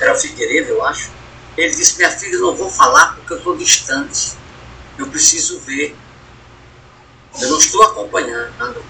Era 0.00 0.14
Figueiredo, 0.14 0.70
eu 0.70 0.84
acho. 0.84 1.10
Ele 1.56 1.74
disse, 1.74 1.96
minha 1.96 2.10
filha, 2.10 2.38
não 2.38 2.54
vou 2.54 2.70
falar 2.70 3.14
porque 3.16 3.32
eu 3.32 3.38
estou 3.38 3.56
distante. 3.56 4.36
Eu 4.98 5.06
preciso 5.06 5.60
ver 5.60 5.96
eu 7.40 7.48
não 7.50 7.58
estou 7.58 7.82
acompanhando. 7.84 8.84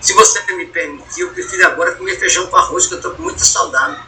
Se 0.00 0.12
você 0.14 0.40
me 0.54 0.66
permitir, 0.66 1.20
eu 1.20 1.30
prefiro 1.30 1.66
agora 1.66 1.94
comer 1.94 2.18
feijão 2.18 2.46
com 2.48 2.56
arroz, 2.56 2.86
que 2.86 2.94
eu 2.94 2.98
estou 2.98 3.14
com 3.14 3.22
muita 3.22 3.44
saudade. 3.44 4.02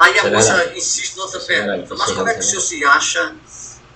Aí 0.00 0.18
a 0.18 0.30
moça 0.30 0.72
insiste 0.74 1.14
na 1.18 1.24
outra 1.24 1.40
pergunta, 1.40 1.94
mas 1.94 2.12
como 2.12 2.26
é 2.26 2.32
que 2.32 2.40
o 2.40 2.42
senhor 2.42 2.62
se 2.62 2.82
acha 2.86 3.36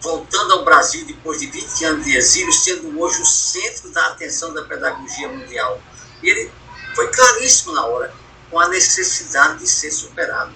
voltando 0.03 0.53
ao 0.53 0.65
Brasil 0.65 1.07
depois 1.07 1.41
de 1.41 1.47
20 1.47 1.85
anos 1.87 2.05
de 2.05 2.15
exílio, 2.15 2.53
sendo 2.53 3.01
hoje 3.01 3.23
o 3.23 3.25
centro 3.25 3.89
da 3.91 4.09
atenção 4.09 4.53
da 4.53 4.63
pedagogia 4.63 5.29
mundial? 5.29 5.81
E 6.23 6.29
ele 6.29 6.51
foi 6.95 7.09
claríssimo 7.09 7.73
na 7.73 7.87
hora, 7.87 8.13
com 8.51 8.61
a 8.61 8.69
necessidade 8.69 9.61
de 9.61 9.67
ser 9.67 9.91
superado. 9.91 10.53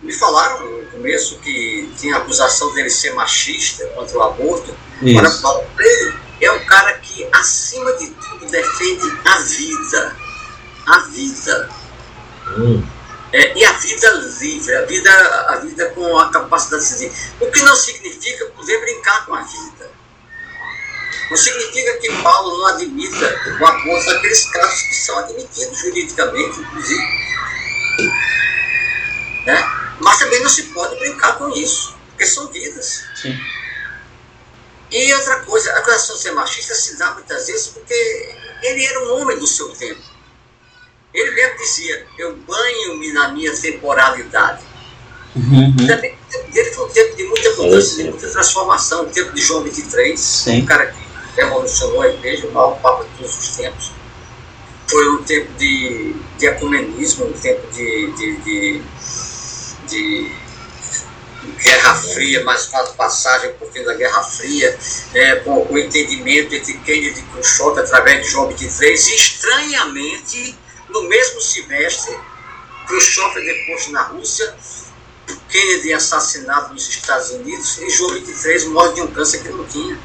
Me 0.00 0.14
falaram 0.14 0.64
no 0.64 0.86
começo 0.86 1.38
que 1.40 1.92
tinha 1.98 2.16
acusação 2.16 2.72
dele 2.72 2.88
ser 2.88 3.12
machista 3.12 3.86
contra 3.88 4.16
o 4.16 4.22
aborto, 4.22 4.74
Isso. 5.02 5.20
para 5.20 5.30
falar 5.30 5.62
ele 5.78 6.14
é 6.40 6.50
um 6.52 6.64
cara 6.64 6.94
que, 6.94 7.28
acima 7.32 7.92
de 7.98 8.08
tudo, 8.12 8.46
defende 8.46 9.04
a 9.26 9.38
vida. 9.40 10.16
A 10.86 10.98
vida. 11.00 11.68
Hum. 12.56 12.99
É, 13.32 13.56
e 13.56 13.64
a 13.64 13.72
vida 13.72 14.10
livre, 14.40 14.74
a 14.74 14.82
vida, 14.86 15.10
a 15.48 15.56
vida 15.56 15.90
com 15.90 16.18
a 16.18 16.30
capacidade 16.30 16.82
de 16.82 16.90
decidir. 16.90 17.12
O 17.40 17.50
que 17.50 17.62
não 17.62 17.76
significa 17.76 18.46
poder 18.46 18.80
brincar 18.80 19.24
com 19.26 19.34
a 19.34 19.42
vida. 19.42 19.90
Não 21.30 21.36
significa 21.36 21.96
que 21.98 22.22
Paulo 22.22 22.58
não 22.58 22.66
admita 22.66 23.40
o 23.60 23.66
aborto 23.66 24.06
daqueles 24.06 24.46
casos 24.46 24.82
que 24.82 24.94
são 24.94 25.18
admitidos 25.18 25.78
juridicamente, 25.78 26.60
inclusive. 26.60 27.04
Né? 29.46 29.80
Mas 30.00 30.18
também 30.18 30.42
não 30.42 30.50
se 30.50 30.64
pode 30.64 30.98
brincar 30.98 31.38
com 31.38 31.50
isso, 31.50 31.96
porque 32.08 32.26
são 32.26 32.48
vidas. 32.48 33.04
Sim. 33.14 33.38
E 34.90 35.14
outra 35.14 35.40
coisa, 35.44 35.72
a 35.72 35.82
questão 35.82 36.16
de 36.16 36.22
ser 36.22 36.32
machista 36.32 36.74
se 36.74 36.96
dá 36.98 37.12
muitas 37.12 37.46
vezes 37.46 37.68
porque 37.68 37.94
ele 38.62 38.84
era 38.84 39.00
um 39.04 39.20
homem 39.20 39.38
do 39.38 39.46
seu 39.46 39.68
tempo. 39.68 40.09
Ele 41.12 41.30
mesmo 41.32 41.58
dizia, 41.58 42.06
eu 42.18 42.36
banho-me 42.36 43.12
na 43.12 43.28
minha 43.28 43.52
temporalidade. 43.56 44.62
Uhum. 45.34 45.86
Também, 45.86 46.16
ele 46.54 46.70
foi 46.70 46.86
um 46.86 46.88
tempo 46.88 47.16
de 47.16 47.24
muita 47.24 47.50
mudança, 47.50 47.96
de 47.96 48.04
muita 48.04 48.28
transformação, 48.28 49.02
o 49.02 49.06
tempo 49.06 49.32
de 49.32 49.40
João 49.40 49.62
23, 49.62 50.18
Sim. 50.18 50.62
um 50.62 50.66
cara 50.66 50.86
que 50.86 50.98
revolucionou 51.36 52.02
a 52.02 52.08
igreja, 52.08 52.46
o 52.46 52.52
maior 52.52 52.78
papa 52.80 53.04
de 53.04 53.10
todos 53.18 53.38
os 53.38 53.56
tempos. 53.56 53.92
Foi 54.88 55.08
um 55.10 55.22
tempo 55.22 55.52
de, 55.54 56.14
de 56.38 56.46
ecumenismo, 56.46 57.26
um 57.26 57.32
tempo 57.32 57.64
de, 57.72 58.12
de, 58.12 58.36
de, 58.38 58.82
de 59.88 60.32
Guerra 61.62 61.94
Fria, 61.94 62.42
mas 62.44 62.66
faz 62.66 62.90
passagem 62.90 63.52
por 63.54 63.70
fim 63.70 63.82
da 63.82 63.94
Guerra 63.94 64.22
Fria, 64.22 64.76
é, 65.14 65.36
com 65.36 65.66
o 65.70 65.78
entendimento 65.78 66.54
entre 66.54 66.74
Kennedy 66.78 67.20
e 67.20 67.22
Khrushchev 67.22 67.78
através 67.78 68.26
de 68.26 68.32
João 68.32 68.48
23, 68.48 69.08
e 69.08 69.14
estranhamente, 69.14 70.58
no 70.92 71.02
mesmo 71.04 71.40
semestre, 71.40 72.18
Khrushchev 72.86 73.38
é 73.38 73.54
deposto 73.54 73.92
na 73.92 74.02
Rússia, 74.02 74.54
Kennedy 75.48 75.92
é 75.92 75.94
assassinado 75.94 76.72
nos 76.74 76.88
Estados 76.88 77.30
Unidos 77.30 77.78
e 77.78 77.90
João 77.90 78.14
23 78.14 78.64
morre 78.66 78.94
de 78.94 79.02
um 79.02 79.06
câncer 79.08 79.42
que 79.42 79.48
não 79.48 79.64
tinha. 79.66 79.98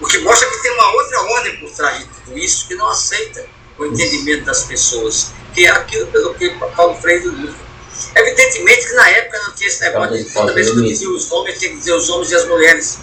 O 0.00 0.06
que 0.06 0.18
mostra 0.18 0.48
que 0.48 0.62
tem 0.62 0.72
uma 0.72 0.92
outra 0.92 1.20
ordem 1.22 1.56
por 1.58 1.70
trás 1.70 1.98
de 1.98 2.04
tudo 2.06 2.38
isso 2.38 2.68
que 2.68 2.74
não 2.74 2.88
aceita 2.88 3.46
o 3.78 3.86
entendimento 3.86 4.44
das 4.44 4.64
pessoas, 4.64 5.32
que 5.54 5.64
é 5.64 5.70
aquilo 5.70 6.06
pelo 6.08 6.34
que 6.34 6.50
Paulo 6.50 7.00
Freire 7.00 7.28
luta. 7.28 7.66
Evidentemente 8.14 8.86
que 8.86 8.92
na 8.92 9.08
época 9.08 9.38
não 9.38 9.54
tinha 9.54 9.68
esse 9.68 9.80
negócio 9.80 10.16
de 10.16 10.30
toda 10.32 10.52
vez 10.52 10.70
que 10.70 10.76
eu 10.76 10.82
dizia 10.82 11.10
os 11.10 11.30
homens, 11.32 11.58
tinha 11.58 11.70
que 11.70 11.78
dizer 11.78 11.94
os 11.94 12.08
homens 12.10 12.30
e 12.30 12.34
as 12.34 12.46
mulheres. 12.46 12.98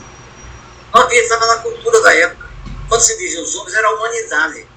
Não 0.93 1.01
havia, 1.01 1.21
estava 1.21 1.47
na 1.47 1.57
cultura 1.57 2.01
da 2.01 2.13
época. 2.13 2.49
Quando 2.87 3.01
se 3.01 3.17
dizia 3.17 3.41
os 3.41 3.55
homens, 3.55 3.73
era 3.73 3.87
a 3.87 3.91
humanidade. 3.93 4.67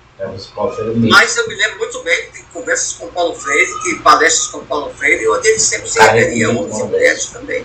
Mas 1.11 1.37
eu 1.37 1.47
me 1.47 1.55
lembro 1.55 1.79
muito 1.79 2.03
bem 2.03 2.31
de 2.31 2.43
conversas 2.45 2.95
com 2.95 3.09
Paulo 3.09 3.35
Freire, 3.35 3.71
de 3.85 3.95
palestras 3.97 4.49
com 4.49 4.65
Paulo 4.65 4.93
Freire, 4.95 5.29
onde 5.29 5.47
ele 5.49 5.59
sempre 5.59 5.89
se 5.89 6.01
referia 6.01 6.49
a 6.49 6.51
homens 6.51 6.79
e 6.79 6.83
mulheres 6.85 7.27
também. 7.27 7.65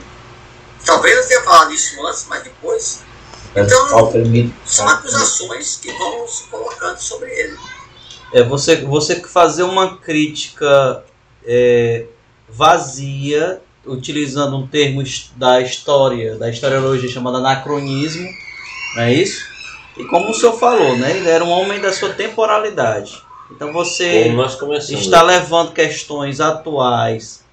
Talvez 0.86 1.16
eu 1.16 1.28
tenha 1.28 1.42
falado 1.44 1.74
isso 1.74 2.06
antes, 2.06 2.26
mas 2.28 2.44
depois. 2.44 3.04
Então, 3.56 4.12
são 4.66 4.88
acusações 4.88 5.78
que 5.78 5.92
vão 5.92 6.28
se 6.28 6.44
colocando 6.46 6.98
sobre 6.98 7.30
ele. 7.30 7.58
É 8.34 8.44
você, 8.44 8.78
você 8.78 9.22
fazer 9.22 9.64
uma 9.64 9.98
crítica 9.98 11.04
é, 11.46 12.06
vazia, 12.48 13.62
utilizando 13.86 14.58
um 14.58 14.68
termo 14.68 15.04
da 15.36 15.60
história, 15.62 16.38
da 16.38 16.50
historiologia 16.50 17.10
chamado 17.10 17.38
anacronismo, 17.38 18.28
não 18.96 19.04
é 19.04 19.14
isso? 19.14 19.51
E 19.98 20.06
como 20.06 20.30
o 20.32 20.34
senhor 20.34 20.54
falou, 20.58 20.98
né? 20.98 21.18
Ele 21.18 21.30
era 21.30 21.44
um 21.44 21.50
homem 21.50 21.80
da 21.80 21.92
sua 21.92 22.10
temporalidade. 22.10 23.22
Então 23.52 23.74
você 23.74 24.34
está 24.90 25.22
levando 25.22 25.74
questões 25.74 26.40
atuais 26.40 27.44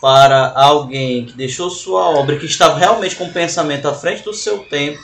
para 0.00 0.52
alguém 0.54 1.24
que 1.24 1.32
deixou 1.32 1.70
sua 1.70 2.10
obra, 2.10 2.34
e 2.34 2.38
que 2.38 2.46
estava 2.46 2.78
realmente 2.78 3.16
com 3.16 3.24
o 3.24 3.32
pensamento 3.32 3.88
à 3.88 3.94
frente 3.94 4.22
do 4.22 4.34
seu 4.34 4.58
tempo, 4.58 4.98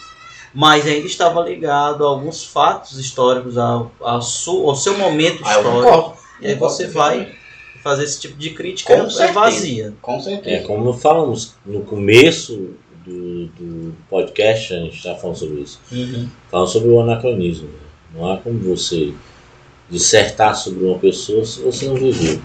mas 0.53 0.87
ainda 0.87 1.07
estava 1.07 1.41
ligado 1.41 2.05
a 2.05 2.09
alguns 2.09 2.45
fatos 2.45 2.99
históricos, 2.99 3.57
ao, 3.57 3.91
ao, 4.01 4.21
seu 4.21 4.99
momento 4.99 5.43
Ah, 5.45 5.57
histórico. 5.57 5.83
concordo. 5.83 6.15
E 6.41 6.47
aí 6.49 6.55
você 6.55 6.89
vai 6.89 7.33
fazer 7.83 8.05
esse 8.05 8.21
tipo 8.21 8.37
de 8.37 8.51
crítica 8.51 8.95
Com 8.95 9.07
é 9.07 9.11
certeza. 9.11 9.33
vazia. 9.33 9.95
Com 10.03 10.21
certeza. 10.21 10.57
É, 10.57 10.61
como 10.61 10.93
falamos 10.93 11.55
no 11.65 11.81
começo 11.83 12.75
do, 13.05 13.47
do 13.47 13.95
podcast, 14.09 14.75
a 14.75 14.79
gente 14.79 14.97
está 14.97 15.15
falando 15.15 15.37
sobre 15.37 15.61
isso. 15.61 15.81
Uhum. 15.91 16.29
Falando 16.51 16.69
sobre 16.69 16.89
o 16.91 17.01
anacronismo. 17.01 17.69
né? 17.69 17.79
Não 18.15 18.31
há 18.31 18.37
como 18.39 18.59
você 18.59 19.13
dissertar 19.91 20.57
sobre 20.57 20.85
uma 20.85 20.99
pessoa 20.99 21.45
se 21.45 21.61
você 21.61 21.87
não 21.87 21.95
viveu. 21.95 22.41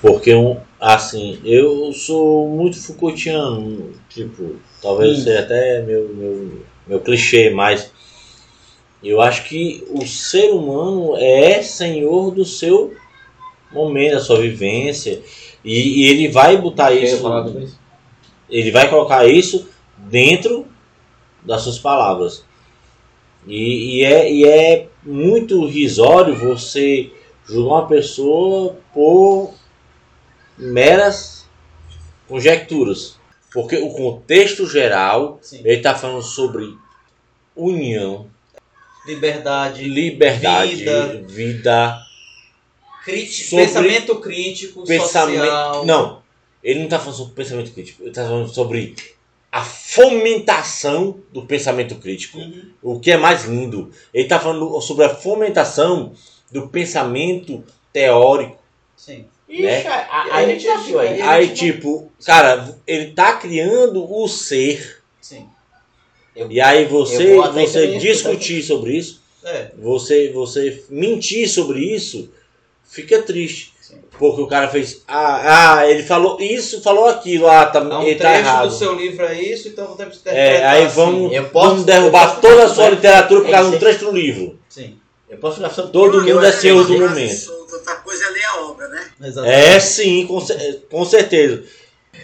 Porque, 0.00 0.34
um, 0.34 0.56
assim, 0.80 1.38
eu 1.44 1.92
sou 1.92 2.48
muito 2.48 2.76
Foucaultiano, 2.80 3.92
tipo, 4.08 4.56
talvez 4.80 5.18
Hum. 5.18 5.22
seja 5.22 5.40
até 5.40 5.82
meu, 5.82 6.08
meu, 6.08 6.60
meu 6.86 7.00
clichê, 7.00 7.50
mas 7.50 7.92
eu 9.02 9.20
acho 9.20 9.44
que 9.44 9.84
o 9.90 10.06
ser 10.06 10.50
humano 10.50 11.16
é 11.16 11.62
senhor 11.62 12.32
do 12.32 12.44
seu 12.44 12.94
momento, 13.72 14.14
da 14.14 14.20
sua 14.20 14.40
vivência, 14.40 15.20
e, 15.64 16.02
e 16.02 16.08
ele 16.08 16.28
vai 16.28 16.56
botar 16.56 16.92
isso 16.92 17.22
isso? 17.60 17.78
ele 18.50 18.70
vai 18.70 18.88
colocar 18.90 19.26
isso 19.26 19.68
dentro 20.12 20.66
das 21.42 21.62
suas 21.62 21.78
palavras. 21.78 22.44
E, 23.46 24.00
e 24.00 24.04
é, 24.04 24.30
e 24.30 24.44
é 24.44 24.88
muito 25.02 25.64
risório 25.66 26.36
você 26.36 27.10
julgar 27.46 27.76
uma 27.80 27.88
pessoa 27.88 28.76
por 28.92 29.54
meras 30.58 31.48
conjecturas. 32.28 33.16
Porque 33.54 33.76
o 33.76 33.90
contexto 33.90 34.66
geral, 34.66 35.40
ele 35.52 35.76
está 35.78 35.94
falando 35.94 36.22
sobre 36.22 36.76
união, 37.56 38.30
Liberdade, 39.04 39.82
liberdade, 39.82 40.76
Vida. 40.76 41.24
vida, 41.26 42.02
crítico, 43.04 43.48
Sobre 43.50 43.64
pensamento 43.66 44.20
crítico, 44.20 44.84
pensamento. 44.84 45.38
social. 45.40 45.84
Não, 45.84 46.22
ele 46.62 46.78
não 46.78 46.84
está 46.84 47.00
falando 47.00 47.16
sobre 47.16 47.34
pensamento 47.34 47.72
crítico, 47.72 48.02
ele 48.02 48.10
está 48.10 48.22
falando 48.22 48.48
sobre 48.48 48.94
a 49.52 49.62
fomentação 49.62 51.20
do 51.30 51.44
pensamento 51.44 51.96
crítico. 51.96 52.38
Uhum. 52.38 52.70
O 52.82 52.98
que 52.98 53.10
é 53.10 53.18
mais 53.18 53.44
lindo. 53.44 53.92
Ele 54.14 54.24
está 54.24 54.40
falando 54.40 54.80
sobre 54.80 55.04
a 55.04 55.14
fomentação 55.14 56.14
do 56.50 56.68
pensamento 56.68 57.62
teórico. 57.92 58.56
Sim. 58.96 59.26
Né? 59.46 59.80
Ixi, 59.80 59.88
aí 59.88 60.44
a 60.44 60.48
gente 60.48 60.64
já 60.64 60.78
viu 60.78 60.98
aí. 60.98 61.20
Aí, 61.20 61.48
tipo, 61.50 62.10
cara, 62.24 62.74
ele 62.86 63.12
tá 63.12 63.36
criando 63.36 64.10
o 64.10 64.26
ser. 64.26 65.02
Sim. 65.20 65.46
E 66.34 66.58
aí 66.58 66.86
você, 66.86 67.36
eu 67.36 67.52
você 67.52 67.98
discutir 67.98 68.62
sobre 68.62 68.96
isso, 68.96 69.20
É. 69.44 69.70
você, 69.76 70.32
você 70.32 70.82
mentir 70.88 71.46
sobre 71.46 71.80
isso, 71.80 72.32
fica 72.84 73.20
triste. 73.20 73.74
Porque 74.18 74.42
o 74.42 74.46
cara 74.46 74.68
fez. 74.68 75.02
Ah, 75.08 75.78
ah, 75.78 75.86
ele 75.88 76.02
falou 76.02 76.40
isso, 76.40 76.80
falou 76.82 77.06
aquilo, 77.08 77.48
ah, 77.48 77.66
tá, 77.66 77.80
um 77.80 78.02
ele 78.02 78.14
tá 78.14 78.28
trecho 78.30 78.38
errado. 78.46 78.68
do 78.68 78.74
seu 78.74 78.94
livro 78.94 79.24
é 79.26 79.40
isso, 79.40 79.68
então 79.68 79.96
temos 79.96 80.18
que 80.18 80.28
É, 80.28 80.32
interpretar 80.32 80.70
aí 80.74 80.84
assim. 80.84 80.94
vamos, 80.94 81.32
Eu 81.32 81.44
posso- 81.48 81.68
vamos 81.70 81.84
derrubar 81.84 82.40
toda 82.40 82.64
a 82.64 82.68
sua 82.68 82.90
literatura 82.90 83.40
por 83.40 83.50
causa 83.50 83.70
de 83.70 83.76
um 83.76 83.78
trecho 83.80 84.04
do 84.04 84.12
livro. 84.12 84.58
Sim. 84.68 84.96
Eu 85.28 85.38
posso 85.38 85.56
falar 85.56 85.70
sobre 85.70 85.92
Todo 85.92 86.18
mundo 86.18 86.28
eu- 86.28 86.42
é 86.42 86.52
senhor 86.52 86.86
do 86.86 86.98
momento. 86.98 87.52
Outra 87.72 87.94
coisa 87.96 88.24
é 88.26 88.30
ler 88.30 88.44
a 88.44 88.60
obra, 88.66 88.88
né? 88.88 89.06
Exatamente. 89.22 89.60
É 89.60 89.80
sim, 89.80 90.26
com, 90.26 90.38
com 90.90 91.04
certeza. 91.06 91.64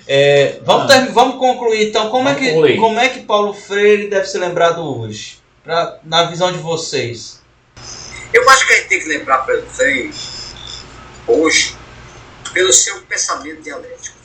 É, 0.07 0.59
vamos, 0.63 0.93
ter- 0.93 1.11
vamos 1.13 1.39
concluir 1.39 1.89
então. 1.89 2.11
Como 2.11 2.29
é, 2.29 2.33
Vamos 2.35 2.47
que, 2.47 2.53
concluir. 2.55 2.77
como 2.79 3.01
é 3.01 3.09
que 3.09 3.21
Paulo 3.21 3.55
Freire 3.55 4.09
deve 4.09 4.27
ser 4.27 4.39
lembrado 4.39 4.81
hoje? 4.83 5.39
Pra, 5.65 5.99
na 6.05 6.25
visão 6.25 6.53
de 6.53 6.59
vocês. 6.59 7.41
Eu 8.33 8.49
acho 8.51 8.67
que 8.67 8.73
a 8.73 8.77
gente 8.77 8.89
tem 8.89 9.01
que 9.01 9.09
lembrar 9.09 9.39
para 9.39 9.61
Freire, 9.63 10.11
hoje, 11.29 11.77
pelo 12.53 12.73
seu 12.73 13.01
pensamento 13.03 13.63
dialético. 13.63 14.17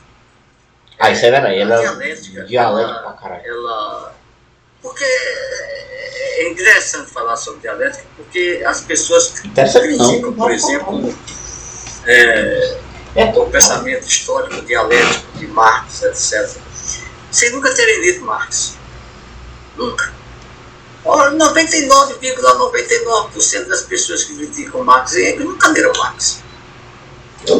Ah, 1.00 1.12
isso 1.12 1.26
é 1.26 1.32
verdade. 1.32 1.60
Ela 1.60 1.76
é 1.76 1.80
dialética, 1.82 2.44
dialético 2.46 2.92
ela- 3.00 3.04
pra 3.04 3.14
caralho. 3.14 3.46
ela. 3.46 4.16
Porque 4.82 5.04
é 5.04 6.50
interessante 6.50 7.10
falar 7.12 7.36
sobre 7.38 7.62
dialética, 7.62 8.06
porque 8.18 8.62
as 8.66 8.82
pessoas 8.82 9.40
criticam, 9.40 10.34
por 10.34 10.52
exemplo, 10.52 11.16
é, 12.06 12.78
o 13.36 13.46
pensamento 13.50 14.06
histórico 14.08 14.62
dialético 14.66 15.38
de 15.38 15.48
Marx, 15.48 16.04
etc. 16.04 16.58
Sem 17.32 17.52
nunca 17.52 17.74
terem 17.74 18.02
lido 18.02 18.26
Marx. 18.26 18.76
Nunca. 19.78 20.12
Ora, 21.06 21.32
99,99% 21.32 23.68
das 23.68 23.82
pessoas 23.84 24.24
que 24.26 24.36
criticam 24.36 24.84
Marx 24.84 25.14
e 25.14 25.30
Engels 25.32 25.46
nunca 25.46 25.70
leram 25.70 25.94
Marx. 25.98 26.44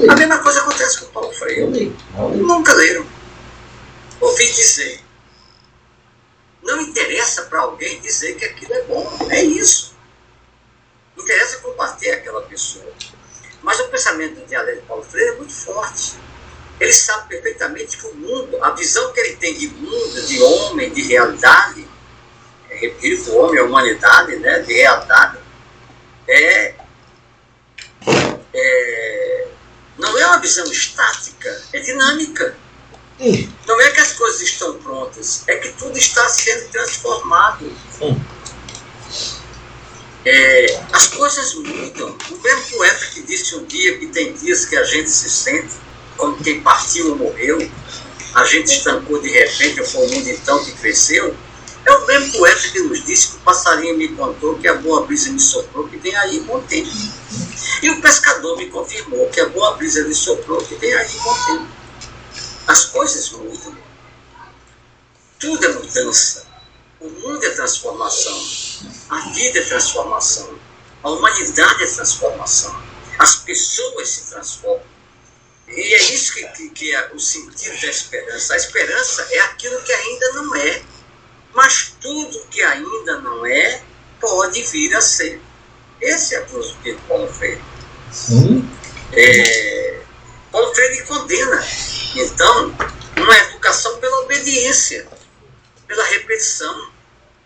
A 0.10 0.16
mesma 0.16 0.40
coisa 0.40 0.62
acontece 0.62 1.00
com 1.00 1.12
Paulo 1.12 1.34
Freire. 1.34 1.62
Eu 1.62 1.70
li. 1.70 1.96
Eu 2.18 2.30
li. 2.30 2.38
Nunca 2.38 2.74
leram. 2.74 3.06
Ouvi 4.22 4.46
dizer. 4.46 5.02
Não 6.62 6.80
interessa 6.82 7.44
para 7.44 7.60
alguém 7.60 8.00
dizer 8.00 8.36
que 8.36 8.46
aquilo 8.46 8.74
é 8.74 8.82
bom. 8.84 9.28
É 9.30 9.44
isso. 9.44 9.94
Interessa 11.18 11.58
combater 11.58 12.12
aquela 12.12 12.42
pessoa. 12.44 12.92
Mas 13.62 13.80
o 13.80 13.90
pensamento 13.90 14.40
do 14.40 14.46
dialeto 14.46 14.82
de 14.82 14.88
Paulo 14.88 15.04
Freire 15.04 15.32
é 15.32 15.36
muito 15.36 15.54
forte. 15.54 16.16
Ele 16.80 16.94
sabe 16.94 17.30
perfeitamente 17.30 17.98
que 17.98 18.08
o 18.08 18.16
mundo, 18.16 18.64
a 18.64 18.72
visão 18.72 19.12
que 19.14 19.20
ele 19.20 19.36
tem 19.36 19.54
de 19.54 19.68
mundo, 19.68 20.22
de 20.26 20.42
homem, 20.42 20.92
de 20.92 21.02
realidade, 21.04 21.88
é, 22.70 22.76
repito, 22.76 23.32
o 23.32 23.38
homem, 23.38 23.60
a 23.60 23.64
humanidade, 23.64 24.36
né, 24.38 24.60
de 24.60 24.74
realidade, 24.74 25.38
é, 26.28 26.76
é 28.54 29.48
não 29.98 30.18
é 30.18 30.26
uma 30.26 30.40
visão 30.40 30.66
estática, 30.72 31.62
é 31.72 31.80
dinâmica. 31.80 32.58
Não 33.68 33.80
é 33.80 33.92
que 33.92 34.02
as 34.02 34.14
coisas 34.14 34.42
estão 34.42 34.78
prontas, 34.80 35.44
é 35.48 35.56
que 35.58 35.70
tudo 35.74 35.98
está 35.98 36.28
sendo 36.28 36.70
transformado. 36.70 37.72
É, 40.26 40.82
as 40.92 41.08
coisas 41.08 41.54
mudam. 41.56 42.18
O 42.32 42.38
mesmo 42.38 42.78
poeta 42.78 43.06
que 43.14 43.22
disse 43.24 43.56
um 43.56 43.66
dia 43.66 43.98
que 43.98 44.08
tem 44.08 44.34
dias 44.34 44.66
que 44.66 44.76
a 44.76 44.84
gente 44.84 45.10
se 45.10 45.30
sente 45.30 45.76
como 46.18 46.38
quem 46.44 46.62
partiu 46.62 47.12
ou 47.12 47.16
morreu, 47.18 47.70
a 48.34 48.46
gente 48.46 48.68
estancou 48.68 49.22
de 49.22 49.30
repente, 49.30 49.80
ou 49.80 49.86
foi 49.86 50.06
o 50.06 50.10
mundo 50.10 50.30
então 50.30 50.64
que 50.64 50.72
cresceu. 50.74 51.36
É 51.86 51.92
o 51.92 52.08
mesmo 52.08 52.38
poeta 52.38 52.70
que 52.70 52.80
nos 52.82 53.04
disse 53.04 53.30
que 53.30 53.36
o 53.38 53.40
passarinho 53.40 53.98
me 53.98 54.08
contou 54.10 54.58
que 54.58 54.68
a 54.68 54.76
boa 54.76 55.06
brisa 55.06 55.32
me 55.32 55.40
soprou 55.40 55.88
que 55.88 55.98
vem 55.98 56.16
aí 56.16 56.40
bom 56.42 56.62
tempo. 56.62 56.90
E 57.82 57.90
o 57.90 58.02
pescador 58.02 58.58
me 58.58 58.70
confirmou 58.70 59.30
que 59.30 59.42
a 59.42 59.50
boa 59.50 59.76
brisa 59.76 60.02
lhe 60.02 60.16
soprou 60.16 60.64
que 60.64 60.76
vem 60.76 60.94
aí 60.94 61.18
bom 61.24 61.46
tempo. 61.46 61.68
As 62.68 62.86
coisas 62.86 63.32
mudam. 63.32 63.78
Tudo 65.40 65.66
é 65.66 65.74
mudança. 65.74 66.48
O 67.02 67.10
mundo 67.10 67.44
é 67.46 67.50
transformação. 67.50 68.42
A 69.10 69.20
vida 69.32 69.60
é 69.60 69.64
transformação. 69.64 70.58
A 71.04 71.10
humanidade 71.10 71.84
é 71.84 71.88
transformação. 71.88 72.82
As 73.20 73.36
pessoas 73.38 74.08
se 74.08 74.30
transformam. 74.30 74.94
E 75.68 75.94
é 75.94 76.14
isso 76.14 76.34
que, 76.34 76.48
que, 76.48 76.70
que 76.70 76.96
é 76.96 77.12
o 77.14 77.20
sentido 77.20 77.82
da 77.82 77.88
esperança. 77.88 78.54
A 78.54 78.58
esperança 78.58 79.28
é 79.32 79.40
aquilo 79.40 79.82
que 79.82 79.92
ainda 79.92 80.32
não 80.34 80.56
é. 80.56 80.82
Mas 81.54 81.96
tudo 82.02 82.46
que 82.50 82.62
ainda 82.62 83.20
não 83.22 83.46
é, 83.46 83.82
pode 84.20 84.64
vir 84.64 84.96
a 84.96 85.02
ser. 85.02 85.42
Esse 86.02 86.36
é 86.36 86.46
filosofia 86.46 86.96
de 86.96 87.02
Paulo 87.02 87.28
Freire. 87.28 87.62
Sim. 88.12 88.70
É, 89.12 90.02
Paulo 90.52 90.74
Freire 90.74 91.04
condena, 91.06 91.64
então, 92.16 92.76
uma 93.18 93.38
educação 93.38 93.98
pela 93.98 94.22
obediência, 94.22 95.08
pela 95.88 96.04
repetição. 96.06 96.92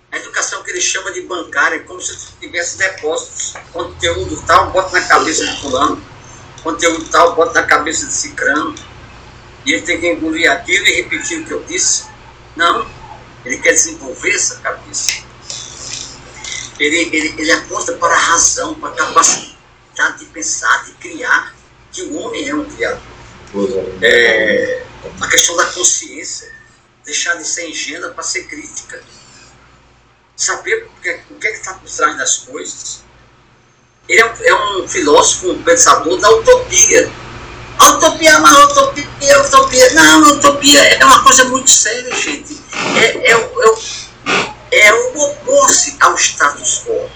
A 0.09 0.17
educação 0.17 0.63
que 0.63 0.71
ele 0.71 0.79
chama 0.79 1.11
de 1.11 1.21
bancária, 1.21 1.81
como 1.81 2.01
se 2.01 2.15
tivesse 2.39 2.77
depósitos. 2.77 3.53
Conteúdo 3.73 4.41
tal, 4.47 4.71
bota 4.71 4.99
na 4.99 5.05
cabeça 5.05 5.45
de 5.45 5.61
fulano. 5.61 6.01
Conteúdo 6.63 7.05
tal, 7.09 7.35
bota 7.35 7.61
na 7.61 7.67
cabeça 7.67 8.05
de 8.05 8.13
cicrano. 8.13 8.73
E 9.65 9.73
ele 9.73 9.81
tem 9.81 9.99
que 9.99 10.07
engolir 10.07 10.49
aquilo 10.49 10.87
e 10.87 11.01
repetir 11.01 11.41
o 11.41 11.45
que 11.45 11.51
eu 11.51 11.63
disse. 11.63 12.05
Não. 12.55 12.87
Ele 13.47 13.59
quer 13.59 13.71
desenvolver 13.71 14.35
essa 14.35 14.57
cabeça. 14.57 15.23
Ele, 16.77 16.97
ele, 17.15 17.33
ele 17.37 17.51
aponta 17.53 17.93
para 17.93 18.13
a 18.13 18.19
razão, 18.19 18.75
para 18.75 18.89
a 18.89 18.95
capacidade 18.95 20.19
de 20.19 20.25
pensar, 20.25 20.83
de 20.83 20.91
criar, 20.95 21.55
que 21.93 22.01
o 22.03 22.17
homem 22.17 22.49
é 22.49 22.53
um 22.53 22.65
criador. 22.65 23.01
É, 24.01 24.83
a 25.21 25.27
questão 25.29 25.55
da 25.55 25.65
consciência, 25.67 26.51
deixar 27.05 27.35
de 27.35 27.47
ser 27.47 27.69
ingênua 27.69 28.09
para 28.09 28.21
ser 28.21 28.43
crítica. 28.43 29.01
Saber 30.35 30.83
o 30.83 31.01
que, 31.01 31.19
o 31.31 31.35
que 31.35 31.47
é 31.47 31.53
está 31.53 31.73
por 31.75 31.89
trás 31.89 32.17
das 32.17 32.37
coisas. 32.39 33.05
Ele 34.09 34.21
é 34.21 34.33
é 34.41 34.55
um 34.55 34.87
filósofo, 34.87 35.51
um 35.51 35.63
pensador 35.63 36.19
da 36.19 36.29
utopia. 36.31 37.09
A 37.79 37.89
utopia 37.91 38.31
é 38.31 38.37
uma 38.37 38.65
utopia, 38.65 39.07
utopia. 39.41 39.93
Não, 39.93 40.25
a 40.25 40.27
utopia 40.33 40.81
é 40.81 41.05
uma 41.05 41.23
coisa 41.23 41.43
muito 41.45 41.69
séria, 41.69 42.13
gente. 42.15 42.57
É, 42.95 43.31
é, 43.31 43.35
o- 43.37 43.61
é, 44.71 44.87
é 44.87 44.93
opor-se 44.93 45.95
ao 45.99 46.15
status 46.17 46.81
quo. 46.85 47.09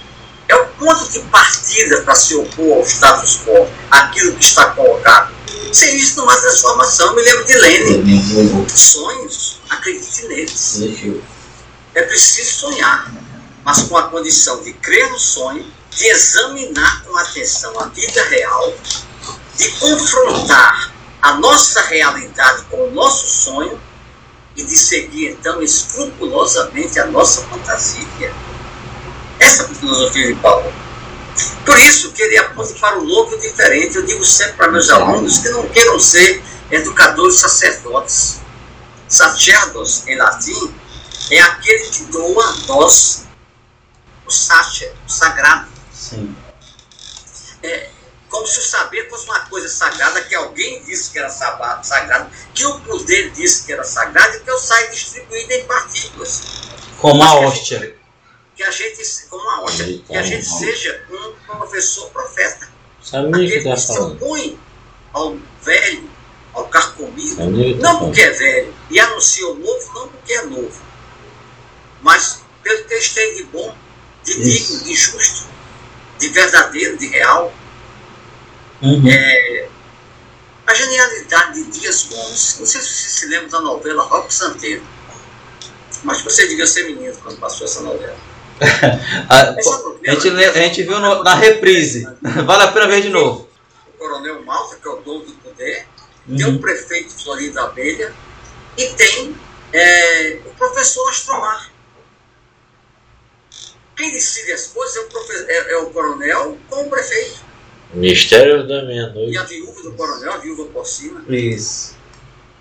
É 0.47 0.55
o 0.55 0.65
ponto 0.67 1.09
de 1.09 1.19
partida 1.21 2.01
para 2.01 2.13
se 2.15 2.35
opor 2.35 2.77
ao 2.77 2.85
status 2.85 3.39
quo, 3.45 3.67
aquilo 3.89 4.35
que 4.35 4.43
está 4.43 4.65
colocado. 4.71 5.31
Sem 5.73 5.95
isso 5.97 6.17
não 6.17 6.29
há 6.29 6.35
transformação. 6.35 7.15
Me 7.15 7.21
lembro 7.21 7.45
de 7.45 7.53
Lenin. 7.57 8.03
Sonhos, 8.69 9.59
acredite 9.69 10.27
neles. 10.27 10.77
É 11.95 12.03
preciso 12.03 12.51
sonhar, 12.59 13.11
mas 13.63 13.83
com 13.83 13.97
a 13.97 14.03
condição 14.03 14.61
de 14.63 14.73
crer 14.73 15.09
no 15.11 15.19
sonho, 15.19 15.65
de 15.91 16.07
examinar 16.07 17.03
com 17.03 17.17
atenção 17.17 17.77
a 17.79 17.85
vida 17.88 18.23
real, 18.25 18.73
de 19.56 19.69
confrontar 19.72 20.91
a 21.22 21.34
nossa 21.36 21.82
realidade 21.82 22.64
com 22.69 22.88
o 22.88 22.91
nosso 22.91 23.28
sonho 23.28 23.80
e 24.56 24.64
de 24.64 24.76
seguir 24.76 25.32
então 25.32 25.61
escrupulosamente 25.61 26.99
a 26.99 27.06
nossa 27.07 27.41
fantasia. 27.44 28.34
Essa 29.40 29.64
é 29.64 29.65
a 29.65 29.69
filosofia 29.69 30.28
de 30.28 30.36
Paulo. 30.36 30.72
Por 31.65 31.78
isso 31.78 32.11
que 32.11 32.22
ele 32.22 32.38
aponta 32.38 32.73
para 32.76 32.99
o 32.99 33.03
novo 33.03 33.36
e 33.36 33.40
diferente. 33.40 33.95
Eu 33.95 34.06
digo 34.06 34.23
sempre 34.26 34.53
para 34.53 34.72
meus 34.72 34.90
alunos 34.90 35.38
que 35.38 35.49
não 35.49 35.68
queiram 35.69 35.99
ser 35.99 36.44
educadores 36.69 37.40
sacerdotes. 37.40 38.40
Sacerdos, 39.07 40.07
em 40.07 40.18
latim, 40.18 40.73
é 41.32 41.41
aquele 41.41 41.90
que 41.90 42.03
doa 42.06 42.45
a 42.45 42.53
nós 42.68 43.23
o 44.26 44.32
sacer, 44.32 44.94
o 45.07 45.11
sagrado. 45.11 45.68
Sim. 45.94 46.36
É, 47.64 47.90
como 48.32 48.48
se 48.48 48.60
o 48.60 48.64
saber 48.64 49.10
fosse 49.10 49.26
uma 49.26 49.41
coisa 49.41 49.68
sagrada, 49.68 50.22
que 50.22 50.34
alguém 50.34 50.82
disse 50.84 51.12
que 51.12 51.20
era 51.20 51.30
sagrado, 51.30 52.32
que 52.56 52.66
o 52.66 52.80
poder 52.80 53.30
disse 53.32 53.66
que 53.66 53.74
era 53.74 53.84
sagrado 53.84 54.38
e 54.38 54.40
que 54.40 54.49
eu 54.49 54.58
saio 54.58 54.90
distribuído 54.90 55.52
em 55.52 55.66
partículas. 55.66 56.41
Como 56.98 57.22
a 57.22 57.36
hóstia. 57.41 57.95
Que 58.56 58.64
a 58.64 58.72
gente, 58.72 59.03
como 59.30 59.44
uma 59.44 59.64
hóstia, 59.64 60.02
que 60.08 60.16
a 60.16 60.24
gente 60.24 60.45
seja 60.45 61.06
um 61.12 61.58
professor 61.58 62.10
profeta. 62.12 62.70
Sabe 63.03 63.28
o 63.28 63.32
que 63.32 63.45
Aquele 63.45 63.64
tá 63.64 63.76
que 63.76 63.82
se 63.82 63.99
opõe 63.99 64.60
ao 65.12 65.38
velho, 65.62 66.10
ao 66.53 66.68
carcomido, 66.70 67.36
que 67.36 67.36
tá 67.36 67.45
não 67.45 67.82
falando? 67.82 67.99
porque 67.99 68.22
é 68.22 68.30
velho, 68.30 68.74
e 68.90 68.99
anuncia 68.99 69.48
o 69.48 69.56
novo, 69.56 69.94
não 69.94 70.08
porque 70.08 70.34
é 70.34 70.45
novo, 70.45 70.82
mas 72.02 72.44
pelo 72.64 72.86
que 72.86 72.94
eles 72.94 73.14
têm 73.14 73.36
de 73.36 73.44
bom, 73.45 73.76
de 74.24 74.32
Isso. 74.32 74.41
digno, 74.44 74.86
de 74.86 74.95
justo, 74.95 75.48
de 76.18 76.30
verdadeiro, 76.30 76.98
de 76.98 77.08
real. 77.08 77.53
Uhum. 78.82 79.03
É, 79.08 79.68
a 80.68 80.74
genialidade 80.74 81.64
de 81.64 81.80
Dias 81.80 82.03
Gomes, 82.10 82.58
não 82.60 82.66
sei 82.66 82.82
se 82.82 82.88
você 82.88 83.10
se 83.10 83.26
lembra 83.28 83.49
da 83.49 83.62
novela 83.62 84.03
Rock 84.03 84.34
Santeiro, 84.34 84.84
mas 86.03 86.22
você 86.22 86.48
devia 86.48 86.66
ser 86.66 86.86
menino 86.86 87.16
quando 87.18 87.38
passou 87.40 87.66
essa 87.68 87.82
novela. 87.82 88.16
A, 89.30 89.49
a 89.49 90.14
gente, 90.14 90.30
lê- 90.30 90.45
a 90.45 90.53
gente 90.53 90.84
viu 90.84 90.99
no- 90.99 91.24
na 91.24 91.34
reprise. 91.36 92.08
Vale 92.45 92.64
a 92.64 92.72
pena 92.72 92.88
ver 92.88 93.02
de 93.02 93.10
novo. 93.10 93.48
o 93.88 93.98
Coronel 93.98 94.44
Malta, 94.44 94.76
que 94.78 94.88
é 94.88 94.91
o 94.91 94.98
dono 94.98 95.26
do 95.26 95.34
poder, 95.34 95.88
tem 96.28 96.45
o 96.45 96.60
prefeito 96.60 97.12
Florido 97.24 97.60
Abelha 97.60 98.14
e 98.78 98.88
tem 98.90 99.36
é, 99.74 100.40
o 100.45 100.49
professor 100.56 101.08
Astromar. 101.10 101.72
Quem 103.95 104.12
decide 104.12 104.52
as 104.52 104.68
coisas 104.68 104.95
é 104.95 104.99
o, 105.02 105.49
é- 105.49 105.72
é 105.74 105.78
o 105.78 105.90
coronel 105.91 106.58
com 106.70 106.84
o 106.88 106.90
prefeito. 106.90 107.40
Mistério 107.93 108.68
da 108.68 108.76
E 108.76 108.80
a 108.80 108.84
meia-noite. 108.84 109.45
viúva 109.47 109.81
do 109.84 109.93
coronel, 109.93 110.34
a 110.34 110.38
viúva 110.38 110.65
por 110.65 110.85
cima. 110.85 111.23
Isso. 111.27 111.95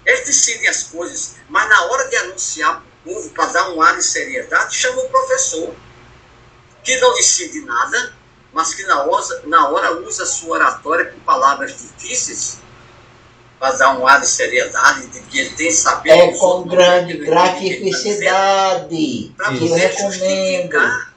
Eles 0.05 0.27
decidem 0.27 0.69
as 0.69 0.85
coisas, 0.85 1.37
mas 1.49 1.69
na 1.69 1.85
hora 1.85 2.09
de 2.09 2.17
anunciar 2.17 2.83
para 2.83 3.13
o 3.13 3.15
povo, 3.15 3.31
para 3.31 3.47
dar 3.47 3.71
um 3.71 3.81
ar 3.81 3.97
de 3.97 4.03
seriedade, 4.03 4.75
chama 4.75 5.03
o 5.03 5.09
professor, 5.09 5.73
que 6.83 6.99
não 6.99 7.15
decide 7.15 7.61
nada, 7.61 8.13
mas 8.53 8.75
que 8.75 8.83
na 8.85 9.05
hora, 9.05 9.43
na 9.45 9.69
hora 9.69 10.01
usa 10.01 10.25
a 10.25 10.27
sua 10.27 10.57
oratória 10.57 11.07
com 11.07 11.21
palavras 11.21 11.77
difíceis, 11.79 12.59
para 13.61 13.77
dar 13.77 13.99
um 13.99 14.07
ar 14.07 14.21
de 14.21 14.27
seriedade, 14.27 15.07
de 15.09 15.21
que 15.21 15.39
ele 15.39 15.51
tem 15.51 15.71
saber. 15.71 16.11
É 16.11 16.33
com 16.33 16.67
grande 16.67 17.19
gratificidade 17.19 19.35
Para 19.37 19.53
poder 19.53 19.93
justificar, 19.93 21.15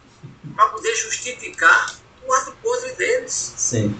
para 0.55 0.65
poder 0.67 0.95
justificar 0.95 2.02
o 2.27 2.33
ato 2.33 2.53
podre 2.61 2.93
deles. 2.93 3.53
Sim. 3.57 3.95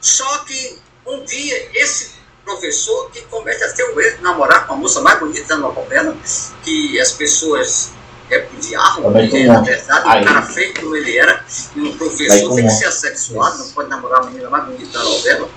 Só 0.00 0.38
que 0.38 0.78
um 1.06 1.24
dia 1.24 1.70
esse 1.74 2.16
professor 2.44 3.10
que 3.10 3.22
comete 3.22 3.62
até 3.64 3.84
o 3.84 4.00
erro 4.00 4.16
de 4.16 4.22
namorar 4.22 4.66
com 4.66 4.74
a 4.74 4.76
moça 4.76 5.00
mais 5.00 5.18
bonita 5.18 5.48
da 5.48 5.56
novela, 5.56 6.16
que 6.62 7.00
as 7.00 7.12
pessoas 7.12 7.90
repudiavam, 8.28 9.04
Também 9.04 9.28
porque 9.28 9.46
na 9.46 9.60
verdade 9.60 10.08
Aí. 10.08 10.22
o 10.22 10.26
cara 10.26 10.42
feio 10.42 10.74
como 10.74 10.96
ele 10.96 11.16
era, 11.16 11.44
e 11.74 11.80
um 11.80 11.96
professor 11.96 12.54
tem 12.54 12.66
que 12.66 12.72
ser 12.72 12.86
assexuado, 12.86 13.58
não 13.58 13.68
pode 13.70 13.88
namorar 13.88 14.22
a 14.22 14.26
menina 14.26 14.50
mais 14.50 14.64
bonita 14.64 14.98
da 14.98 15.04
novela. 15.04 15.48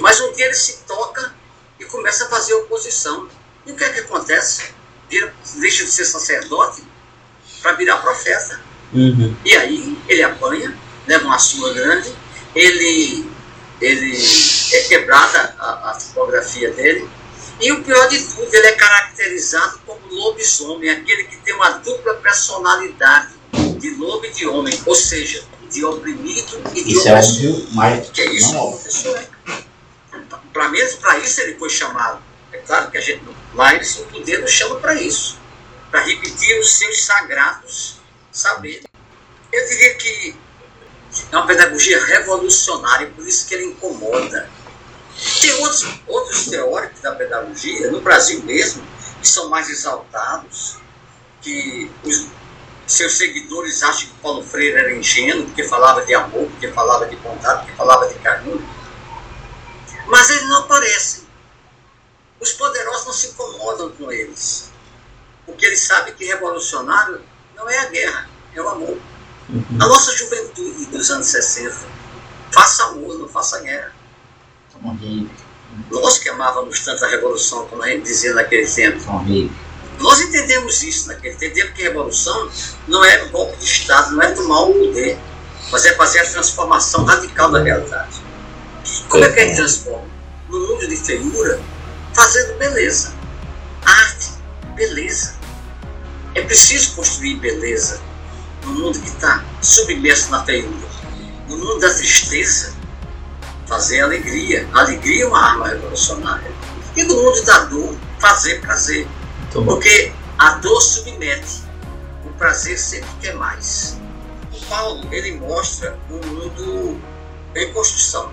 Mas 0.00 0.20
um 0.20 0.32
dia 0.32 0.46
ele 0.46 0.54
se 0.54 0.78
toca 0.86 1.34
e 1.80 1.84
começa 1.86 2.26
a 2.26 2.28
fazer 2.28 2.54
oposição. 2.54 3.28
E 3.64 3.72
o 3.72 3.76
que 3.76 3.84
é 3.84 3.88
que 3.90 4.00
acontece? 4.00 4.74
Vira, 5.08 5.32
deixa 5.56 5.84
de 5.84 5.90
ser 5.90 6.04
sacerdote 6.04 6.82
para 7.62 7.72
virar 7.72 7.98
profeta. 7.98 8.60
Uhum. 8.92 9.36
E 9.44 9.56
aí 9.56 9.98
ele 10.08 10.22
apanha, 10.22 10.76
leva 11.06 11.24
uma 11.24 11.38
surra 11.38 11.72
grande, 11.74 12.12
ele, 12.54 13.28
ele 13.80 14.18
é 14.72 14.80
quebrada 14.82 15.54
a, 15.58 15.90
a 15.90 15.94
fotografia 15.94 16.70
dele. 16.72 17.08
E 17.60 17.72
o 17.72 17.82
pior 17.82 18.06
de 18.08 18.22
tudo, 18.22 18.48
ele 18.52 18.66
é 18.66 18.72
caracterizado 18.72 19.80
como 19.86 20.00
lobisomem, 20.10 20.90
aquele 20.90 21.24
que 21.24 21.36
tem 21.38 21.54
uma 21.54 21.70
dupla 21.70 22.14
personalidade 22.14 23.34
de 23.78 23.90
lobo 23.94 24.26
e 24.26 24.30
de 24.30 24.46
homem, 24.46 24.78
ou 24.84 24.94
seja, 24.94 25.42
de 25.70 25.84
oprimido 25.84 26.62
e 26.74 26.84
de 26.84 26.92
Isso 26.92 27.08
é 27.08 27.12
opressor. 27.12 27.50
óbvio, 27.50 27.68
mas 27.72 28.10
Que 28.10 28.22
é 28.22 28.32
isso 28.32 28.52
não 28.52 28.70
professor 28.72 29.16
é. 29.16 29.28
Para 30.52 30.68
mesmo 30.68 31.00
para 31.00 31.18
isso 31.18 31.40
ele 31.40 31.58
foi 31.58 31.70
chamado. 31.70 32.22
É 32.52 32.58
claro 32.58 32.90
que 32.90 32.98
a 32.98 33.00
gente, 33.00 33.22
mas 33.54 33.96
o 33.98 34.04
poder 34.04 34.40
nos 34.40 34.50
chama 34.50 34.76
para 34.76 34.94
isso, 34.94 35.38
para 35.90 36.00
repetir 36.00 36.58
os 36.58 36.70
seus 36.72 37.02
sagrados 37.04 37.95
saberes. 38.36 38.84
Eu 39.52 39.68
diria 39.68 39.94
que 39.94 40.36
é 41.32 41.36
uma 41.36 41.46
pedagogia 41.46 42.04
revolucionária, 42.04 43.10
por 43.10 43.26
isso 43.26 43.46
que 43.46 43.54
ele 43.54 43.66
incomoda. 43.66 44.50
Tem 45.40 45.52
outros, 45.54 45.86
outros 46.06 46.46
teóricos 46.46 47.00
da 47.00 47.14
pedagogia, 47.14 47.90
no 47.90 48.00
Brasil 48.00 48.42
mesmo, 48.42 48.86
que 49.20 49.28
são 49.28 49.48
mais 49.48 49.70
exaltados, 49.70 50.76
que 51.40 51.90
os 52.04 52.26
seus 52.86 53.14
seguidores 53.14 53.82
acham 53.82 54.08
que 54.08 54.14
Paulo 54.20 54.42
Freire 54.42 54.76
era 54.76 54.94
ingênuo, 54.94 55.46
porque 55.46 55.64
falava 55.64 56.04
de 56.04 56.14
amor, 56.14 56.46
porque 56.50 56.70
falava 56.72 57.06
de 57.06 57.16
bondade, 57.16 57.60
porque 57.60 57.76
falava 57.76 58.06
de 58.08 58.14
carinho. 58.16 58.68
Mas 60.06 60.30
eles 60.30 60.48
não 60.48 60.60
aparecem. 60.60 61.26
Os 62.38 62.52
poderosos 62.52 63.06
não 63.06 63.12
se 63.12 63.28
incomodam 63.28 63.90
com 63.92 64.12
eles. 64.12 64.70
Porque 65.46 65.64
eles 65.64 65.80
sabem 65.80 66.14
que 66.14 66.24
revolucionário 66.26 67.22
não 67.56 67.68
é 67.68 67.78
a 67.78 67.86
guerra, 67.86 68.28
é 68.54 68.60
o 68.60 68.68
amor. 68.68 68.98
A 69.80 69.86
nossa 69.86 70.16
juventude 70.16 70.86
dos 70.86 71.10
anos 71.10 71.26
60, 71.26 71.74
faça 72.52 72.84
amor, 72.84 73.18
não 73.18 73.28
faça 73.28 73.60
guerra. 73.60 73.92
Nós 75.90 76.18
que 76.18 76.28
amávamos 76.28 76.80
tanto 76.80 77.04
a 77.04 77.08
revolução, 77.08 77.66
como 77.66 77.82
a 77.82 77.88
gente 77.88 78.04
dizia 78.04 78.34
naquele 78.34 78.66
tempo. 78.66 79.00
Nós 79.98 80.20
entendemos 80.20 80.82
isso 80.82 81.08
naquele 81.08 81.34
tempo, 81.34 81.52
entendemos 81.52 81.74
que 81.74 81.82
a 81.82 81.88
revolução 81.88 82.50
não 82.86 83.04
é 83.04 83.24
golpe 83.26 83.56
de 83.56 83.64
Estado, 83.64 84.14
não 84.14 84.22
é 84.22 84.32
tomar 84.32 84.60
o 84.62 84.74
poder, 84.74 85.18
mas 85.70 85.86
é 85.86 85.94
fazer 85.94 86.20
a 86.20 86.30
transformação 86.30 87.04
radical 87.04 87.50
da 87.50 87.62
realidade. 87.62 88.20
Como 89.08 89.24
é 89.24 89.32
que 89.32 89.40
a 89.40 89.44
gente 89.46 89.56
transforma? 89.56 90.06
No 90.48 90.60
mundo 90.60 90.86
de 90.86 90.96
feiura, 90.96 91.60
fazendo 92.14 92.58
beleza. 92.58 93.14
Arte, 93.84 94.32
beleza. 94.74 95.35
É 96.36 96.42
preciso 96.42 96.94
construir 96.96 97.36
beleza 97.36 97.98
no 98.62 98.72
mundo 98.74 99.00
que 99.00 99.08
está 99.08 99.42
submerso 99.62 100.30
na 100.30 100.44
feiura. 100.44 100.86
No 101.48 101.56
mundo 101.56 101.80
da 101.80 101.88
tristeza, 101.88 102.74
fazer 103.66 104.02
alegria. 104.02 104.68
A 104.74 104.80
alegria 104.80 105.24
é 105.24 105.26
uma 105.26 105.42
arma 105.42 105.68
revolucionária. 105.68 106.52
E 106.94 107.04
no 107.04 107.14
mundo 107.14 107.42
da 107.42 107.60
dor, 107.60 107.96
fazer 108.18 108.60
prazer. 108.60 109.08
Porque 109.50 110.12
a 110.38 110.56
dor 110.56 110.78
submete, 110.82 111.62
o 112.26 112.28
prazer 112.34 112.78
sempre 112.78 113.08
quer 113.22 113.34
mais. 113.34 113.96
O 114.52 114.60
Paulo, 114.66 115.08
ele 115.14 115.40
mostra 115.40 115.98
um 116.10 116.18
mundo 116.26 117.00
em 117.54 117.72
construção. 117.72 118.30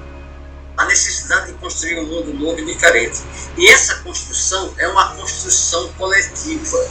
A 0.76 0.84
necessidade 0.86 1.54
de 1.54 1.54
construir 1.54 2.00
um 2.00 2.08
mundo 2.08 2.34
novo 2.34 2.60
e 2.60 2.66
diferente. 2.66 3.22
E 3.58 3.70
essa 3.70 3.96
construção 4.00 4.74
é 4.78 4.90
uma 4.90 5.16
construção 5.16 5.88
coletiva, 5.94 6.86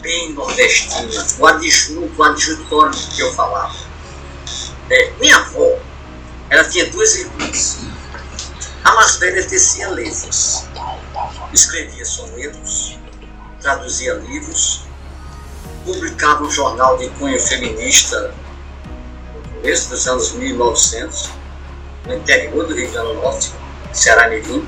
bem 0.00 0.32
nordestina. 0.32 1.26
O 1.38 1.46
adjunto, 1.46 2.12
o 2.16 2.22
adjutório 2.22 2.98
que 3.14 3.20
eu 3.20 3.32
falava. 3.34 3.74
É, 4.90 5.10
minha 5.20 5.36
avó, 5.36 5.78
ela 6.48 6.64
tinha 6.64 6.86
duas 6.90 7.16
irmãs. 7.16 7.78
A 8.84 8.94
mais 8.94 9.16
velha 9.16 9.46
tecia 9.46 9.88
letras, 9.90 10.66
escrevia 11.52 12.04
sonetos, 12.04 12.98
traduzia 13.60 14.14
livros, 14.14 14.82
publicava 15.84 16.44
um 16.44 16.50
jornal 16.50 16.96
de 16.96 17.10
cunho 17.10 17.38
feminista 17.38 18.34
no 19.34 19.54
começo 19.56 19.90
dos 19.90 20.06
anos 20.06 20.32
1900, 20.32 21.30
no 22.06 22.14
interior 22.14 22.66
do 22.66 22.74
Rio 22.74 22.90
Grande 22.90 23.08
do 23.08 23.14
Norte, 23.14 23.52
Ceará 23.92 24.28
Mirim. 24.28 24.66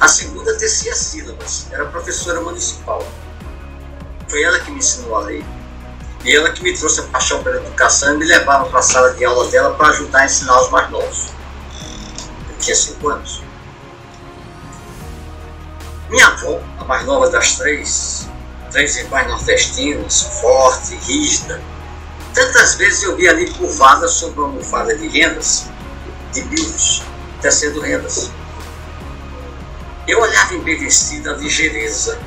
A 0.00 0.08
segunda 0.08 0.56
tecia 0.56 0.94
sílabas, 0.94 1.66
era 1.70 1.84
professora 1.86 2.40
municipal. 2.40 3.06
Foi 4.34 4.42
ela 4.42 4.58
que 4.58 4.68
me 4.72 4.78
ensinou 4.78 5.14
a 5.14 5.20
ler. 5.20 5.44
E 6.24 6.34
ela 6.34 6.50
que 6.50 6.60
me 6.60 6.76
trouxe 6.76 6.98
a 6.98 7.04
paixão 7.04 7.40
pela 7.44 7.58
educação 7.58 8.16
e 8.16 8.18
me 8.18 8.24
levava 8.24 8.64
para 8.64 8.80
a 8.80 8.82
sala 8.82 9.14
de 9.14 9.24
aula 9.24 9.48
dela 9.48 9.76
para 9.76 9.90
ajudar 9.90 10.22
a 10.22 10.24
ensinar 10.24 10.60
os 10.60 10.70
mais 10.70 10.90
novos. 10.90 11.28
Eu 12.50 12.58
tinha 12.58 12.74
cinco 12.74 13.10
anos. 13.10 13.44
Minha 16.10 16.26
avó, 16.26 16.60
a 16.80 16.84
mais 16.84 17.06
nova 17.06 17.30
das 17.30 17.58
três, 17.58 18.28
três 18.72 18.96
irmãs 18.96 19.28
nordestinas, 19.28 20.22
forte, 20.40 20.96
rígida, 20.96 21.62
tantas 22.34 22.74
vezes 22.74 23.04
eu 23.04 23.14
vi 23.14 23.28
ali 23.28 23.48
curvada 23.52 24.08
sobre 24.08 24.40
uma 24.40 24.48
almofada 24.48 24.96
de 24.96 25.06
rendas, 25.06 25.66
de 26.32 26.42
bios, 26.42 27.04
tecendo 27.40 27.80
rendas. 27.80 28.32
Eu 30.08 30.20
olhava 30.20 30.54
embevecida 30.54 31.34
a 31.34 31.36
ligeireza, 31.36 32.18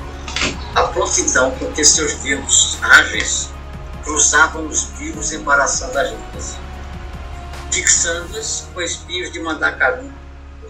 a 0.78 0.84
prontidão 0.90 1.50
com 1.58 1.74
que 1.74 1.84
seus 1.84 2.14
dedos 2.18 2.78
ágeis 2.84 3.50
cruzavam 4.04 4.68
os 4.68 4.84
bios 4.84 5.32
embaraçando 5.32 5.98
as 5.98 6.12
linhas, 6.12 6.56
fixando-as 7.72 8.68
com 8.72 8.82
espinhos 8.84 9.32
de 9.32 9.40
mandacaru, 9.40 10.14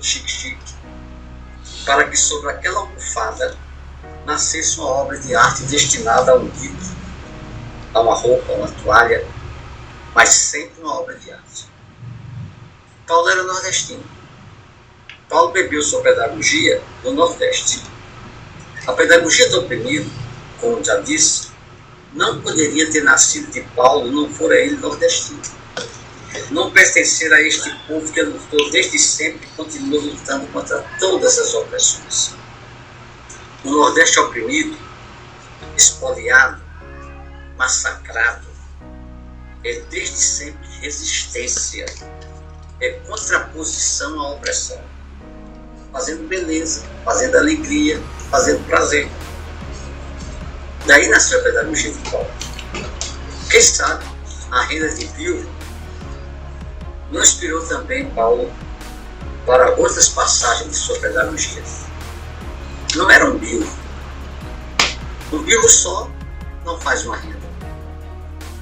chique-chique, 0.02 0.74
para 1.86 2.08
que 2.08 2.16
sobre 2.16 2.52
aquela 2.52 2.80
almofada 2.80 3.58
nascesse 4.26 4.80
uma 4.80 4.88
obra 4.88 5.20
de 5.20 5.36
arte 5.36 5.64
destinada 5.64 6.32
a 6.32 6.38
um 6.38 6.46
livro, 6.46 6.96
a 7.94 8.00
uma 8.00 8.16
roupa, 8.16 8.54
a 8.54 8.56
uma 8.56 8.68
toalha, 8.82 9.28
mas 10.16 10.30
sempre 10.30 10.82
uma 10.82 11.02
obra 11.02 11.16
de 11.16 11.30
arte. 11.34 11.68
Paulo 13.06 13.28
era 13.28 13.44
nordestino. 13.44 14.04
Paulo 15.28 15.52
bebeu 15.52 15.82
sua 15.82 16.02
pedagogia 16.02 16.82
do 17.04 17.12
Nordeste. 17.12 17.97
A 18.88 18.94
pedagogia 18.94 19.50
do 19.50 19.60
oprimido, 19.60 20.10
como 20.62 20.82
já 20.82 21.02
disse, 21.02 21.50
não 22.14 22.42
poderia 22.42 22.90
ter 22.90 23.04
nascido 23.04 23.52
de 23.52 23.62
Paulo 23.76 24.10
não 24.10 24.34
fora 24.34 24.56
ele 24.56 24.78
nordestino. 24.78 25.42
Não 26.52 26.72
pertencer 26.72 27.34
a 27.34 27.42
este 27.42 27.70
povo 27.86 28.10
que 28.14 28.22
lutou 28.22 28.72
desde 28.72 28.98
sempre 28.98 29.46
e 29.46 29.50
continua 29.58 30.00
lutando 30.00 30.48
contra 30.48 30.82
todas 31.00 31.38
as 31.38 31.54
opressões. 31.54 32.34
O 33.66 33.72
Nordeste 33.72 34.22
oprimido, 34.22 34.78
espoliado, 35.76 36.62
massacrado, 37.58 38.48
é 39.66 39.82
desde 39.90 40.16
sempre 40.16 40.66
resistência, 40.80 41.86
é 42.80 42.92
contraposição 43.06 44.18
à 44.22 44.30
opressão, 44.32 44.82
fazendo 45.92 46.26
beleza, 46.30 46.86
fazendo 47.04 47.36
alegria, 47.36 48.02
fazendo 48.30 48.66
prazer. 48.68 49.10
Daí 50.86 51.08
nasceu 51.10 51.40
a 51.40 51.44
pedagogia 51.44 51.92
de 51.92 52.10
Paulo. 52.10 52.28
Quem 53.50 53.62
sabe 53.62 54.06
a 54.52 54.62
renda 54.64 54.90
de 54.90 55.06
Pio 55.08 55.50
não 57.12 57.22
inspirou 57.22 57.66
também 57.66 58.10
Paulo 58.12 58.52
para 59.46 59.72
outras 59.76 60.10
passagens 60.10 60.70
de 60.72 60.76
sua 60.76 61.00
pedagogia. 61.00 61.64
Não 62.96 63.10
era 63.10 63.30
um 63.30 63.38
bio. 63.38 63.68
Um 65.32 65.44
bio 65.44 65.70
só 65.70 66.10
não 66.66 66.80
faz 66.80 67.06
uma 67.06 67.16
renda. 67.16 67.48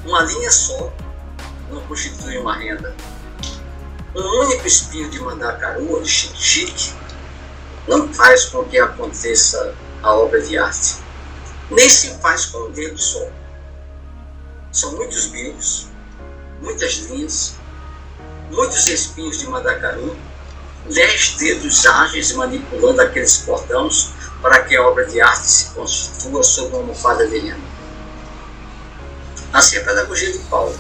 Uma 0.06 0.22
linha 0.24 0.52
só 0.52 0.92
não 1.72 1.82
constitui 1.82 2.38
uma 2.38 2.56
renda. 2.56 2.96
Um 4.16 4.46
único 4.46 4.66
espinho 4.66 5.10
de 5.10 5.20
mandacaru, 5.20 6.02
de 6.02 6.10
chique-chique, 6.10 6.94
não 7.88 8.12
faz 8.14 8.45
com 8.45 8.64
que 8.66 8.78
aconteça 8.80 9.76
a 10.02 10.14
obra 10.14 10.41
de 10.41 10.57
arte. 10.57 10.98
Nem 11.70 11.90
se 11.90 12.16
faz 12.20 12.45
com 12.45 12.60
um 12.60 12.72
dedo 12.72 12.98
só. 12.98 13.28
São 14.72 14.94
muitos 14.94 15.28
bios, 15.28 15.88
muitas 16.62 16.94
linhas, 17.10 17.56
muitos 18.52 18.88
espinhos 18.88 19.40
de 19.40 19.48
mandacaru, 19.48 20.16
dez 20.90 21.36
dedos 21.38 21.86
ágeis 21.86 22.32
manipulando 22.34 23.02
aqueles 23.02 23.38
cordões 23.38 24.12
para 24.41 24.64
que 24.64 24.76
a 24.76 24.88
obra 24.88 25.06
de 25.06 25.22
arte 25.22 25.48
se 25.48 25.66
constitua 25.74 26.44
sob 26.44 26.70
uma 26.70 26.78
almofada 26.80 27.28
de 27.28 27.40
renda. 27.40 27.76
Assim 29.53 29.78
é 29.78 29.82
a 29.82 29.86
pedagogia 29.86 30.32
de 30.32 30.40
Paulo. 30.40 30.78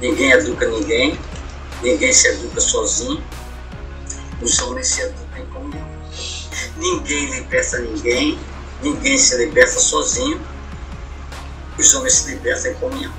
Ninguém 0.00 0.30
educa 0.30 0.68
ninguém, 0.68 1.18
ninguém 1.82 2.12
se 2.12 2.28
educa 2.28 2.60
sozinho, 2.60 3.24
os 4.40 4.58
homens 4.60 4.88
se 4.88 5.00
educam 5.00 5.38
em 5.38 5.46
comunhão. 5.46 5.77
Ninguém 6.78 7.26
liberta 7.26 7.78
ninguém, 7.80 8.38
ninguém 8.80 9.18
se 9.18 9.36
liberta 9.36 9.80
sozinho, 9.80 10.40
os 11.76 11.92
homens 11.94 12.14
se 12.14 12.30
libertam 12.30 12.70
em 12.70 12.74
comunhão. 12.74 13.12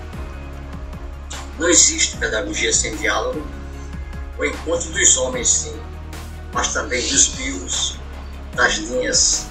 Não 1.60 1.68
existe 1.68 2.15
pedagogia 2.15 2.72
sem 2.72 2.95
diálogo, 2.95 3.45
o 4.38 4.45
encontro 4.45 4.90
dos 4.91 5.18
homens 5.18 5.49
sim, 5.49 5.77
mas 6.53 6.73
também 6.73 7.06
dos 7.10 7.27
bios, 7.27 7.99
das 8.56 8.77
linhas, 8.77 9.48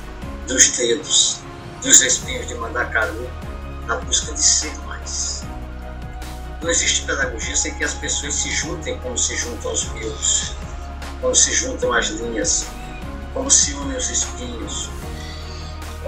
dos 0.47 0.68
dedos, 0.68 1.40
dos 1.82 2.01
espinhos 2.01 2.48
de 2.48 2.55
mandacaru, 2.55 3.28
na 3.86 3.97
busca 3.97 4.32
de 4.32 4.43
ser 4.43 4.74
mais. 4.86 5.43
Não 6.62 6.70
existe 6.70 7.02
pedagogia 7.02 7.55
sem 7.55 7.74
que 7.74 7.85
as 7.85 7.93
pessoas 7.93 8.32
se 8.35 8.51
juntem 8.52 8.98
como 9.01 9.18
se 9.18 9.36
juntam 9.36 9.70
os 9.70 9.85
bios, 9.85 10.52
como 11.20 11.35
se 11.35 11.52
juntam 11.52 11.93
as 11.93 12.06
linhas, 12.06 12.64
como 13.39 13.51
se 13.52 13.73
unem 13.74 13.97
os 13.97 14.10
espinhos, 14.10 14.90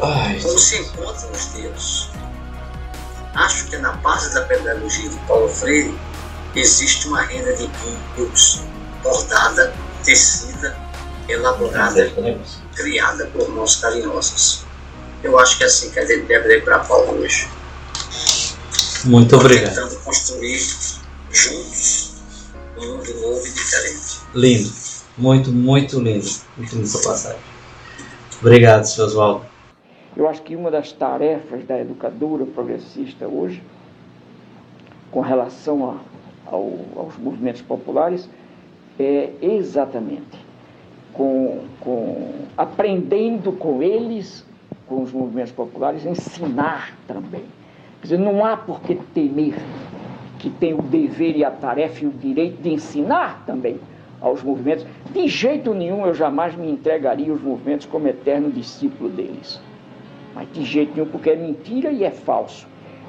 Ai, 0.03 0.41
como 0.41 0.59
se 0.59 0.79
encontram 0.79 1.31
os 1.31 1.45
dedos. 1.47 2.11
Acho 3.35 3.67
que 3.67 3.77
na 3.77 3.93
base 3.93 4.35
da 4.35 4.43
pedagogia 4.43 5.09
de 5.09 5.17
Paulo 5.29 5.49
Freire 5.49 5.97
existe 6.57 7.07
uma 7.07 7.23
renda 7.23 7.53
de 7.53 7.71
bios 8.17 8.63
bordada, 9.05 9.73
tecida, 10.05 10.77
elaborada, 11.29 12.13
criada 12.75 13.27
por 13.27 13.49
mãos 13.51 13.77
carinhosas. 13.77 14.65
Eu 15.23 15.39
acho 15.39 15.57
que 15.59 15.63
é 15.63 15.67
assim 15.67 15.91
que 15.91 16.01
a 16.01 16.07
gente 16.07 16.27
deve 16.27 16.57
ir 16.57 16.65
para 16.65 16.77
a 16.77 16.81
pauta 16.81 17.13
hoje. 17.13 17.49
Muito 19.05 19.37
obrigado. 19.37 19.69
Tentando 19.69 20.01
construir 20.01 20.59
juntos 21.31 22.15
um 22.77 22.87
mundo 22.87 23.15
novo 23.21 23.47
e 23.47 23.51
diferente. 23.53 24.19
Lindo. 24.35 24.80
Muito, 25.21 25.53
muito 25.53 26.01
lindo. 26.01 26.25
Muito 26.57 26.73
lindo 26.73 26.85
essa 26.85 27.07
passagem. 27.07 27.39
Obrigado, 28.41 28.85
seu 28.85 29.05
Oswaldo. 29.05 29.45
Eu 30.17 30.27
acho 30.27 30.41
que 30.41 30.57
uma 30.57 30.71
das 30.71 30.93
tarefas 30.93 31.63
da 31.67 31.79
educadora 31.79 32.47
progressista 32.47 33.29
hoje, 33.29 33.63
com 35.11 35.21
relação 35.21 35.91
a, 35.91 35.97
ao, 36.51 36.73
aos 36.97 37.19
movimentos 37.19 37.61
populares, 37.61 38.31
é 38.99 39.31
exatamente 39.43 40.39
com, 41.13 41.65
com, 41.81 42.33
aprendendo 42.57 43.53
com 43.53 43.83
eles, 43.83 44.43
com 44.87 45.03
os 45.03 45.13
movimentos 45.13 45.53
populares, 45.53 46.07
ensinar 46.07 46.97
também. 47.07 47.45
Quer 48.01 48.07
dizer, 48.07 48.19
não 48.19 48.43
há 48.43 48.57
por 48.57 48.81
que 48.81 48.95
temer 48.95 49.55
que 50.39 50.49
tem 50.49 50.73
o 50.73 50.81
dever 50.81 51.37
e 51.37 51.45
a 51.45 51.51
tarefa 51.51 52.05
e 52.05 52.09
o 52.09 52.11
direito 52.11 52.63
de 52.63 52.71
ensinar 52.71 53.45
também 53.45 53.79
aos 54.21 54.43
movimentos. 54.43 54.87
De 55.11 55.27
jeito 55.29 55.73
nenhum 55.75 56.07
eu 56.07 56.15
jamais 56.15 56.55
me 56.55 56.71
entregaria 56.71 57.31
aos 57.31 57.41
movimentos 57.41 57.87
como 57.87 58.09
eterno 58.09 58.51
discípulo 58.51 59.09
deles. 59.09 59.61
Mas 60.35 60.53
de 60.53 60.65
jeito 60.65 60.95
nenhum, 60.95 61.09
porque 61.09 61.31
é 61.31 61.37
mentira 61.37 61.91
e 61.91 62.05
é 62.05 62.11
falso. 62.11 62.67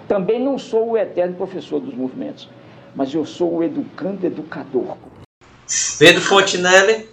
Também 0.07 0.39
não 0.39 0.57
sou 0.57 0.91
o 0.91 0.97
eterno 0.97 1.35
professor 1.35 1.79
dos 1.79 1.93
movimentos, 1.93 2.49
mas 2.95 3.13
eu 3.13 3.25
sou 3.25 3.57
o 3.57 3.63
educando 3.63 4.25
educador. 4.25 4.97
Pedro 5.97 6.21
Fontinelli, 6.21 7.07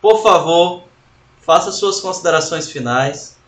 por 0.00 0.22
favor, 0.22 0.84
faça 1.40 1.70
suas 1.70 2.00
considerações 2.00 2.70
finais. 2.70 3.38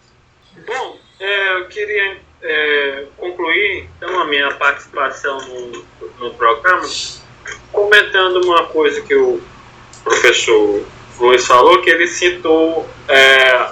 Bom, 0.67 0.97
é, 1.19 1.61
eu 1.61 1.69
queria 1.69 2.19
é, 2.43 3.07
concluir 3.17 3.89
então 3.97 4.21
a 4.21 4.27
minha 4.27 4.55
participação 4.55 5.39
no, 5.49 5.85
no 6.21 6.35
programa 6.35 6.87
comentando 7.73 8.45
uma 8.45 8.67
coisa 8.67 9.01
que 9.03 9.15
o 9.15 9.41
professor 10.09 10.85
Luiz 11.21 11.47
falou, 11.47 11.83
que 11.83 11.91
ele 11.91 12.07
citou 12.07 12.89
é, 13.09 13.71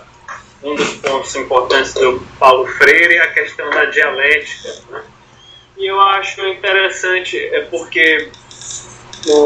um 0.62 0.74
dos 0.74 0.94
pontos 0.94 1.34
importantes 1.36 1.94
do 1.94 2.20
Paulo 2.38 2.66
Freire, 2.66 3.18
a 3.18 3.32
questão 3.32 3.68
da 3.70 3.84
dialética. 3.86 4.74
Né? 4.90 5.02
E 5.78 5.86
eu 5.86 6.00
acho 6.00 6.46
interessante, 6.46 7.38
é 7.38 7.60
porque 7.62 8.30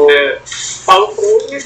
é, 0.09 0.39
Paulo 0.85 1.15
Freire 1.15 1.65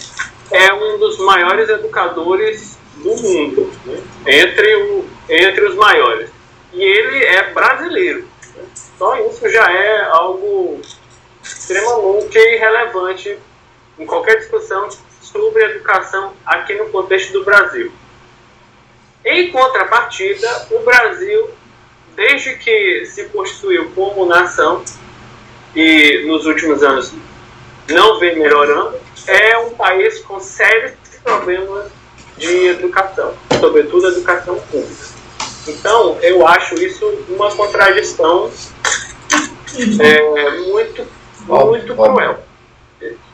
é 0.51 0.73
um 0.73 0.99
dos 0.99 1.17
maiores 1.19 1.69
educadores 1.69 2.77
do 2.97 3.15
mundo, 3.15 3.71
né? 3.85 4.01
entre, 4.27 4.75
o, 4.75 5.05
entre 5.29 5.65
os 5.65 5.75
maiores. 5.75 6.29
E 6.73 6.83
ele 6.83 7.23
é 7.23 7.53
brasileiro. 7.53 8.27
Né? 8.55 8.63
Só 8.97 9.17
isso 9.25 9.49
já 9.49 9.71
é 9.71 10.03
algo 10.05 10.81
extremamente 11.41 12.37
relevante 12.37 13.37
em 13.97 14.05
qualquer 14.05 14.37
discussão 14.37 14.89
sobre 15.35 15.65
educação 15.65 16.31
aqui 16.45 16.75
no 16.75 16.85
contexto 16.89 17.33
do 17.33 17.43
Brasil. 17.43 17.91
Em 19.25 19.51
contrapartida, 19.51 20.67
o 20.71 20.79
Brasil, 20.79 21.49
desde 22.15 22.55
que 22.55 23.05
se 23.05 23.25
constituiu 23.25 23.91
como 23.93 24.25
nação, 24.25 24.81
e 25.75 26.23
nos 26.25 26.45
últimos 26.45 26.81
anos 26.83 27.11
não 27.89 28.17
vem 28.17 28.39
melhorando, 28.39 28.97
é 29.27 29.57
um 29.57 29.71
país 29.71 30.19
com 30.19 30.39
sérios 30.39 30.93
problemas 31.21 31.91
de 32.37 32.67
educação, 32.67 33.33
sobretudo 33.59 34.07
educação 34.07 34.57
pública. 34.71 35.05
Então, 35.67 36.17
eu 36.21 36.47
acho 36.47 36.75
isso 36.75 37.05
uma 37.27 37.53
contradição 37.53 38.49
é, 39.99 40.51
muito, 40.59 41.05
muito 41.47 41.93
cruel. 41.93 42.39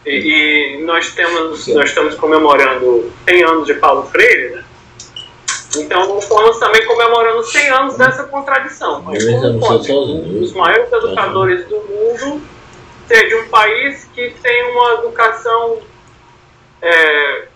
E, 0.05 0.77
e, 0.79 0.83
nós 0.83 1.13
temos, 1.13 1.67
nós 1.67 1.89
estamos 1.89 2.15
comemorando 2.15 3.11
100 3.27 3.43
anos 3.43 3.67
de 3.67 3.75
Paulo 3.75 4.03
Freire, 4.07 4.55
né? 4.55 4.63
Então 5.77 6.17
estamos 6.17 6.59
também 6.59 6.85
comemorando 6.85 7.43
100 7.43 7.69
anos 7.69 7.97
dessa 7.97 8.23
contradição. 8.25 9.01
Mas 9.03 9.23
como 9.23 9.59
pode 9.59 9.91
um 9.91 10.39
dos 10.39 10.53
maiores 10.53 10.91
educadores 10.91 11.65
do 11.67 11.77
mundo 11.81 12.41
ser 13.07 13.29
de 13.29 13.35
um 13.35 13.47
país 13.47 14.09
que 14.13 14.33
tem 14.41 14.71
uma 14.71 14.93
educação 14.95 15.79
é, 16.81 17.47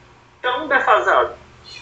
tão 0.42 0.68
defasada? 0.68 1.38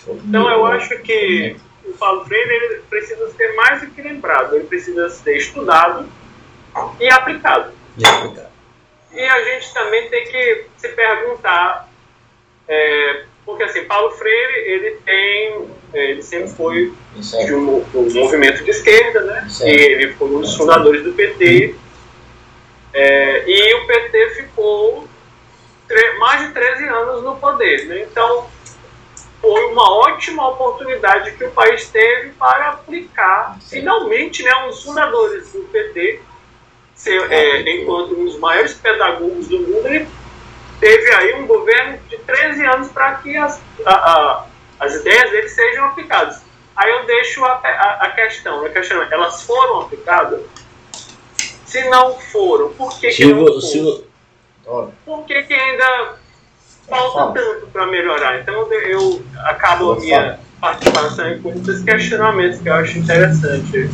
Então 0.07 0.49
eu 0.49 0.65
acho 0.65 0.98
que 0.99 1.56
o 1.85 1.91
Paulo 1.94 2.26
Freire 2.26 2.81
precisa 2.90 3.30
ser 3.31 3.53
mais 3.56 3.81
do 3.81 3.88
que 3.88 4.02
lembrado, 4.02 4.56
ele 4.56 4.65
precisa 4.65 5.10
ser 5.10 5.38
estudado 5.38 6.07
e 6.99 7.10
aplicado. 7.10 7.72
E 7.98 8.06
aplicado. 8.06 8.52
E 9.14 9.22
a 9.22 9.44
gente 9.44 9.73
também 9.73 10.10
tem 10.10 10.26
que 10.26 10.65
se 10.77 10.90
perguntar, 10.90 11.88
é, 12.68 13.23
porque 13.45 13.64
assim, 13.64 13.84
Paulo 13.84 14.11
Freire, 14.11 14.60
ele 14.65 14.91
tem, 15.06 15.68
ele 15.94 16.23
sempre 16.23 16.49
foi 16.49 16.94
de 17.45 17.53
um, 17.53 17.85
um, 17.94 18.14
movimento 18.14 18.64
de 18.64 18.72
esquerda, 18.72 19.22
né? 19.22 19.48
E 19.61 19.69
ele 19.69 20.14
foi 20.14 20.30
um 20.30 20.41
dos 20.41 20.56
fundadores 20.56 21.03
do 21.03 21.14
PT. 21.14 21.76
É, 22.94 23.44
e 23.48 23.73
o 23.76 23.88
PT 23.88 24.30
ficou 24.31 25.07
mais 26.18 26.48
de 26.48 26.53
13 26.53 26.85
anos 26.85 27.23
no 27.23 27.35
poder, 27.35 27.85
né? 27.85 28.07
Então, 28.10 28.49
foi 29.40 29.65
uma 29.65 29.91
ótima 29.98 30.49
oportunidade 30.49 31.31
que 31.31 31.44
o 31.44 31.52
país 31.52 31.90
teve 31.90 32.30
para 32.31 32.69
aplicar, 32.69 33.60
finalmente, 33.69 34.41
né, 34.41 34.52
dos 34.65 34.84
fundadores 34.84 35.52
do 35.52 35.61
PT 35.65 36.22
ser, 37.03 37.31
é, 37.31 37.69
enquanto 37.81 38.17
um 38.17 38.25
dos 38.25 38.39
maiores 38.39 38.73
pedagogos 38.75 39.47
do 39.47 39.59
mundo, 39.59 39.88
ele 39.88 40.07
teve 40.80 41.13
aí 41.13 41.35
um 41.35 41.45
governo 41.45 41.99
de 42.09 42.17
13 42.17 42.65
anos 42.65 42.88
para 42.89 43.15
que 43.15 43.35
as, 43.35 43.61
a, 43.85 43.93
a, 43.93 44.45
as 44.80 44.95
ideias 44.95 45.30
dele 45.31 45.49
sejam 45.49 45.85
aplicadas. 45.85 46.41
Aí 46.75 46.89
eu 46.89 47.05
deixo 47.05 47.43
a, 47.43 47.51
a, 47.51 48.05
a 48.05 48.11
questão, 48.11 48.65
a 48.65 48.69
questão, 48.69 49.03
elas 49.11 49.43
foram 49.43 49.81
aplicadas? 49.81 50.41
Se 51.65 51.84
não 51.89 52.17
foram, 52.19 52.73
por 52.73 52.97
que, 52.99 53.09
que 53.09 53.25
não 53.25 53.45
foram? 54.63 54.93
Por 55.05 55.25
que, 55.25 55.43
que 55.43 55.53
ainda 55.53 56.15
falta 56.88 57.41
tanto 57.41 57.67
para 57.67 57.85
melhorar? 57.88 58.39
Então 58.39 58.71
eu 58.71 59.21
acabo 59.39 59.91
a 59.91 59.99
minha 59.99 60.39
participação 60.61 61.41
com 61.41 61.49
esses 61.51 61.84
questionamentos 61.84 62.61
que 62.61 62.69
eu 62.69 62.73
acho 62.75 62.97
interessante 62.97 63.89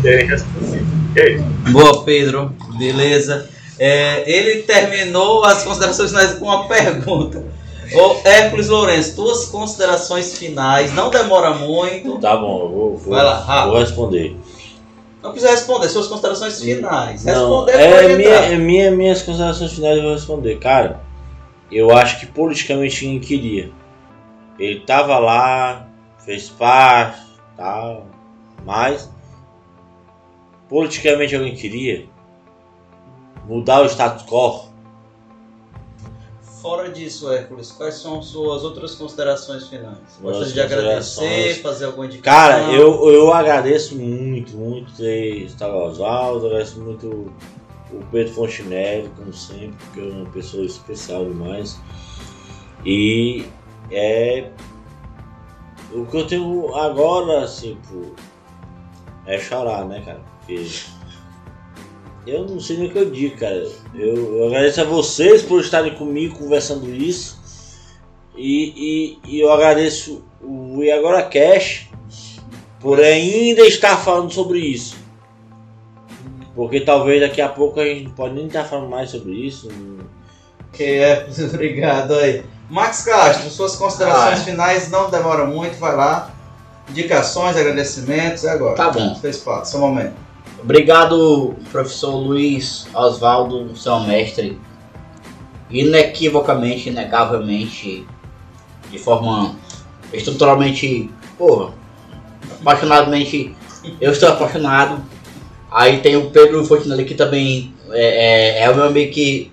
serem 0.00 0.26
respondidos. 0.26 0.85
É. 1.16 1.38
Boa, 1.70 2.04
Pedro. 2.04 2.54
Beleza. 2.78 3.48
É, 3.78 4.30
ele 4.30 4.62
terminou 4.62 5.44
as 5.44 5.62
considerações 5.62 6.10
finais 6.10 6.34
com 6.34 6.46
uma 6.46 6.66
pergunta. 6.68 7.44
Ô, 7.92 8.16
Hércules 8.24 8.68
Lourenço, 8.68 9.14
tuas 9.14 9.46
considerações 9.46 10.36
finais, 10.36 10.92
não 10.92 11.08
demora 11.10 11.54
muito. 11.54 12.18
Tá 12.18 12.36
bom, 12.36 12.64
eu 12.64 12.68
vou, 12.68 12.96
vou, 12.96 13.14
Vai 13.14 13.24
lá, 13.24 13.38
rápido. 13.38 13.70
vou 13.72 13.80
responder. 13.80 14.36
Não 15.22 15.30
precisa 15.30 15.52
responder, 15.52 15.88
suas 15.88 16.06
considerações 16.06 16.60
finais. 16.60 17.24
Não, 17.24 17.64
Responder 17.64 17.72
é 17.72 18.02
pode 18.02 18.16
minha, 18.16 18.28
é 18.28 18.56
minha, 18.56 18.90
minhas 18.90 19.22
considerações 19.22 19.72
finais 19.72 19.96
eu 19.96 20.02
vou 20.02 20.12
responder. 20.14 20.58
Cara, 20.58 21.00
eu 21.70 21.96
acho 21.96 22.20
que 22.20 22.26
politicamente 22.26 23.06
ninguém 23.06 23.20
queria. 23.20 23.70
Ele 24.58 24.80
tava 24.80 25.18
lá, 25.18 25.86
fez 26.24 26.48
parte, 26.48 27.20
tal, 27.56 28.06
mas 28.64 29.10
politicamente 30.68 31.34
alguém 31.34 31.54
queria 31.54 32.06
mudar 33.46 33.82
o 33.82 33.86
status 33.86 34.24
quo. 34.24 34.66
Fora 36.60 36.90
disso, 36.90 37.30
Hércules, 37.30 37.70
quais 37.70 37.94
são 37.94 38.20
suas 38.20 38.64
outras 38.64 38.96
considerações 38.96 39.68
finais? 39.68 39.98
Gostaria 40.20 40.52
de 40.52 40.60
agradecer, 40.60 41.62
fazer 41.62 41.84
alguma 41.84 42.06
indicação? 42.06 42.40
Cara, 42.40 42.72
eu, 42.72 43.08
eu 43.08 43.32
agradeço 43.32 43.94
muito, 43.94 44.56
muito 44.56 44.92
ter 44.94 45.44
estado 45.44 45.76
Oswaldo, 45.76 46.46
agradeço 46.46 46.80
muito 46.80 47.32
o 47.92 48.04
Pedro 48.10 48.32
Fontinelli, 48.34 49.08
como 49.16 49.32
sempre, 49.32 49.76
porque 49.84 50.00
é 50.00 50.12
uma 50.12 50.30
pessoa 50.30 50.64
especial 50.64 51.24
demais. 51.24 51.80
E 52.84 53.46
é. 53.90 54.50
O 55.92 56.04
que 56.04 56.16
eu 56.16 56.26
tenho 56.26 56.74
agora, 56.74 57.44
assim, 57.44 57.78
pô, 57.88 58.12
é 59.24 59.38
chorar, 59.38 59.84
né, 59.84 60.02
cara? 60.04 60.20
Porque. 60.46 60.66
Eu 62.26 62.44
não 62.44 62.58
sei 62.58 62.76
nem 62.78 62.88
o 62.88 62.92
que 62.92 62.98
eu 62.98 63.10
digo, 63.10 63.36
cara. 63.38 63.66
Eu, 63.94 64.38
eu 64.38 64.46
agradeço 64.48 64.80
a 64.80 64.84
vocês 64.84 65.42
por 65.42 65.60
estarem 65.60 65.94
comigo 65.94 66.38
conversando 66.38 66.92
isso. 66.92 67.38
E, 68.36 69.18
e, 69.24 69.36
e 69.36 69.40
eu 69.40 69.52
agradeço 69.52 70.24
o 70.42 70.82
E 70.82 70.90
Agora 70.90 71.22
Cash 71.22 71.88
por 72.80 73.00
ainda 73.00 73.62
estar 73.62 73.96
falando 73.96 74.32
sobre 74.32 74.58
isso. 74.58 74.96
Porque 76.54 76.80
talvez 76.80 77.20
daqui 77.20 77.40
a 77.40 77.48
pouco 77.48 77.78
a 77.80 77.84
gente 77.84 78.10
pode 78.10 78.34
nem 78.34 78.46
estar 78.46 78.64
falando 78.64 78.88
mais 78.88 79.10
sobre 79.10 79.32
isso. 79.32 79.68
Hércules, 80.78 81.38
obrigado 81.54 82.14
aí. 82.14 82.44
Max 82.68 83.04
Castro, 83.04 83.48
suas 83.50 83.76
considerações 83.76 84.40
Ah. 84.40 84.44
finais 84.44 84.90
não 84.90 85.08
demoram 85.10 85.46
muito, 85.46 85.78
vai 85.78 85.94
lá. 85.94 86.34
Indicações, 86.90 87.56
agradecimentos, 87.56 88.44
é 88.44 88.50
agora. 88.50 88.74
Tá 88.74 88.90
bom. 88.90 89.14
Seu 89.14 89.30
espaço, 89.30 89.70
seu 89.72 89.80
momento. 89.80 90.25
Obrigado, 90.62 91.54
professor 91.70 92.16
Luiz 92.16 92.86
Oswaldo, 92.94 93.76
seu 93.76 94.00
mestre. 94.00 94.58
Inequivocamente, 95.70 96.88
inegavelmente, 96.88 98.06
de 98.90 98.98
forma 98.98 99.56
estruturalmente, 100.12 101.10
porra, 101.36 101.72
apaixonadamente, 102.60 103.54
eu 104.00 104.12
estou 104.12 104.28
apaixonado. 104.28 105.02
Aí 105.70 106.00
tem 106.00 106.16
o 106.16 106.30
Pedro 106.30 106.64
Fontinelli 106.64 107.04
que 107.04 107.14
também 107.14 107.74
é, 107.90 108.60
é, 108.60 108.64
é 108.64 108.70
o 108.70 108.74
meu 108.74 108.84
amigo 108.84 109.12
que. 109.12 109.52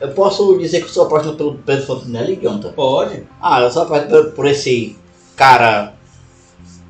Eu 0.00 0.08
posso 0.12 0.58
dizer 0.58 0.80
que 0.80 0.86
eu 0.86 0.90
sou 0.90 1.06
apaixonado 1.06 1.36
pelo 1.36 1.54
Pedro 1.58 1.86
Fontinelli, 1.86 2.40
Jonathan? 2.42 2.72
Pode. 2.72 3.26
Ah, 3.40 3.60
eu 3.60 3.70
sou 3.70 3.82
apaixonado 3.82 4.24
por, 4.24 4.32
por 4.32 4.46
esse 4.46 4.96
cara 5.36 5.94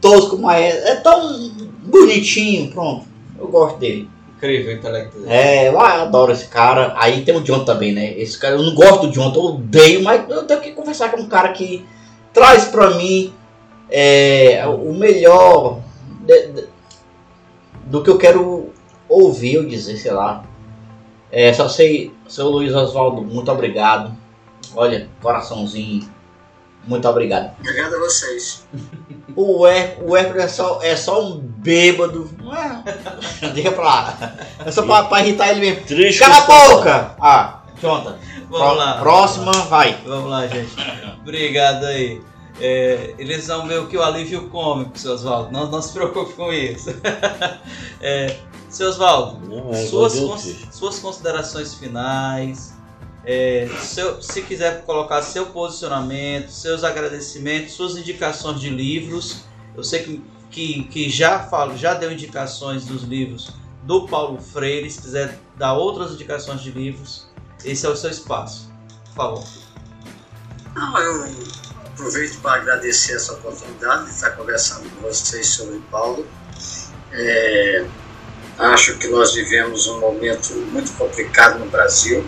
tosco, 0.01 0.39
mas 0.39 0.63
é, 0.65 0.91
é 0.93 0.95
tão 0.97 1.51
bonitinho, 1.85 2.71
pronto. 2.71 3.07
Eu 3.39 3.49
gosto 3.49 3.79
dele. 3.79 4.09
Incrível, 4.37 4.73
intelectual. 4.77 5.25
É, 5.27 5.69
eu 5.69 5.79
adoro 5.81 6.33
esse 6.33 6.47
cara. 6.47 6.95
Aí 6.97 7.23
tem 7.25 7.37
o 7.37 7.43
John 7.43 7.65
também, 7.65 7.93
né? 7.93 8.13
Esse 8.19 8.39
cara, 8.39 8.55
eu 8.57 8.63
não 8.63 8.75
gosto 8.75 9.07
do 9.07 9.13
John, 9.13 9.33
eu 9.35 9.43
odeio, 9.43 10.03
mas 10.03 10.29
eu 10.31 10.45
tenho 10.45 10.61
que 10.61 10.73
conversar 10.73 11.11
com 11.11 11.21
um 11.21 11.29
cara 11.29 11.53
que 11.53 11.85
traz 12.33 12.65
pra 12.67 12.91
mim 12.95 13.35
é, 13.91 14.65
o 14.67 14.93
melhor 14.95 15.81
de- 16.25 16.47
de- 16.53 16.69
do 17.87 18.03
que 18.03 18.09
eu 18.11 18.17
quero 18.19 18.71
ouvir 19.09 19.59
ou 19.59 19.65
dizer, 19.67 19.97
sei 19.97 20.13
lá. 20.13 20.45
É, 21.31 21.53
só 21.53 21.69
sei, 21.69 22.13
seu 22.29 22.49
Luiz 22.49 22.75
Oswaldo, 22.75 23.21
muito 23.23 23.51
obrigado. 23.51 24.13
Olha, 24.75 25.09
coraçãozinho, 25.21 26.09
muito 26.91 27.09
obrigado. 27.09 27.53
Obrigado 27.61 27.95
a 27.95 27.99
vocês. 28.01 28.65
O 29.37 29.67
Hércules 29.67 30.11
o 30.11 30.17
Hércules 30.17 30.45
é 30.45 30.49
só, 30.49 30.81
é 30.83 30.97
só 30.97 31.25
um 31.25 31.39
bêbado, 31.39 32.29
não 32.43 32.55
é? 32.55 32.83
Deixa 33.55 33.73
pra 33.73 33.85
lá. 33.85 34.33
É 34.67 34.71
só 34.71 34.83
pra, 34.83 35.05
pra 35.05 35.21
irritar 35.21 35.49
ele 35.51 35.61
mesmo. 35.61 35.87
Triste 35.87 36.19
Cala 36.19 36.37
a 36.37 36.41
boca! 36.43 37.17
Ah, 37.21 37.61
Jonathan. 37.81 38.19
Vamos 38.51 38.59
Pró- 38.59 38.73
lá. 38.75 38.99
Próxima, 38.99 39.53
vai. 39.53 39.97
Vamos 40.05 40.29
lá, 40.31 40.47
gente. 40.49 40.71
Obrigado 41.23 41.85
aí. 41.87 42.21
É, 42.61 43.15
eles 43.19 43.47
vão 43.47 43.67
ver 43.67 43.79
o 43.81 43.87
que 43.87 43.97
o 43.97 44.03
alívio 44.03 44.49
cômico, 44.49 44.99
seu 44.99 45.13
Oswaldo. 45.15 45.51
Não, 45.53 45.71
não 45.71 45.81
se 45.81 45.93
preocupe 45.93 46.35
com 46.35 46.53
isso. 46.53 46.91
É, 48.03 48.35
seu 48.69 48.89
Oswaldo, 48.89 49.41
suas, 49.89 50.19
cons- 50.19 50.57
suas 50.73 50.99
considerações 51.01 51.75
finais. 51.75 52.70
É, 53.25 53.69
seu- 53.81 54.21
se 54.23 54.43
quiser 54.43 54.83
colocar 54.85 55.23
seu 55.23 55.47
posicionamento, 55.47 56.51
seus 56.51 56.83
agradecimentos, 56.85 57.73
suas 57.75 57.97
indicações 57.97 58.61
de 58.61 58.71
livros. 58.71 59.45
Eu 59.77 59.85
sei 59.85 60.03
que, 60.03 60.25
que, 60.51 60.85
que 60.85 61.11
já 61.11 61.39
falo, 61.41 61.77
já 61.77 61.95
deu 61.95 62.11
indicações 62.11 62.85
dos 62.87 63.03
livros 63.03 63.51
do 63.85 64.07
Paulo 64.07 64.41
Freire. 64.41 64.91
Se 64.91 65.01
quiser 65.03 65.39
dar 65.57 65.75
outras 65.75 66.13
indicações 66.13 66.61
de 66.63 66.71
livros, 66.71 67.27
esse 67.65 67.87
é 67.87 67.89
o 67.89 67.97
seu 67.97 68.11
espaço. 68.11 68.71
Por 69.07 69.15
favor. 69.15 69.45
Não, 70.75 70.99
eu 70.99 71.25
aproveito 71.87 72.41
para 72.41 72.61
agradecer 72.63 73.15
essa 73.15 73.33
oportunidade 73.35 74.05
de 74.07 74.11
estar 74.13 74.31
conversando 74.31 74.89
com 74.91 75.03
vocês 75.03 75.47
sobre 75.47 75.79
Paulo. 75.91 76.27
É, 77.13 77.85
acho 78.59 78.97
que 78.99 79.09
nós 79.09 79.35
vivemos 79.35 79.87
um 79.89 80.01
momento 80.01 80.55
muito 80.73 80.93
complicado 80.93 81.59
no 81.59 81.67
Brasil. 81.67 82.25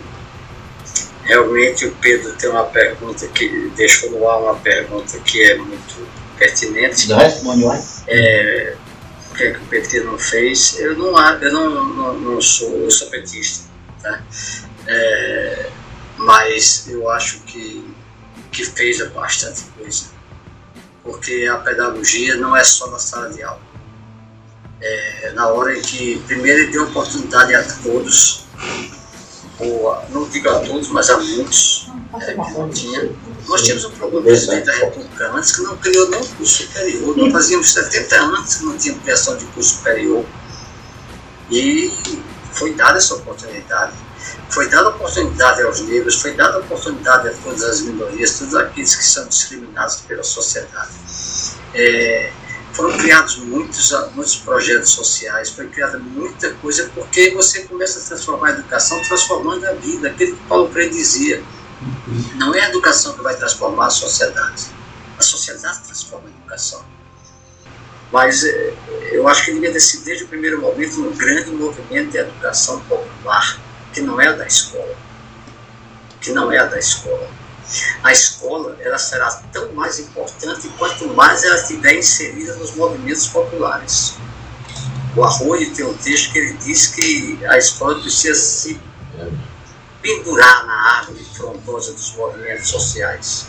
Realmente 1.23 1.85
o 1.85 1.95
Pedro 1.95 2.33
tem 2.33 2.49
uma 2.49 2.65
pergunta 2.65 3.27
que 3.29 3.71
deixou 3.75 4.11
no 4.11 4.27
ar 4.27 4.41
uma 4.41 4.55
pergunta 4.55 5.17
que 5.19 5.41
é 5.41 5.57
muito 5.57 6.07
pertinente. 6.37 7.07
Vai. 7.07 7.83
É, 8.07 8.75
o 9.31 9.35
que, 9.35 9.43
é 9.43 9.51
que 9.51 9.57
o 9.57 9.65
PT 9.67 9.99
não 10.01 10.17
fez? 10.17 10.79
Eu 10.79 10.97
não, 10.97 11.17
eu 11.41 11.51
não, 11.51 11.85
não, 11.85 12.13
não 12.19 12.41
sou, 12.41 12.69
eu 12.77 12.91
sou 12.91 13.09
petista, 13.09 13.69
tá? 14.01 14.21
É, 14.85 15.69
mas 16.17 16.87
eu 16.89 17.09
acho 17.09 17.39
que, 17.41 17.83
que 18.51 18.65
fez 18.65 19.01
bastante 19.11 19.63
coisa. 19.77 20.05
Porque 21.03 21.47
a 21.51 21.57
pedagogia 21.57 22.35
não 22.35 22.55
é 22.55 22.63
só 22.63 22.87
na 22.87 22.99
sala 22.99 23.29
de 23.31 23.41
aula. 23.43 23.61
É 24.81 25.31
na 25.33 25.47
hora 25.47 25.77
em 25.77 25.81
que, 25.81 26.21
primeiro, 26.27 26.63
ele 26.63 26.71
deu 26.71 26.83
oportunidade 26.83 27.55
a 27.55 27.63
todos, 27.81 28.45
ou 29.59 29.91
a- 29.91 30.05
não 30.09 30.27
digo 30.29 30.49
a 30.49 30.59
todos, 30.59 30.89
mas 30.89 31.09
a 31.09 31.17
muitos, 31.17 31.87
é, 32.21 32.33
que 32.33 32.37
não 32.51 32.69
tinha. 32.69 33.09
Nós 33.47 33.61
tínhamos 33.61 33.85
um 33.85 33.91
problema 33.91 34.23
presidente 34.25 34.65
da 34.65 34.73
República 34.73 35.31
antes 35.33 35.55
que 35.55 35.61
não 35.63 35.75
criou 35.77 36.09
nem 36.09 36.23
curso 36.23 36.63
superior. 36.63 37.17
Nós 37.17 37.31
fazíamos 37.31 37.71
70 37.73 38.15
anos 38.15 38.55
que 38.55 38.63
não 38.65 38.77
tinha 38.77 38.95
criação 38.99 39.37
de 39.37 39.45
curso 39.45 39.77
superior. 39.77 40.25
E 41.51 41.91
foi 42.53 42.73
dada 42.73 42.97
essa 42.97 43.15
oportunidade. 43.15 43.93
Foi 44.49 44.69
dada 44.69 44.89
oportunidade 44.89 45.61
aos 45.63 45.81
negros, 45.81 46.15
foi 46.15 46.33
dada 46.35 46.59
oportunidade 46.59 47.27
a 47.27 47.33
todas 47.33 47.63
as 47.63 47.81
minorias, 47.81 48.37
todos 48.39 48.55
aqueles 48.55 48.95
que 48.95 49.03
são 49.03 49.27
discriminados 49.27 49.97
pela 50.07 50.23
sociedade. 50.23 50.91
É, 51.73 52.31
foram 52.73 52.97
criados 52.97 53.37
muitos, 53.37 53.91
muitos 54.15 54.35
projetos 54.37 54.89
sociais, 54.89 55.51
foi 55.51 55.67
criada 55.67 55.99
muita 55.99 56.53
coisa, 56.55 56.89
porque 56.93 57.31
você 57.31 57.63
começa 57.63 57.99
a 57.99 58.03
transformar 58.03 58.49
a 58.49 58.51
educação 58.51 59.01
transformando 59.03 59.65
a 59.65 59.73
vida, 59.73 60.09
aquilo 60.09 60.35
que 60.35 60.43
Paulo 60.47 60.71
Freire 60.71 60.91
dizia. 60.91 61.43
Não 62.35 62.53
é 62.55 62.61
a 62.61 62.69
educação 62.69 63.13
que 63.13 63.21
vai 63.21 63.35
transformar 63.35 63.87
a 63.87 63.89
sociedade. 63.91 64.65
A 65.17 65.21
sociedade 65.21 65.83
transforma 65.83 66.27
a 66.27 66.31
educação. 66.31 66.83
Mas 68.11 68.43
eh, 68.43 68.73
eu 69.11 69.27
acho 69.27 69.45
que 69.45 69.53
devia 69.53 69.71
ter 69.71 69.79
sido 69.79 70.03
desde 70.05 70.23
o 70.23 70.27
primeiro 70.27 70.61
momento 70.61 71.01
um 71.01 71.15
grande 71.15 71.51
movimento 71.51 72.11
de 72.11 72.17
educação 72.17 72.79
popular, 72.81 73.59
que 73.91 74.01
não 74.01 74.19
é 74.19 74.27
a 74.27 74.33
da 74.33 74.47
escola. 74.47 74.95
Que 76.21 76.31
não 76.31 76.51
é 76.51 76.57
a 76.57 76.65
da 76.65 76.79
escola. 76.79 77.27
A 78.03 78.11
escola 78.11 78.77
ela 78.81 78.97
será 78.97 79.31
tão 79.51 79.71
mais 79.73 79.99
importante 79.99 80.67
quanto 80.77 81.07
mais 81.09 81.43
ela 81.43 81.55
estiver 81.55 81.97
inserida 81.97 82.55
nos 82.55 82.75
movimentos 82.75 83.27
populares. 83.27 84.15
O 85.15 85.23
Arroio 85.23 85.73
tem 85.73 85.85
um 85.85 85.95
texto 85.95 86.31
que 86.31 86.39
ele 86.39 86.53
diz 86.57 86.87
que 86.87 87.39
a 87.45 87.57
escola 87.57 87.99
precisa 87.99 88.35
se 88.35 88.79
pendurar 90.01 90.65
na 90.65 90.97
árvore 90.97 91.23
frondosa 91.33 91.93
dos 91.93 92.15
movimentos 92.15 92.67
sociais. 92.67 93.47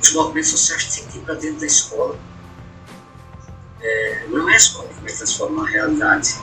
Os 0.00 0.12
movimentos 0.12 0.50
sociais 0.50 0.84
têm 0.94 1.06
que 1.06 1.18
ir 1.18 1.22
para 1.22 1.34
dentro 1.34 1.60
da 1.60 1.66
escola. 1.66 2.18
É, 3.80 4.26
não 4.28 4.48
é 4.48 4.54
a 4.54 4.56
escola 4.56 4.88
que 4.88 5.00
vai 5.00 5.12
transformar 5.12 5.64
a 5.64 5.70
realidade, 5.70 6.34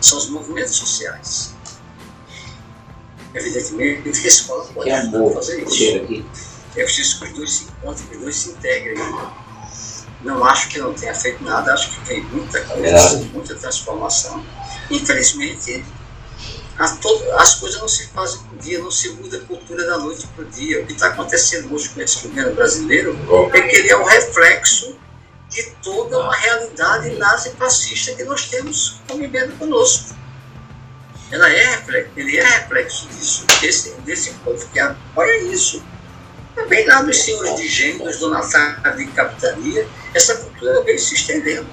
são 0.00 0.18
os 0.18 0.30
movimentos 0.30 0.76
sociais. 0.76 1.57
Evidentemente 3.38 4.20
que 4.20 4.26
a 4.26 4.30
escola 4.30 4.64
pode 4.74 4.84
Que 4.88 4.90
ajudar 4.94 5.18
amor, 5.18 5.34
fazer 5.34 5.62
isso. 5.62 5.96
aqui. 5.96 6.26
É 6.76 6.84
preciso 6.84 7.18
que 7.20 7.24
os 7.26 7.32
dois 7.32 7.52
se 7.52 7.64
encontrem, 7.64 8.06
que 8.08 8.16
os 8.16 8.22
dois 8.22 8.36
se 8.36 8.50
integrem. 8.50 8.96
Não 10.22 10.44
acho 10.44 10.68
que 10.68 10.78
não 10.78 10.92
tenha 10.94 11.14
feito 11.14 11.42
nada, 11.44 11.72
acho 11.72 11.90
que 11.90 12.00
tem 12.06 12.22
muita 12.24 12.60
coisa, 12.64 13.16
muita 13.32 13.54
transformação. 13.54 14.44
Infelizmente, 14.90 15.84
as, 16.76 16.96
to- 16.98 17.24
as 17.36 17.54
coisas 17.54 17.80
não 17.80 17.88
se 17.88 18.06
fazem 18.08 18.40
por 18.40 18.58
dia, 18.58 18.78
não 18.80 18.90
se 18.90 19.08
muda 19.10 19.36
a 19.38 19.40
cultura 19.40 19.86
da 19.86 19.98
noite 19.98 20.26
para 20.34 20.44
o 20.44 20.48
dia. 20.48 20.82
O 20.82 20.86
que 20.86 20.92
está 20.92 21.08
acontecendo 21.08 21.72
hoje 21.74 21.88
com 21.90 22.00
esse 22.00 22.26
governo 22.26 22.54
brasileiro 22.54 23.16
é 23.54 23.60
que 23.62 23.76
ele 23.76 23.90
é 23.90 23.96
um 23.96 24.04
reflexo 24.04 24.96
de 25.50 25.62
toda 25.82 26.18
uma 26.18 26.34
realidade 26.34 27.10
nazi-fascista 27.16 28.12
que 28.14 28.24
nós 28.24 28.46
temos 28.48 29.00
convivendo 29.08 29.52
conosco. 29.56 30.14
Ela 31.30 31.50
é, 31.50 32.06
ele 32.16 32.38
é 32.38 32.44
reflexo 32.44 33.06
disso, 33.08 33.46
desse, 33.60 33.90
desse 34.00 34.30
povo 34.44 34.66
que 34.72 34.80
apoia 34.80 35.42
isso. 35.42 35.82
Também 36.54 36.86
lá 36.86 37.02
nos 37.02 37.22
senhores 37.22 37.56
de 37.56 37.68
gênio, 37.68 38.04
nos 38.04 38.18
donatários 38.18 38.96
de 38.96 39.06
capitania, 39.12 39.86
essa 40.14 40.34
cultura 40.36 40.82
veio 40.82 40.98
se 40.98 41.14
estendendo. 41.14 41.68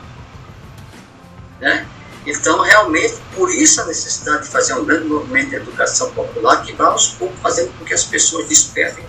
Né? 1.59 1.87
Então, 2.25 2.61
realmente, 2.61 3.15
por 3.35 3.49
isso 3.53 3.81
a 3.81 3.85
necessidade 3.85 4.43
de 4.43 4.49
fazer 4.49 4.73
um 4.73 4.83
grande 4.83 5.07
movimento 5.07 5.49
de 5.49 5.55
educação 5.55 6.11
popular 6.11 6.63
que 6.63 6.73
vai 6.73 6.87
aos 6.87 7.09
poucos 7.09 7.39
fazendo 7.39 7.71
com 7.77 7.85
que 7.85 7.93
as 7.93 8.03
pessoas 8.03 8.47
despertem 8.47 9.05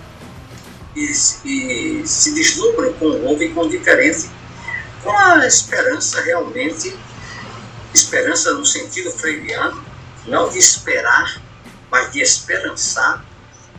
e, 0.94 1.10
e 1.44 2.06
se 2.06 2.35
deslumbrem 2.35 2.93
com 2.94 3.06
o 3.06 3.18
novo 3.18 3.43
e 3.43 3.48
com 3.51 3.62
o 3.62 3.68
diferente, 3.68 4.31
com 5.02 5.10
a 5.10 5.47
esperança 5.47 6.20
realmente, 6.20 6.97
esperança 7.94 8.52
no 8.52 8.64
sentido 8.64 9.10
freiriano, 9.10 9.82
não 10.27 10.48
de 10.48 10.59
esperar, 10.59 11.40
mas 11.90 12.12
de 12.12 12.20
esperançar, 12.20 13.24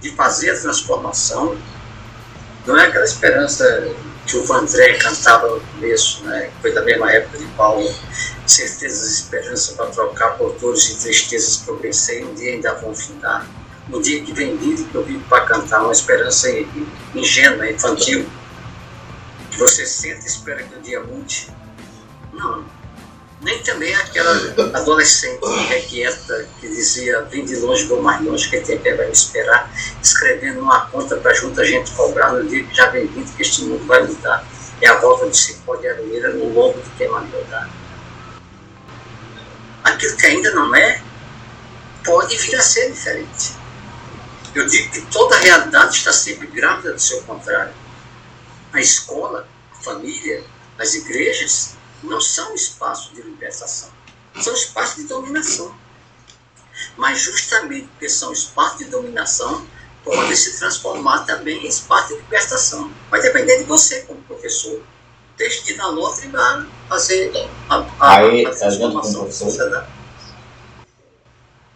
de 0.02 0.12
fazer 0.12 0.52
a 0.52 0.60
transformação. 0.60 1.58
Não 2.66 2.78
é 2.78 2.88
aquela 2.88 3.06
esperança 3.06 3.96
que 4.26 4.36
o 4.36 4.44
Vandré 4.44 4.98
cantava 4.98 5.48
no 5.48 5.62
começo, 5.62 6.24
né? 6.26 6.52
que 6.54 6.62
foi 6.62 6.74
da 6.74 6.82
mesma 6.82 7.12
época 7.12 7.38
de 7.38 7.46
Paulo, 7.56 7.90
certezas 8.46 9.10
e 9.10 9.14
esperança 9.22 9.74
para 9.74 9.86
trocar 9.88 10.38
por 10.38 10.54
dores 10.60 10.90
e 10.90 10.96
tristezas 10.98 11.58
que 11.58 11.70
eu 11.70 11.78
pensei 11.78 12.24
um 12.26 12.34
dia 12.36 12.54
ainda 12.54 12.74
vão 12.74 12.94
findar. 12.94 13.48
Um 13.90 14.02
dia 14.02 14.22
que 14.22 14.34
vem 14.34 14.58
vindo 14.58 14.84
que 14.90 14.96
eu 14.96 15.04
vivo 15.06 15.24
para 15.30 15.46
cantar 15.46 15.82
uma 15.82 15.94
esperança 15.94 16.50
ingênua, 17.16 17.70
infantil. 17.70 18.28
Você 19.58 19.86
senta 19.86 20.26
e 20.26 20.28
espera 20.28 20.62
que 20.62 20.76
o 20.76 20.82
dia 20.82 21.02
mude? 21.02 21.48
Não. 22.34 22.77
Nem 23.42 23.62
também 23.62 23.94
aquela 23.94 24.32
adolescente 24.74 25.46
requieta 25.68 26.48
que 26.60 26.68
dizia 26.68 27.22
vim 27.24 27.46
de 27.46 27.56
longe, 27.58 27.86
vou 27.86 28.02
mais 28.02 28.24
longe, 28.24 28.50
que 28.50 28.60
tempo 28.62 28.88
é 28.88 28.96
vai 28.96 29.12
esperar, 29.12 29.72
escrevendo 30.02 30.60
uma 30.60 30.88
conta 30.88 31.18
para 31.18 31.34
junta 31.36 31.64
gente 31.64 31.92
cobrar 31.92 32.32
no 32.32 32.48
dia 32.48 32.64
que 32.64 32.76
já 32.76 32.88
vem 32.88 33.06
vindo 33.06 33.32
que 33.36 33.42
este 33.44 33.64
mundo 33.64 33.86
vai 33.86 34.02
mudar. 34.04 34.44
É 34.82 34.88
a 34.88 35.00
volta 35.00 35.30
de 35.30 35.38
cipó 35.38 35.76
de 35.76 35.88
aroeira 35.88 36.34
no 36.34 36.52
longo 36.52 36.80
do 36.80 36.90
que 36.98 37.08
mandou 37.08 37.44
dar. 37.46 37.70
Aquilo 39.84 40.18
que 40.18 40.26
ainda 40.26 40.52
não 40.52 40.76
é, 40.76 41.02
pode 42.04 42.36
vir 42.38 42.56
a 42.56 42.62
ser 42.62 42.92
diferente. 42.92 43.54
Eu 44.56 44.66
digo 44.66 44.92
que 44.92 45.02
toda 45.12 45.38
realidade 45.38 45.96
está 45.96 46.12
sempre 46.12 46.48
grávida 46.48 46.94
do 46.94 47.00
seu 47.00 47.22
contrário. 47.22 47.74
A 48.74 48.82
escola, 48.82 49.48
a 49.72 49.84
família, 49.84 50.44
as 50.80 50.96
igrejas 50.96 51.77
não 52.04 52.22
são 52.22 52.54
espaços 52.54 53.14
de 53.14 53.22
libertação, 53.22 53.90
são 54.42 54.54
espaços 54.54 54.98
de 54.98 55.04
dominação. 55.04 55.76
Mas 56.96 57.20
justamente 57.20 57.88
porque 57.88 58.10
são 58.10 58.32
espaços 58.32 58.80
de 58.80 58.86
dominação, 58.86 59.66
podem 60.04 60.36
se 60.36 60.58
transformar 60.58 61.26
também 61.26 61.66
em 61.66 61.68
espaço 61.68 62.10
de 62.10 62.16
libertação. 62.16 62.92
Vai 63.10 63.22
depender 63.22 63.58
de 63.58 63.64
você 63.64 64.02
como 64.02 64.22
professor. 64.24 64.82
Deixe 65.38 65.64
de 65.66 65.76
na 65.76 65.88
luta 65.90 66.26
e 66.26 66.30
vá 66.30 66.66
fazer 66.90 67.32
a, 67.70 67.76
a, 68.00 68.18
Aí, 68.18 68.46
a 68.46 68.52
transformação 68.52 69.26
da 69.26 69.32
sociedade. 69.32 69.88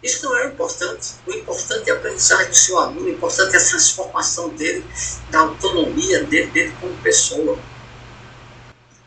Isso 0.02 0.24
não 0.24 0.36
é 0.36 0.46
importante. 0.48 1.10
O 1.26 1.32
importante 1.32 1.88
é 1.88 1.92
a 1.92 1.96
aprendizagem 1.96 2.48
do 2.48 2.56
seu 2.56 2.78
aluno, 2.78 3.06
o 3.06 3.08
importante 3.08 3.54
é 3.54 3.58
a 3.58 3.64
transformação 3.64 4.48
dele, 4.48 4.84
da 5.30 5.40
autonomia 5.40 6.24
dele, 6.24 6.50
dele 6.50 6.74
como 6.80 6.92
pessoa. 6.98 7.56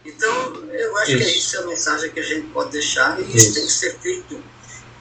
Então, 0.05 0.53
eu 0.71 0.97
acho 0.97 1.17
que 1.17 1.23
é 1.23 1.27
Isso. 1.27 1.37
isso 1.37 1.59
a 1.61 1.65
mensagem 1.67 2.11
que 2.11 2.19
a 2.19 2.23
gente 2.23 2.47
pode 2.47 2.71
deixar 2.71 3.19
e 3.19 3.23
isso, 3.23 3.37
Isso. 3.37 3.53
tem 3.55 3.65
que 3.65 3.71
ser 3.71 3.99
feito. 3.99 4.43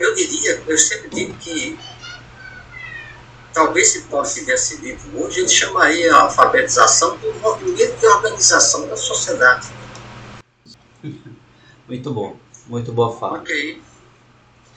Eu 0.00 0.14
diria, 0.14 0.62
eu 0.66 0.78
sempre 0.78 1.10
digo 1.10 1.34
que 1.34 1.78
talvez 3.52 3.88
se 3.88 4.02
Paulo 4.02 4.26
tivesse 4.26 4.76
vivo 4.78 5.22
hoje, 5.22 5.40
ele 5.40 5.48
chamaria 5.48 6.12
a 6.14 6.22
alfabetização 6.22 7.16
do 7.18 7.32
movimento 7.34 8.00
de 8.00 8.06
organização 8.06 8.88
da 8.88 8.96
sociedade. 8.96 9.68
Muito 11.86 12.10
bom. 12.12 12.36
Muito 12.66 12.92
boa 12.92 13.16
fala. 13.16 13.38
Ok. 13.38 13.80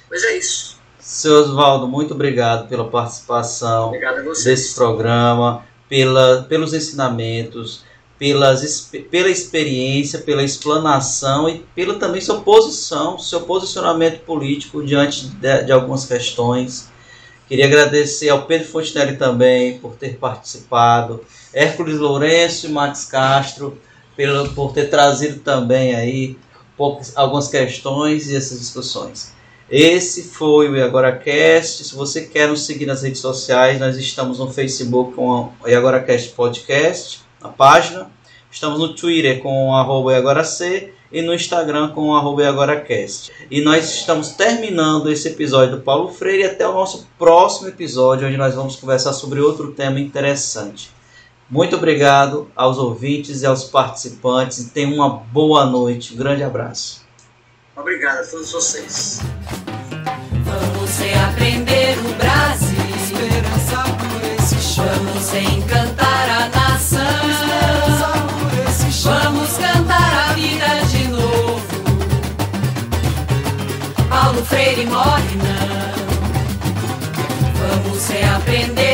Mas 0.09 0.23
é 0.23 0.37
isso. 0.37 0.77
Seu 0.99 1.35
Oswaldo, 1.35 1.87
muito 1.87 2.13
obrigado 2.13 2.67
pela 2.67 2.89
participação 2.89 3.87
Obrigado 3.87 4.23
desse 4.43 4.75
programa, 4.75 5.65
pela, 5.87 6.43
pelos 6.43 6.73
ensinamentos, 6.73 7.85
pelas, 8.19 8.89
pela 9.11 9.29
experiência, 9.29 10.19
pela 10.19 10.43
explanação 10.43 11.47
e 11.47 11.59
pela 11.75 11.95
também 11.95 12.19
sua 12.19 12.41
posição, 12.41 13.19
seu 13.19 13.41
posicionamento 13.41 14.21
político 14.21 14.83
diante 14.83 15.27
de, 15.27 15.63
de 15.63 15.71
algumas 15.71 16.05
questões. 16.05 16.89
Queria 17.47 17.65
agradecer 17.65 18.29
ao 18.29 18.45
Pedro 18.45 18.67
Fontenelle 18.67 19.15
também 19.17 19.79
por 19.79 19.95
ter 19.95 20.17
participado, 20.17 21.23
Hércules 21.53 21.97
Lourenço 21.97 22.65
e 22.65 22.69
Max 22.69 23.05
Castro 23.05 23.77
pelo, 24.17 24.49
por 24.49 24.73
ter 24.73 24.89
trazido 24.89 25.39
também 25.39 25.95
aí 25.95 26.35
poucas, 26.75 27.15
algumas 27.15 27.47
questões 27.47 28.29
e 28.29 28.35
essas 28.35 28.59
discussões. 28.59 29.31
Esse 29.69 30.23
foi 30.23 30.69
o 30.69 30.83
AgoraCast. 30.83 31.83
Se 31.83 31.95
você 31.95 32.21
quer 32.21 32.47
nos 32.47 32.65
seguir 32.65 32.85
nas 32.85 33.03
redes 33.03 33.19
sociais, 33.19 33.79
nós 33.79 33.97
estamos 33.97 34.39
no 34.39 34.51
Facebook 34.51 35.13
com 35.13 35.51
o 35.61 35.65
AgoraCast 35.65 36.29
Podcast, 36.29 37.26
a 37.47 37.51
página. 37.51 38.09
Estamos 38.51 38.79
no 38.79 38.93
Twitter 38.93 39.41
com 39.41 39.75
arroba 39.75 40.13
IagoraC 40.13 40.93
e 41.11 41.21
no 41.21 41.33
Instagram 41.33 41.89
com 41.89 42.15
arroba 42.15 42.43
IagoraCast. 42.43 43.31
E 43.49 43.61
nós 43.61 43.85
estamos 43.95 44.29
terminando 44.29 45.11
esse 45.11 45.29
episódio 45.29 45.77
do 45.77 45.81
Paulo 45.81 46.09
Freire 46.09 46.45
até 46.45 46.67
o 46.67 46.73
nosso 46.73 47.07
próximo 47.17 47.69
episódio, 47.69 48.27
onde 48.27 48.37
nós 48.37 48.55
vamos 48.55 48.75
conversar 48.75 49.13
sobre 49.13 49.39
outro 49.39 49.71
tema 49.71 49.99
interessante. 49.99 50.91
Muito 51.49 51.77
obrigado 51.77 52.49
aos 52.55 52.77
ouvintes 52.77 53.41
e 53.41 53.45
aos 53.45 53.63
participantes 53.63 54.59
e 54.59 54.69
tenham 54.69 54.93
uma 54.93 55.09
boa 55.09 55.65
noite. 55.65 56.13
Um 56.13 56.17
grande 56.17 56.43
abraço. 56.43 57.05
Obrigado 57.75 58.19
a 58.19 58.27
todos 58.27 58.51
vocês. 58.51 59.21
Vamos 60.43 60.97
reaprender 60.99 61.97
o 61.99 62.13
Brasil. 62.15 62.77
Esperança 63.01 63.83
por 63.97 64.43
esse 64.43 64.75
chão. 64.75 64.85
Vamos 64.85 65.33
encantar 65.33 65.96
Freire 74.49 74.85
morre 74.85 75.35
não. 75.35 75.97
Vamos 77.59 78.09
reaprender 78.09 78.86